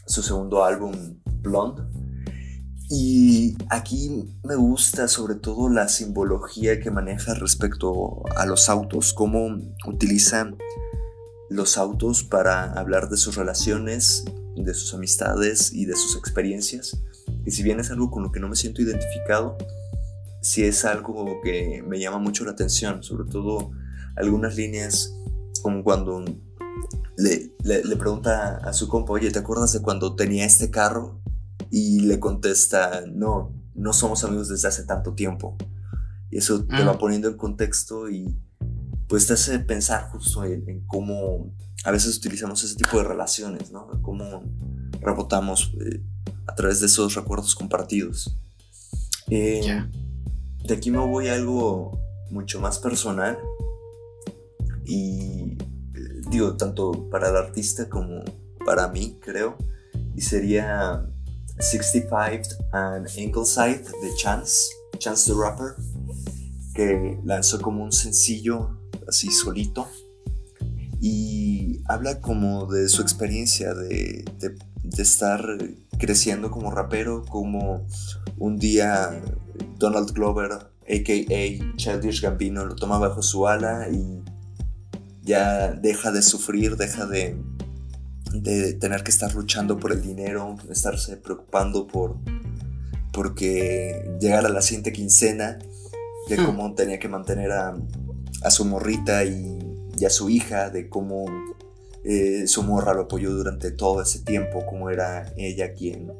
su 0.06 0.22
segundo 0.22 0.64
álbum, 0.64 0.94
Blonde. 1.42 1.84
Y 2.90 3.58
aquí 3.70 4.30
me 4.44 4.56
gusta 4.56 5.08
sobre 5.08 5.36
todo 5.36 5.70
la 5.70 5.88
simbología 5.88 6.80
que 6.80 6.92
maneja 6.92 7.34
respecto 7.34 8.24
a 8.36 8.46
los 8.46 8.70
autos, 8.70 9.14
cómo 9.14 9.58
utiliza 9.88 10.52
los 11.50 11.78
autos 11.78 12.24
para 12.24 12.74
hablar 12.74 13.10
de 13.10 13.18
sus 13.18 13.36
relaciones, 13.36 14.26
de 14.56 14.74
sus 14.74 14.94
amistades 14.94 15.74
y 15.74 15.86
de 15.86 15.96
sus 15.96 16.16
experiencias. 16.16 16.98
Y 17.46 17.52
si 17.52 17.64
bien 17.64 17.80
es 17.80 17.90
algo 17.90 18.12
con 18.12 18.24
lo 18.24 18.32
que 18.32 18.40
no 18.40 18.50
me 18.50 18.56
siento 18.56 18.82
identificado, 18.84 19.58
sí 20.46 20.64
es 20.64 20.86
algo 20.86 21.42
que 21.44 21.84
me 21.88 22.00
llama 22.00 22.20
mucho 22.20 22.46
la 22.46 22.52
atención, 22.52 23.02
sobre 23.04 23.28
todo 23.30 23.72
algunas 24.16 24.56
líneas 24.56 25.16
como 25.64 25.84
cuando 25.84 26.24
le, 27.18 27.52
le, 27.64 27.84
le 27.84 27.96
pregunta 27.96 28.58
a 28.58 28.72
su 28.74 28.88
compa, 28.88 29.14
oye, 29.14 29.32
¿te 29.32 29.40
acuerdas 29.40 29.74
de 29.74 29.82
cuando 29.82 30.16
tenía 30.16 30.46
este 30.46 30.70
carro? 30.70 31.20
Y 31.72 32.02
le 32.02 32.20
contesta, 32.20 33.04
no, 33.12 33.54
no 33.74 33.92
somos 33.92 34.24
amigos 34.24 34.50
desde 34.50 34.68
hace 34.68 34.84
tanto 34.84 35.14
tiempo. 35.14 35.58
Y 36.30 36.38
eso 36.38 36.64
te 36.66 36.84
Mm. 36.84 36.88
va 36.88 36.98
poniendo 37.00 37.28
en 37.28 37.38
contexto 37.38 38.10
y 38.10 38.38
pues 39.08 39.26
te 39.26 39.34
hace 39.34 39.58
pensar 39.60 40.10
justo 40.12 40.44
en, 40.44 40.70
en 40.70 40.86
cómo 40.86 41.52
a 41.84 41.92
veces 41.92 42.18
utilizamos 42.18 42.64
ese 42.64 42.76
tipo 42.76 42.98
de 42.98 43.04
relaciones, 43.04 43.72
¿no? 43.72 43.88
Cómo 44.04 44.44
rebotamos 45.02 45.74
eh, 45.82 46.02
a 46.48 46.54
través 46.56 46.80
de 46.82 46.86
esos 46.88 47.16
recuerdos 47.16 47.56
compartidos. 47.56 48.38
Eh. 49.30 49.84
De 50.68 50.74
aquí 50.74 50.92
me 50.92 51.00
voy 51.00 51.28
a 51.28 51.34
algo 51.36 52.00
mucho 52.32 52.60
más 52.60 52.80
personal 52.80 53.38
y 54.86 55.58
digo 56.30 56.56
tanto 56.58 57.10
para 57.10 57.30
el 57.30 57.36
artista 57.38 57.88
como 57.90 58.24
para 58.66 58.88
mí 58.88 59.18
creo 59.22 59.58
y 60.16 60.22
sería 60.22 61.06
65 61.60 62.50
and 62.72 63.08
Ingleside 63.18 63.84
de 64.02 64.16
Chance 64.18 64.72
Chance 64.98 65.32
the 65.32 65.38
Rapper 65.40 65.76
que 66.74 67.20
lanzó 67.24 67.62
como 67.62 67.84
un 67.84 67.92
sencillo 67.92 68.80
así 69.08 69.30
solito 69.32 69.88
y 71.00 71.82
habla 71.86 72.20
como 72.22 72.66
de 72.72 72.90
su 72.90 73.02
experiencia 73.02 73.74
de- 73.74 74.26
de 74.40 75.02
estar 75.02 75.42
creciendo 76.00 76.52
como 76.52 76.72
rapero 76.72 77.24
como 77.26 77.88
un 78.38 78.58
día 78.58 79.22
Donald 79.77 80.11
Glover, 80.11 80.52
a.k.a. 80.53 81.76
Childish 81.76 82.22
Gambino, 82.22 82.65
lo 82.65 82.76
toma 82.76 82.98
bajo 82.98 83.22
su 83.22 83.48
ala 83.48 83.88
y 83.90 84.22
ya 85.23 85.72
deja 85.72 86.11
de 86.11 86.22
sufrir, 86.22 86.77
deja 86.77 87.06
de, 87.06 87.38
de 88.32 88.73
tener 88.73 89.03
que 89.03 89.11
estar 89.11 89.34
luchando 89.34 89.80
por 89.80 89.91
el 89.91 90.02
dinero, 90.02 90.57
de 90.65 90.73
estarse 90.73 91.18
preocupando 91.18 91.88
por 91.88 92.18
porque 93.11 94.18
llegara 94.19 94.49
la 94.49 94.61
siguiente 94.61 94.91
quincena, 94.91 95.57
de 96.27 96.38
hmm. 96.38 96.45
cómo 96.45 96.76
tenía 96.76 96.99
que 96.99 97.07
mantener 97.07 97.52
a, 97.52 97.77
a 98.44 98.52
su 98.52 98.65
morrita 98.65 99.23
y, 99.23 99.57
y, 99.98 100.06
a 100.06 100.10
su 100.10 100.30
hija, 100.30 100.69
de 100.69 100.90
cómo 100.90 101.26
eh, 102.03 102.45
su 102.45 102.61
morra 102.61 102.94
lo 102.94 103.03
apoyó 103.03 103.32
durante 103.32 103.72
todo 103.72 104.02
ese 104.02 104.19
tiempo, 104.19 104.65
cómo 104.69 104.90
era 104.90 105.34
ella 105.38 105.73
quien, 105.73 106.11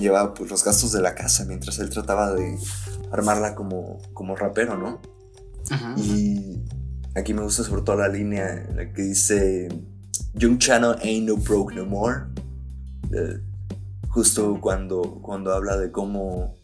llevaba 0.00 0.34
pues, 0.34 0.50
los 0.50 0.64
gastos 0.64 0.92
de 0.92 1.00
la 1.00 1.14
casa 1.14 1.44
mientras 1.44 1.78
él 1.78 1.90
trataba 1.90 2.32
de 2.32 2.58
armarla 3.10 3.54
como, 3.54 3.98
como 4.14 4.36
rapero, 4.36 4.76
¿no? 4.76 5.00
Y 5.96 6.60
aquí 7.14 7.32
me 7.32 7.42
gusta 7.42 7.62
sobre 7.62 7.82
todo 7.82 7.96
la 7.96 8.08
línea 8.08 8.52
en 8.52 8.76
la 8.76 8.92
que 8.92 9.02
dice 9.02 9.68
Young 10.34 10.58
Channel 10.58 10.96
ain't 11.02 11.26
no 11.26 11.36
broke 11.36 11.74
no 11.74 11.86
more. 11.86 12.24
Eh, 13.12 13.40
justo 14.08 14.58
cuando, 14.60 15.20
cuando 15.22 15.52
habla 15.52 15.76
de 15.76 15.90
cómo 15.90 16.54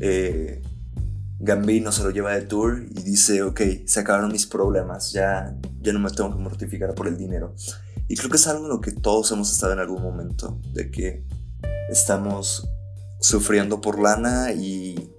eh, 0.00 0.62
Gambino 1.38 1.90
se 1.90 2.04
lo 2.04 2.10
lleva 2.10 2.34
de 2.34 2.42
tour 2.42 2.84
y 2.88 3.02
dice, 3.02 3.42
ok, 3.42 3.60
se 3.84 4.00
acabaron 4.00 4.30
mis 4.30 4.46
problemas, 4.46 5.12
ya, 5.12 5.56
ya 5.80 5.92
no 5.92 5.98
me 5.98 6.10
tengo 6.10 6.30
que 6.30 6.42
mortificar 6.42 6.94
por 6.94 7.08
el 7.08 7.16
dinero. 7.16 7.54
Y 8.08 8.16
creo 8.16 8.30
que 8.30 8.36
es 8.36 8.46
algo 8.46 8.64
en 8.64 8.70
lo 8.70 8.80
que 8.80 8.92
todos 8.92 9.32
hemos 9.32 9.50
estado 9.50 9.72
en 9.72 9.80
algún 9.80 10.02
momento, 10.02 10.60
de 10.72 10.90
que 10.90 11.24
estamos 11.90 12.68
sufriendo 13.20 13.80
por 13.80 14.00
lana 14.00 14.52
y 14.52 15.12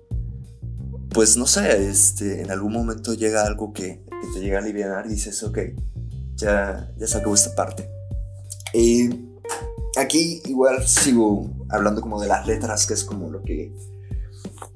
pues 1.13 1.37
no 1.37 1.45
sé, 1.45 1.89
este, 1.89 2.41
en 2.41 2.51
algún 2.51 2.73
momento 2.73 3.13
llega 3.13 3.45
algo 3.45 3.71
que, 3.71 4.03
te 4.33 4.39
llega 4.39 4.57
a 4.57 4.61
aliviar 4.61 5.05
y 5.05 5.09
dices, 5.09 5.43
ok, 5.43 5.59
ya, 6.35 6.91
ya 6.97 7.07
se 7.07 7.17
acabó 7.17 7.35
esta 7.35 7.53
parte. 7.55 7.89
Y 8.73 9.09
aquí 9.95 10.41
igual 10.45 10.87
sigo 10.87 11.51
hablando 11.69 12.01
como 12.01 12.19
de 12.19 12.27
las 12.27 12.47
letras, 12.47 12.87
que 12.87 12.95
es 12.95 13.03
como 13.03 13.29
lo 13.29 13.43
que 13.43 13.75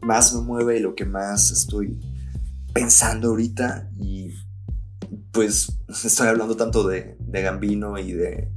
más 0.02 0.34
me 0.34 0.42
mueve 0.42 0.78
y 0.78 0.80
lo 0.80 0.96
que 0.96 1.06
más 1.06 1.52
estoy 1.52 2.00
pensando 2.74 3.30
ahorita. 3.30 3.90
Y 3.98 4.34
pues 5.32 5.80
estoy 6.04 6.28
hablando 6.28 6.56
tanto 6.56 6.88
de, 6.88 7.18
de 7.20 7.42
Gambino 7.42 7.98
y 7.98 8.12
de, 8.12 8.52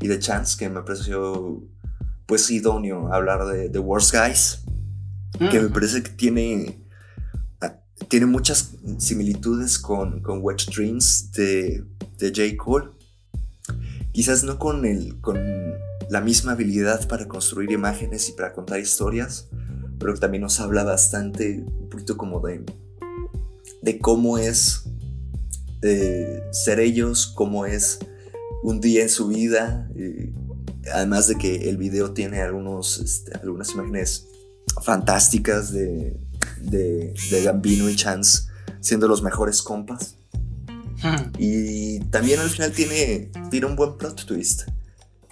y 0.00 0.08
de 0.08 0.18
Chance 0.18 0.56
que 0.58 0.70
me 0.70 0.82
pareció 0.82 1.62
pues 2.26 2.50
idóneo 2.50 3.12
hablar 3.12 3.46
de 3.46 3.68
The 3.68 3.78
Worst 3.78 4.14
Guys, 4.14 4.58
que 5.50 5.60
me 5.60 5.68
parece 5.68 6.02
que 6.02 6.10
tiene, 6.10 6.84
tiene 8.08 8.26
muchas 8.26 8.72
similitudes 8.98 9.78
con, 9.78 10.20
con 10.22 10.40
Wet 10.42 10.64
Dreams 10.74 11.32
de, 11.32 11.84
de 12.18 12.28
J. 12.28 12.56
Cole. 12.62 12.90
Quizás 14.12 14.44
no 14.44 14.58
con, 14.58 14.84
el, 14.84 15.20
con 15.20 15.38
la 16.10 16.20
misma 16.20 16.52
habilidad 16.52 17.06
para 17.06 17.28
construir 17.28 17.70
imágenes 17.70 18.28
y 18.28 18.32
para 18.32 18.52
contar 18.52 18.80
historias, 18.80 19.48
pero 19.98 20.14
que 20.14 20.20
también 20.20 20.42
nos 20.42 20.58
habla 20.58 20.84
bastante, 20.84 21.64
un 21.66 21.88
poquito 21.88 22.16
como 22.16 22.40
de, 22.40 22.64
de 23.82 23.98
cómo 23.98 24.38
es 24.38 24.84
eh, 25.82 26.42
ser 26.50 26.80
ellos, 26.80 27.26
cómo 27.26 27.66
es 27.66 27.98
un 28.62 28.80
día 28.80 29.02
en 29.02 29.08
su 29.08 29.28
vida. 29.28 29.88
Eh, 29.96 30.32
además 30.92 31.28
de 31.28 31.36
que 31.36 31.68
el 31.68 31.76
video 31.76 32.12
tiene 32.12 32.40
algunos, 32.40 32.98
este, 32.98 33.36
algunas 33.38 33.70
imágenes 33.72 34.28
fantásticas 34.82 35.72
de, 35.72 36.16
de, 36.60 37.42
Gambino 37.44 37.88
y 37.88 37.96
Chance 37.96 38.48
siendo 38.80 39.08
los 39.08 39.22
mejores 39.22 39.62
compas. 39.62 40.16
Hmm. 41.02 41.32
Y 41.38 42.00
también 42.10 42.40
al 42.40 42.48
final 42.48 42.72
tiene, 42.72 43.30
tiene 43.50 43.66
un 43.66 43.76
buen 43.76 43.96
plot 43.96 44.24
twist. 44.24 44.62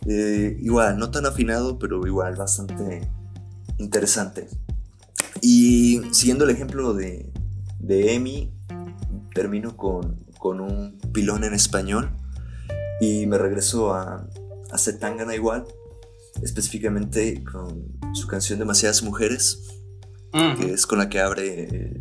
Eh, 0.07 0.59
igual, 0.61 0.99
no 0.99 1.11
tan 1.11 1.27
afinado, 1.27 1.79
pero 1.79 2.07
igual 2.07 2.37
bastante 2.37 3.09
interesante. 3.79 4.49
Y 5.41 6.03
siguiendo 6.13 6.45
el 6.45 6.51
ejemplo 6.51 6.95
de, 6.95 7.33
de 7.79 8.15
Emi, 8.15 8.53
termino 9.35 9.77
con, 9.77 10.25
con 10.39 10.61
un 10.61 10.99
pilón 11.13 11.45
en 11.45 11.55
español 11.55 12.11
y 13.01 13.27
me 13.27 13.39
regreso 13.39 13.95
a, 13.95 14.29
a 14.75 14.79
Zetangana 14.79 15.37
igual, 15.37 15.65
específicamente 16.43 17.45
con 17.45 17.97
su 18.13 18.27
canción 18.27 18.59
Demasiadas 18.59 19.05
Mujeres, 19.05 19.63
que 20.59 20.73
es 20.73 20.85
con 20.85 20.99
la 20.99 21.09
que 21.09 21.21
abre 21.21 21.63
eh, 21.63 22.01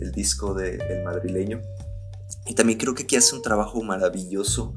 el, 0.00 0.10
disco 0.10 0.52
de 0.52 0.78
El 0.78 1.04
Madrileño. 1.04 1.60
Y 2.48 2.54
también 2.54 2.76
creo 2.76 2.96
que 2.96 3.04
aquí 3.04 3.14
hace 3.14 3.36
un 3.36 3.42
trabajo 3.42 3.80
maravilloso 3.84 4.74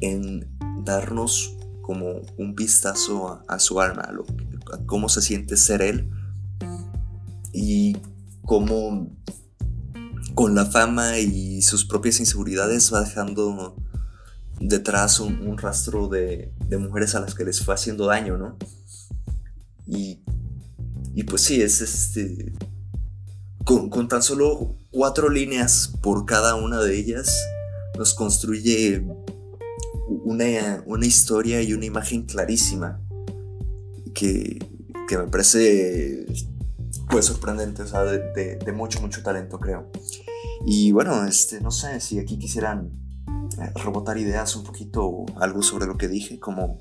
en 0.00 0.44
darnos 0.84 1.56
como 1.82 2.22
un 2.36 2.56
vistazo 2.56 3.44
a, 3.46 3.58
su 3.60 3.80
alma, 3.80 4.02
a, 4.02 4.74
a 4.74 4.86
cómo 4.86 5.08
se 5.08 5.22
siente 5.22 5.56
ser 5.56 5.82
él 5.82 6.10
y 7.52 7.96
cómo 8.42 9.16
con 10.34 10.56
la 10.56 10.66
fama 10.66 11.20
y 11.20 11.62
sus 11.62 11.84
propias 11.84 12.18
inseguridades 12.18 12.92
va 12.92 13.02
dejando 13.02 13.75
detrás 14.60 15.20
un, 15.20 15.58
rastro 15.58 16.08
de, 16.08 16.52
mujeres 16.78 17.14
a 17.14 17.20
las 17.20 17.34
que 17.34 17.44
les 17.44 17.64
fue 17.64 17.74
haciendo 17.74 18.06
daño, 18.06 18.36
¿no? 18.36 18.56
Y, 19.86 20.22
pues 21.24 21.42
sí, 21.42 21.60
es 21.60 21.80
este... 21.80 22.52
Con, 23.64 24.08
tan 24.08 24.22
solo 24.22 24.76
cuatro 24.90 25.28
líneas 25.28 25.92
por 26.00 26.24
cada 26.24 26.54
una 26.54 26.80
de 26.80 26.96
ellas, 26.96 27.44
nos 27.98 28.14
construye 28.14 29.04
una, 30.24 30.84
una 30.86 31.06
historia 31.06 31.62
y 31.62 31.72
una 31.72 31.86
imagen 31.86 32.26
clarísima 32.26 33.00
que, 34.14 34.58
que 35.08 35.18
me 35.18 35.26
parece 35.26 36.26
pues 37.08 37.26
sorprendente, 37.26 37.82
o 37.82 37.86
sea, 37.86 38.02
de, 38.04 38.56
de, 38.56 38.72
mucho, 38.72 39.00
mucho 39.00 39.22
talento, 39.22 39.58
creo. 39.58 39.90
Y 40.66 40.92
bueno, 40.92 41.24
este, 41.26 41.60
no 41.60 41.70
sé 41.70 42.00
si 42.00 42.18
aquí 42.18 42.38
quisieran 42.38 43.05
rebotar 43.74 44.18
ideas 44.18 44.56
un 44.56 44.64
poquito, 44.64 45.26
algo 45.40 45.62
sobre 45.62 45.86
lo 45.86 45.96
que 45.96 46.08
dije, 46.08 46.38
como 46.38 46.78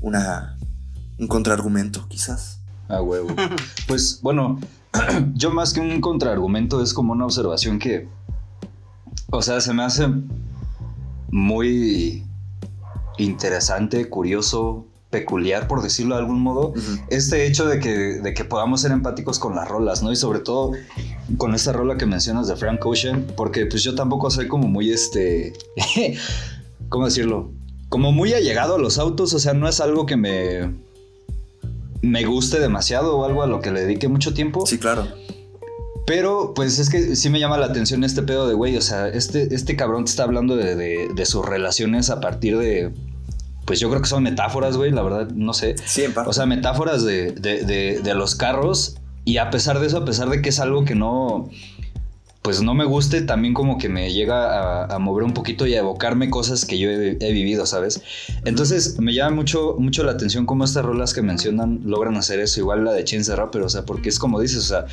una, 0.00 0.56
un 1.18 1.26
contraargumento, 1.26 2.06
quizás. 2.08 2.60
Ah, 2.88 3.00
huevo. 3.00 3.28
pues 3.88 4.20
bueno, 4.22 4.58
yo 5.34 5.50
más 5.50 5.72
que 5.72 5.80
un 5.80 6.00
contraargumento 6.00 6.82
es 6.82 6.94
como 6.94 7.12
una 7.12 7.24
observación 7.24 7.78
que, 7.78 8.08
o 9.30 9.42
sea, 9.42 9.60
se 9.60 9.72
me 9.72 9.82
hace 9.82 10.08
muy 11.30 12.26
interesante, 13.18 14.08
curioso, 14.08 14.86
peculiar, 15.14 15.68
por 15.68 15.80
decirlo 15.80 16.16
de 16.16 16.22
algún 16.22 16.40
modo, 16.40 16.74
este 17.08 17.46
hecho 17.46 17.66
de 17.68 17.78
que, 17.78 17.90
de 18.20 18.34
que 18.34 18.44
podamos 18.44 18.80
ser 18.80 18.90
empáticos 18.90 19.38
con 19.38 19.54
las 19.54 19.68
rolas, 19.68 20.02
¿no? 20.02 20.10
Y 20.10 20.16
sobre 20.16 20.40
todo 20.40 20.72
con 21.38 21.54
esta 21.54 21.72
rola 21.72 21.96
que 21.96 22.04
mencionas 22.04 22.48
de 22.48 22.56
Frank 22.56 22.84
Ocean, 22.84 23.24
porque 23.36 23.66
pues 23.66 23.84
yo 23.84 23.94
tampoco 23.94 24.28
soy 24.32 24.48
como 24.48 24.66
muy 24.66 24.90
este, 24.90 25.52
¿cómo 26.88 27.04
decirlo? 27.04 27.52
Como 27.90 28.10
muy 28.10 28.32
allegado 28.32 28.74
a 28.74 28.78
los 28.78 28.98
autos, 28.98 29.32
o 29.34 29.38
sea, 29.38 29.54
no 29.54 29.68
es 29.68 29.80
algo 29.80 30.04
que 30.04 30.16
me 30.16 30.74
me 32.02 32.24
guste 32.24 32.58
demasiado 32.58 33.16
o 33.16 33.24
algo 33.24 33.44
a 33.44 33.46
lo 33.46 33.60
que 33.60 33.70
le 33.70 33.82
dedique 33.82 34.08
mucho 34.08 34.34
tiempo. 34.34 34.66
Sí, 34.66 34.78
claro. 34.78 35.06
Pero, 36.06 36.52
pues 36.54 36.80
es 36.80 36.90
que 36.90 37.14
sí 37.14 37.30
me 37.30 37.38
llama 37.38 37.56
la 37.56 37.66
atención 37.66 38.02
este 38.02 38.22
pedo 38.22 38.48
de, 38.48 38.54
güey, 38.54 38.76
o 38.76 38.82
sea, 38.82 39.08
este, 39.08 39.54
este 39.54 39.76
cabrón 39.76 40.04
te 40.04 40.10
está 40.10 40.24
hablando 40.24 40.56
de, 40.56 41.08
de 41.14 41.24
sus 41.24 41.46
relaciones 41.46 42.10
a 42.10 42.20
partir 42.20 42.58
de, 42.58 42.92
pues 43.64 43.80
yo 43.80 43.88
creo 43.88 44.02
que 44.02 44.08
son 44.08 44.22
metáforas, 44.22 44.76
güey, 44.76 44.90
la 44.90 45.02
verdad, 45.02 45.28
no 45.30 45.52
sé. 45.54 45.76
En 45.96 46.14
O 46.26 46.32
sea, 46.32 46.46
metáforas 46.46 47.04
de, 47.04 47.32
de, 47.32 47.64
de, 48.02 48.14
los 48.14 48.34
carros 48.34 48.96
y 49.24 49.38
a 49.38 49.50
pesar 49.50 49.80
de 49.80 49.86
eso, 49.86 49.98
a 49.98 50.04
pesar 50.04 50.28
de 50.28 50.42
que 50.42 50.50
es 50.50 50.60
algo 50.60 50.84
que 50.84 50.94
no, 50.94 51.48
pues 52.44 52.60
no 52.60 52.74
me 52.74 52.84
guste, 52.84 53.22
también 53.22 53.54
como 53.54 53.78
que 53.78 53.88
me 53.88 54.12
llega 54.12 54.84
a, 54.84 54.98
mover 54.98 55.24
un 55.24 55.32
poquito 55.32 55.66
y 55.66 55.72
a 55.76 55.78
evocarme 55.78 56.28
cosas 56.28 56.66
que 56.66 56.78
yo 56.78 56.90
he, 56.90 57.32
vivido, 57.32 57.64
¿sabes? 57.64 58.02
Entonces 58.44 59.00
me 59.00 59.14
llama 59.14 59.34
mucho, 59.34 59.76
mucho 59.78 60.04
la 60.04 60.12
atención 60.12 60.44
cómo 60.44 60.64
estas 60.64 60.84
rolas 60.84 61.14
que 61.14 61.22
mencionan 61.22 61.80
logran 61.86 62.18
hacer 62.18 62.40
eso, 62.40 62.60
igual 62.60 62.84
la 62.84 62.92
de 62.92 63.02
Chance 63.02 63.34
Rapper, 63.34 63.62
o 63.62 63.70
sea, 63.70 63.86
porque 63.86 64.10
es 64.10 64.18
como 64.18 64.42
dices, 64.42 64.58
o 64.58 64.60
sea, 64.60 64.84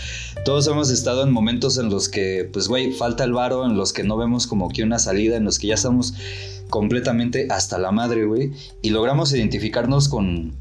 todos 0.45 0.65
hemos 0.67 0.89
estado 0.91 1.23
en 1.23 1.33
momentos 1.33 1.77
en 1.77 1.89
los 1.89 2.07
que, 2.07 2.49
pues, 2.53 2.69
güey, 2.69 2.93
falta 2.93 3.25
el 3.25 3.33
varo, 3.33 3.65
en 3.65 3.75
los 3.75 3.91
que 3.91 4.05
no 4.05 4.15
vemos 4.15 4.47
como 4.47 4.69
que 4.69 4.83
una 4.83 4.97
salida, 4.97 5.35
en 5.35 5.43
los 5.43 5.59
que 5.59 5.67
ya 5.67 5.73
estamos 5.73 6.13
completamente 6.69 7.47
hasta 7.49 7.77
la 7.77 7.91
madre, 7.91 8.23
güey. 8.23 8.53
Y 8.81 8.91
logramos 8.91 9.33
identificarnos 9.33 10.07
con, 10.07 10.53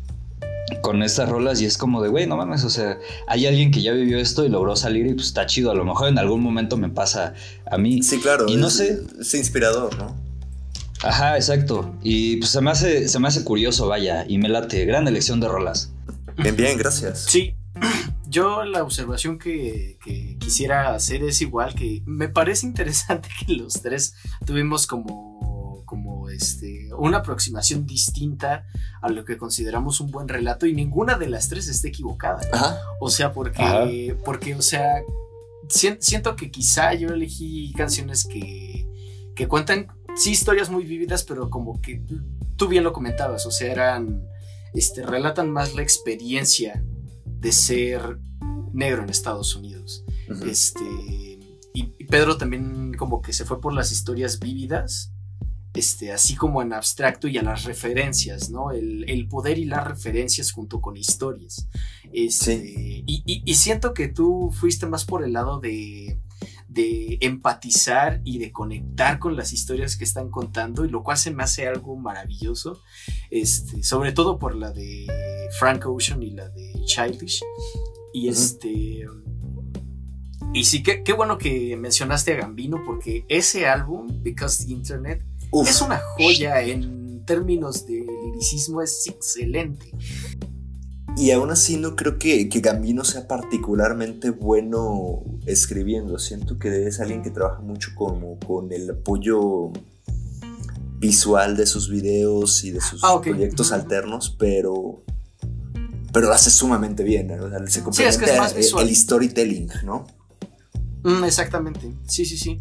con 0.82 1.02
estas 1.02 1.28
rolas 1.28 1.60
y 1.60 1.66
es 1.66 1.76
como 1.76 2.02
de, 2.02 2.09
güey, 2.09 2.26
no 2.26 2.36
mames, 2.36 2.64
o 2.64 2.70
sea, 2.70 2.98
hay 3.26 3.47
alguien 3.47 3.70
que 3.70 3.82
ya 3.82 3.92
vivió 3.92 4.18
esto 4.18 4.44
y 4.44 4.48
logró 4.48 4.76
salir 4.76 5.06
y 5.06 5.14
pues 5.14 5.28
está 5.28 5.47
chido. 5.47 5.70
A 5.70 5.74
lo 5.74 5.84
mejor 5.84 6.09
en 6.09 6.18
algún 6.18 6.42
momento 6.42 6.76
me 6.76 6.88
pasa 6.88 7.34
a 7.70 7.78
mí. 7.78 8.02
Sí, 8.02 8.20
claro. 8.20 8.47
Y 8.48 8.56
no 8.56 8.70
sé. 8.70 9.02
Es 9.20 9.34
inspirador, 9.34 9.97
¿no? 9.98 10.16
Ajá, 11.02 11.36
exacto. 11.36 11.94
Y 12.02 12.36
pues 12.36 12.51
se 12.51 12.60
me 12.60 12.70
hace, 12.70 13.09
se 13.09 13.18
me 13.18 13.28
hace 13.28 13.44
curioso, 13.44 13.88
vaya, 13.88 14.24
y 14.28 14.38
me 14.38 14.48
late. 14.48 14.84
Gran 14.84 15.09
elección 15.09 15.40
de 15.40 15.48
rolas. 15.48 15.92
Bien, 16.36 16.56
bien, 16.56 16.78
gracias. 16.78 17.26
Sí. 17.28 17.55
yo 18.30 18.64
la 18.64 18.82
observación 18.82 19.38
que, 19.38 19.98
que, 20.05 20.36
quisiera 20.38 20.94
hacer 20.94 21.22
es 21.22 21.40
igual 21.40 21.74
que 21.74 22.02
me 22.06 22.28
parece 22.28 22.66
interesante 22.66 23.28
que 23.47 23.55
los 23.55 23.74
tres 23.82 24.14
tuvimos 24.47 24.86
como 24.86 25.49
este, 26.40 26.88
una 26.96 27.18
aproximación 27.18 27.86
distinta 27.86 28.66
a 29.02 29.10
lo 29.10 29.24
que 29.24 29.36
consideramos 29.36 30.00
un 30.00 30.10
buen 30.10 30.26
relato 30.26 30.66
y 30.66 30.72
ninguna 30.72 31.18
de 31.18 31.28
las 31.28 31.48
tres 31.48 31.68
esté 31.68 31.88
equivocada. 31.88 32.40
O 33.00 33.10
sea, 33.10 33.32
porque, 33.32 34.16
porque, 34.24 34.54
o 34.54 34.62
sea, 34.62 35.02
siento 35.68 36.36
que 36.36 36.50
quizá 36.50 36.94
yo 36.94 37.08
elegí 37.10 37.72
canciones 37.74 38.24
que, 38.24 38.88
que 39.34 39.48
cuentan, 39.48 39.88
sí, 40.16 40.30
historias 40.30 40.70
muy 40.70 40.84
vividas, 40.84 41.24
pero 41.24 41.50
como 41.50 41.80
que 41.80 42.02
tú 42.56 42.68
bien 42.68 42.84
lo 42.84 42.92
comentabas, 42.92 43.46
o 43.46 43.50
sea, 43.50 43.70
eran, 43.70 44.26
este, 44.74 45.04
relatan 45.04 45.50
más 45.50 45.74
la 45.74 45.82
experiencia 45.82 46.82
de 47.24 47.52
ser 47.52 48.18
negro 48.72 49.02
en 49.02 49.10
Estados 49.10 49.54
Unidos. 49.56 50.04
Este, 50.46 50.80
y, 51.72 52.04
Pedro 52.10 52.36
también 52.36 52.94
como 52.94 53.22
que 53.22 53.32
se 53.32 53.44
fue 53.44 53.60
por 53.60 53.72
las 53.72 53.92
historias 53.92 54.40
vívidas, 54.40 55.10
este, 55.81 56.12
así 56.12 56.36
como 56.36 56.61
en 56.61 56.74
abstracto 56.74 57.27
y 57.27 57.39
a 57.39 57.43
las 57.43 57.65
referencias, 57.65 58.51
¿no? 58.51 58.70
El, 58.70 59.27
poder 59.31 59.59
y 59.59 59.65
las 59.65 59.86
referencias 59.86 60.52
junto 60.52 60.82
con 60.82 60.98
historias. 60.98 61.69
Este, 62.12 63.02
y, 63.07 63.55
siento 63.55 63.94
que 63.94 64.09
tú 64.09 64.51
fuiste 64.52 64.86
más 64.86 65.07
por 65.07 65.24
el 65.24 65.32
lado 65.32 65.59
de, 65.59 66.19
de 66.69 67.16
empatizar 67.23 68.20
y 68.24 68.39
de 68.39 68.52
conectar 68.52 69.19
con 69.19 69.36
las 69.36 69.55
historias 69.55 69.97
que 69.97 70.05
están 70.05 70.28
contando, 70.31 70.85
y 70.85 70.90
lo 70.90 71.02
cual 71.02 71.16
se 71.16 71.31
me 71.31 71.43
hace 71.44 71.66
algo 71.66 71.97
maravilloso, 71.97 72.82
este, 73.31 73.82
sobre 73.82 74.12
todo 74.12 74.39
por 74.39 74.55
la 74.55 74.73
de 74.73 75.07
Frank 75.59 75.86
Ocean 75.86 76.23
y 76.23 76.32
la 76.32 76.51
de 76.51 76.74
Childish. 76.85 77.43
Y 78.12 78.28
este. 78.28 79.07
Y 80.52 80.65
sí, 80.65 80.82
qué, 80.82 81.02
qué 81.05 81.12
bueno 81.15 81.39
que 81.39 81.74
mencionaste 81.77 82.35
a 82.35 82.36
Gambino, 82.36 82.82
porque 82.85 83.24
ese 83.28 83.66
álbum, 83.66 84.23
Because 84.23 84.66
the 84.66 84.73
Internet, 84.73 85.24
es 85.52 85.82
una 85.82 86.01
joya 86.16 86.62
en 86.62 87.24
términos 87.24 87.86
de 87.86 88.06
liricismo, 88.24 88.82
es 88.82 89.06
excelente. 89.06 89.93
Y 91.16 91.32
aún 91.32 91.51
así 91.51 91.77
no 91.77 91.97
creo 91.97 92.18
que, 92.18 92.48
que, 92.48 92.60
Gambino 92.60 93.05
sea 93.05 93.27
particularmente 93.27 94.31
bueno 94.31 95.22
escribiendo. 95.44 96.18
Siento 96.18 96.59
que 96.59 96.86
es 96.86 97.01
alguien 97.01 97.22
que 97.22 97.31
trabaja 97.31 97.60
mucho 97.60 97.90
como 97.97 98.39
con 98.39 98.72
el 98.72 98.89
apoyo 98.90 99.72
visual 100.98 101.56
de 101.56 101.66
sus 101.66 101.90
videos 101.90 102.62
y 102.64 102.70
de 102.70 102.81
sus 102.81 103.02
ah, 103.02 103.20
proyectos 103.20 103.72
alternos, 103.72 104.36
pero 104.39 105.02
pero 106.12 106.27
lo 106.27 106.32
hace 106.32 106.51
sumamente 106.51 107.02
bien. 107.02 107.31
se 107.68 107.82
complementa 107.82 108.51
el, 108.82 108.97
storytelling, 108.97 109.68
¿no? 109.85 110.06
Mm, 111.02 111.24
exactamente, 111.24 111.94
sí, 112.06 112.24
sí, 112.24 112.36
sí. 112.36 112.60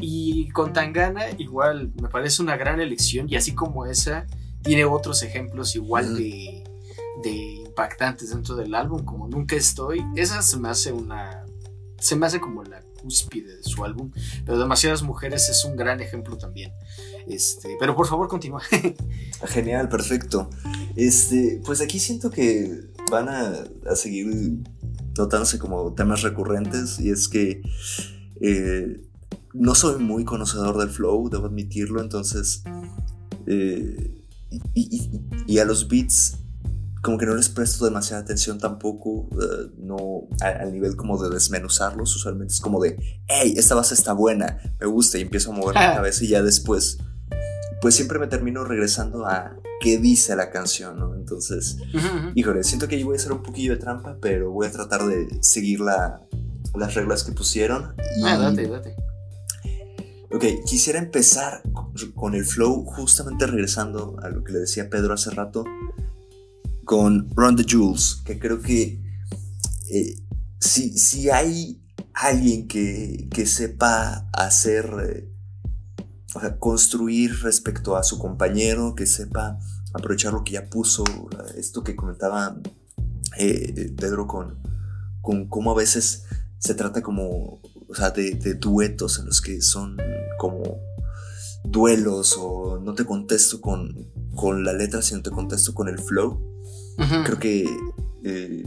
Y 0.00 0.48
con 0.50 0.72
Tangana 0.72 1.26
igual 1.38 1.92
me 2.00 2.08
parece 2.08 2.42
una 2.42 2.56
gran 2.56 2.80
elección 2.80 3.26
y 3.28 3.36
así 3.36 3.54
como 3.54 3.86
esa, 3.86 4.26
tiene 4.62 4.84
otros 4.84 5.22
ejemplos 5.22 5.74
igual 5.76 6.16
de, 6.16 6.64
de 7.22 7.30
impactantes 7.66 8.30
dentro 8.30 8.56
del 8.56 8.74
álbum, 8.74 9.04
como 9.04 9.28
Nunca 9.28 9.56
Estoy. 9.56 10.04
Esa 10.16 10.42
se 10.42 10.58
me 10.58 10.68
hace 10.68 10.92
una... 10.92 11.44
Se 11.98 12.16
me 12.16 12.26
hace 12.26 12.40
como 12.40 12.62
la 12.64 12.80
cúspide 13.02 13.56
de 13.56 13.62
su 13.62 13.84
álbum, 13.84 14.10
pero 14.44 14.58
Demasiadas 14.58 15.02
Mujeres 15.02 15.48
es 15.48 15.64
un 15.64 15.76
gran 15.76 16.00
ejemplo 16.00 16.36
también. 16.38 16.72
Este, 17.26 17.76
pero 17.78 17.94
por 17.94 18.06
favor, 18.06 18.28
continúa. 18.28 18.62
Genial, 19.48 19.88
perfecto. 19.88 20.50
Este, 20.96 21.60
pues 21.64 21.80
aquí 21.80 21.98
siento 21.98 22.30
que 22.30 22.90
van 23.10 23.28
a, 23.28 23.96
seguir 23.96 24.62
notándose 25.16 25.58
como 25.58 25.92
temas 25.94 26.22
recurrentes 26.22 26.98
y 27.00 27.10
es 27.10 27.28
que 27.28 27.60
eh, 28.40 29.02
no 29.52 29.74
soy 29.74 30.02
muy 30.02 30.24
conocedor 30.24 30.78
del 30.78 30.90
flow, 30.90 31.28
debo 31.28 31.46
admitirlo, 31.46 32.00
entonces... 32.00 32.62
Eh, 33.46 34.16
y, 34.74 35.58
a 35.58 35.64
los 35.64 35.88
beats 35.88 36.36
como 37.02 37.16
que 37.16 37.24
no 37.24 37.34
les 37.34 37.48
presto 37.48 37.86
demasiada 37.86 38.22
atención 38.22 38.58
tampoco, 38.58 39.28
eh, 39.32 39.70
no 39.78 40.28
al 40.40 40.72
nivel 40.72 40.96
como 40.96 41.22
de 41.22 41.30
desmenuzarlos, 41.30 42.14
usualmente 42.14 42.52
es 42.52 42.60
como 42.60 42.80
de, 42.80 43.22
hey, 43.26 43.54
esta 43.56 43.74
base 43.74 43.94
está 43.94 44.12
buena, 44.12 44.58
me 44.78 44.86
gusta 44.86 45.16
y 45.16 45.22
empiezo 45.22 45.50
a 45.50 45.54
mover 45.54 45.76
la 45.76 45.94
cabeza 45.94 46.24
y 46.24 46.28
ya 46.28 46.42
después, 46.42 46.98
pues 47.80 47.94
siempre 47.94 48.18
me 48.18 48.26
termino 48.26 48.64
regresando 48.64 49.24
a 49.26 49.56
qué 49.80 49.96
dice 49.96 50.36
la 50.36 50.50
canción, 50.50 50.98
¿no? 50.98 51.14
Entonces, 51.14 51.78
híjole, 52.34 52.62
siento 52.64 52.86
que 52.86 53.00
yo 53.00 53.06
voy 53.06 53.16
a 53.16 53.18
hacer 53.18 53.32
un 53.32 53.42
poquillo 53.42 53.72
de 53.72 53.78
trampa, 53.78 54.18
pero 54.20 54.50
voy 54.50 54.66
a 54.66 54.70
tratar 54.70 55.06
de 55.06 55.42
seguir 55.42 55.80
la, 55.80 56.20
las 56.74 56.94
reglas 56.94 57.24
que 57.24 57.32
pusieron. 57.32 57.94
Ah, 58.22 58.36
date, 58.36 58.68
date. 58.68 59.09
Ok, 60.32 60.44
quisiera 60.64 61.00
empezar 61.00 61.60
con 62.14 62.34
el 62.36 62.44
flow, 62.44 62.84
justamente 62.84 63.48
regresando 63.48 64.16
a 64.22 64.28
lo 64.28 64.44
que 64.44 64.52
le 64.52 64.60
decía 64.60 64.88
Pedro 64.88 65.12
hace 65.14 65.30
rato 65.30 65.64
con 66.84 67.28
Run 67.34 67.56
the 67.56 67.64
Jewels, 67.64 68.22
que 68.24 68.38
creo 68.38 68.62
que 68.62 69.02
eh, 69.90 70.14
si, 70.60 70.96
si, 70.96 71.30
hay 71.30 71.82
alguien 72.14 72.68
que, 72.68 73.28
que 73.32 73.44
sepa 73.44 74.28
hacer, 74.32 74.88
eh, 75.02 75.28
o 76.34 76.40
sea, 76.40 76.58
construir 76.58 77.42
respecto 77.42 77.96
a 77.96 78.04
su 78.04 78.20
compañero, 78.20 78.94
que 78.94 79.06
sepa 79.06 79.58
aprovechar 79.92 80.32
lo 80.32 80.44
que 80.44 80.52
ya 80.52 80.70
puso, 80.70 81.02
esto 81.56 81.82
que 81.82 81.96
comentaba 81.96 82.56
eh, 83.36 83.92
Pedro 83.96 84.28
con, 84.28 84.60
con 85.22 85.48
cómo 85.48 85.72
a 85.72 85.76
veces 85.76 86.24
se 86.58 86.74
trata 86.74 87.02
como, 87.02 87.60
o 87.88 87.94
sea, 87.96 88.10
de, 88.10 88.34
de 88.34 88.54
duetos 88.54 89.18
en 89.18 89.26
los 89.26 89.40
que 89.40 89.60
son 89.60 89.96
como 90.40 90.80
duelos 91.64 92.34
o 92.38 92.80
no 92.80 92.94
te 92.94 93.04
contesto 93.04 93.60
con, 93.60 94.10
con 94.34 94.64
la 94.64 94.72
letra, 94.72 95.02
sino 95.02 95.20
te 95.20 95.30
contesto 95.30 95.74
con 95.74 95.86
el 95.88 95.98
flow. 95.98 96.40
Creo 97.24 97.38
que 97.38 97.66
eh, 98.24 98.62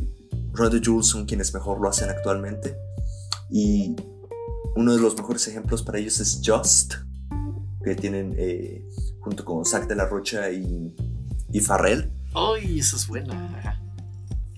Rod 0.53 0.79
Jules 0.83 1.07
son 1.07 1.25
quienes 1.25 1.51
mejor 1.53 1.81
lo 1.81 1.89
hacen 1.89 2.09
actualmente. 2.09 2.77
Y 3.49 3.95
uno 4.75 4.93
de 4.93 4.99
los 4.99 5.17
mejores 5.17 5.47
ejemplos 5.47 5.81
para 5.81 5.97
ellos 5.97 6.19
es 6.19 6.41
Just, 6.45 6.93
que 7.83 7.95
tienen 7.95 8.35
eh, 8.37 8.87
junto 9.19 9.43
con 9.43 9.65
Zack 9.65 9.87
de 9.87 9.95
la 9.95 10.05
Rocha 10.05 10.51
y, 10.51 10.95
y 11.51 11.59
Farrell. 11.59 12.11
¡Ay, 12.35 12.79
eso 12.79 12.97
es 12.97 13.07
buena! 13.07 13.79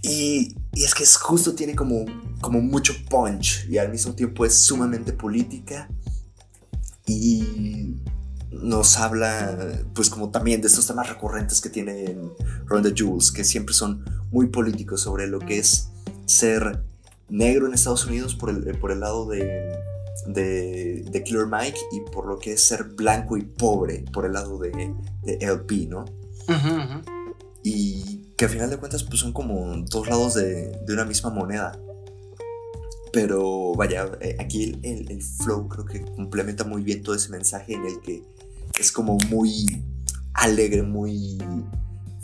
Y, 0.01 0.53
y, 0.73 0.83
es 0.83 0.93
que 0.93 1.03
es 1.03 1.15
justo 1.15 1.55
tiene 1.55 1.75
como, 1.75 2.05
como 2.41 2.61
mucho 2.61 2.93
punch 3.09 3.67
y 3.69 3.77
al 3.77 3.89
mismo 3.89 4.13
tiempo 4.13 4.45
es 4.45 4.57
sumamente 4.57 5.13
política. 5.13 5.89
Y 7.05 7.95
nos 8.51 8.97
habla, 8.97 9.83
pues 9.93 10.09
como 10.09 10.29
también 10.29 10.61
de 10.61 10.67
estos 10.67 10.87
temas 10.87 11.09
recurrentes 11.09 11.61
que 11.61 11.69
tiene 11.69 12.17
Ronda 12.65 12.91
Jules, 12.95 13.31
que 13.31 13.43
siempre 13.43 13.73
son 13.73 14.03
muy 14.31 14.47
políticos 14.47 15.01
sobre 15.01 15.27
lo 15.27 15.39
que 15.39 15.59
es 15.59 15.89
ser 16.25 16.81
negro 17.29 17.67
en 17.67 17.73
Estados 17.73 18.05
Unidos 18.05 18.35
por 18.35 18.49
el, 18.49 18.77
por 18.77 18.91
el 18.91 18.99
lado 18.99 19.27
de, 19.27 19.75
de, 20.27 21.23
Killer 21.23 21.47
Mike 21.47 21.79
y 21.91 22.01
por 22.11 22.27
lo 22.27 22.39
que 22.39 22.53
es 22.53 22.63
ser 22.63 22.83
blanco 22.83 23.37
y 23.37 23.43
pobre 23.43 24.05
por 24.13 24.25
el 24.25 24.33
lado 24.33 24.57
de, 24.57 24.93
de 25.23 25.37
LP, 25.41 25.87
¿no? 25.87 26.05
Y 27.63 28.33
que 28.37 28.45
al 28.45 28.51
final 28.51 28.69
de 28.69 28.77
cuentas 28.77 29.03
pues 29.03 29.19
son 29.19 29.33
como 29.33 29.75
dos 29.89 30.07
lados 30.07 30.35
de, 30.35 30.79
de 30.85 30.93
una 30.93 31.05
misma 31.05 31.29
moneda. 31.29 31.79
Pero 33.15 33.73
vaya, 33.75 34.11
eh, 34.19 34.35
aquí 34.41 34.77
el, 34.83 35.09
el, 35.09 35.23
flow 35.23 35.69
creo 35.69 35.85
que 35.85 36.01
complementa 36.01 36.65
muy 36.65 36.83
bien 36.83 37.01
todo 37.01 37.15
ese 37.15 37.29
mensaje 37.29 37.73
en 37.73 37.85
el 37.85 38.01
que 38.01 38.21
es 38.77 38.91
como 38.91 39.17
muy 39.29 39.85
alegre, 40.33 40.83
muy 40.83 41.37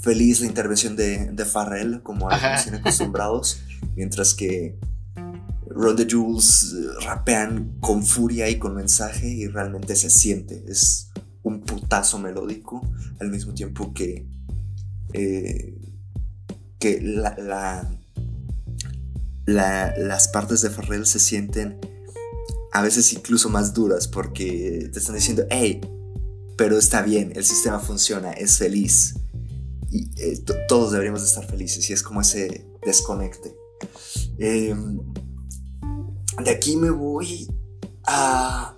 feliz 0.01 0.41
la 0.41 0.47
intervención 0.47 0.97
de, 0.97 1.31
de 1.31 1.45
Farrell, 1.45 2.03
como 2.03 2.29
a 2.29 2.35
los 2.35 2.67
acostumbrados, 2.67 3.61
mientras 3.95 4.33
que 4.33 4.77
Ron 5.69 5.95
the 5.95 6.05
Jules 6.11 6.75
eh, 6.75 7.05
rapean 7.05 7.77
con 7.79 8.03
furia 8.03 8.49
y 8.49 8.59
con 8.59 8.75
mensaje 8.75 9.29
y 9.29 9.47
realmente 9.47 9.95
se 9.95 10.09
siente. 10.09 10.61
Es 10.67 11.09
un 11.41 11.61
putazo 11.61 12.19
melódico 12.19 12.81
al 13.21 13.29
mismo 13.29 13.53
tiempo 13.53 13.93
que, 13.93 14.27
eh, 15.13 15.73
que 16.79 16.99
la, 16.99 17.89
las 19.45 20.27
partes 20.29 20.61
de 20.61 20.69
Farrell 20.69 21.05
se 21.05 21.19
sienten 21.19 21.79
a 22.71 22.81
veces 22.81 23.11
incluso 23.13 23.49
más 23.49 23.73
duras 23.73 24.07
porque 24.07 24.89
te 24.91 24.99
están 24.99 25.15
diciendo, 25.15 25.43
hey, 25.49 25.81
pero 26.57 26.77
está 26.77 27.01
bien, 27.01 27.33
el 27.35 27.43
sistema 27.43 27.79
funciona, 27.79 28.31
es 28.31 28.57
feliz. 28.57 29.15
Y 29.89 30.09
eh, 30.21 30.43
todos 30.67 30.91
deberíamos 30.91 31.21
de 31.21 31.27
estar 31.27 31.45
felices 31.45 31.89
y 31.89 31.93
es 31.93 32.01
como 32.01 32.21
ese 32.21 32.65
desconecte. 32.85 33.55
Em, 34.37 34.99
de 36.43 36.51
aquí 36.51 36.77
me 36.77 36.89
voy 36.89 37.47
a 38.05 38.77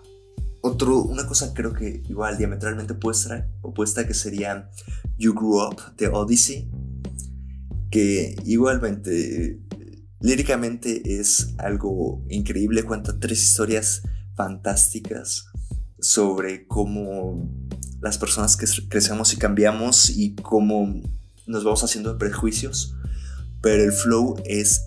otro, 0.61 1.03
una 1.03 1.27
cosa 1.27 1.53
creo 1.53 1.73
que 1.73 2.01
igual 2.07 2.37
diametralmente 2.37 2.93
opuesta, 2.93 3.47
opuesta 3.61 4.07
que 4.07 4.13
sería 4.13 4.69
You 5.17 5.33
Grew 5.33 5.67
Up 5.67 5.95
de 5.97 6.07
Odyssey, 6.07 6.71
que 7.91 8.35
igualmente 8.45 9.59
líricamente 10.23 11.19
es 11.19 11.53
algo 11.57 12.23
increíble, 12.29 12.83
cuenta 12.83 13.19
tres 13.19 13.43
historias 13.43 14.03
fantásticas 14.35 15.45
sobre 15.99 16.65
cómo 16.65 17.51
las 18.01 18.17
personas 18.17 18.55
que 18.55 18.65
crecemos 18.87 19.33
y 19.33 19.37
cambiamos 19.37 20.09
y 20.09 20.33
cómo 20.35 21.01
nos 21.45 21.65
vamos 21.65 21.83
haciendo 21.83 22.17
prejuicios, 22.17 22.95
pero 23.61 23.83
el 23.83 23.91
flow 23.91 24.41
es 24.45 24.85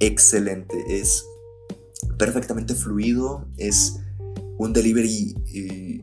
excelente, 0.00 0.74
es 0.88 1.22
perfectamente 2.18 2.74
fluido, 2.74 3.46
es 3.58 4.00
un 4.56 4.72
delivery 4.72 5.34
eh, 5.54 6.00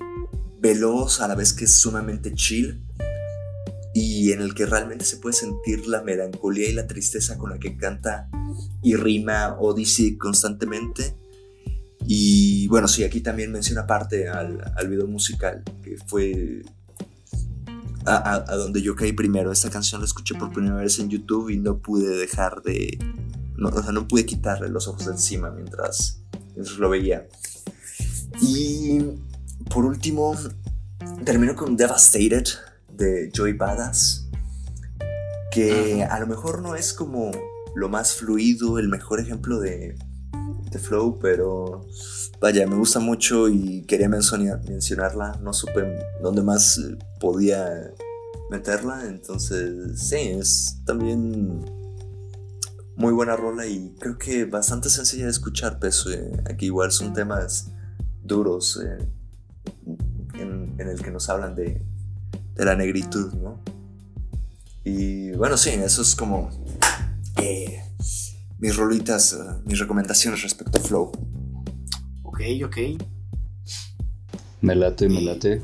veloz 0.59 1.21
a 1.21 1.27
la 1.27 1.33
vez 1.33 1.53
que 1.53 1.65
es 1.65 1.73
sumamente 1.73 2.33
chill 2.35 2.85
y 3.97 4.33
en 4.33 4.41
el 4.41 4.53
que 4.53 4.65
realmente 4.65 5.05
se 5.05 5.15
puede 5.15 5.37
sentir 5.37 5.87
la 5.87 6.01
melancolía 6.01 6.67
y 6.67 6.73
la 6.73 6.85
tristeza 6.85 7.37
con 7.37 7.49
la 7.49 7.59
que 7.59 7.77
canta 7.77 8.29
y 8.83 8.97
rima 8.97 9.55
Odyssey 9.57 10.17
constantemente. 10.17 11.15
Y 12.05 12.67
bueno, 12.67 12.89
sí, 12.89 13.05
aquí 13.05 13.21
también 13.21 13.53
menciona 13.53 13.87
parte 13.87 14.27
al, 14.27 14.73
al 14.75 14.89
video 14.89 15.07
musical, 15.07 15.63
que 15.81 15.95
fue 16.07 16.61
a, 18.05 18.55
donde 18.57 18.81
yo 18.81 18.97
caí 18.97 19.13
primero. 19.13 19.49
Esta 19.49 19.69
canción 19.69 20.01
la 20.01 20.07
escuché 20.07 20.35
por 20.35 20.51
primera 20.51 20.75
vez 20.75 20.99
en 20.99 21.09
YouTube 21.09 21.49
y 21.51 21.57
no 21.57 21.77
pude 21.77 22.17
dejar 22.17 22.61
de... 22.63 22.99
No, 23.55 23.69
o 23.69 23.81
sea, 23.81 23.93
no 23.93 24.09
pude 24.09 24.25
quitarle 24.25 24.67
los 24.67 24.89
ojos 24.89 25.05
de 25.05 25.13
encima 25.13 25.51
mientras, 25.51 26.21
mientras 26.53 26.77
lo 26.79 26.89
veía. 26.89 27.29
Y 28.41 28.99
por 29.69 29.85
último, 29.85 30.35
termino 31.23 31.55
con 31.55 31.77
Devastated 31.77 32.45
de 32.97 33.31
Joy 33.33 33.53
Badass, 33.53 34.27
que 35.51 36.03
a 36.03 36.19
lo 36.19 36.27
mejor 36.27 36.61
no 36.61 36.75
es 36.75 36.93
como 36.93 37.31
lo 37.75 37.89
más 37.89 38.13
fluido, 38.13 38.79
el 38.79 38.89
mejor 38.89 39.19
ejemplo 39.19 39.59
de, 39.59 39.97
de 40.71 40.79
flow, 40.79 41.19
pero 41.19 41.85
vaya, 42.39 42.65
me 42.67 42.75
gusta 42.75 42.99
mucho 42.99 43.49
y 43.49 43.83
quería 43.83 44.09
mencionarla, 44.09 45.39
no 45.41 45.53
supe 45.53 45.97
dónde 46.21 46.41
más 46.41 46.79
podía 47.19 47.91
meterla, 48.49 49.05
entonces 49.07 49.99
sí, 50.01 50.15
es 50.15 50.81
también 50.85 51.65
muy 52.95 53.11
buena 53.13 53.35
rola 53.35 53.65
y 53.65 53.93
creo 53.99 54.17
que 54.17 54.45
bastante 54.45 54.89
sencilla 54.89 55.25
de 55.25 55.31
escuchar, 55.31 55.79
peso, 55.79 56.09
aquí 56.49 56.67
igual 56.67 56.91
son 56.91 57.13
temas 57.13 57.71
duros 58.23 58.81
eh, 58.83 59.09
en, 60.35 60.75
en 60.77 60.87
el 60.87 61.01
que 61.01 61.11
nos 61.11 61.29
hablan 61.29 61.55
de 61.55 61.81
de 62.55 62.65
la 62.65 62.75
negritud, 62.75 63.33
¿no? 63.33 63.59
Y 64.83 65.31
bueno, 65.31 65.57
sí, 65.57 65.71
eso 65.71 66.01
es 66.01 66.15
como 66.15 66.49
eh, 67.37 67.81
mis 68.59 68.75
rolitas, 68.75 69.33
eh, 69.33 69.37
mis 69.65 69.79
recomendaciones 69.79 70.41
respecto 70.43 70.77
a 70.77 70.81
Flow. 70.81 71.11
Ok, 72.23 72.41
ok. 72.63 72.77
Me 74.61 74.75
late, 74.75 75.09
me 75.09 75.21
late. 75.21 75.61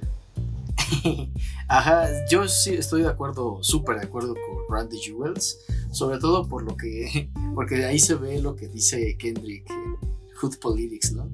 Ajá, 1.67 2.09
yo 2.29 2.47
sí 2.47 2.73
estoy 2.73 3.03
de 3.03 3.07
acuerdo, 3.07 3.59
súper 3.61 3.99
de 3.99 4.05
acuerdo 4.05 4.33
con 4.33 4.75
Randy 4.75 4.99
Jewels, 4.99 5.59
sobre 5.91 6.19
todo 6.19 6.47
por 6.47 6.63
lo 6.63 6.75
que, 6.75 7.29
porque 7.55 7.85
ahí 7.85 7.99
se 7.99 8.15
ve 8.15 8.41
lo 8.41 8.55
que 8.55 8.67
dice 8.67 9.17
Kendrick 9.17 9.69
en 9.69 9.97
Hood 10.35 10.57
Politics, 10.59 11.13
¿no? 11.13 11.29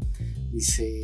Dice, 0.52 1.02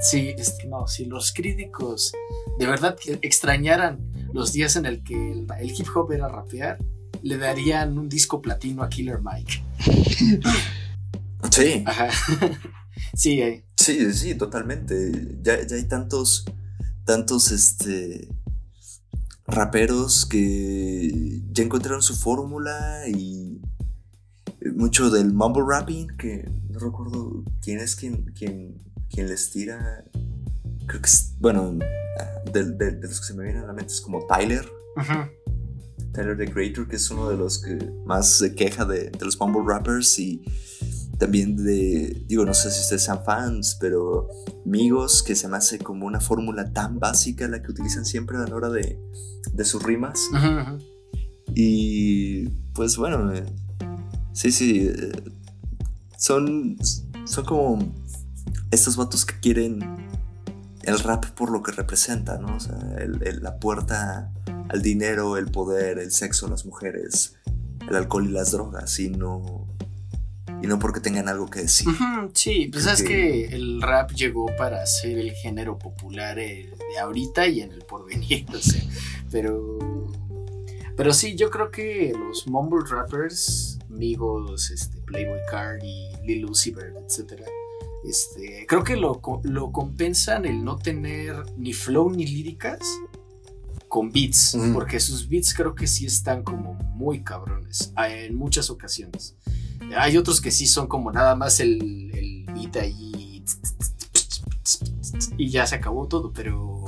sí, 0.00 0.34
no, 0.68 0.86
si 0.86 1.06
los 1.06 1.32
críticos 1.32 2.12
de 2.58 2.66
verdad 2.66 2.96
extrañaran 3.22 3.98
los 4.32 4.52
días 4.52 4.76
en 4.76 4.86
el 4.86 5.02
que 5.02 5.32
el, 5.32 5.46
hip 5.70 5.86
hop 5.94 6.12
era 6.12 6.28
rapear, 6.28 6.78
le 7.22 7.38
darían 7.38 7.98
un 7.98 8.08
disco 8.08 8.40
platino 8.40 8.82
a 8.82 8.88
Killer 8.88 9.20
Mike. 9.22 9.62
Sí. 11.50 11.82
Ajá. 11.86 12.08
sí, 13.14 13.42
eh. 13.42 13.64
sí, 13.76 14.12
sí, 14.12 14.34
totalmente. 14.34 15.10
Ya, 15.42 15.66
ya 15.66 15.76
hay 15.76 15.84
tantos, 15.84 16.44
tantos, 17.04 17.50
este, 17.50 18.28
raperos 19.46 20.26
que 20.26 21.40
ya 21.50 21.62
encontraron 21.62 22.02
su 22.02 22.14
fórmula 22.14 23.04
y 23.08 23.60
mucho 24.74 25.10
del 25.10 25.32
mumble 25.32 25.64
rapping, 25.66 26.08
que 26.16 26.48
no 26.70 26.78
recuerdo 26.78 27.44
quién 27.60 27.78
es 27.78 27.96
quien, 27.96 28.32
quien, 28.34 28.78
quien 29.10 29.28
les 29.28 29.50
tira. 29.50 30.04
Creo 30.86 31.00
que 31.00 31.08
es, 31.08 31.34
bueno, 31.38 31.78
de, 32.52 32.92
los 33.00 33.20
que 33.20 33.26
se 33.26 33.34
me 33.34 33.44
vienen 33.44 33.64
a 33.64 33.66
la 33.66 33.72
mente 33.72 33.92
es 33.92 34.00
como 34.00 34.26
Tyler. 34.26 34.68
Tyler 36.12 36.36
the 36.36 36.50
Creator, 36.52 36.86
que 36.86 36.96
es 36.96 37.10
uno 37.10 37.30
de 37.30 37.36
los 37.36 37.58
que 37.58 37.78
más 38.04 38.28
se 38.38 38.54
queja 38.54 38.84
de, 38.84 39.10
los 39.20 39.38
mumble 39.40 39.62
rappers 39.66 40.18
y 40.18 40.42
también 41.18 41.56
de, 41.56 42.24
digo, 42.26 42.44
no 42.44 42.52
sé 42.52 42.70
si 42.70 42.80
ustedes 42.80 43.04
sean 43.04 43.24
fans, 43.24 43.76
pero 43.80 44.28
amigos 44.66 45.22
que 45.22 45.36
se 45.36 45.48
me 45.48 45.56
hace 45.56 45.78
como 45.78 46.06
una 46.06 46.20
fórmula 46.20 46.72
tan 46.72 46.98
básica 46.98 47.46
la 47.48 47.62
que 47.62 47.70
utilizan 47.70 48.04
siempre 48.04 48.36
a 48.36 48.40
la 48.40 48.54
hora 48.54 48.70
de, 48.70 48.98
de 49.52 49.64
sus 49.64 49.82
rimas. 49.82 50.20
Y 51.54 52.48
pues 52.74 52.96
bueno, 52.96 53.32
eh, 53.32 53.44
Sí, 54.32 54.52
sí. 54.52 54.88
Eh, 54.88 55.12
son, 56.16 56.76
son 57.24 57.44
como 57.44 57.92
estos 58.70 58.96
vatos 58.96 59.24
que 59.26 59.38
quieren 59.40 59.80
el 60.82 60.98
rap 60.98 61.26
por 61.26 61.50
lo 61.50 61.62
que 61.62 61.72
representa, 61.72 62.38
¿no? 62.38 62.56
O 62.56 62.60
sea, 62.60 62.76
la 63.40 63.56
puerta 63.58 64.32
al 64.68 64.82
dinero, 64.82 65.36
el 65.36 65.46
poder, 65.46 65.98
el 65.98 66.10
sexo, 66.10 66.48
las 66.48 66.64
mujeres, 66.64 67.36
el 67.88 67.94
alcohol 67.96 68.26
y 68.26 68.32
las 68.32 68.52
drogas, 68.52 68.98
y 68.98 69.10
no, 69.10 69.68
y 70.62 70.66
no 70.66 70.78
porque 70.78 71.00
tengan 71.00 71.28
algo 71.28 71.48
que 71.48 71.60
decir. 71.60 71.88
sí, 72.32 72.68
pues 72.72 72.86
es 72.86 73.02
que... 73.02 73.46
el 73.46 73.82
rap 73.82 74.12
llegó 74.12 74.46
para 74.56 74.84
ser 74.86 75.18
el 75.18 75.32
género 75.32 75.78
popular 75.78 76.38
eh, 76.38 76.70
de 76.92 76.98
ahorita 76.98 77.46
y 77.46 77.60
en 77.60 77.72
el 77.72 77.84
porvenir, 77.84 78.46
no 78.52 78.58
sé, 78.58 78.82
pero, 79.30 79.78
pero 80.96 81.12
sí, 81.12 81.36
yo 81.36 81.50
creo 81.50 81.70
que 81.70 82.12
los 82.18 82.46
mumble 82.46 82.84
rappers 82.88 83.78
amigos, 83.92 84.70
este, 84.70 85.00
Playboy 85.02 85.40
Card 85.50 85.82
y 85.84 86.10
Lil 86.24 86.46
Uzi 86.46 86.70
etc. 86.70 87.42
Este, 88.04 88.66
creo 88.66 88.82
que 88.82 88.96
lo, 88.96 89.20
lo, 89.44 89.70
compensan 89.70 90.44
el 90.44 90.64
no 90.64 90.76
tener 90.76 91.36
ni 91.56 91.72
flow 91.72 92.10
ni 92.10 92.26
líricas 92.26 92.80
con 93.86 94.10
beats, 94.10 94.56
porque 94.72 94.98
sus 94.98 95.28
beats 95.28 95.54
creo 95.54 95.74
que 95.74 95.86
sí 95.86 96.06
están 96.06 96.42
como 96.42 96.74
muy 96.74 97.22
cabrones 97.22 97.92
en 97.96 98.34
muchas 98.34 98.70
ocasiones. 98.70 99.36
Hay 99.96 100.16
otros 100.16 100.40
que 100.40 100.50
sí 100.50 100.66
son 100.66 100.86
como 100.86 101.12
nada 101.12 101.36
más 101.36 101.60
el, 101.60 102.10
el 102.14 102.46
beat 102.54 102.76
ahí 102.76 103.44
y 105.36 105.50
ya 105.50 105.66
se 105.66 105.74
acabó 105.74 106.06
todo, 106.06 106.32
pero, 106.32 106.81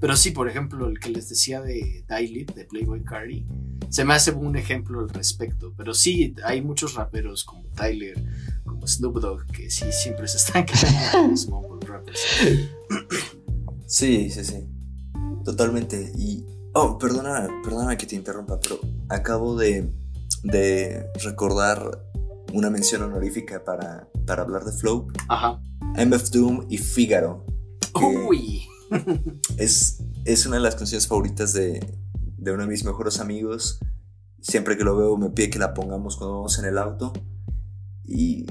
pero 0.00 0.16
sí, 0.16 0.30
por 0.30 0.48
ejemplo, 0.48 0.88
el 0.88 0.98
que 0.98 1.10
les 1.10 1.28
decía 1.28 1.60
de 1.60 2.04
Daily, 2.08 2.44
de 2.44 2.64
Playboy 2.64 3.02
Cardi, 3.02 3.46
se 3.88 4.04
me 4.04 4.14
hace 4.14 4.32
un 4.32 4.56
ejemplo 4.56 5.00
al 5.00 5.08
respecto. 5.08 5.74
Pero 5.76 5.94
sí, 5.94 6.34
hay 6.44 6.62
muchos 6.62 6.94
raperos 6.94 7.44
como 7.44 7.64
Tyler, 7.74 8.22
como 8.64 8.86
Snoop 8.86 9.20
Dogg, 9.20 9.46
que 9.46 9.70
sí 9.70 9.86
siempre 9.92 10.28
se 10.28 10.38
están 10.38 10.64
quedando 10.64 11.28
los 11.30 11.48
mumble 11.48 11.86
rappers. 11.86 12.20
Sí, 13.90 14.30
sí, 14.30 14.44
sí. 14.44 14.68
Totalmente. 15.44 16.12
Y. 16.16 16.44
Oh, 16.74 16.96
perdona, 16.96 17.48
perdona 17.64 17.96
que 17.96 18.06
te 18.06 18.14
interrumpa, 18.14 18.60
pero 18.60 18.78
acabo 19.08 19.56
de, 19.56 19.92
de 20.44 21.10
recordar 21.24 22.00
una 22.52 22.70
mención 22.70 23.02
honorífica 23.02 23.64
para, 23.64 24.08
para 24.26 24.42
hablar 24.42 24.64
de 24.64 24.70
Flow. 24.70 25.08
Ajá. 25.28 25.60
MF 25.96 26.30
Doom 26.30 26.66
y 26.68 26.78
Figaro. 26.78 27.44
Uy. 27.94 28.69
Es, 29.56 30.02
es 30.24 30.46
una 30.46 30.56
de 30.56 30.62
las 30.62 30.74
canciones 30.76 31.06
favoritas 31.06 31.52
de, 31.52 31.80
de 32.38 32.52
uno 32.52 32.62
de 32.62 32.68
mis 32.68 32.84
mejores 32.84 33.20
amigos. 33.20 33.80
Siempre 34.40 34.76
que 34.76 34.84
lo 34.84 34.96
veo 34.96 35.16
me 35.16 35.30
pide 35.30 35.50
que 35.50 35.58
la 35.58 35.74
pongamos 35.74 36.16
cuando 36.16 36.36
vamos 36.36 36.58
en 36.58 36.64
el 36.64 36.78
auto. 36.78 37.12
Y 38.04 38.46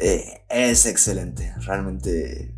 eh, 0.00 0.44
es 0.48 0.86
excelente, 0.86 1.54
realmente 1.60 2.54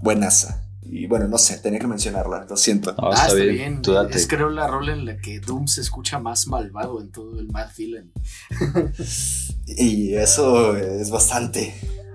buenaza. 0.00 0.64
Y 0.90 1.06
bueno, 1.06 1.28
no 1.28 1.36
sé, 1.36 1.58
tenía 1.58 1.78
que 1.78 1.86
mencionarla, 1.86 2.46
lo 2.48 2.56
siento. 2.56 2.94
ah, 2.96 3.10
está, 3.12 3.34
bien. 3.34 3.82
Es 4.10 4.26
creo 4.26 4.48
la 4.48 4.66
rol 4.66 4.88
en 4.88 5.04
la 5.04 5.18
que 5.18 5.38
Doom 5.38 5.66
se 5.66 5.82
escucha 5.82 6.18
más 6.18 6.46
malvado 6.46 7.02
en 7.02 7.10
todo 7.12 7.38
el 7.38 7.48
Mad 7.48 7.68
Villain. 7.76 8.10
y 9.66 10.14
eso 10.14 10.74
es 10.76 11.10
bastante. 11.10 11.74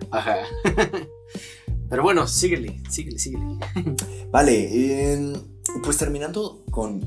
Ajá. 0.10 0.38
Pero 1.94 2.02
bueno, 2.02 2.28
síguele, 2.28 2.82
síguele, 2.90 3.20
síguele. 3.20 3.45
Vale, 4.32 5.22
pues 5.84 5.95
terminando 5.95 6.65
con 6.72 7.02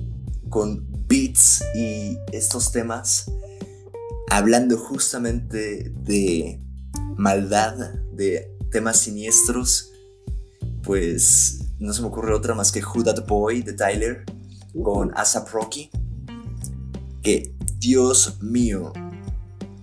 con 0.48 0.86
beats 1.08 1.64
y 1.74 2.16
estos 2.30 2.70
temas, 2.70 3.28
hablando 4.30 4.78
justamente 4.78 5.92
de 6.04 6.60
maldad, 7.16 7.94
de 8.12 8.48
temas 8.70 8.98
siniestros, 8.98 9.90
pues 10.84 11.64
no 11.80 11.92
se 11.92 12.02
me 12.02 12.06
ocurre 12.06 12.32
otra 12.32 12.54
más 12.54 12.70
que 12.70 12.80
Who 12.80 13.02
That 13.02 13.26
Boy 13.26 13.62
de 13.62 13.72
Tyler 13.72 14.24
con 14.84 15.10
ASAP 15.16 15.48
Rocky, 15.48 15.90
que 17.24 17.56
Dios 17.80 18.40
mío, 18.40 18.92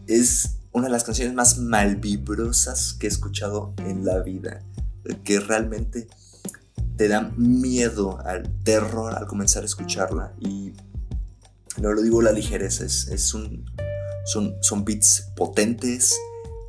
es 0.08 0.60
una 0.72 0.86
de 0.86 0.94
las 0.94 1.04
canciones 1.04 1.34
más 1.34 1.58
malvibrosas 1.58 2.94
que 2.94 3.08
he 3.08 3.10
escuchado 3.10 3.74
en 3.80 4.06
la 4.06 4.22
vida. 4.22 4.64
Que 5.24 5.40
realmente 5.40 6.08
te 6.98 7.08
da 7.08 7.32
miedo 7.36 8.20
al 8.26 8.50
terror 8.64 9.16
al 9.16 9.28
comenzar 9.28 9.64
a 9.64 9.66
escucharla. 9.66 10.34
Y 10.40 10.74
no 11.82 11.92
lo 11.94 12.02
digo 12.02 12.22
la 12.22 12.32
ligereza, 12.32 12.86
es, 12.86 13.08
es 13.08 13.34
un, 13.34 13.66
son, 14.26 14.56
son 14.62 14.86
beats 14.86 15.32
potentes, 15.36 16.18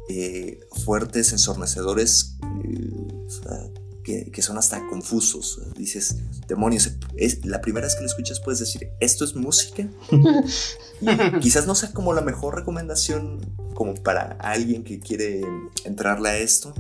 eh, 0.09 0.61
fuertes, 0.85 1.33
ensordecedores, 1.33 2.37
eh, 2.65 4.31
que, 4.33 4.43
son 4.43 4.59
hasta 4.59 4.87
confusos. 4.89 5.61
Dices, 5.77 6.17
demonios, 6.47 6.91
es, 7.17 7.45
la 7.47 7.61
primera 7.61 7.87
vez 7.87 7.95
que 7.95 8.03
lo 8.03 8.07
escuchas 8.07 8.41
puedes 8.41 8.61
decir, 8.61 8.91
¿esto 9.01 9.25
es 9.25 9.35
música? 9.35 9.89
quizás 11.41 11.67
no 11.67 11.75
sea 11.75 11.93
como 11.93 12.13
la 12.13 12.21
mejor 12.21 12.55
recomendación 12.55 13.41
como 13.75 13.95
para 13.95 14.37
alguien 14.41 14.85
que 14.85 15.01
quiere 15.01 15.43
entrarle 15.85 16.29
a 16.29 16.39
esto, 16.39 16.75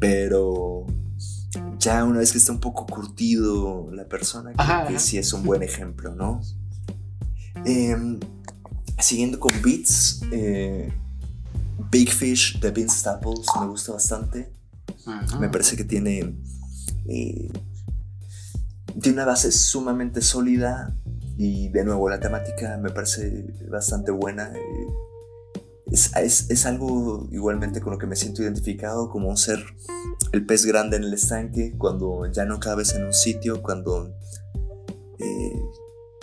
pero 0.00 0.59
ya 1.80 2.04
una 2.04 2.18
vez 2.18 2.30
que 2.30 2.38
está 2.38 2.52
un 2.52 2.60
poco 2.60 2.86
curtido 2.86 3.90
la 3.90 4.04
persona, 4.04 4.52
creo 4.52 4.86
que 4.86 4.98
sí 4.98 5.16
es 5.18 5.32
un 5.32 5.42
buen 5.42 5.62
ejemplo, 5.62 6.14
¿no? 6.14 6.40
Em, 7.64 8.20
siguiendo 8.98 9.40
con 9.40 9.50
beats, 9.62 10.20
eh, 10.30 10.92
Big 11.90 12.10
Fish 12.10 12.60
de 12.60 12.70
Vince 12.70 12.98
Staples 12.98 13.46
me 13.58 13.66
gusta 13.66 13.92
bastante. 13.92 14.52
Me 15.40 15.48
parece 15.48 15.76
que 15.76 15.84
tiene, 15.84 16.36
eh, 17.06 17.50
tiene 19.00 19.16
una 19.16 19.24
base 19.24 19.50
sumamente 19.50 20.20
sólida 20.20 20.94
y 21.38 21.68
de 21.70 21.84
nuevo 21.84 22.08
la 22.10 22.20
temática 22.20 22.76
me 22.76 22.90
parece 22.90 23.46
bastante 23.70 24.10
buena. 24.10 24.52
Eh, 25.90 26.24
es, 26.24 26.66
algo 26.66 27.28
igualmente 27.32 27.80
con 27.80 27.92
lo 27.92 27.98
que 27.98 28.06
me 28.06 28.16
siento 28.16 28.42
identificado 28.42 29.08
como 29.10 29.28
un 29.28 29.36
ser 29.36 29.58
el 30.32 30.46
pez 30.46 30.64
grande 30.64 30.96
en 30.96 31.04
el 31.04 31.14
estanque 31.14 31.74
cuando 31.76 32.30
ya 32.30 32.44
no 32.44 32.60
cabes 32.60 32.94
en 32.94 33.04
un 33.04 33.12
sitio, 33.12 33.62
cuando 33.62 34.14
eh, 35.18 35.62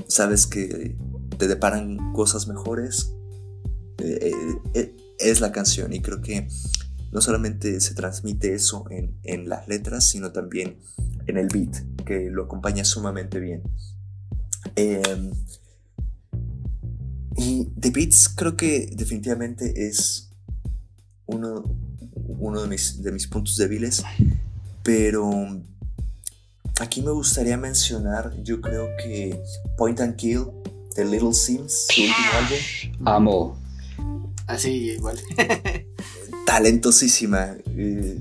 sabes 0.08 0.48
que 0.48 0.96
te 1.38 1.48
deparan 1.48 2.14
cosas 2.14 2.48
mejores. 2.48 3.14
es 5.20 5.42
la 5.42 5.52
canción 5.52 5.92
y 5.94 6.02
creo 6.02 6.22
que 6.22 6.48
no 7.12 7.22
solamente 7.22 7.80
se 7.80 7.96
transmite 7.96 8.54
eso 8.54 8.86
en, 8.90 9.50
las 9.50 9.68
letras, 9.68 10.08
sino 10.08 10.32
también 10.32 10.78
en 11.26 11.38
el 11.38 11.48
beat, 11.48 12.04
que 12.06 12.30
lo 12.30 12.44
acompaña 12.44 12.86
sumamente 12.86 13.40
bien. 13.40 13.64
Y 17.38 17.66
The 17.80 17.92
Beats 17.92 18.30
creo 18.30 18.58
que 18.58 18.90
definitivamente 18.94 19.88
es 19.88 20.30
uno, 21.28 21.64
uno 22.40 22.62
de, 22.62 22.68
mis, 22.68 23.02
de 23.02 23.12
mis 23.12 23.28
puntos 23.28 23.56
débiles, 23.58 24.04
pero 24.84 25.30
aquí 26.80 27.02
me 27.02 27.12
gustaría 27.12 27.58
mencionar, 27.58 28.34
yo 28.44 28.60
creo 28.60 28.90
que 28.98 29.40
Point 29.78 30.00
and 30.02 30.16
Kill 30.16 30.46
de 30.96 31.06
Little 31.06 31.34
Sims, 31.34 31.88
su 31.90 32.02
último 32.02 32.28
álbum. 32.34 33.08
Amo. 33.08 33.60
Así, 34.48 34.92
igual. 34.92 35.20
talentosísima. 36.48 37.56
Eh, 37.68 38.18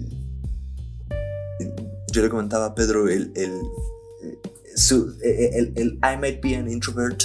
yo 2.13 2.23
le 2.23 2.29
comentaba 2.29 2.67
a 2.67 2.75
Pedro 2.75 3.09
el, 3.09 3.33
el, 3.35 3.63
I 6.03 6.17
Might 6.21 6.43
Be 6.43 6.57
an 6.57 6.71
Introvert 6.71 7.23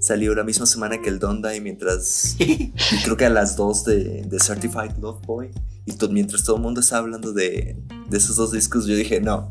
salió 0.00 0.34
la 0.34 0.44
misma 0.44 0.66
semana 0.66 1.00
que 1.00 1.08
el 1.08 1.18
Donda 1.18 1.54
y 1.54 1.60
mientras 1.60 2.36
creo 3.04 3.16
que 3.16 3.26
a 3.26 3.30
las 3.30 3.56
dos 3.56 3.84
de, 3.84 4.28
Certified 4.40 4.96
Love 5.00 5.20
Boy 5.26 5.50
y 5.86 5.94
mientras 6.10 6.44
todo 6.44 6.56
el 6.56 6.62
mundo 6.62 6.80
estaba 6.80 7.00
hablando 7.00 7.32
de, 7.32 7.76
de, 8.08 8.16
esos 8.16 8.36
dos 8.36 8.52
discos 8.52 8.86
yo 8.86 8.94
dije 8.94 9.20
no 9.20 9.50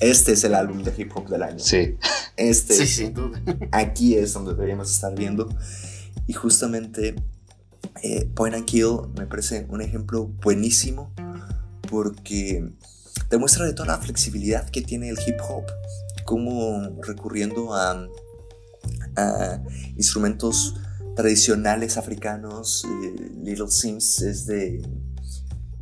este 0.00 0.32
es 0.32 0.44
el 0.44 0.54
álbum 0.54 0.82
de 0.82 0.92
hip 0.96 1.10
hop 1.14 1.28
del 1.28 1.42
año. 1.42 1.58
Sí. 1.58 1.96
Este 2.36 2.74
sí, 2.74 2.86
sin 2.86 3.14
duda. 3.14 3.40
aquí 3.72 4.14
es 4.14 4.32
donde 4.32 4.54
deberíamos 4.54 4.90
estar 4.90 5.14
viendo. 5.14 5.48
Y 6.26 6.32
justamente 6.32 7.14
eh, 8.02 8.26
Point 8.34 8.54
and 8.54 8.64
Kill 8.64 9.08
me 9.16 9.26
parece 9.26 9.66
un 9.68 9.80
ejemplo 9.80 10.26
buenísimo 10.26 11.12
porque 11.90 12.70
demuestra 13.30 13.66
de 13.66 13.74
toda 13.74 13.88
la 13.88 13.98
flexibilidad 13.98 14.68
que 14.70 14.82
tiene 14.82 15.08
el 15.08 15.18
hip 15.26 15.36
hop, 15.48 15.64
como 16.24 17.00
recurriendo 17.02 17.74
a, 17.74 18.08
instrumentos 19.96 20.74
tradicionales 21.16 21.96
africanos. 21.96 22.84
Eh, 22.84 23.32
Little 23.42 23.70
Sims 23.70 24.22
es 24.22 24.46
de, 24.46 24.82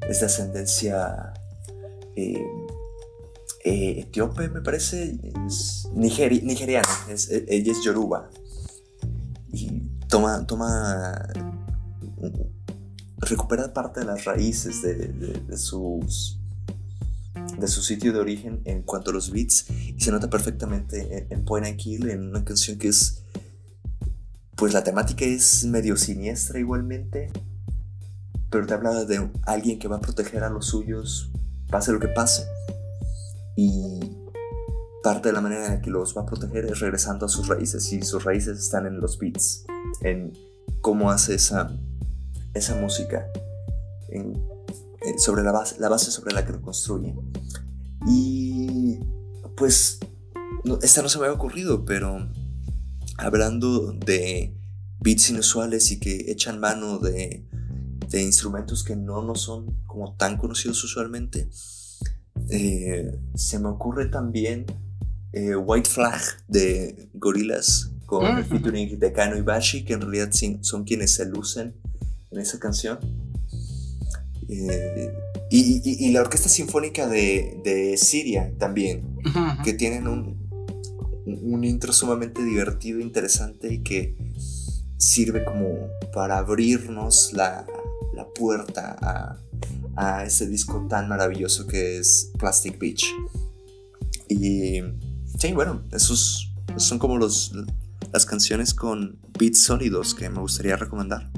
es 0.08 0.20
de 0.20 0.26
ascendencia 0.26 1.32
eh, 2.16 2.44
etíope, 3.64 4.48
me 4.48 4.62
parece, 4.62 5.18
nigeriana, 5.92 6.88
ella 7.48 7.72
es 7.72 7.82
yoruba. 7.82 8.30
Y 9.52 9.82
toma, 10.08 10.46
toma 10.46 11.28
recupera 13.20 13.72
parte 13.72 14.00
de 14.00 14.06
las 14.06 14.24
raíces 14.24 14.82
de, 14.82 15.56
sus 15.56 16.38
de 17.58 17.68
su 17.68 17.82
sitio 17.82 18.12
de 18.12 18.20
origen 18.20 18.60
en 18.64 18.82
cuanto 18.82 19.10
a 19.10 19.14
los 19.14 19.30
beats 19.30 19.66
y 19.70 20.00
se 20.00 20.10
nota 20.10 20.30
perfectamente 20.30 21.26
en, 21.30 21.44
Point 21.44 21.66
and 21.66 21.76
Kill 21.76 22.08
en 22.08 22.28
una 22.28 22.44
canción 22.44 22.78
que 22.78 22.88
es 22.88 23.19
pues 24.60 24.74
la 24.74 24.84
temática 24.84 25.24
es 25.24 25.64
medio 25.64 25.96
siniestra 25.96 26.60
igualmente 26.60 27.32
pero 28.50 28.66
te 28.66 28.74
habla 28.74 29.04
de 29.04 29.28
alguien 29.46 29.78
que 29.78 29.88
va 29.88 29.96
a 29.96 30.00
proteger 30.00 30.44
a 30.44 30.50
los 30.50 30.66
suyos 30.66 31.32
pase 31.70 31.90
lo 31.90 31.98
que 31.98 32.08
pase 32.08 32.46
y 33.56 34.00
parte 35.02 35.30
de 35.30 35.32
la 35.32 35.40
manera 35.40 35.66
en 35.66 35.72
la 35.72 35.80
que 35.80 35.90
los 35.90 36.16
va 36.16 36.22
a 36.22 36.26
proteger 36.26 36.66
es 36.66 36.78
regresando 36.78 37.26
a 37.26 37.28
sus 37.28 37.48
raíces 37.48 37.92
y 37.92 38.02
sus 38.02 38.22
raíces 38.22 38.58
están 38.58 38.86
en 38.86 39.00
los 39.00 39.18
beats 39.18 39.64
en 40.02 40.32
cómo 40.80 41.10
hace 41.10 41.34
esa 41.34 41.72
esa 42.54 42.74
música 42.76 43.26
sobre 45.18 45.42
la 45.42 45.52
base, 45.52 45.76
la 45.78 45.88
base 45.88 46.10
sobre 46.10 46.34
la 46.34 46.44
que 46.44 46.52
lo 46.52 46.60
construye. 46.60 47.14
Y 48.06 48.98
pues 49.56 50.00
esta 50.82 51.02
no 51.02 51.08
se 51.08 51.18
me 51.18 51.26
había 51.26 51.36
ocurrido, 51.36 51.84
pero 51.84 52.28
hablando 53.20 53.92
de 53.92 54.54
beats 55.00 55.30
inusuales 55.30 55.90
y 55.92 56.00
que 56.00 56.30
echan 56.30 56.60
mano 56.60 56.98
de, 56.98 57.46
de 58.08 58.22
instrumentos 58.22 58.84
que 58.84 58.96
no, 58.96 59.22
no 59.22 59.34
son 59.34 59.78
como 59.86 60.14
tan 60.16 60.36
conocidos 60.36 60.82
usualmente, 60.84 61.48
eh, 62.48 63.18
se 63.34 63.58
me 63.58 63.68
ocurre 63.68 64.06
también 64.06 64.66
eh, 65.32 65.54
White 65.54 65.88
Flag 65.88 66.20
de 66.48 67.08
Gorillaz 67.14 67.90
con 68.06 68.26
el 68.38 68.44
featuring 68.44 68.98
de 68.98 69.12
Kano 69.12 69.36
y 69.36 69.42
Bashi, 69.42 69.84
que 69.84 69.92
en 69.92 70.00
realidad 70.00 70.30
son 70.62 70.82
quienes 70.82 71.14
se 71.14 71.26
lucen 71.26 71.76
en 72.32 72.40
esa 72.40 72.58
canción. 72.58 72.98
Eh, 74.48 75.12
y, 75.48 76.10
la 76.10 76.22
Orquesta 76.22 76.48
Sinfónica 76.48 77.06
de, 77.06 77.94
Siria 77.96 78.52
también, 78.58 79.16
que 79.62 79.74
tienen 79.74 80.08
un, 80.08 80.39
un 81.26 81.64
intro 81.64 81.92
sumamente 81.92 82.42
divertido, 82.42 83.00
interesante 83.00 83.72
y 83.72 83.82
que 83.82 84.16
sirve 84.96 85.44
como 85.44 85.88
para 86.12 86.38
abrirnos 86.38 87.32
la, 87.32 87.66
puerta 88.34 88.96
a, 89.00 89.38
a, 89.96 90.24
ese 90.24 90.46
disco 90.46 90.86
tan 90.88 91.08
maravilloso 91.08 91.66
que 91.66 91.98
es 91.98 92.30
Plastic 92.38 92.78
Beach. 92.78 93.06
Y 94.28 94.80
sí, 95.38 95.52
bueno, 95.52 95.82
esos 95.90 96.52
son 96.76 96.98
como 96.98 97.16
los, 97.16 97.52
las 98.12 98.26
canciones 98.26 98.74
con 98.74 99.18
beats 99.38 99.64
sólidos 99.64 100.14
que 100.14 100.28
me 100.28 100.40
gustaría 100.40 100.76
recomendar. 100.76 101.30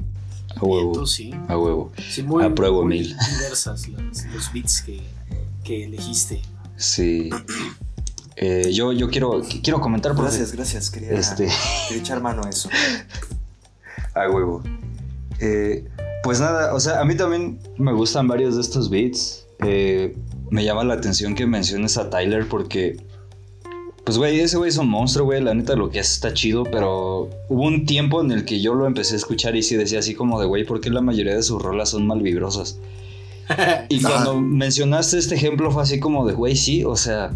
A 0.55 0.65
huevo. 0.65 1.05
sí. 1.05 1.31
A 1.47 1.57
huevo. 1.57 1.91
Sí, 2.11 2.21
muy, 2.21 2.43
Apruebo 2.43 2.85
mil. 2.85 3.15
diversas 3.37 3.87
los 3.87 4.53
beats 4.53 4.81
que, 4.81 5.01
que 5.63 5.85
elegiste. 5.85 6.41
Sí. 6.77 7.29
Eh, 8.35 8.71
yo, 8.73 8.91
yo 8.93 9.09
quiero, 9.09 9.41
quiero 9.63 9.79
comentar. 9.81 10.15
Gracias, 10.15 10.51
gracias. 10.51 10.89
Quería, 10.89 11.11
este... 11.11 11.47
quería 11.87 12.01
echar 12.01 12.21
mano 12.21 12.43
a 12.43 12.49
eso. 12.49 12.69
A 14.15 14.29
huevo. 14.29 14.61
Eh, 15.39 15.85
pues 16.23 16.39
nada, 16.39 16.73
o 16.75 16.79
sea, 16.79 17.01
a 17.01 17.05
mí 17.05 17.15
también 17.15 17.59
me 17.77 17.91
gustan 17.93 18.27
varios 18.27 18.55
de 18.55 18.61
estos 18.61 18.89
beats. 18.89 19.45
Eh, 19.65 20.15
me 20.51 20.63
llama 20.63 20.83
la 20.83 20.93
atención 20.93 21.33
que 21.33 21.47
menciones 21.47 21.97
a 21.97 22.09
Tyler 22.09 22.47
porque 22.47 22.97
pues, 24.03 24.17
güey, 24.17 24.41
ese 24.41 24.57
güey 24.57 24.69
es 24.69 24.77
un 24.77 24.89
monstruo, 24.89 25.25
güey. 25.25 25.41
La 25.41 25.53
neta, 25.53 25.75
lo 25.75 25.89
que 25.89 25.99
hace 25.99 26.13
está 26.13 26.33
chido, 26.33 26.63
pero 26.63 27.29
hubo 27.47 27.63
un 27.63 27.85
tiempo 27.85 28.21
en 28.21 28.31
el 28.31 28.43
que 28.43 28.59
yo 28.59 28.73
lo 28.73 28.85
empecé 28.85 29.13
a 29.13 29.17
escuchar 29.17 29.55
y 29.55 29.63
sí 29.63 29.75
decía 29.75 29.99
así 29.99 30.13
como 30.13 30.39
de, 30.41 30.45
güey, 30.45 30.65
¿por 30.65 30.81
qué 30.81 30.89
la 30.89 31.01
mayoría 31.01 31.35
de 31.35 31.43
sus 31.43 31.61
rolas 31.61 31.89
son 31.89 32.05
mal 32.05 32.21
vibrosas? 32.21 32.79
y 33.89 34.01
cuando 34.01 34.39
mencionaste 34.41 35.17
este 35.17 35.35
ejemplo 35.35 35.71
fue 35.71 35.83
así 35.83 35.99
como 35.99 36.25
de, 36.25 36.33
güey, 36.33 36.55
sí, 36.55 36.83
o 36.83 36.97
sea, 36.97 37.31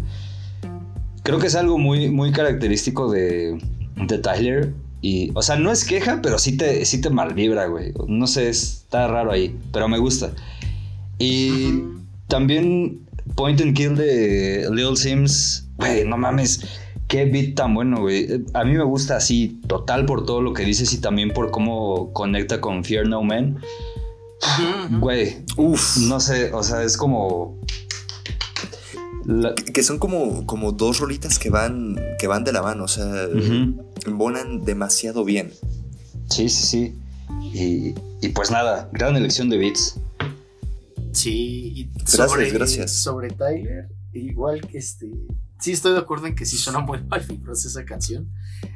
creo 1.28 1.38
que 1.38 1.48
es 1.48 1.56
algo 1.56 1.76
muy, 1.76 2.08
muy 2.10 2.32
característico 2.32 3.12
de, 3.12 3.58
de 3.96 4.18
Tyler 4.18 4.72
y, 5.02 5.30
o 5.34 5.42
sea, 5.42 5.56
no 5.56 5.70
es 5.70 5.84
queja, 5.84 6.20
pero 6.22 6.38
sí 6.38 6.56
te, 6.56 6.86
sí 6.86 7.02
te 7.02 7.10
malvibra, 7.10 7.66
güey. 7.66 7.92
No 8.06 8.26
sé, 8.26 8.48
está 8.48 9.08
raro 9.08 9.30
ahí, 9.30 9.54
pero 9.70 9.88
me 9.88 9.98
gusta. 9.98 10.32
Y 11.18 11.82
también 12.28 13.06
Point 13.34 13.60
and 13.60 13.76
Kill 13.76 13.94
de 13.94 14.70
Lil 14.72 14.96
Sims, 14.96 15.68
güey, 15.76 16.06
no 16.06 16.16
mames, 16.16 16.66
qué 17.08 17.26
beat 17.26 17.56
tan 17.56 17.74
bueno, 17.74 18.00
güey. 18.00 18.46
A 18.54 18.64
mí 18.64 18.72
me 18.72 18.84
gusta 18.84 19.16
así, 19.18 19.60
total 19.66 20.06
por 20.06 20.24
todo 20.24 20.40
lo 20.40 20.54
que 20.54 20.64
dices 20.64 20.94
y 20.94 20.98
también 21.02 21.34
por 21.34 21.50
cómo 21.50 22.10
conecta 22.14 22.58
con 22.58 22.84
Fear 22.84 23.06
No 23.06 23.22
Man. 23.22 23.58
Güey, 24.98 25.44
uff, 25.58 25.98
no 25.98 26.20
sé, 26.20 26.54
o 26.54 26.62
sea, 26.62 26.82
es 26.84 26.96
como 26.96 27.58
que 29.74 29.82
son 29.82 29.98
como, 29.98 30.46
como 30.46 30.72
dos 30.72 31.00
rolitas 31.00 31.38
que 31.38 31.50
van, 31.50 31.96
que 32.18 32.26
van 32.26 32.44
de 32.44 32.52
la 32.52 32.62
mano, 32.62 32.84
o 32.84 32.88
sea, 32.88 33.28
embonan 34.06 34.64
demasiado 34.64 35.24
bien. 35.24 35.52
Sí, 36.30 36.48
sí, 36.48 36.66
sí. 36.66 36.98
Y, 37.52 37.94
y, 38.26 38.28
pues 38.30 38.50
nada, 38.50 38.88
gran 38.92 39.16
elección 39.16 39.50
de 39.50 39.58
beats. 39.58 40.00
Sí, 41.12 41.72
y 41.74 41.90
gracias, 41.94 42.30
sobre, 42.30 42.50
gracias. 42.50 42.92
Sobre 42.92 43.28
Tyler, 43.30 43.88
igual 44.12 44.62
que 44.66 44.78
este. 44.78 45.10
Sí, 45.60 45.72
estoy 45.72 45.92
de 45.92 45.98
acuerdo 45.98 46.26
en 46.26 46.34
que 46.34 46.46
sí 46.46 46.56
suena 46.56 46.78
muy 46.78 47.02
mal 47.02 47.20
fibrosa 47.20 47.68
esa 47.68 47.84
canción. 47.84 48.30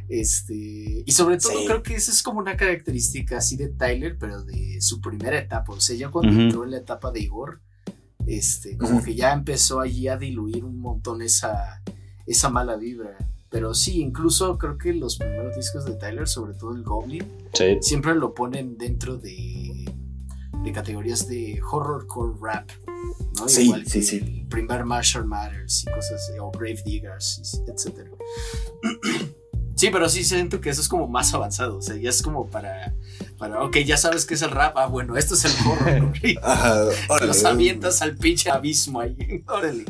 Este. 0.08 1.02
Y 1.06 1.12
sobre 1.12 1.38
todo, 1.38 1.64
creo 1.64 1.82
que 1.82 1.94
esa 1.94 2.10
es 2.10 2.22
como 2.22 2.40
una 2.40 2.56
característica 2.56 3.38
así 3.38 3.56
de 3.56 3.68
Tyler, 3.68 4.18
pero 4.18 4.42
de 4.42 4.80
su 4.80 5.00
primera 5.00 5.38
etapa. 5.38 5.72
O 5.72 5.80
sea, 5.80 5.96
ya 5.96 6.10
cuando 6.10 6.38
entró 6.38 6.64
en 6.64 6.72
la 6.72 6.78
etapa 6.78 7.10
de 7.10 7.20
Igor 7.20 7.60
este, 8.26 8.76
como 8.76 9.02
que 9.02 9.14
ya 9.14 9.32
empezó 9.32 9.80
allí 9.80 10.08
a 10.08 10.16
diluir 10.16 10.64
un 10.64 10.78
montón 10.78 11.22
esa, 11.22 11.82
esa 12.26 12.48
mala 12.48 12.76
vibra. 12.76 13.16
Pero 13.48 13.74
sí, 13.74 14.00
incluso 14.00 14.56
creo 14.56 14.78
que 14.78 14.94
los 14.94 15.18
primeros 15.18 15.54
discos 15.54 15.84
de 15.84 15.94
Tyler, 15.94 16.26
sobre 16.26 16.54
todo 16.54 16.74
el 16.74 16.82
Goblin, 16.82 17.24
siempre 17.80 18.14
lo 18.14 18.34
ponen 18.34 18.78
dentro 18.78 19.18
de, 19.18 19.84
de 20.64 20.72
categorías 20.72 21.28
de 21.28 21.60
horrorcore 21.70 22.38
rap. 22.40 22.70
¿no? 23.38 23.48
Sí, 23.48 23.64
Igual 23.64 23.86
sí, 23.86 24.02
sí. 24.02 24.16
El 24.16 24.46
primer 24.48 24.84
Marshall 24.84 25.26
Matters 25.26 25.82
y 25.82 25.86
cosas 25.90 26.12
así, 26.12 26.38
o 26.38 26.50
Grave 26.50 26.82
Diggers, 26.84 27.62
etc. 27.66 28.08
Sí, 29.74 29.88
pero 29.90 30.08
sí 30.08 30.22
siento 30.22 30.60
que 30.60 30.70
eso 30.70 30.80
es 30.80 30.86
como 30.86 31.08
más 31.08 31.34
avanzado. 31.34 31.78
O 31.78 31.82
sea, 31.82 31.96
ya 31.96 32.10
es 32.10 32.22
como 32.22 32.46
para. 32.46 32.94
Para 33.42 33.64
ok, 33.64 33.78
ya 33.78 33.96
sabes 33.96 34.24
qué 34.24 34.34
es 34.34 34.42
el 34.42 34.52
rap. 34.52 34.76
Ah, 34.76 34.86
bueno, 34.86 35.16
esto 35.16 35.34
es 35.34 35.44
el 35.44 35.52
horror. 35.66 36.12
Los 37.26 37.44
avientas 37.44 38.00
al 38.00 38.14
pinche 38.16 38.50
abismo 38.50 39.00
ahí. 39.00 39.42
Órale. 39.48 39.84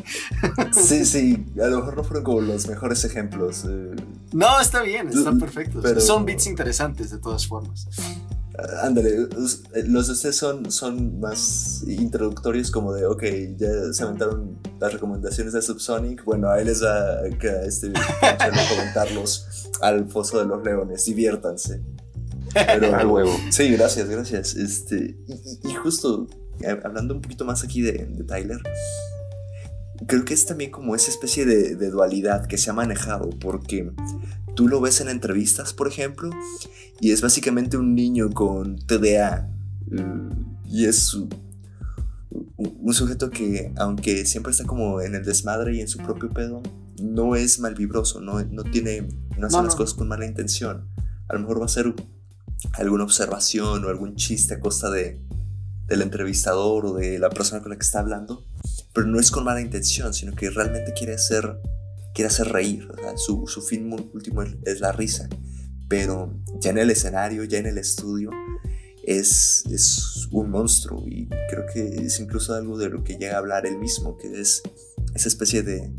Sí, 0.71 1.05
sí. 1.05 1.45
A 1.61 1.67
lo 1.67 1.77
mejor 1.77 1.97
no 1.97 2.03
fueron 2.03 2.23
como 2.23 2.41
los 2.41 2.67
mejores 2.67 3.05
ejemplos. 3.05 3.65
Eh. 3.69 3.95
No, 4.31 4.59
está 4.59 4.81
bien, 4.81 5.07
está 5.09 5.33
perfecto. 5.33 5.81
Son 6.01 6.25
beats 6.25 6.47
interesantes 6.47 7.11
de 7.11 7.19
todas 7.19 7.45
formas. 7.45 7.87
Ándale, 8.81 9.27
los 9.85 10.07
de 10.07 10.13
ustedes 10.13 10.35
son, 10.35 10.71
son 10.71 11.19
más 11.19 11.83
introductorios 11.87 12.71
como 12.71 12.93
de, 12.93 13.05
ok, 13.05 13.23
ya 13.57 13.93
se 13.93 14.03
aventaron 14.03 14.59
las 14.79 14.93
recomendaciones 14.93 15.53
de 15.53 15.61
Subsonic, 15.63 16.23
bueno, 16.23 16.51
ahí 16.51 16.63
les 16.63 16.83
va 16.83 16.93
a 16.93 17.25
este 17.65 17.91
comentarlos 18.69 19.69
al 19.81 20.07
Foso 20.07 20.37
de 20.39 20.45
los 20.45 20.63
Leones, 20.63 21.03
diviértanse. 21.05 21.81
Pero, 22.53 22.95
al 22.95 23.07
huevo. 23.07 23.35
Sí, 23.49 23.69
gracias, 23.69 24.09
gracias. 24.09 24.55
Este, 24.55 25.17
y, 25.63 25.73
justo, 25.73 26.27
eh, 26.61 26.79
hablando 26.83 27.15
un 27.15 27.21
poquito 27.21 27.45
más 27.45 27.63
aquí 27.63 27.81
de, 27.81 28.07
Tyler, 28.27 28.59
creo 30.07 30.25
que 30.25 30.33
es 30.33 30.45
también 30.45 30.71
como 30.71 30.95
esa 30.95 31.09
especie 31.09 31.45
de, 31.45 31.75
de 31.75 31.89
dualidad 31.89 32.45
que 32.45 32.57
se 32.57 32.69
ha 32.69 32.73
manejado, 32.73 33.29
porque 33.39 33.91
tú 34.55 34.67
lo 34.67 34.81
ves 34.81 35.01
en 35.01 35.09
entrevistas, 35.09 35.73
por 35.73 35.87
ejemplo, 35.87 36.29
y 36.99 37.11
es 37.11 37.21
básicamente 37.21 37.77
un 37.77 37.95
niño 37.95 38.31
con 38.31 38.77
TDA. 38.77 39.49
Y 40.65 40.85
es 40.85 41.13
un, 41.13 42.93
sujeto 42.93 43.29
que, 43.29 43.73
aunque 43.77 44.25
siempre 44.25 44.51
está 44.51 44.65
como 44.65 45.01
en 45.01 45.15
el 45.15 45.23
desmadre 45.23 45.75
y 45.75 45.81
en 45.81 45.87
su 45.87 45.99
propio 45.99 46.29
pedo, 46.29 46.61
no 47.01 47.35
es 47.35 47.59
malvibroso, 47.59 48.21
no, 48.21 48.43
no 48.43 48.63
tiene, 48.63 49.07
no 49.37 49.47
hace 49.47 49.61
las 49.61 49.75
cosas 49.75 49.95
con 49.95 50.07
mala 50.07 50.25
intención. 50.25 50.87
A 51.27 51.33
lo 51.33 51.39
mejor 51.41 51.61
va 51.61 51.65
a 51.65 51.69
ser 51.69 51.93
alguna 52.73 53.03
observación 53.03 53.83
o 53.85 53.89
algún 53.89 54.15
chiste 54.15 54.55
a 54.55 54.59
costa 54.59 54.89
de, 54.89 55.19
del 55.87 56.01
entrevistador 56.01 56.85
o 56.85 56.93
de 56.93 57.19
la 57.19 57.29
persona 57.29 57.61
con 57.61 57.71
la 57.71 57.77
que 57.77 57.85
está 57.85 57.99
hablando, 57.99 58.45
pero 58.93 59.07
no 59.07 59.19
es 59.19 59.31
con 59.31 59.43
mala 59.43 59.61
intención, 59.61 60.13
sino 60.13 60.33
que 60.35 60.49
realmente 60.49 60.93
quiere 60.93 61.15
hacer, 61.15 61.59
quiere 62.13 62.27
hacer 62.27 62.47
reír. 62.49 62.87
su, 63.15 63.47
su, 63.47 63.61
fin 63.61 63.91
último 64.13 64.43
es 64.43 64.79
la 64.79 64.91
risa 64.91 65.27
pero 65.93 66.33
ya 66.59 66.71
en 66.71 66.79
el 66.79 66.89
escenario, 66.89 67.43
ya 67.43 67.59
en 67.59 67.67
el 67.67 67.77
estudio, 67.77 68.31
es, 69.03 69.63
es 69.69 70.27
un 70.31 70.49
monstruo 70.49 71.03
y 71.05 71.27
creo 71.51 71.65
que 71.71 72.05
es 72.05 72.19
incluso 72.19 72.55
algo 72.55 72.79
de 72.79 72.89
lo 72.89 73.03
que 73.03 73.17
llega 73.17 73.35
a 73.35 73.37
hablar 73.37 73.67
él 73.67 73.77
mismo, 73.77 74.17
que 74.17 74.41
es 74.41 74.63
esa 75.13 75.27
especie 75.27 75.61
de, 75.61 75.93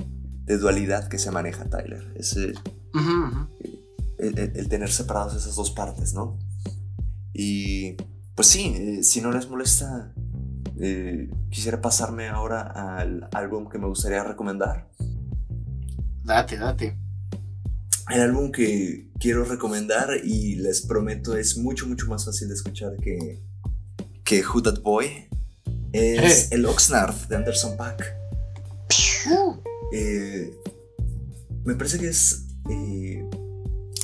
de 0.46 0.58
dualidad 0.58 1.06
que 1.06 1.18
se 1.20 1.30
maneja 1.30 1.70
Tyler, 1.70 2.12
ese, 2.16 2.54
El, 4.18 4.68
tener 4.68 4.90
separados 4.90 5.36
esas 5.36 5.54
dos 5.54 5.70
partes, 5.70 6.12
¿no? 6.12 6.40
Y 7.34 7.96
pues 8.34 8.48
sí, 8.48 8.74
eh, 8.76 9.02
si 9.02 9.20
no 9.20 9.30
les 9.30 9.48
molesta, 9.48 10.14
eh, 10.80 11.28
quisiera 11.50 11.80
pasarme 11.80 12.28
ahora 12.28 12.62
al 12.98 13.28
álbum 13.32 13.68
que 13.68 13.78
me 13.78 13.86
gustaría 13.86 14.24
recomendar. 14.24 14.88
Date, 16.24 16.56
date. 16.56 16.96
El 18.10 18.20
álbum 18.20 18.52
que 18.52 19.10
quiero 19.18 19.44
recomendar 19.44 20.08
y 20.22 20.56
les 20.56 20.82
prometo 20.82 21.36
es 21.36 21.56
mucho, 21.58 21.86
mucho 21.86 22.06
más 22.06 22.24
fácil 22.24 22.48
de 22.48 22.54
escuchar 22.54 22.96
que, 22.96 23.42
que 24.24 24.42
Who 24.46 24.62
That 24.62 24.80
Boy 24.80 25.28
es 25.92 26.52
el 26.52 26.66
Oxnard 26.66 27.14
de 27.28 27.36
Anderson 27.36 27.76
Pack. 27.76 28.14
Eh, 29.92 30.54
me 31.64 31.74
parece 31.74 31.98
que 31.98 32.08
es 32.08 32.46
eh, 32.68 33.24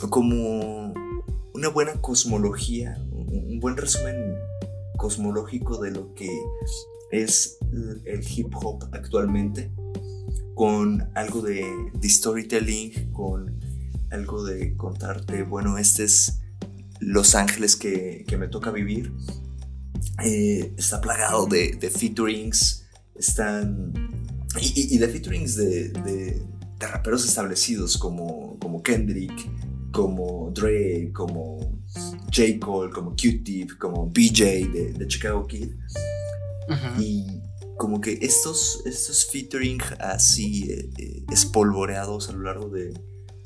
como 0.08 0.94
una 1.52 1.68
buena 1.68 2.00
cosmología, 2.00 2.96
un 3.30 3.60
buen 3.60 3.76
resumen 3.76 4.34
cosmológico 4.96 5.80
de 5.80 5.92
lo 5.92 6.14
que 6.14 6.28
es 7.10 7.58
el 8.04 8.22
hip 8.28 8.54
hop 8.54 8.88
actualmente, 8.92 9.70
con 10.54 11.08
algo 11.14 11.40
de, 11.40 11.64
de 11.94 12.08
storytelling, 12.08 13.12
con 13.12 13.58
algo 14.10 14.44
de 14.44 14.76
contarte, 14.76 15.42
bueno, 15.42 15.78
este 15.78 16.04
es 16.04 16.40
Los 17.00 17.34
Ángeles 17.34 17.76
que, 17.76 18.24
me 18.38 18.48
toca 18.48 18.70
vivir. 18.70 19.12
Eh, 20.24 20.72
está 20.76 21.00
plagado 21.00 21.46
de, 21.46 21.76
de, 21.80 21.90
featurings, 21.90 22.86
están... 23.14 23.92
Y, 24.60 24.98
de 24.98 25.08
featurings 25.08 25.56
de, 25.56 26.42
raperos 26.78 27.24
establecidos 27.24 27.96
como, 27.96 28.58
como 28.58 28.82
Kendrick, 28.82 29.32
como 29.92 30.50
Dre, 30.52 31.12
como 31.12 31.79
J. 32.32 32.58
Cole, 32.60 32.92
como 32.92 33.10
Q-Tip, 33.10 33.78
como 33.78 34.06
BJ 34.06 34.68
de, 34.96 35.06
Chicago 35.08 35.46
Kid. 35.46 35.70
Y 36.98 37.40
como 37.76 38.00
que 38.00 38.18
estos, 38.20 38.82
estos 38.84 39.26
featuring 39.26 39.80
así 39.98 40.70
eh, 40.70 40.90
eh, 40.98 41.24
espolvoreados 41.32 42.28
a 42.28 42.32
lo 42.32 42.42
largo 42.42 42.68
de, 42.68 42.92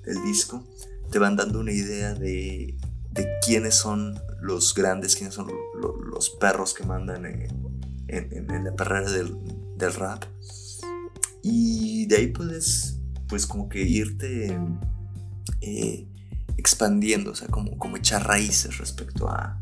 el 0.05 0.25
disco, 0.25 0.67
te 1.11 1.19
van 1.19 1.37
dando 1.37 1.61
una 1.61 1.73
idea 1.73 2.15
de, 2.15 2.77
de 3.13 3.29
quiénes 3.45 3.77
son 3.77 4.21
los 4.41 4.75
grandes, 4.75 5.17
quiénes 5.17 5.35
son 5.35 5.49
los 6.11 6.31
perros 6.31 6.75
que 6.75 6.85
mandan 6.85 7.25
en, 7.25 7.49
en, 8.09 8.65
la 8.65 8.75
carrera 8.75 9.11
del, 9.11 9.37
del, 9.77 9.95
rap. 9.95 10.25
Y 11.43 12.07
de 12.07 12.17
ahí 12.17 12.27
puedes, 12.29 12.99
pues 13.29 13.47
como 13.47 13.69
que 13.69 13.83
irte 13.83 14.59
eh, 15.61 16.07
expandiendo, 16.65 17.33
o 17.33 17.35
sea, 17.35 17.49
como, 17.49 17.77
como 17.77 17.99
echar 17.99 18.27
raíces 18.27 18.79
respecto 18.79 19.29
a, 19.29 19.61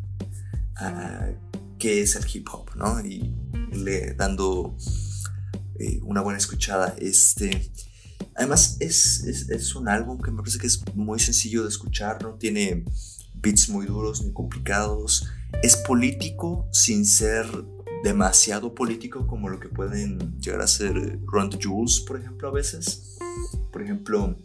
qué 1.80 2.00
es 2.00 2.14
el 2.14 2.24
hip 2.32 2.46
hop, 2.52 2.76
¿no? 2.76 3.00
Y 3.04 3.34
le 3.72 4.14
dando 4.14 4.76
eh, 5.80 5.98
una 6.04 6.20
buena 6.20 6.38
escuchada. 6.38 6.94
Este, 6.98 7.72
Además, 8.36 8.76
es, 8.80 9.24
es, 9.24 9.74
un 9.74 9.88
álbum 9.88 10.20
que 10.20 10.30
me 10.30 10.38
parece 10.38 10.58
que 10.58 10.66
es 10.66 10.82
muy 10.94 11.18
sencillo 11.18 11.64
de 11.64 11.68
escuchar, 11.68 12.22
no 12.22 12.34
tiene 12.34 12.84
beats 13.34 13.68
muy 13.68 13.86
duros 13.86 14.22
ni 14.24 14.32
complicados. 14.32 15.28
Es 15.62 15.76
político 15.76 16.68
sin 16.72 17.04
ser 17.04 17.46
demasiado 18.04 18.74
político 18.74 19.26
como 19.26 19.48
lo 19.48 19.60
que 19.60 19.68
pueden 19.68 20.38
llegar 20.40 20.62
a 20.62 20.66
ser 20.66 21.18
Run 21.26 21.50
the 21.50 21.58
Jules, 21.62 22.00
por 22.00 22.20
ejemplo, 22.20 22.48
a 22.48 22.52
veces. 22.52 23.18
Por 23.70 23.82
ejemplo, 23.82 24.36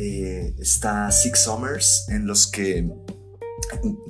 eh, 0.00 0.54
está 0.58 1.10
Six 1.10 1.44
Summers, 1.44 2.06
en 2.08 2.26
los 2.26 2.46
que, 2.46 2.90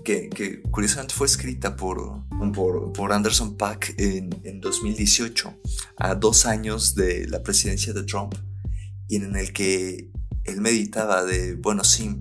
que, 0.05 0.63
curiosamente 0.71 1.15
fue 1.15 1.27
escrita 1.27 1.75
por, 1.75 2.25
por, 2.55 2.93
por 2.93 3.13
Anderson 3.13 3.57
Pack 3.57 3.95
en, 3.99 4.31
en 4.45 4.61
2018, 4.61 5.53
a 5.97 6.15
dos 6.15 6.47
años 6.47 6.95
de 6.95 7.27
la 7.27 7.43
presidencia 7.43 7.93
de 7.93 8.05
Trump 8.05 8.35
y 9.09 9.17
en 9.17 9.35
el 9.35 9.53
que 9.53 10.13
él 10.45 10.61
meditaba 10.61 11.25
de, 11.25 11.57
bueno, 11.57 11.83
sí, 11.83 12.17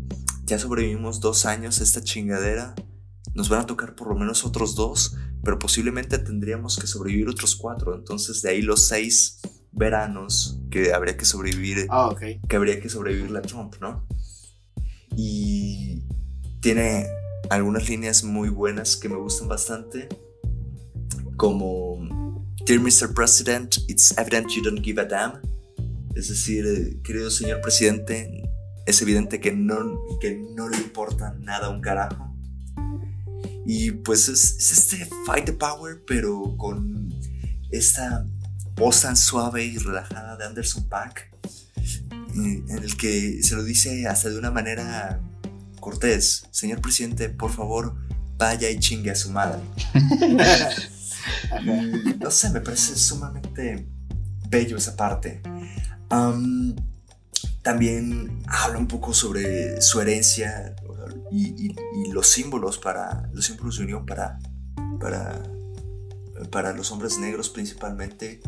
ya 0.46 0.58
sobrevivimos 0.58 1.20
dos 1.20 1.46
años 1.46 1.80
a 1.80 1.84
esta 1.84 2.04
chingadera, 2.04 2.74
nos 3.36 3.50
van 3.50 3.62
a 3.62 3.66
tocar 3.68 3.96
por 3.96 4.10
lo 4.10 4.16
menos 4.16 4.44
otros 4.46 4.74
dos, 4.74 5.16
pero 5.44 5.60
posiblemente 5.60 6.18
tendríamos 6.18 6.78
que 6.78 6.88
sobrevivir 6.88 7.30
otros 7.30 7.56
cuatro. 7.56 7.96
Entonces 7.96 8.42
de 8.42 8.50
ahí 8.50 8.62
los 8.64 8.88
seis 8.88 9.40
veranos 9.72 10.60
que 10.70 10.94
habría 10.94 11.18
que 11.18 11.26
sobrevivir, 11.26 11.88
Ah, 11.90 12.16
que 12.20 12.56
habría 12.56 12.80
que 12.80 12.90
sobrevivir 12.90 13.32
la 13.32 13.42
Trump, 13.42 13.76
¿no? 13.80 14.06
Y 15.16 16.04
tiene 16.62 17.08
algunas 17.50 17.90
líneas 17.90 18.24
muy 18.24 18.50
buenas 18.50 18.98
que 18.98 19.10
me 19.10 19.16
gustan 19.16 19.48
bastante, 19.48 20.08
como 21.38 22.00
Dear 22.66 22.82
Mr. 22.82 23.14
President, 23.14 23.78
it's 23.88 24.16
evident 24.18 24.52
you 24.52 24.62
don't 24.62 24.84
give 24.84 25.00
a 25.00 25.06
damn. 25.06 25.42
Es 26.16 26.28
decir, 26.28 26.66
eh, 26.66 27.00
querido 27.04 27.32
señor 27.32 27.62
presidente, 27.62 28.44
es 28.86 29.02
evidente 29.02 29.40
que 29.40 29.52
no, 29.52 29.78
que 30.20 30.38
no 30.56 30.68
le 30.68 30.78
importa 30.78 31.36
nada 31.40 31.70
un 31.70 31.82
carajo. 31.82 32.36
Y 33.66 33.92
pues 33.92 34.28
es, 34.30 34.58
es 34.58 34.72
este 34.72 35.08
fight 35.26 35.46
the 35.46 35.54
power, 35.54 36.04
pero 36.06 36.56
con 36.58 37.14
esta 37.72 38.26
voz 38.80 39.02
tan 39.02 39.16
suave 39.18 39.64
y 39.66 39.78
relajada 39.78 40.36
de 40.38 40.46
Anderson 40.46 40.88
Paak, 40.90 41.30
eh, 41.78 42.64
en 42.70 42.78
el 42.84 42.96
que 42.98 43.44
se 43.44 43.56
lo 43.56 43.64
dice 43.64 44.08
hasta 44.08 44.30
de 44.30 44.38
una 44.40 44.50
manera 44.52 45.20
cortés, 45.80 46.44
señor 46.52 46.82
presidente, 46.82 47.30
por 47.30 47.52
favor, 47.52 47.96
vaya 48.38 48.70
y 48.70 48.80
chingue 48.80 49.12
a 49.12 49.16
su 49.16 49.30
madre. 49.32 49.60
No 52.20 52.32
sé, 52.32 52.50
me 52.50 52.62
parece 52.62 52.96
sumamente 52.96 53.88
bello 54.50 54.78
esa 54.78 54.96
parte. 54.96 55.42
Am, 56.10 56.76
también 57.62 58.44
habla 58.48 58.78
un 58.80 58.88
poco 58.88 59.14
sobre 59.14 59.82
su 59.82 60.00
herencia 60.02 60.76
y, 61.32 61.68
y- 61.68 61.76
y 62.06 62.12
los 62.12 62.28
símbolos 62.28 62.78
para 62.78 63.30
los 63.34 63.46
símbolos 63.46 63.78
de 63.78 63.84
unión 63.84 64.06
para, 64.06 64.40
para, 65.00 65.44
para 66.52 66.74
los 66.74 66.92
hombres 66.92 67.18
negros 67.20 67.50
principalmente, 67.50 68.42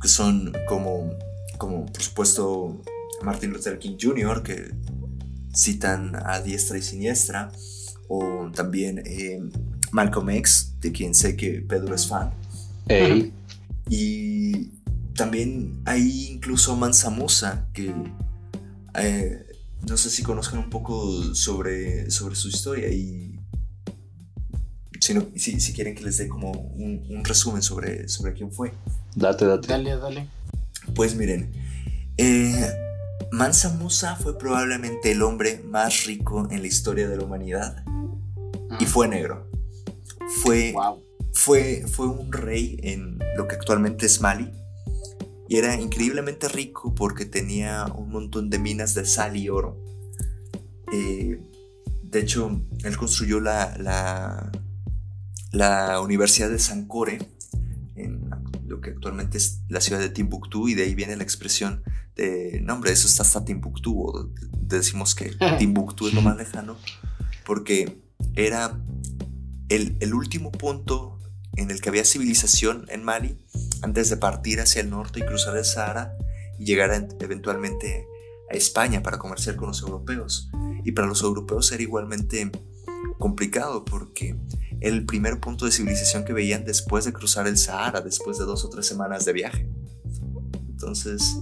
que 0.00 0.08
son 0.08 0.52
como, 0.68 1.10
como 1.58 1.86
por 1.86 2.02
supuesto 2.02 2.82
Martin 3.22 3.52
Luther 3.52 3.78
King 3.78 3.96
Jr., 4.00 4.42
que 4.42 4.74
citan 5.54 6.14
a 6.26 6.40
diestra 6.40 6.78
y 6.78 6.82
siniestra, 6.82 7.50
o 8.08 8.50
también 8.54 9.02
eh, 9.06 9.40
Malcolm 9.92 10.30
X, 10.30 10.74
de 10.80 10.92
quien 10.92 11.14
sé 11.14 11.36
que 11.36 11.60
Pedro 11.62 11.94
es 11.94 12.06
fan. 12.06 12.32
Ey, 12.88 13.32
Y 13.88 14.70
también 15.14 15.82
hay 15.84 16.28
incluso 16.32 16.74
Mansa 16.76 17.10
Musa, 17.10 17.68
que 17.72 17.94
eh, 18.98 19.46
no 19.88 19.96
sé 19.96 20.10
si 20.10 20.22
conozcan 20.22 20.58
un 20.60 20.70
poco 20.70 21.34
sobre, 21.34 22.10
sobre 22.10 22.34
su 22.34 22.48
historia 22.48 22.88
y 22.88 23.38
si, 25.00 25.14
no- 25.14 25.26
si, 25.36 25.60
si 25.60 25.72
quieren 25.72 25.94
que 25.94 26.04
les 26.04 26.16
dé 26.18 26.28
como 26.28 26.52
un, 26.52 27.04
un 27.10 27.24
resumen 27.24 27.62
sobre, 27.62 28.08
sobre 28.08 28.32
quién 28.32 28.50
fue. 28.52 28.72
Date, 29.14 29.44
date. 29.46 29.68
Dale, 29.68 29.96
dale. 29.96 30.28
Pues 30.94 31.14
miren, 31.14 31.52
eh, 32.16 32.70
Mansa 33.30 33.70
Musa 33.70 34.16
fue 34.16 34.36
probablemente 34.38 35.12
el 35.12 35.22
hombre 35.22 35.62
más 35.64 36.04
rico 36.04 36.48
en 36.50 36.60
la 36.60 36.66
historia 36.66 37.08
de 37.08 37.16
la 37.16 37.24
humanidad 37.24 37.84
y 38.80 38.86
fue 38.86 39.08
negro. 39.08 39.48
Fue 40.42 40.72
Wow. 40.72 41.02
fue, 41.32 41.84
fue 41.90 42.06
un 42.06 42.32
rey 42.32 42.78
en 42.82 43.18
lo 43.36 43.46
que 43.48 43.54
actualmente 43.54 44.06
es 44.06 44.20
Mali. 44.20 44.50
Y 45.48 45.56
era 45.56 45.76
increíblemente 45.76 46.48
rico 46.48 46.94
porque 46.94 47.26
tenía 47.26 47.86
un 47.94 48.10
montón 48.10 48.48
de 48.48 48.58
minas 48.58 48.94
de 48.94 49.04
sal 49.04 49.36
y 49.36 49.50
oro. 49.50 49.76
Eh, 50.92 51.40
de 52.02 52.20
hecho, 52.20 52.60
él 52.84 52.96
construyó 52.96 53.40
la, 53.40 53.76
la, 53.78 54.50
la 55.50 56.00
Universidad 56.00 56.48
de 56.48 56.58
Sankore, 56.58 57.18
lo 58.72 58.80
que 58.80 58.88
actualmente 58.90 59.36
es 59.36 59.60
la 59.68 59.80
ciudad 59.82 60.00
de 60.00 60.08
Timbuktu, 60.08 60.66
y 60.68 60.74
de 60.74 60.84
ahí 60.84 60.94
viene 60.94 61.14
la 61.14 61.22
expresión 61.22 61.82
de, 62.16 62.60
no 62.64 62.72
hombre, 62.74 62.90
eso 62.90 63.06
está 63.06 63.22
hasta 63.22 63.44
Timbuktu, 63.44 64.00
o 64.08 64.30
decimos 64.60 65.14
que 65.14 65.30
Timbuktu 65.58 66.08
es 66.08 66.14
lo 66.14 66.22
más 66.22 66.36
lejano, 66.38 66.76
porque 67.44 67.98
era 68.34 68.80
el, 69.68 69.96
el 70.00 70.14
último 70.14 70.50
punto 70.50 71.18
en 71.56 71.70
el 71.70 71.82
que 71.82 71.90
había 71.90 72.04
civilización 72.06 72.86
en 72.88 73.04
Mali 73.04 73.36
antes 73.82 74.08
de 74.08 74.16
partir 74.16 74.58
hacia 74.60 74.80
el 74.80 74.88
norte 74.88 75.20
y 75.20 75.22
cruzar 75.26 75.54
el 75.56 75.66
Sahara 75.66 76.14
y 76.58 76.64
llegar 76.64 76.90
a- 76.92 77.06
eventualmente 77.20 78.06
a 78.50 78.54
España 78.54 79.02
para 79.02 79.18
comerciar 79.18 79.56
con 79.56 79.68
los 79.68 79.82
europeos. 79.82 80.48
Y 80.84 80.92
para 80.92 81.06
los 81.08 81.20
europeos 81.22 81.70
era 81.72 81.82
igualmente 81.82 82.50
complicado 83.18 83.84
porque 83.84 84.34
el 84.82 85.04
primer 85.06 85.40
punto 85.40 85.64
de 85.64 85.72
civilización 85.72 86.24
que 86.24 86.32
veían 86.32 86.64
después 86.64 87.04
de 87.04 87.12
cruzar 87.12 87.46
el 87.46 87.56
Sahara, 87.56 88.00
después 88.00 88.38
de 88.38 88.44
dos 88.44 88.64
o 88.64 88.68
tres 88.68 88.86
semanas 88.86 89.24
de 89.24 89.32
viaje. 89.32 89.68
Entonces, 90.70 91.38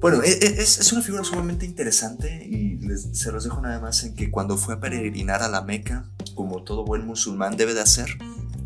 bueno, 0.00 0.22
e- 0.22 0.30
e- 0.30 0.62
es, 0.62 0.78
es 0.78 0.92
una 0.92 1.02
figura 1.02 1.24
sumamente 1.24 1.66
interesante 1.66 2.46
y 2.46 2.78
se 3.12 3.32
los 3.32 3.44
dejo 3.44 3.60
nada 3.60 3.80
más 3.80 4.04
en 4.04 4.14
que 4.14 4.30
cuando 4.30 4.56
fue 4.56 4.74
a 4.74 4.80
peregrinar 4.80 5.42
a 5.42 5.48
la 5.48 5.62
Meca, 5.62 6.08
como 6.34 6.62
todo 6.62 6.84
buen 6.84 7.06
musulmán 7.06 7.56
debe 7.56 7.74
de 7.74 7.80
hacer, 7.80 8.08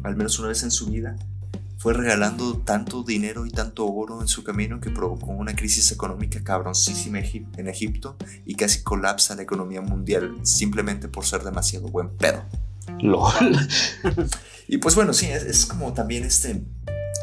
al 0.02 0.16
menos 0.16 0.38
una 0.38 0.48
vez 0.48 0.62
en 0.62 0.70
su 0.70 0.86
vida, 0.86 1.16
fue 1.78 1.94
regalando 1.94 2.58
tanto 2.58 3.02
dinero 3.02 3.44
y 3.44 3.50
tanto 3.50 3.86
oro 3.88 4.20
en 4.20 4.28
su 4.28 4.44
camino 4.44 4.80
que 4.80 4.90
provocó 4.90 5.32
una 5.32 5.56
crisis 5.56 5.90
económica 5.90 6.44
cabroncísima 6.44 7.18
en 7.18 7.68
Egipto 7.68 8.16
y 8.46 8.54
casi 8.54 8.84
colapsa 8.84 9.34
la 9.34 9.42
economía 9.42 9.80
mundial 9.80 10.36
simplemente 10.44 11.08
por 11.08 11.24
ser 11.24 11.42
demasiado 11.42 11.88
buen 11.88 12.16
pedo. 12.16 12.44
LOL. 13.00 13.56
Y 14.68 14.78
pues 14.78 14.94
bueno, 14.94 15.12
sí, 15.12 15.26
es, 15.26 15.66
como 15.66 15.92
también 15.92 16.24
este, 16.24 16.62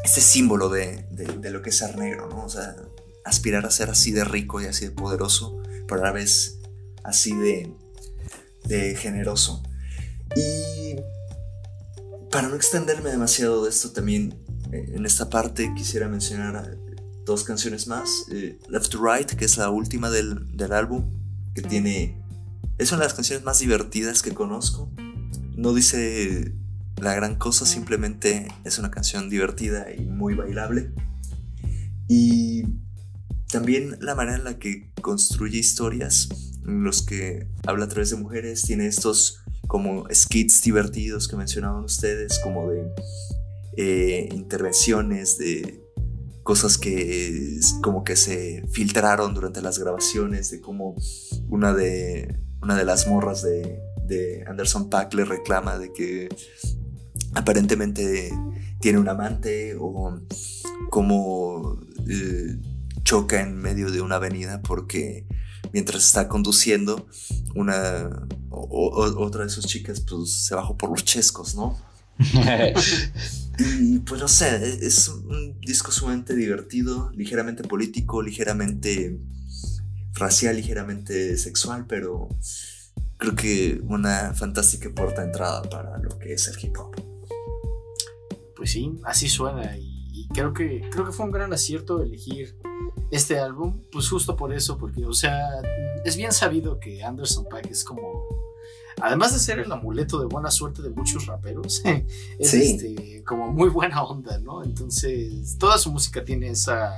este 0.04 0.22
símbolo 0.22 0.70
de, 0.70 1.08
de- 1.12 1.38
de 1.40 1.50
lo 1.52 1.62
que 1.62 1.70
es 1.72 1.78
ser 1.78 1.98
negro, 1.98 2.30
¿no? 2.30 2.46
O 2.46 2.50
sea, 2.50 2.76
aspirar 3.26 3.66
a 3.66 3.72
ser 3.72 3.90
así 3.90 4.12
de 4.12 4.24
rico 4.24 4.62
y 4.62 4.66
así 4.66 4.86
de 4.86 4.92
poderoso, 4.92 5.62
pero 5.88 6.02
a 6.02 6.06
la 6.06 6.12
vez 6.12 6.60
así 7.04 7.36
de, 7.36 7.74
de 8.66 8.96
generoso. 8.96 9.64
Y 10.36 10.96
para 12.30 12.48
no 12.48 12.56
extenderme 12.56 13.10
demasiado 13.10 13.64
de 13.64 13.70
esto, 13.72 13.92
también 13.92 14.38
eh, 14.72 14.92
en 14.96 15.06
esta 15.06 15.30
parte 15.30 15.74
quisiera 15.76 16.08
mencionar 16.08 16.72
eh, 16.72 16.78
dos 17.26 17.44
canciones 17.44 17.88
más. 17.88 18.10
Eh, 18.32 18.60
Left 18.70 18.92
to 18.92 19.00
Right, 19.04 19.32
que 19.32 19.46
es 19.46 19.58
la 19.58 19.70
última 19.72 20.12
del, 20.12 20.56
del 20.56 20.72
álbum, 20.74 21.10
que 21.56 21.62
tiene... 21.64 22.22
Es 22.78 22.92
una 22.92 23.00
de 23.02 23.06
las 23.08 23.14
canciones 23.16 23.44
más 23.44 23.60
divertidas 23.60 24.22
que 24.22 24.34
conozco. 24.34 24.92
No 25.60 25.74
dice 25.74 26.54
la 27.02 27.14
gran 27.16 27.36
cosa, 27.36 27.66
simplemente 27.66 28.48
es 28.64 28.80
una 28.80 28.92
canción 28.92 29.30
divertida 29.30 29.94
y 29.94 30.06
muy 30.06 30.34
bailable. 30.34 30.94
Y 32.08 32.64
también 33.52 33.98
la 34.00 34.16
manera 34.16 34.38
en 34.38 34.46
la 34.46 34.58
que 34.58 34.90
construye 35.02 35.58
historias, 35.58 36.30
en 36.66 36.86
los 36.86 37.02
que 37.02 37.50
habla 37.68 37.86
a 37.86 37.88
través 37.90 38.12
de 38.12 38.16
mujeres, 38.16 38.62
tiene 38.62 38.88
estos 38.88 39.44
como 39.68 40.06
skits 40.10 40.62
divertidos 40.62 41.28
que 41.28 41.36
mencionaban 41.36 41.84
ustedes, 41.84 42.40
como 42.40 42.70
de 42.70 42.90
eh, 43.76 44.30
intervenciones, 44.32 45.38
de 45.40 45.84
cosas 46.44 46.78
que 46.78 47.60
como 47.84 48.06
que 48.06 48.16
se 48.16 48.64
filtraron 48.72 49.34
durante 49.34 49.62
las 49.62 49.78
grabaciones, 49.78 50.52
de 50.52 50.62
cómo 50.62 50.96
una 51.50 51.74
de, 51.74 52.40
una 52.62 52.78
de 52.78 52.86
las 52.86 53.08
morras 53.08 53.44
de, 53.44 53.89
de 54.10 54.44
Anderson 54.48 54.90
Paak 54.90 55.14
le 55.14 55.24
reclama 55.26 55.78
de 55.78 55.94
que 55.94 56.28
aparentemente 57.36 58.32
tiene 58.82 58.98
un 59.00 59.08
amante 59.08 59.76
o 59.80 60.20
cómo 60.90 61.80
eh, 62.10 62.58
choca 63.04 63.42
en 63.42 63.56
medio 63.58 63.92
de 63.92 64.02
una 64.02 64.16
avenida 64.16 64.62
porque 64.62 65.26
mientras 65.74 66.04
está 66.06 66.28
conduciendo 66.28 67.08
una 67.56 68.10
o- 68.50 68.90
o- 68.90 69.24
otra 69.24 69.44
de 69.44 69.50
sus 69.50 69.66
chicas 69.66 70.02
pues 70.02 70.32
se 70.46 70.56
bajó 70.56 70.78
por 70.78 70.90
los 70.90 71.04
chescos, 71.06 71.56
¿no? 71.56 71.78
Y 73.82 74.00
pues 74.00 74.22
no 74.22 74.28
sé, 74.30 74.86
es 74.86 75.10
un 75.10 75.60
disco 75.60 75.92
sumamente 75.92 76.34
divertido, 76.34 77.12
ligeramente 77.14 77.64
político, 77.64 78.22
ligeramente 78.22 79.20
racial, 80.14 80.56
ligeramente 80.56 81.38
sexual, 81.38 81.86
pero 81.86 82.30
creo 83.20 83.36
que 83.36 83.82
una 83.84 84.34
fantástica 84.34 84.90
puerta 84.90 85.22
de 85.22 85.28
entrada 85.28 85.62
para 85.64 85.98
lo 85.98 86.18
que 86.18 86.34
es 86.34 86.48
el 86.48 86.56
hip 86.64 86.76
hop. 86.80 86.96
Pues 88.56 88.72
sí, 88.72 89.00
así 89.04 89.30
suena 89.30 89.78
y, 89.78 90.28
creo 90.34 90.54
que 90.54 90.82
creo 90.92 91.06
que 91.06 91.12
fue 91.12 91.26
un 91.26 91.32
gran 91.32 91.52
acierto 91.54 92.02
elegir 92.04 92.56
este 93.10 93.40
álbum, 93.40 93.82
pues 93.92 94.08
justo 94.10 94.36
por 94.36 94.54
eso, 94.54 94.78
porque 94.78 95.06
o 95.06 95.14
sea, 95.14 95.36
es 96.06 96.16
bien 96.16 96.32
sabido 96.32 96.80
que 96.80 97.04
Anderson 97.04 97.46
Paak 97.50 97.68
es 97.70 97.84
como 97.84 98.28
además 99.02 99.34
de 99.34 99.40
ser 99.40 99.60
el 99.60 99.72
amuleto 99.72 100.20
de 100.20 100.28
buena 100.28 100.52
suerte 100.52 100.82
de 100.82 100.90
muchos 100.90 101.26
raperos, 101.26 101.82
es 102.40 102.50
Sí. 102.50 102.62
este, 102.62 103.24
como 103.24 103.52
muy 103.52 103.70
buena 103.70 104.04
onda, 104.04 104.38
¿no? 104.40 104.64
Entonces, 104.64 105.58
toda 105.58 105.78
su 105.78 105.92
música 105.92 106.24
tiene 106.24 106.50
esa 106.50 106.96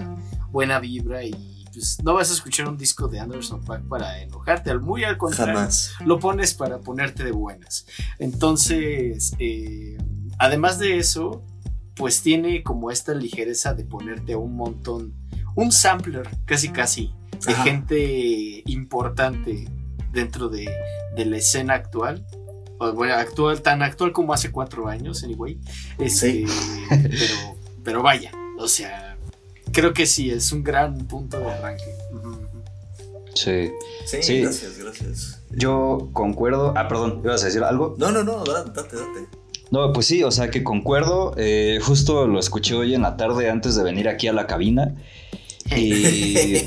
buena 0.52 0.80
vibra 0.80 1.24
y 1.24 1.61
pues, 1.72 1.98
no 2.04 2.14
vas 2.14 2.30
a 2.32 2.34
escuchar 2.34 2.68
un 2.68 2.78
disco 2.78 3.08
de 3.08 3.20
Anderson 3.20 3.64
Paak 3.64 3.84
para 3.88 4.22
enojarte, 4.22 4.72
al 4.72 4.82
muy 4.82 5.04
al 5.04 5.18
contrario, 5.18 5.56
Jamás. 5.56 5.94
lo 6.06 6.20
pones 6.20 6.54
para 6.54 6.80
ponerte 6.80 7.24
de 7.24 7.32
buenas. 7.32 7.86
Entonces, 8.20 9.34
eh, 9.40 9.98
además 10.38 10.80
de 10.80 10.98
eso, 10.98 11.44
pues 11.96 12.22
tiene 12.22 12.64
como 12.64 12.92
esta 12.92 13.14
ligereza 13.14 13.74
de 13.74 13.86
ponerte 13.86 14.36
un 14.36 14.56
montón, 14.56 15.14
un 15.56 15.72
sampler 15.72 16.30
casi 16.46 16.70
casi 16.70 17.14
de 17.46 17.54
Ajá. 17.54 17.64
gente 17.64 18.64
importante 18.66 19.68
dentro 20.12 20.50
de, 20.50 20.70
de 21.16 21.26
la 21.26 21.38
escena 21.38 21.74
actual. 21.74 22.26
O, 22.80 22.92
bueno, 22.94 23.14
actual, 23.16 23.62
tan 23.62 23.84
actual 23.84 24.12
como 24.12 24.34
hace 24.34 24.52
cuatro 24.52 24.88
años, 24.88 25.24
anyway. 25.24 25.60
Este, 26.00 26.46
pero, 26.90 27.58
pero 27.84 28.04
vaya, 28.04 28.32
o 28.58 28.68
sea, 28.68 29.11
creo 29.72 29.94
que 29.94 30.06
sí, 30.06 30.30
es 30.32 30.52
un 30.52 30.64
gran 30.64 30.98
punto 31.08 31.40
de 31.40 31.46
arranque. 31.52 31.84
Sí. 33.34 33.72
Sí, 34.06 34.18
Sí. 34.22 34.42
gracias, 34.42 34.78
gracias. 34.78 35.42
Yo 35.52 36.10
concuerdo. 36.14 36.74
Ah, 36.76 36.88
perdón, 36.88 37.22
¿ibas 37.24 37.44
a 37.44 37.46
decir 37.48 37.64
algo? 37.64 37.96
No, 37.98 38.12
no, 38.12 38.24
no, 38.24 38.44
date, 38.44 38.72
date. 38.74 38.96
date. 38.96 39.28
No, 39.72 39.94
pues 39.94 40.06
sí, 40.06 40.22
o 40.24 40.32
sea 40.32 40.50
que 40.52 40.64
concuerdo. 40.64 41.34
eh, 41.38 41.80
justo 41.82 42.28
lo 42.28 42.40
escuché 42.40 42.76
hoy 42.76 42.94
en 42.94 43.04
la 43.04 43.16
tarde 43.18 43.50
antes 43.50 43.76
de 43.76 43.84
venir 43.84 44.10
aquí 44.10 44.28
a 44.28 44.34
la 44.34 44.48
cabina. 44.48 44.96
Y 45.76 46.58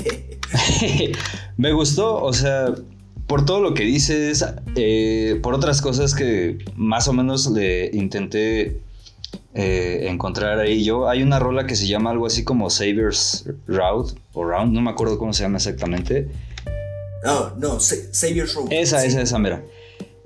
me 1.57 1.71
gustó, 1.71 2.21
o 2.23 2.33
sea, 2.33 2.73
por 3.27 3.45
todo 3.45 3.61
lo 3.61 3.73
que 3.75 3.83
dices, 3.83 4.43
eh, 4.75 5.39
por 5.43 5.53
otras 5.53 5.81
cosas 5.81 6.15
que 6.15 6.57
más 6.75 7.07
o 7.07 7.13
menos 7.13 7.47
le 7.51 7.91
intenté 7.93 8.81
eh, 9.55 10.07
encontrar 10.09 10.59
ahí 10.59 10.83
yo. 10.83 11.07
Hay 11.09 11.23
una 11.23 11.39
rola 11.39 11.65
que 11.65 11.75
se 11.75 11.87
llama 11.87 12.11
algo 12.11 12.27
así 12.27 12.43
como 12.43 12.69
Savior's 12.69 13.45
Route 13.67 14.13
o 14.33 14.43
Round, 14.43 14.73
no 14.73 14.81
me 14.81 14.91
acuerdo 14.91 15.17
cómo 15.17 15.33
se 15.33 15.43
llama 15.43 15.57
exactamente. 15.57 16.29
No, 17.23 17.55
no, 17.57 17.79
Sa- 17.79 17.95
Savior's 18.11 18.53
Road. 18.53 18.67
Esa, 18.71 18.99
Sí. 19.01 19.07
esa, 19.07 19.21
esa, 19.21 19.39
mira. 19.39 19.63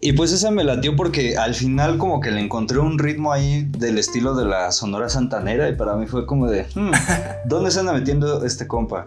Y 0.02 0.14
pues 0.14 0.32
esa 0.32 0.50
me 0.50 0.64
latió 0.64 0.96
porque 0.96 1.38
al 1.38 1.54
final 1.56 1.98
como 1.98 2.22
que 2.22 2.32
le 2.32 2.40
encontré 2.40 2.80
un 2.80 2.98
ritmo 2.98 3.34
ahí 3.34 3.66
del 3.78 3.98
estilo 3.98 4.34
de 4.34 4.46
la 4.46 4.72
Sonora 4.72 5.10
Santanera 5.10 5.68
y 5.70 5.76
para 5.76 5.96
mí 5.96 6.08
fue 6.08 6.26
como 6.26 6.48
de, 6.48 6.66
"Hmm, 6.74 6.92
¿dónde 7.46 7.70
se 7.72 7.82
anda 7.82 7.94
metiendo 7.94 8.46
este 8.46 8.66
compa? 8.66 9.04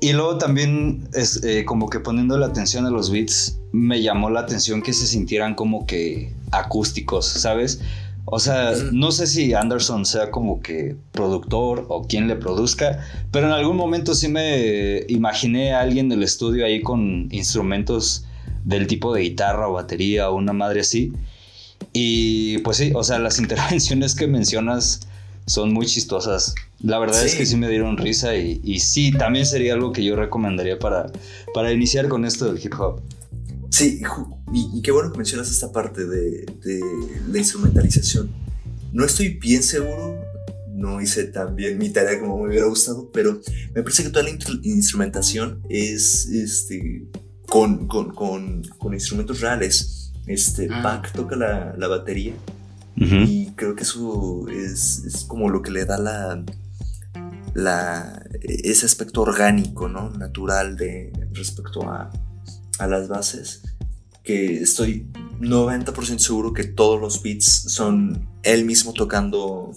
Y 0.00 0.12
luego 0.12 0.38
también 0.38 1.08
es 1.12 1.42
eh, 1.42 1.64
como 1.64 1.88
que 1.90 1.98
poniendo 2.00 2.38
la 2.38 2.46
atención 2.46 2.86
a 2.86 2.90
los 2.90 3.10
beats 3.10 3.58
me 3.72 4.00
llamó 4.02 4.30
la 4.30 4.40
atención 4.40 4.80
que 4.82 4.92
se 4.92 5.06
sintieran 5.06 5.54
como 5.56 5.86
que 5.86 6.32
acústicos, 6.52 7.26
¿sabes? 7.26 7.80
O 8.28 8.40
sea, 8.40 8.72
no 8.92 9.12
sé 9.12 9.26
si 9.28 9.54
Anderson 9.54 10.04
sea 10.04 10.30
como 10.32 10.60
que 10.60 10.96
productor 11.12 11.86
o 11.88 12.06
quien 12.06 12.26
le 12.26 12.34
produzca, 12.36 12.98
pero 13.30 13.46
en 13.46 13.52
algún 13.52 13.76
momento 13.76 14.14
sí 14.14 14.26
me 14.28 15.04
imaginé 15.08 15.72
a 15.74 15.80
alguien 15.80 16.08
del 16.08 16.22
estudio 16.24 16.66
ahí 16.66 16.82
con 16.82 17.28
instrumentos 17.30 18.24
del 18.64 18.88
tipo 18.88 19.14
de 19.14 19.22
guitarra 19.22 19.68
o 19.68 19.74
batería 19.74 20.28
o 20.28 20.34
una 20.36 20.52
madre 20.52 20.80
así. 20.80 21.12
Y 21.92 22.58
pues 22.58 22.78
sí, 22.78 22.92
o 22.94 23.04
sea, 23.04 23.18
las 23.18 23.38
intervenciones 23.44 24.14
que 24.14 24.26
mencionas 24.26 25.00
son 25.46 25.72
muy 25.72 25.86
chistosas. 25.86 26.54
La 26.82 26.98
verdad 26.98 27.24
es 27.24 27.36
que 27.36 27.46
sí 27.46 27.56
me 27.56 27.68
dieron 27.68 27.96
risa 27.96 28.34
y, 28.36 28.60
y 28.64 28.80
sí, 28.80 29.12
también 29.12 29.46
sería 29.46 29.74
algo 29.74 29.92
que 29.92 30.04
yo 30.04 30.16
recomendaría 30.16 30.78
para, 30.78 31.06
para 31.54 31.72
iniciar 31.72 32.08
con 32.08 32.24
esto 32.24 32.52
del 32.52 32.62
hip 32.62 32.74
hop. 32.78 33.00
Sí, 33.70 34.00
ju- 34.02 34.35
y, 34.52 34.70
y 34.78 34.82
qué 34.82 34.90
bueno 34.92 35.10
que 35.12 35.18
mencionas 35.18 35.50
esta 35.50 35.72
parte 35.72 36.06
de, 36.06 36.46
de 36.64 36.80
la 37.28 37.38
instrumentalización. 37.38 38.30
No 38.92 39.04
estoy 39.04 39.30
bien 39.38 39.62
seguro, 39.62 40.18
no 40.70 41.00
hice 41.00 41.24
tan 41.24 41.56
bien 41.56 41.78
mi 41.78 41.90
tarea 41.90 42.20
como 42.20 42.38
me 42.38 42.48
hubiera 42.48 42.66
gustado, 42.66 43.10
pero 43.12 43.40
me 43.74 43.82
parece 43.82 44.04
que 44.04 44.10
toda 44.10 44.24
la 44.24 44.30
instrumentación 44.62 45.62
es 45.68 46.26
este, 46.26 47.06
con, 47.48 47.86
con, 47.88 48.14
con, 48.14 48.62
con 48.78 48.94
instrumentos 48.94 49.40
reales. 49.40 50.12
Este, 50.26 50.68
Ah. 50.70 50.82
Pac 50.82 51.12
toca 51.12 51.36
la, 51.36 51.74
la 51.78 51.88
batería 51.88 52.34
y 53.28 53.52
creo 53.56 53.74
que 53.76 53.82
eso 53.84 54.48
es, 54.48 55.04
es 55.04 55.24
como 55.24 55.50
lo 55.50 55.60
que 55.62 55.70
le 55.70 55.84
da 55.84 55.98
la, 55.98 56.42
la 57.54 58.22
ese 58.42 58.86
aspecto 58.86 59.22
orgánico, 59.22 59.88
¿no? 59.88 60.10
Natural 60.10 60.76
de 60.76 61.12
respecto 61.32 61.82
a, 61.88 62.10
a 62.78 62.86
las 62.86 63.08
bases. 63.08 63.62
Que 64.26 64.60
estoy 64.60 65.08
90% 65.40 66.18
seguro 66.18 66.52
que 66.52 66.64
todos 66.64 67.00
los 67.00 67.22
beats 67.22 67.72
son 67.72 68.28
él 68.42 68.66
mismo 68.66 68.92
tocando 68.92 69.72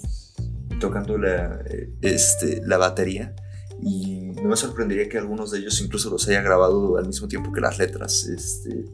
tocando 0.80 1.17
la, 1.17 1.59
este, 2.01 2.61
la 2.65 2.77
batería. 2.77 3.35
Y 3.81 4.31
no 4.41 4.49
me 4.49 4.55
sorprendería 4.55 5.07
que 5.07 5.17
algunos 5.17 5.51
de 5.51 5.59
ellos 5.59 5.80
incluso 5.81 6.09
los 6.09 6.27
haya 6.27 6.41
grabado 6.41 6.97
al 6.97 7.07
mismo 7.07 7.27
tiempo 7.27 7.51
que 7.51 7.61
las 7.61 7.77
letras. 7.77 8.26
Este, 8.26 8.85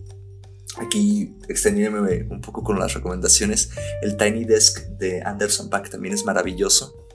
aquí 0.78 1.36
extendiéndome 1.48 2.28
un 2.30 2.42
poco 2.42 2.64
con 2.64 2.78
las 2.80 2.94
recomendaciones. 2.94 3.70
El 4.02 4.18
Tiny 4.18 4.46
Desk 4.46 4.88
de 4.98 5.22
Anderson 5.22 5.70
Paak 5.70 5.90
también 5.90 6.14
es 6.14 6.26
maravilloso. 6.26 7.08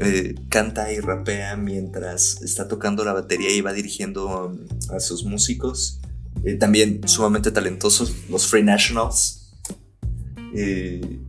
Eh, 0.00 0.36
canta 0.48 0.92
y 0.92 1.00
rapea 1.00 1.56
mientras 1.56 2.40
está 2.42 2.68
tocando 2.68 3.04
la 3.04 3.12
batería 3.12 3.52
y 3.52 3.60
va 3.62 3.72
dirigiendo 3.72 4.46
um, 4.46 4.66
a 4.94 5.00
sus 5.00 5.24
músicos. 5.24 6.00
Eh, 6.44 6.54
también 6.54 7.06
sumamente 7.06 7.50
talentosos, 7.50 8.12
los 8.28 8.46
Free 8.46 8.62
Nationals. 8.62 9.52
Eh, 10.54 11.20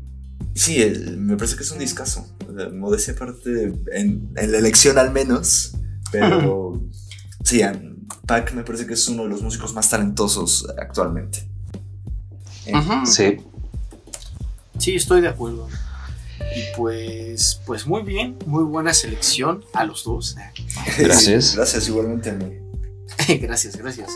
sí, 0.55 0.81
eh, 0.81 1.15
me 1.17 1.35
parece 1.35 1.55
que 1.55 1.63
es 1.63 1.71
un 1.71 1.79
discazo. 1.79 2.27
O 2.47 2.55
sea, 2.55 2.69
modestia 2.69 3.13
aparte, 3.13 3.73
en, 3.93 4.31
en 4.35 4.51
la 4.51 4.57
elección 4.57 4.97
al 4.97 5.11
menos. 5.11 5.73
Pero 6.11 6.81
sí, 7.43 7.63
um, 7.63 8.05
Pac 8.25 8.53
me 8.53 8.63
parece 8.63 8.85
que 8.85 8.93
es 8.93 9.07
uno 9.07 9.23
de 9.23 9.29
los 9.29 9.41
músicos 9.41 9.73
más 9.73 9.89
talentosos 9.89 10.67
actualmente. 10.77 11.47
Eh. 12.65 12.73
Sí. 13.05 13.37
Sí, 14.77 14.95
estoy 14.95 15.21
de 15.21 15.27
acuerdo. 15.27 15.67
Y 16.55 16.75
pues, 16.77 17.59
pues 17.65 17.85
muy 17.85 18.01
bien, 18.03 18.37
muy 18.45 18.63
buena 18.63 18.93
selección 18.93 19.63
a 19.73 19.83
los 19.83 20.03
dos. 20.03 20.35
Gracias. 20.97 21.55
Gracias 21.55 21.87
igualmente 21.87 22.29
a 22.29 22.33
mí. 22.33 22.68
gracias, 23.41 23.77
gracias. 23.77 24.11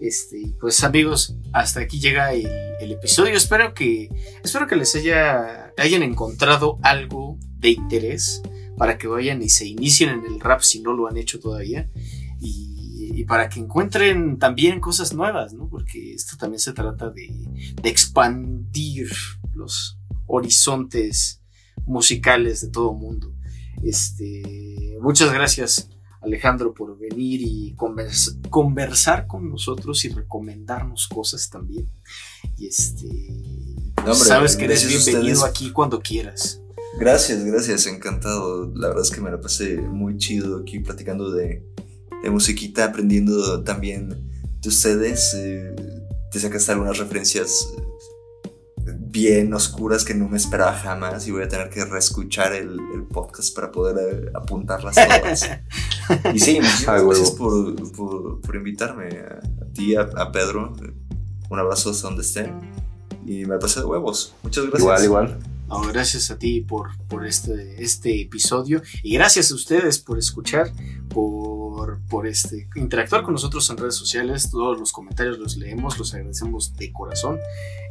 Este, 0.00 0.54
pues 0.60 0.82
amigos, 0.84 1.36
hasta 1.52 1.80
aquí 1.80 2.00
llega 2.00 2.32
el, 2.32 2.48
el 2.80 2.92
episodio. 2.92 3.34
Espero 3.34 3.74
que, 3.74 4.08
espero 4.44 4.66
que 4.66 4.76
les 4.76 4.94
haya, 4.94 5.72
hayan 5.76 6.02
encontrado 6.02 6.78
algo 6.82 7.38
de 7.58 7.70
interés 7.70 8.42
para 8.76 8.98
que 8.98 9.06
vayan 9.06 9.42
y 9.42 9.48
se 9.48 9.66
inicien 9.66 10.10
en 10.10 10.26
el 10.26 10.40
rap 10.40 10.60
si 10.60 10.80
no 10.80 10.92
lo 10.92 11.08
han 11.08 11.16
hecho 11.16 11.40
todavía. 11.40 11.90
Y, 12.40 13.24
para 13.24 13.48
que 13.48 13.58
encuentren 13.58 14.38
también 14.38 14.78
cosas 14.78 15.12
nuevas, 15.12 15.52
¿no? 15.52 15.68
Porque 15.68 16.12
esto 16.12 16.36
también 16.36 16.60
se 16.60 16.72
trata 16.72 17.10
de, 17.10 17.28
de 17.82 17.88
expandir 17.88 19.08
los 19.52 19.98
horizontes 20.26 21.42
musicales 21.86 22.60
de 22.60 22.68
todo 22.68 22.92
mundo. 22.92 23.34
Este, 23.82 24.96
muchas 25.00 25.32
gracias 25.32 25.88
Alejandro 26.26 26.74
por 26.74 26.98
venir 26.98 27.40
y 27.42 27.74
convers- 27.76 28.38
conversar 28.50 29.26
con 29.26 29.48
nosotros 29.48 30.04
y 30.04 30.08
recomendarnos 30.08 31.08
cosas 31.08 31.48
también. 31.48 31.88
Y 32.58 32.66
este, 32.66 33.06
pues, 33.94 34.06
No, 34.06 34.12
hombre, 34.12 34.28
sabes 34.28 34.56
que 34.56 34.64
eres 34.66 34.86
bienvenido 34.86 35.44
aquí 35.44 35.70
cuando 35.72 36.00
quieras. 36.00 36.60
Gracias, 36.98 37.44
gracias, 37.44 37.86
encantado. 37.86 38.72
La 38.74 38.88
verdad 38.88 39.02
es 39.04 39.10
que 39.10 39.20
me 39.20 39.30
la 39.30 39.40
pasé 39.40 39.76
muy 39.76 40.16
chido 40.16 40.58
aquí 40.60 40.80
platicando 40.80 41.30
de, 41.30 41.62
de 42.22 42.30
musiquita, 42.30 42.84
aprendiendo 42.86 43.62
también 43.64 44.08
de 44.60 44.68
ustedes. 44.68 45.34
eh, 45.36 45.74
te 46.32 46.40
sacaste 46.40 46.72
algunas 46.72 46.98
referencias 46.98 47.68
eh, 47.78 47.82
bien 48.98 49.52
oscuras 49.54 50.04
que 50.04 50.14
no 50.14 50.28
me 50.28 50.36
esperaba 50.36 50.72
jamás 50.74 51.26
y 51.26 51.32
voy 51.32 51.42
a 51.42 51.48
tener 51.48 51.70
que 51.70 51.84
reescuchar 51.84 52.52
el, 52.52 52.78
el 52.94 53.02
podcast 53.02 53.54
para 53.54 53.72
poder 53.72 53.96
eh, 54.26 54.30
apuntarlas 54.34 54.94
todas. 54.94 55.42
y 56.34 56.38
sí, 56.38 56.60
muchísimas 56.60 56.88
Ay, 56.88 56.94
huevo. 57.00 57.08
gracias 57.10 57.30
por, 57.32 57.92
por- 57.92 58.40
por 58.40 58.56
invitarme 58.56 59.06
a, 59.08 59.64
a 59.64 59.72
ti, 59.72 59.96
a, 59.96 60.02
a 60.16 60.30
Pedro. 60.32 60.72
Un 61.50 61.58
abrazo 61.58 61.90
hasta 61.90 62.08
donde 62.08 62.22
esté. 62.22 62.52
Y 63.26 63.44
me 63.44 63.58
pasé 63.58 63.80
de 63.80 63.86
huevos. 63.86 64.34
Muchas 64.42 64.64
gracias. 64.64 64.82
Igual, 64.82 65.04
igual. 65.04 65.38
No, 65.68 65.80
gracias 65.82 66.30
a 66.30 66.38
ti 66.38 66.60
por, 66.60 66.90
por 67.08 67.26
este, 67.26 67.82
este 67.82 68.22
episodio 68.22 68.82
y 69.02 69.14
gracias 69.14 69.50
a 69.50 69.56
ustedes 69.56 69.98
por 69.98 70.16
escuchar, 70.16 70.70
por, 71.08 71.55
por 72.08 72.26
este, 72.26 72.68
interactuar 72.74 73.22
con 73.22 73.32
nosotros 73.32 73.68
en 73.70 73.76
redes 73.76 73.94
sociales. 73.94 74.50
Todos 74.50 74.78
los 74.78 74.92
comentarios 74.92 75.38
los 75.38 75.56
leemos, 75.56 75.98
los 75.98 76.14
agradecemos 76.14 76.76
de 76.76 76.92
corazón. 76.92 77.38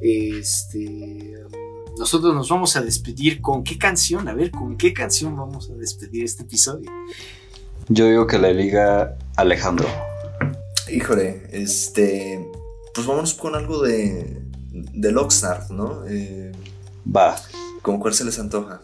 Este, 0.01 1.33
nosotros 1.97 2.33
nos 2.33 2.49
vamos 2.49 2.75
a 2.75 2.81
despedir 2.81 3.41
con 3.41 3.63
qué 3.63 3.77
canción, 3.77 4.27
a 4.27 4.33
ver, 4.33 4.51
con 4.51 4.77
qué 4.77 4.93
canción 4.93 5.35
vamos 5.35 5.69
a 5.69 5.73
despedir 5.75 6.23
este 6.25 6.43
episodio. 6.43 6.91
Yo 7.87 8.07
digo 8.07 8.27
que 8.27 8.37
la 8.37 8.51
liga 8.51 9.17
Alejandro. 9.35 9.87
Híjole, 10.91 11.47
este. 11.51 12.47
Pues 12.93 13.05
vámonos 13.07 13.33
con 13.33 13.55
algo 13.55 13.81
de. 13.81 14.41
de 14.71 15.15
Oxnard, 15.15 15.69
¿no? 15.69 16.05
Eh, 16.07 16.51
Va. 17.05 17.35
¿Con 17.81 17.99
cuál 17.99 18.13
se 18.13 18.25
les 18.25 18.39
antoja? 18.39 18.81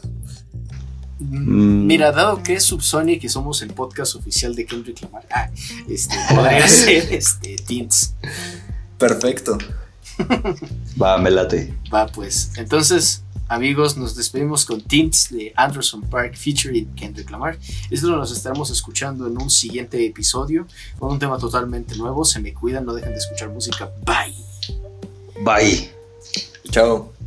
Mm. 1.22 1.86
Mira, 1.86 2.12
dado 2.12 2.42
que 2.42 2.54
es 2.56 2.64
Subsonic 2.64 3.24
y 3.24 3.30
somos 3.30 3.62
el 3.62 3.74
podcast 3.74 4.16
oficial 4.16 4.56
de 4.56 4.66
Kendrick 4.66 5.02
Lamar, 5.02 5.26
ah, 5.32 5.50
este, 5.88 6.16
podría 6.36 6.68
ser 6.68 7.14
este, 7.14 7.56
Teens. 7.58 8.14
Perfecto. 8.98 9.58
Va, 11.02 11.18
me 11.18 11.32
late. 11.32 11.74
Va, 11.94 12.08
pues. 12.08 12.52
Entonces, 12.58 13.24
amigos, 13.48 13.98
nos 13.98 14.16
despedimos 14.16 14.66
con 14.66 14.82
Teens 14.82 15.30
de 15.32 15.54
Anderson 15.56 16.02
Park 16.02 16.36
featuring 16.36 16.94
Kendrick 16.96 17.30
Lamar. 17.30 17.58
Esto 17.90 18.08
nos 18.10 18.32
estaremos 18.32 18.70
escuchando 18.70 19.28
en 19.28 19.42
un 19.42 19.50
siguiente 19.50 20.06
episodio 20.06 20.68
con 21.00 21.12
un 21.12 21.20
tema 21.20 21.38
totalmente 21.38 21.96
nuevo. 21.96 22.26
Se 22.26 22.40
me 22.40 22.54
cuidan, 22.54 22.86
no 22.86 22.94
dejen 22.94 23.12
de 23.12 23.18
escuchar 23.18 23.50
música. 23.50 23.92
Bye. 24.06 24.36
Bye. 25.44 25.92
Chao. 26.70 27.21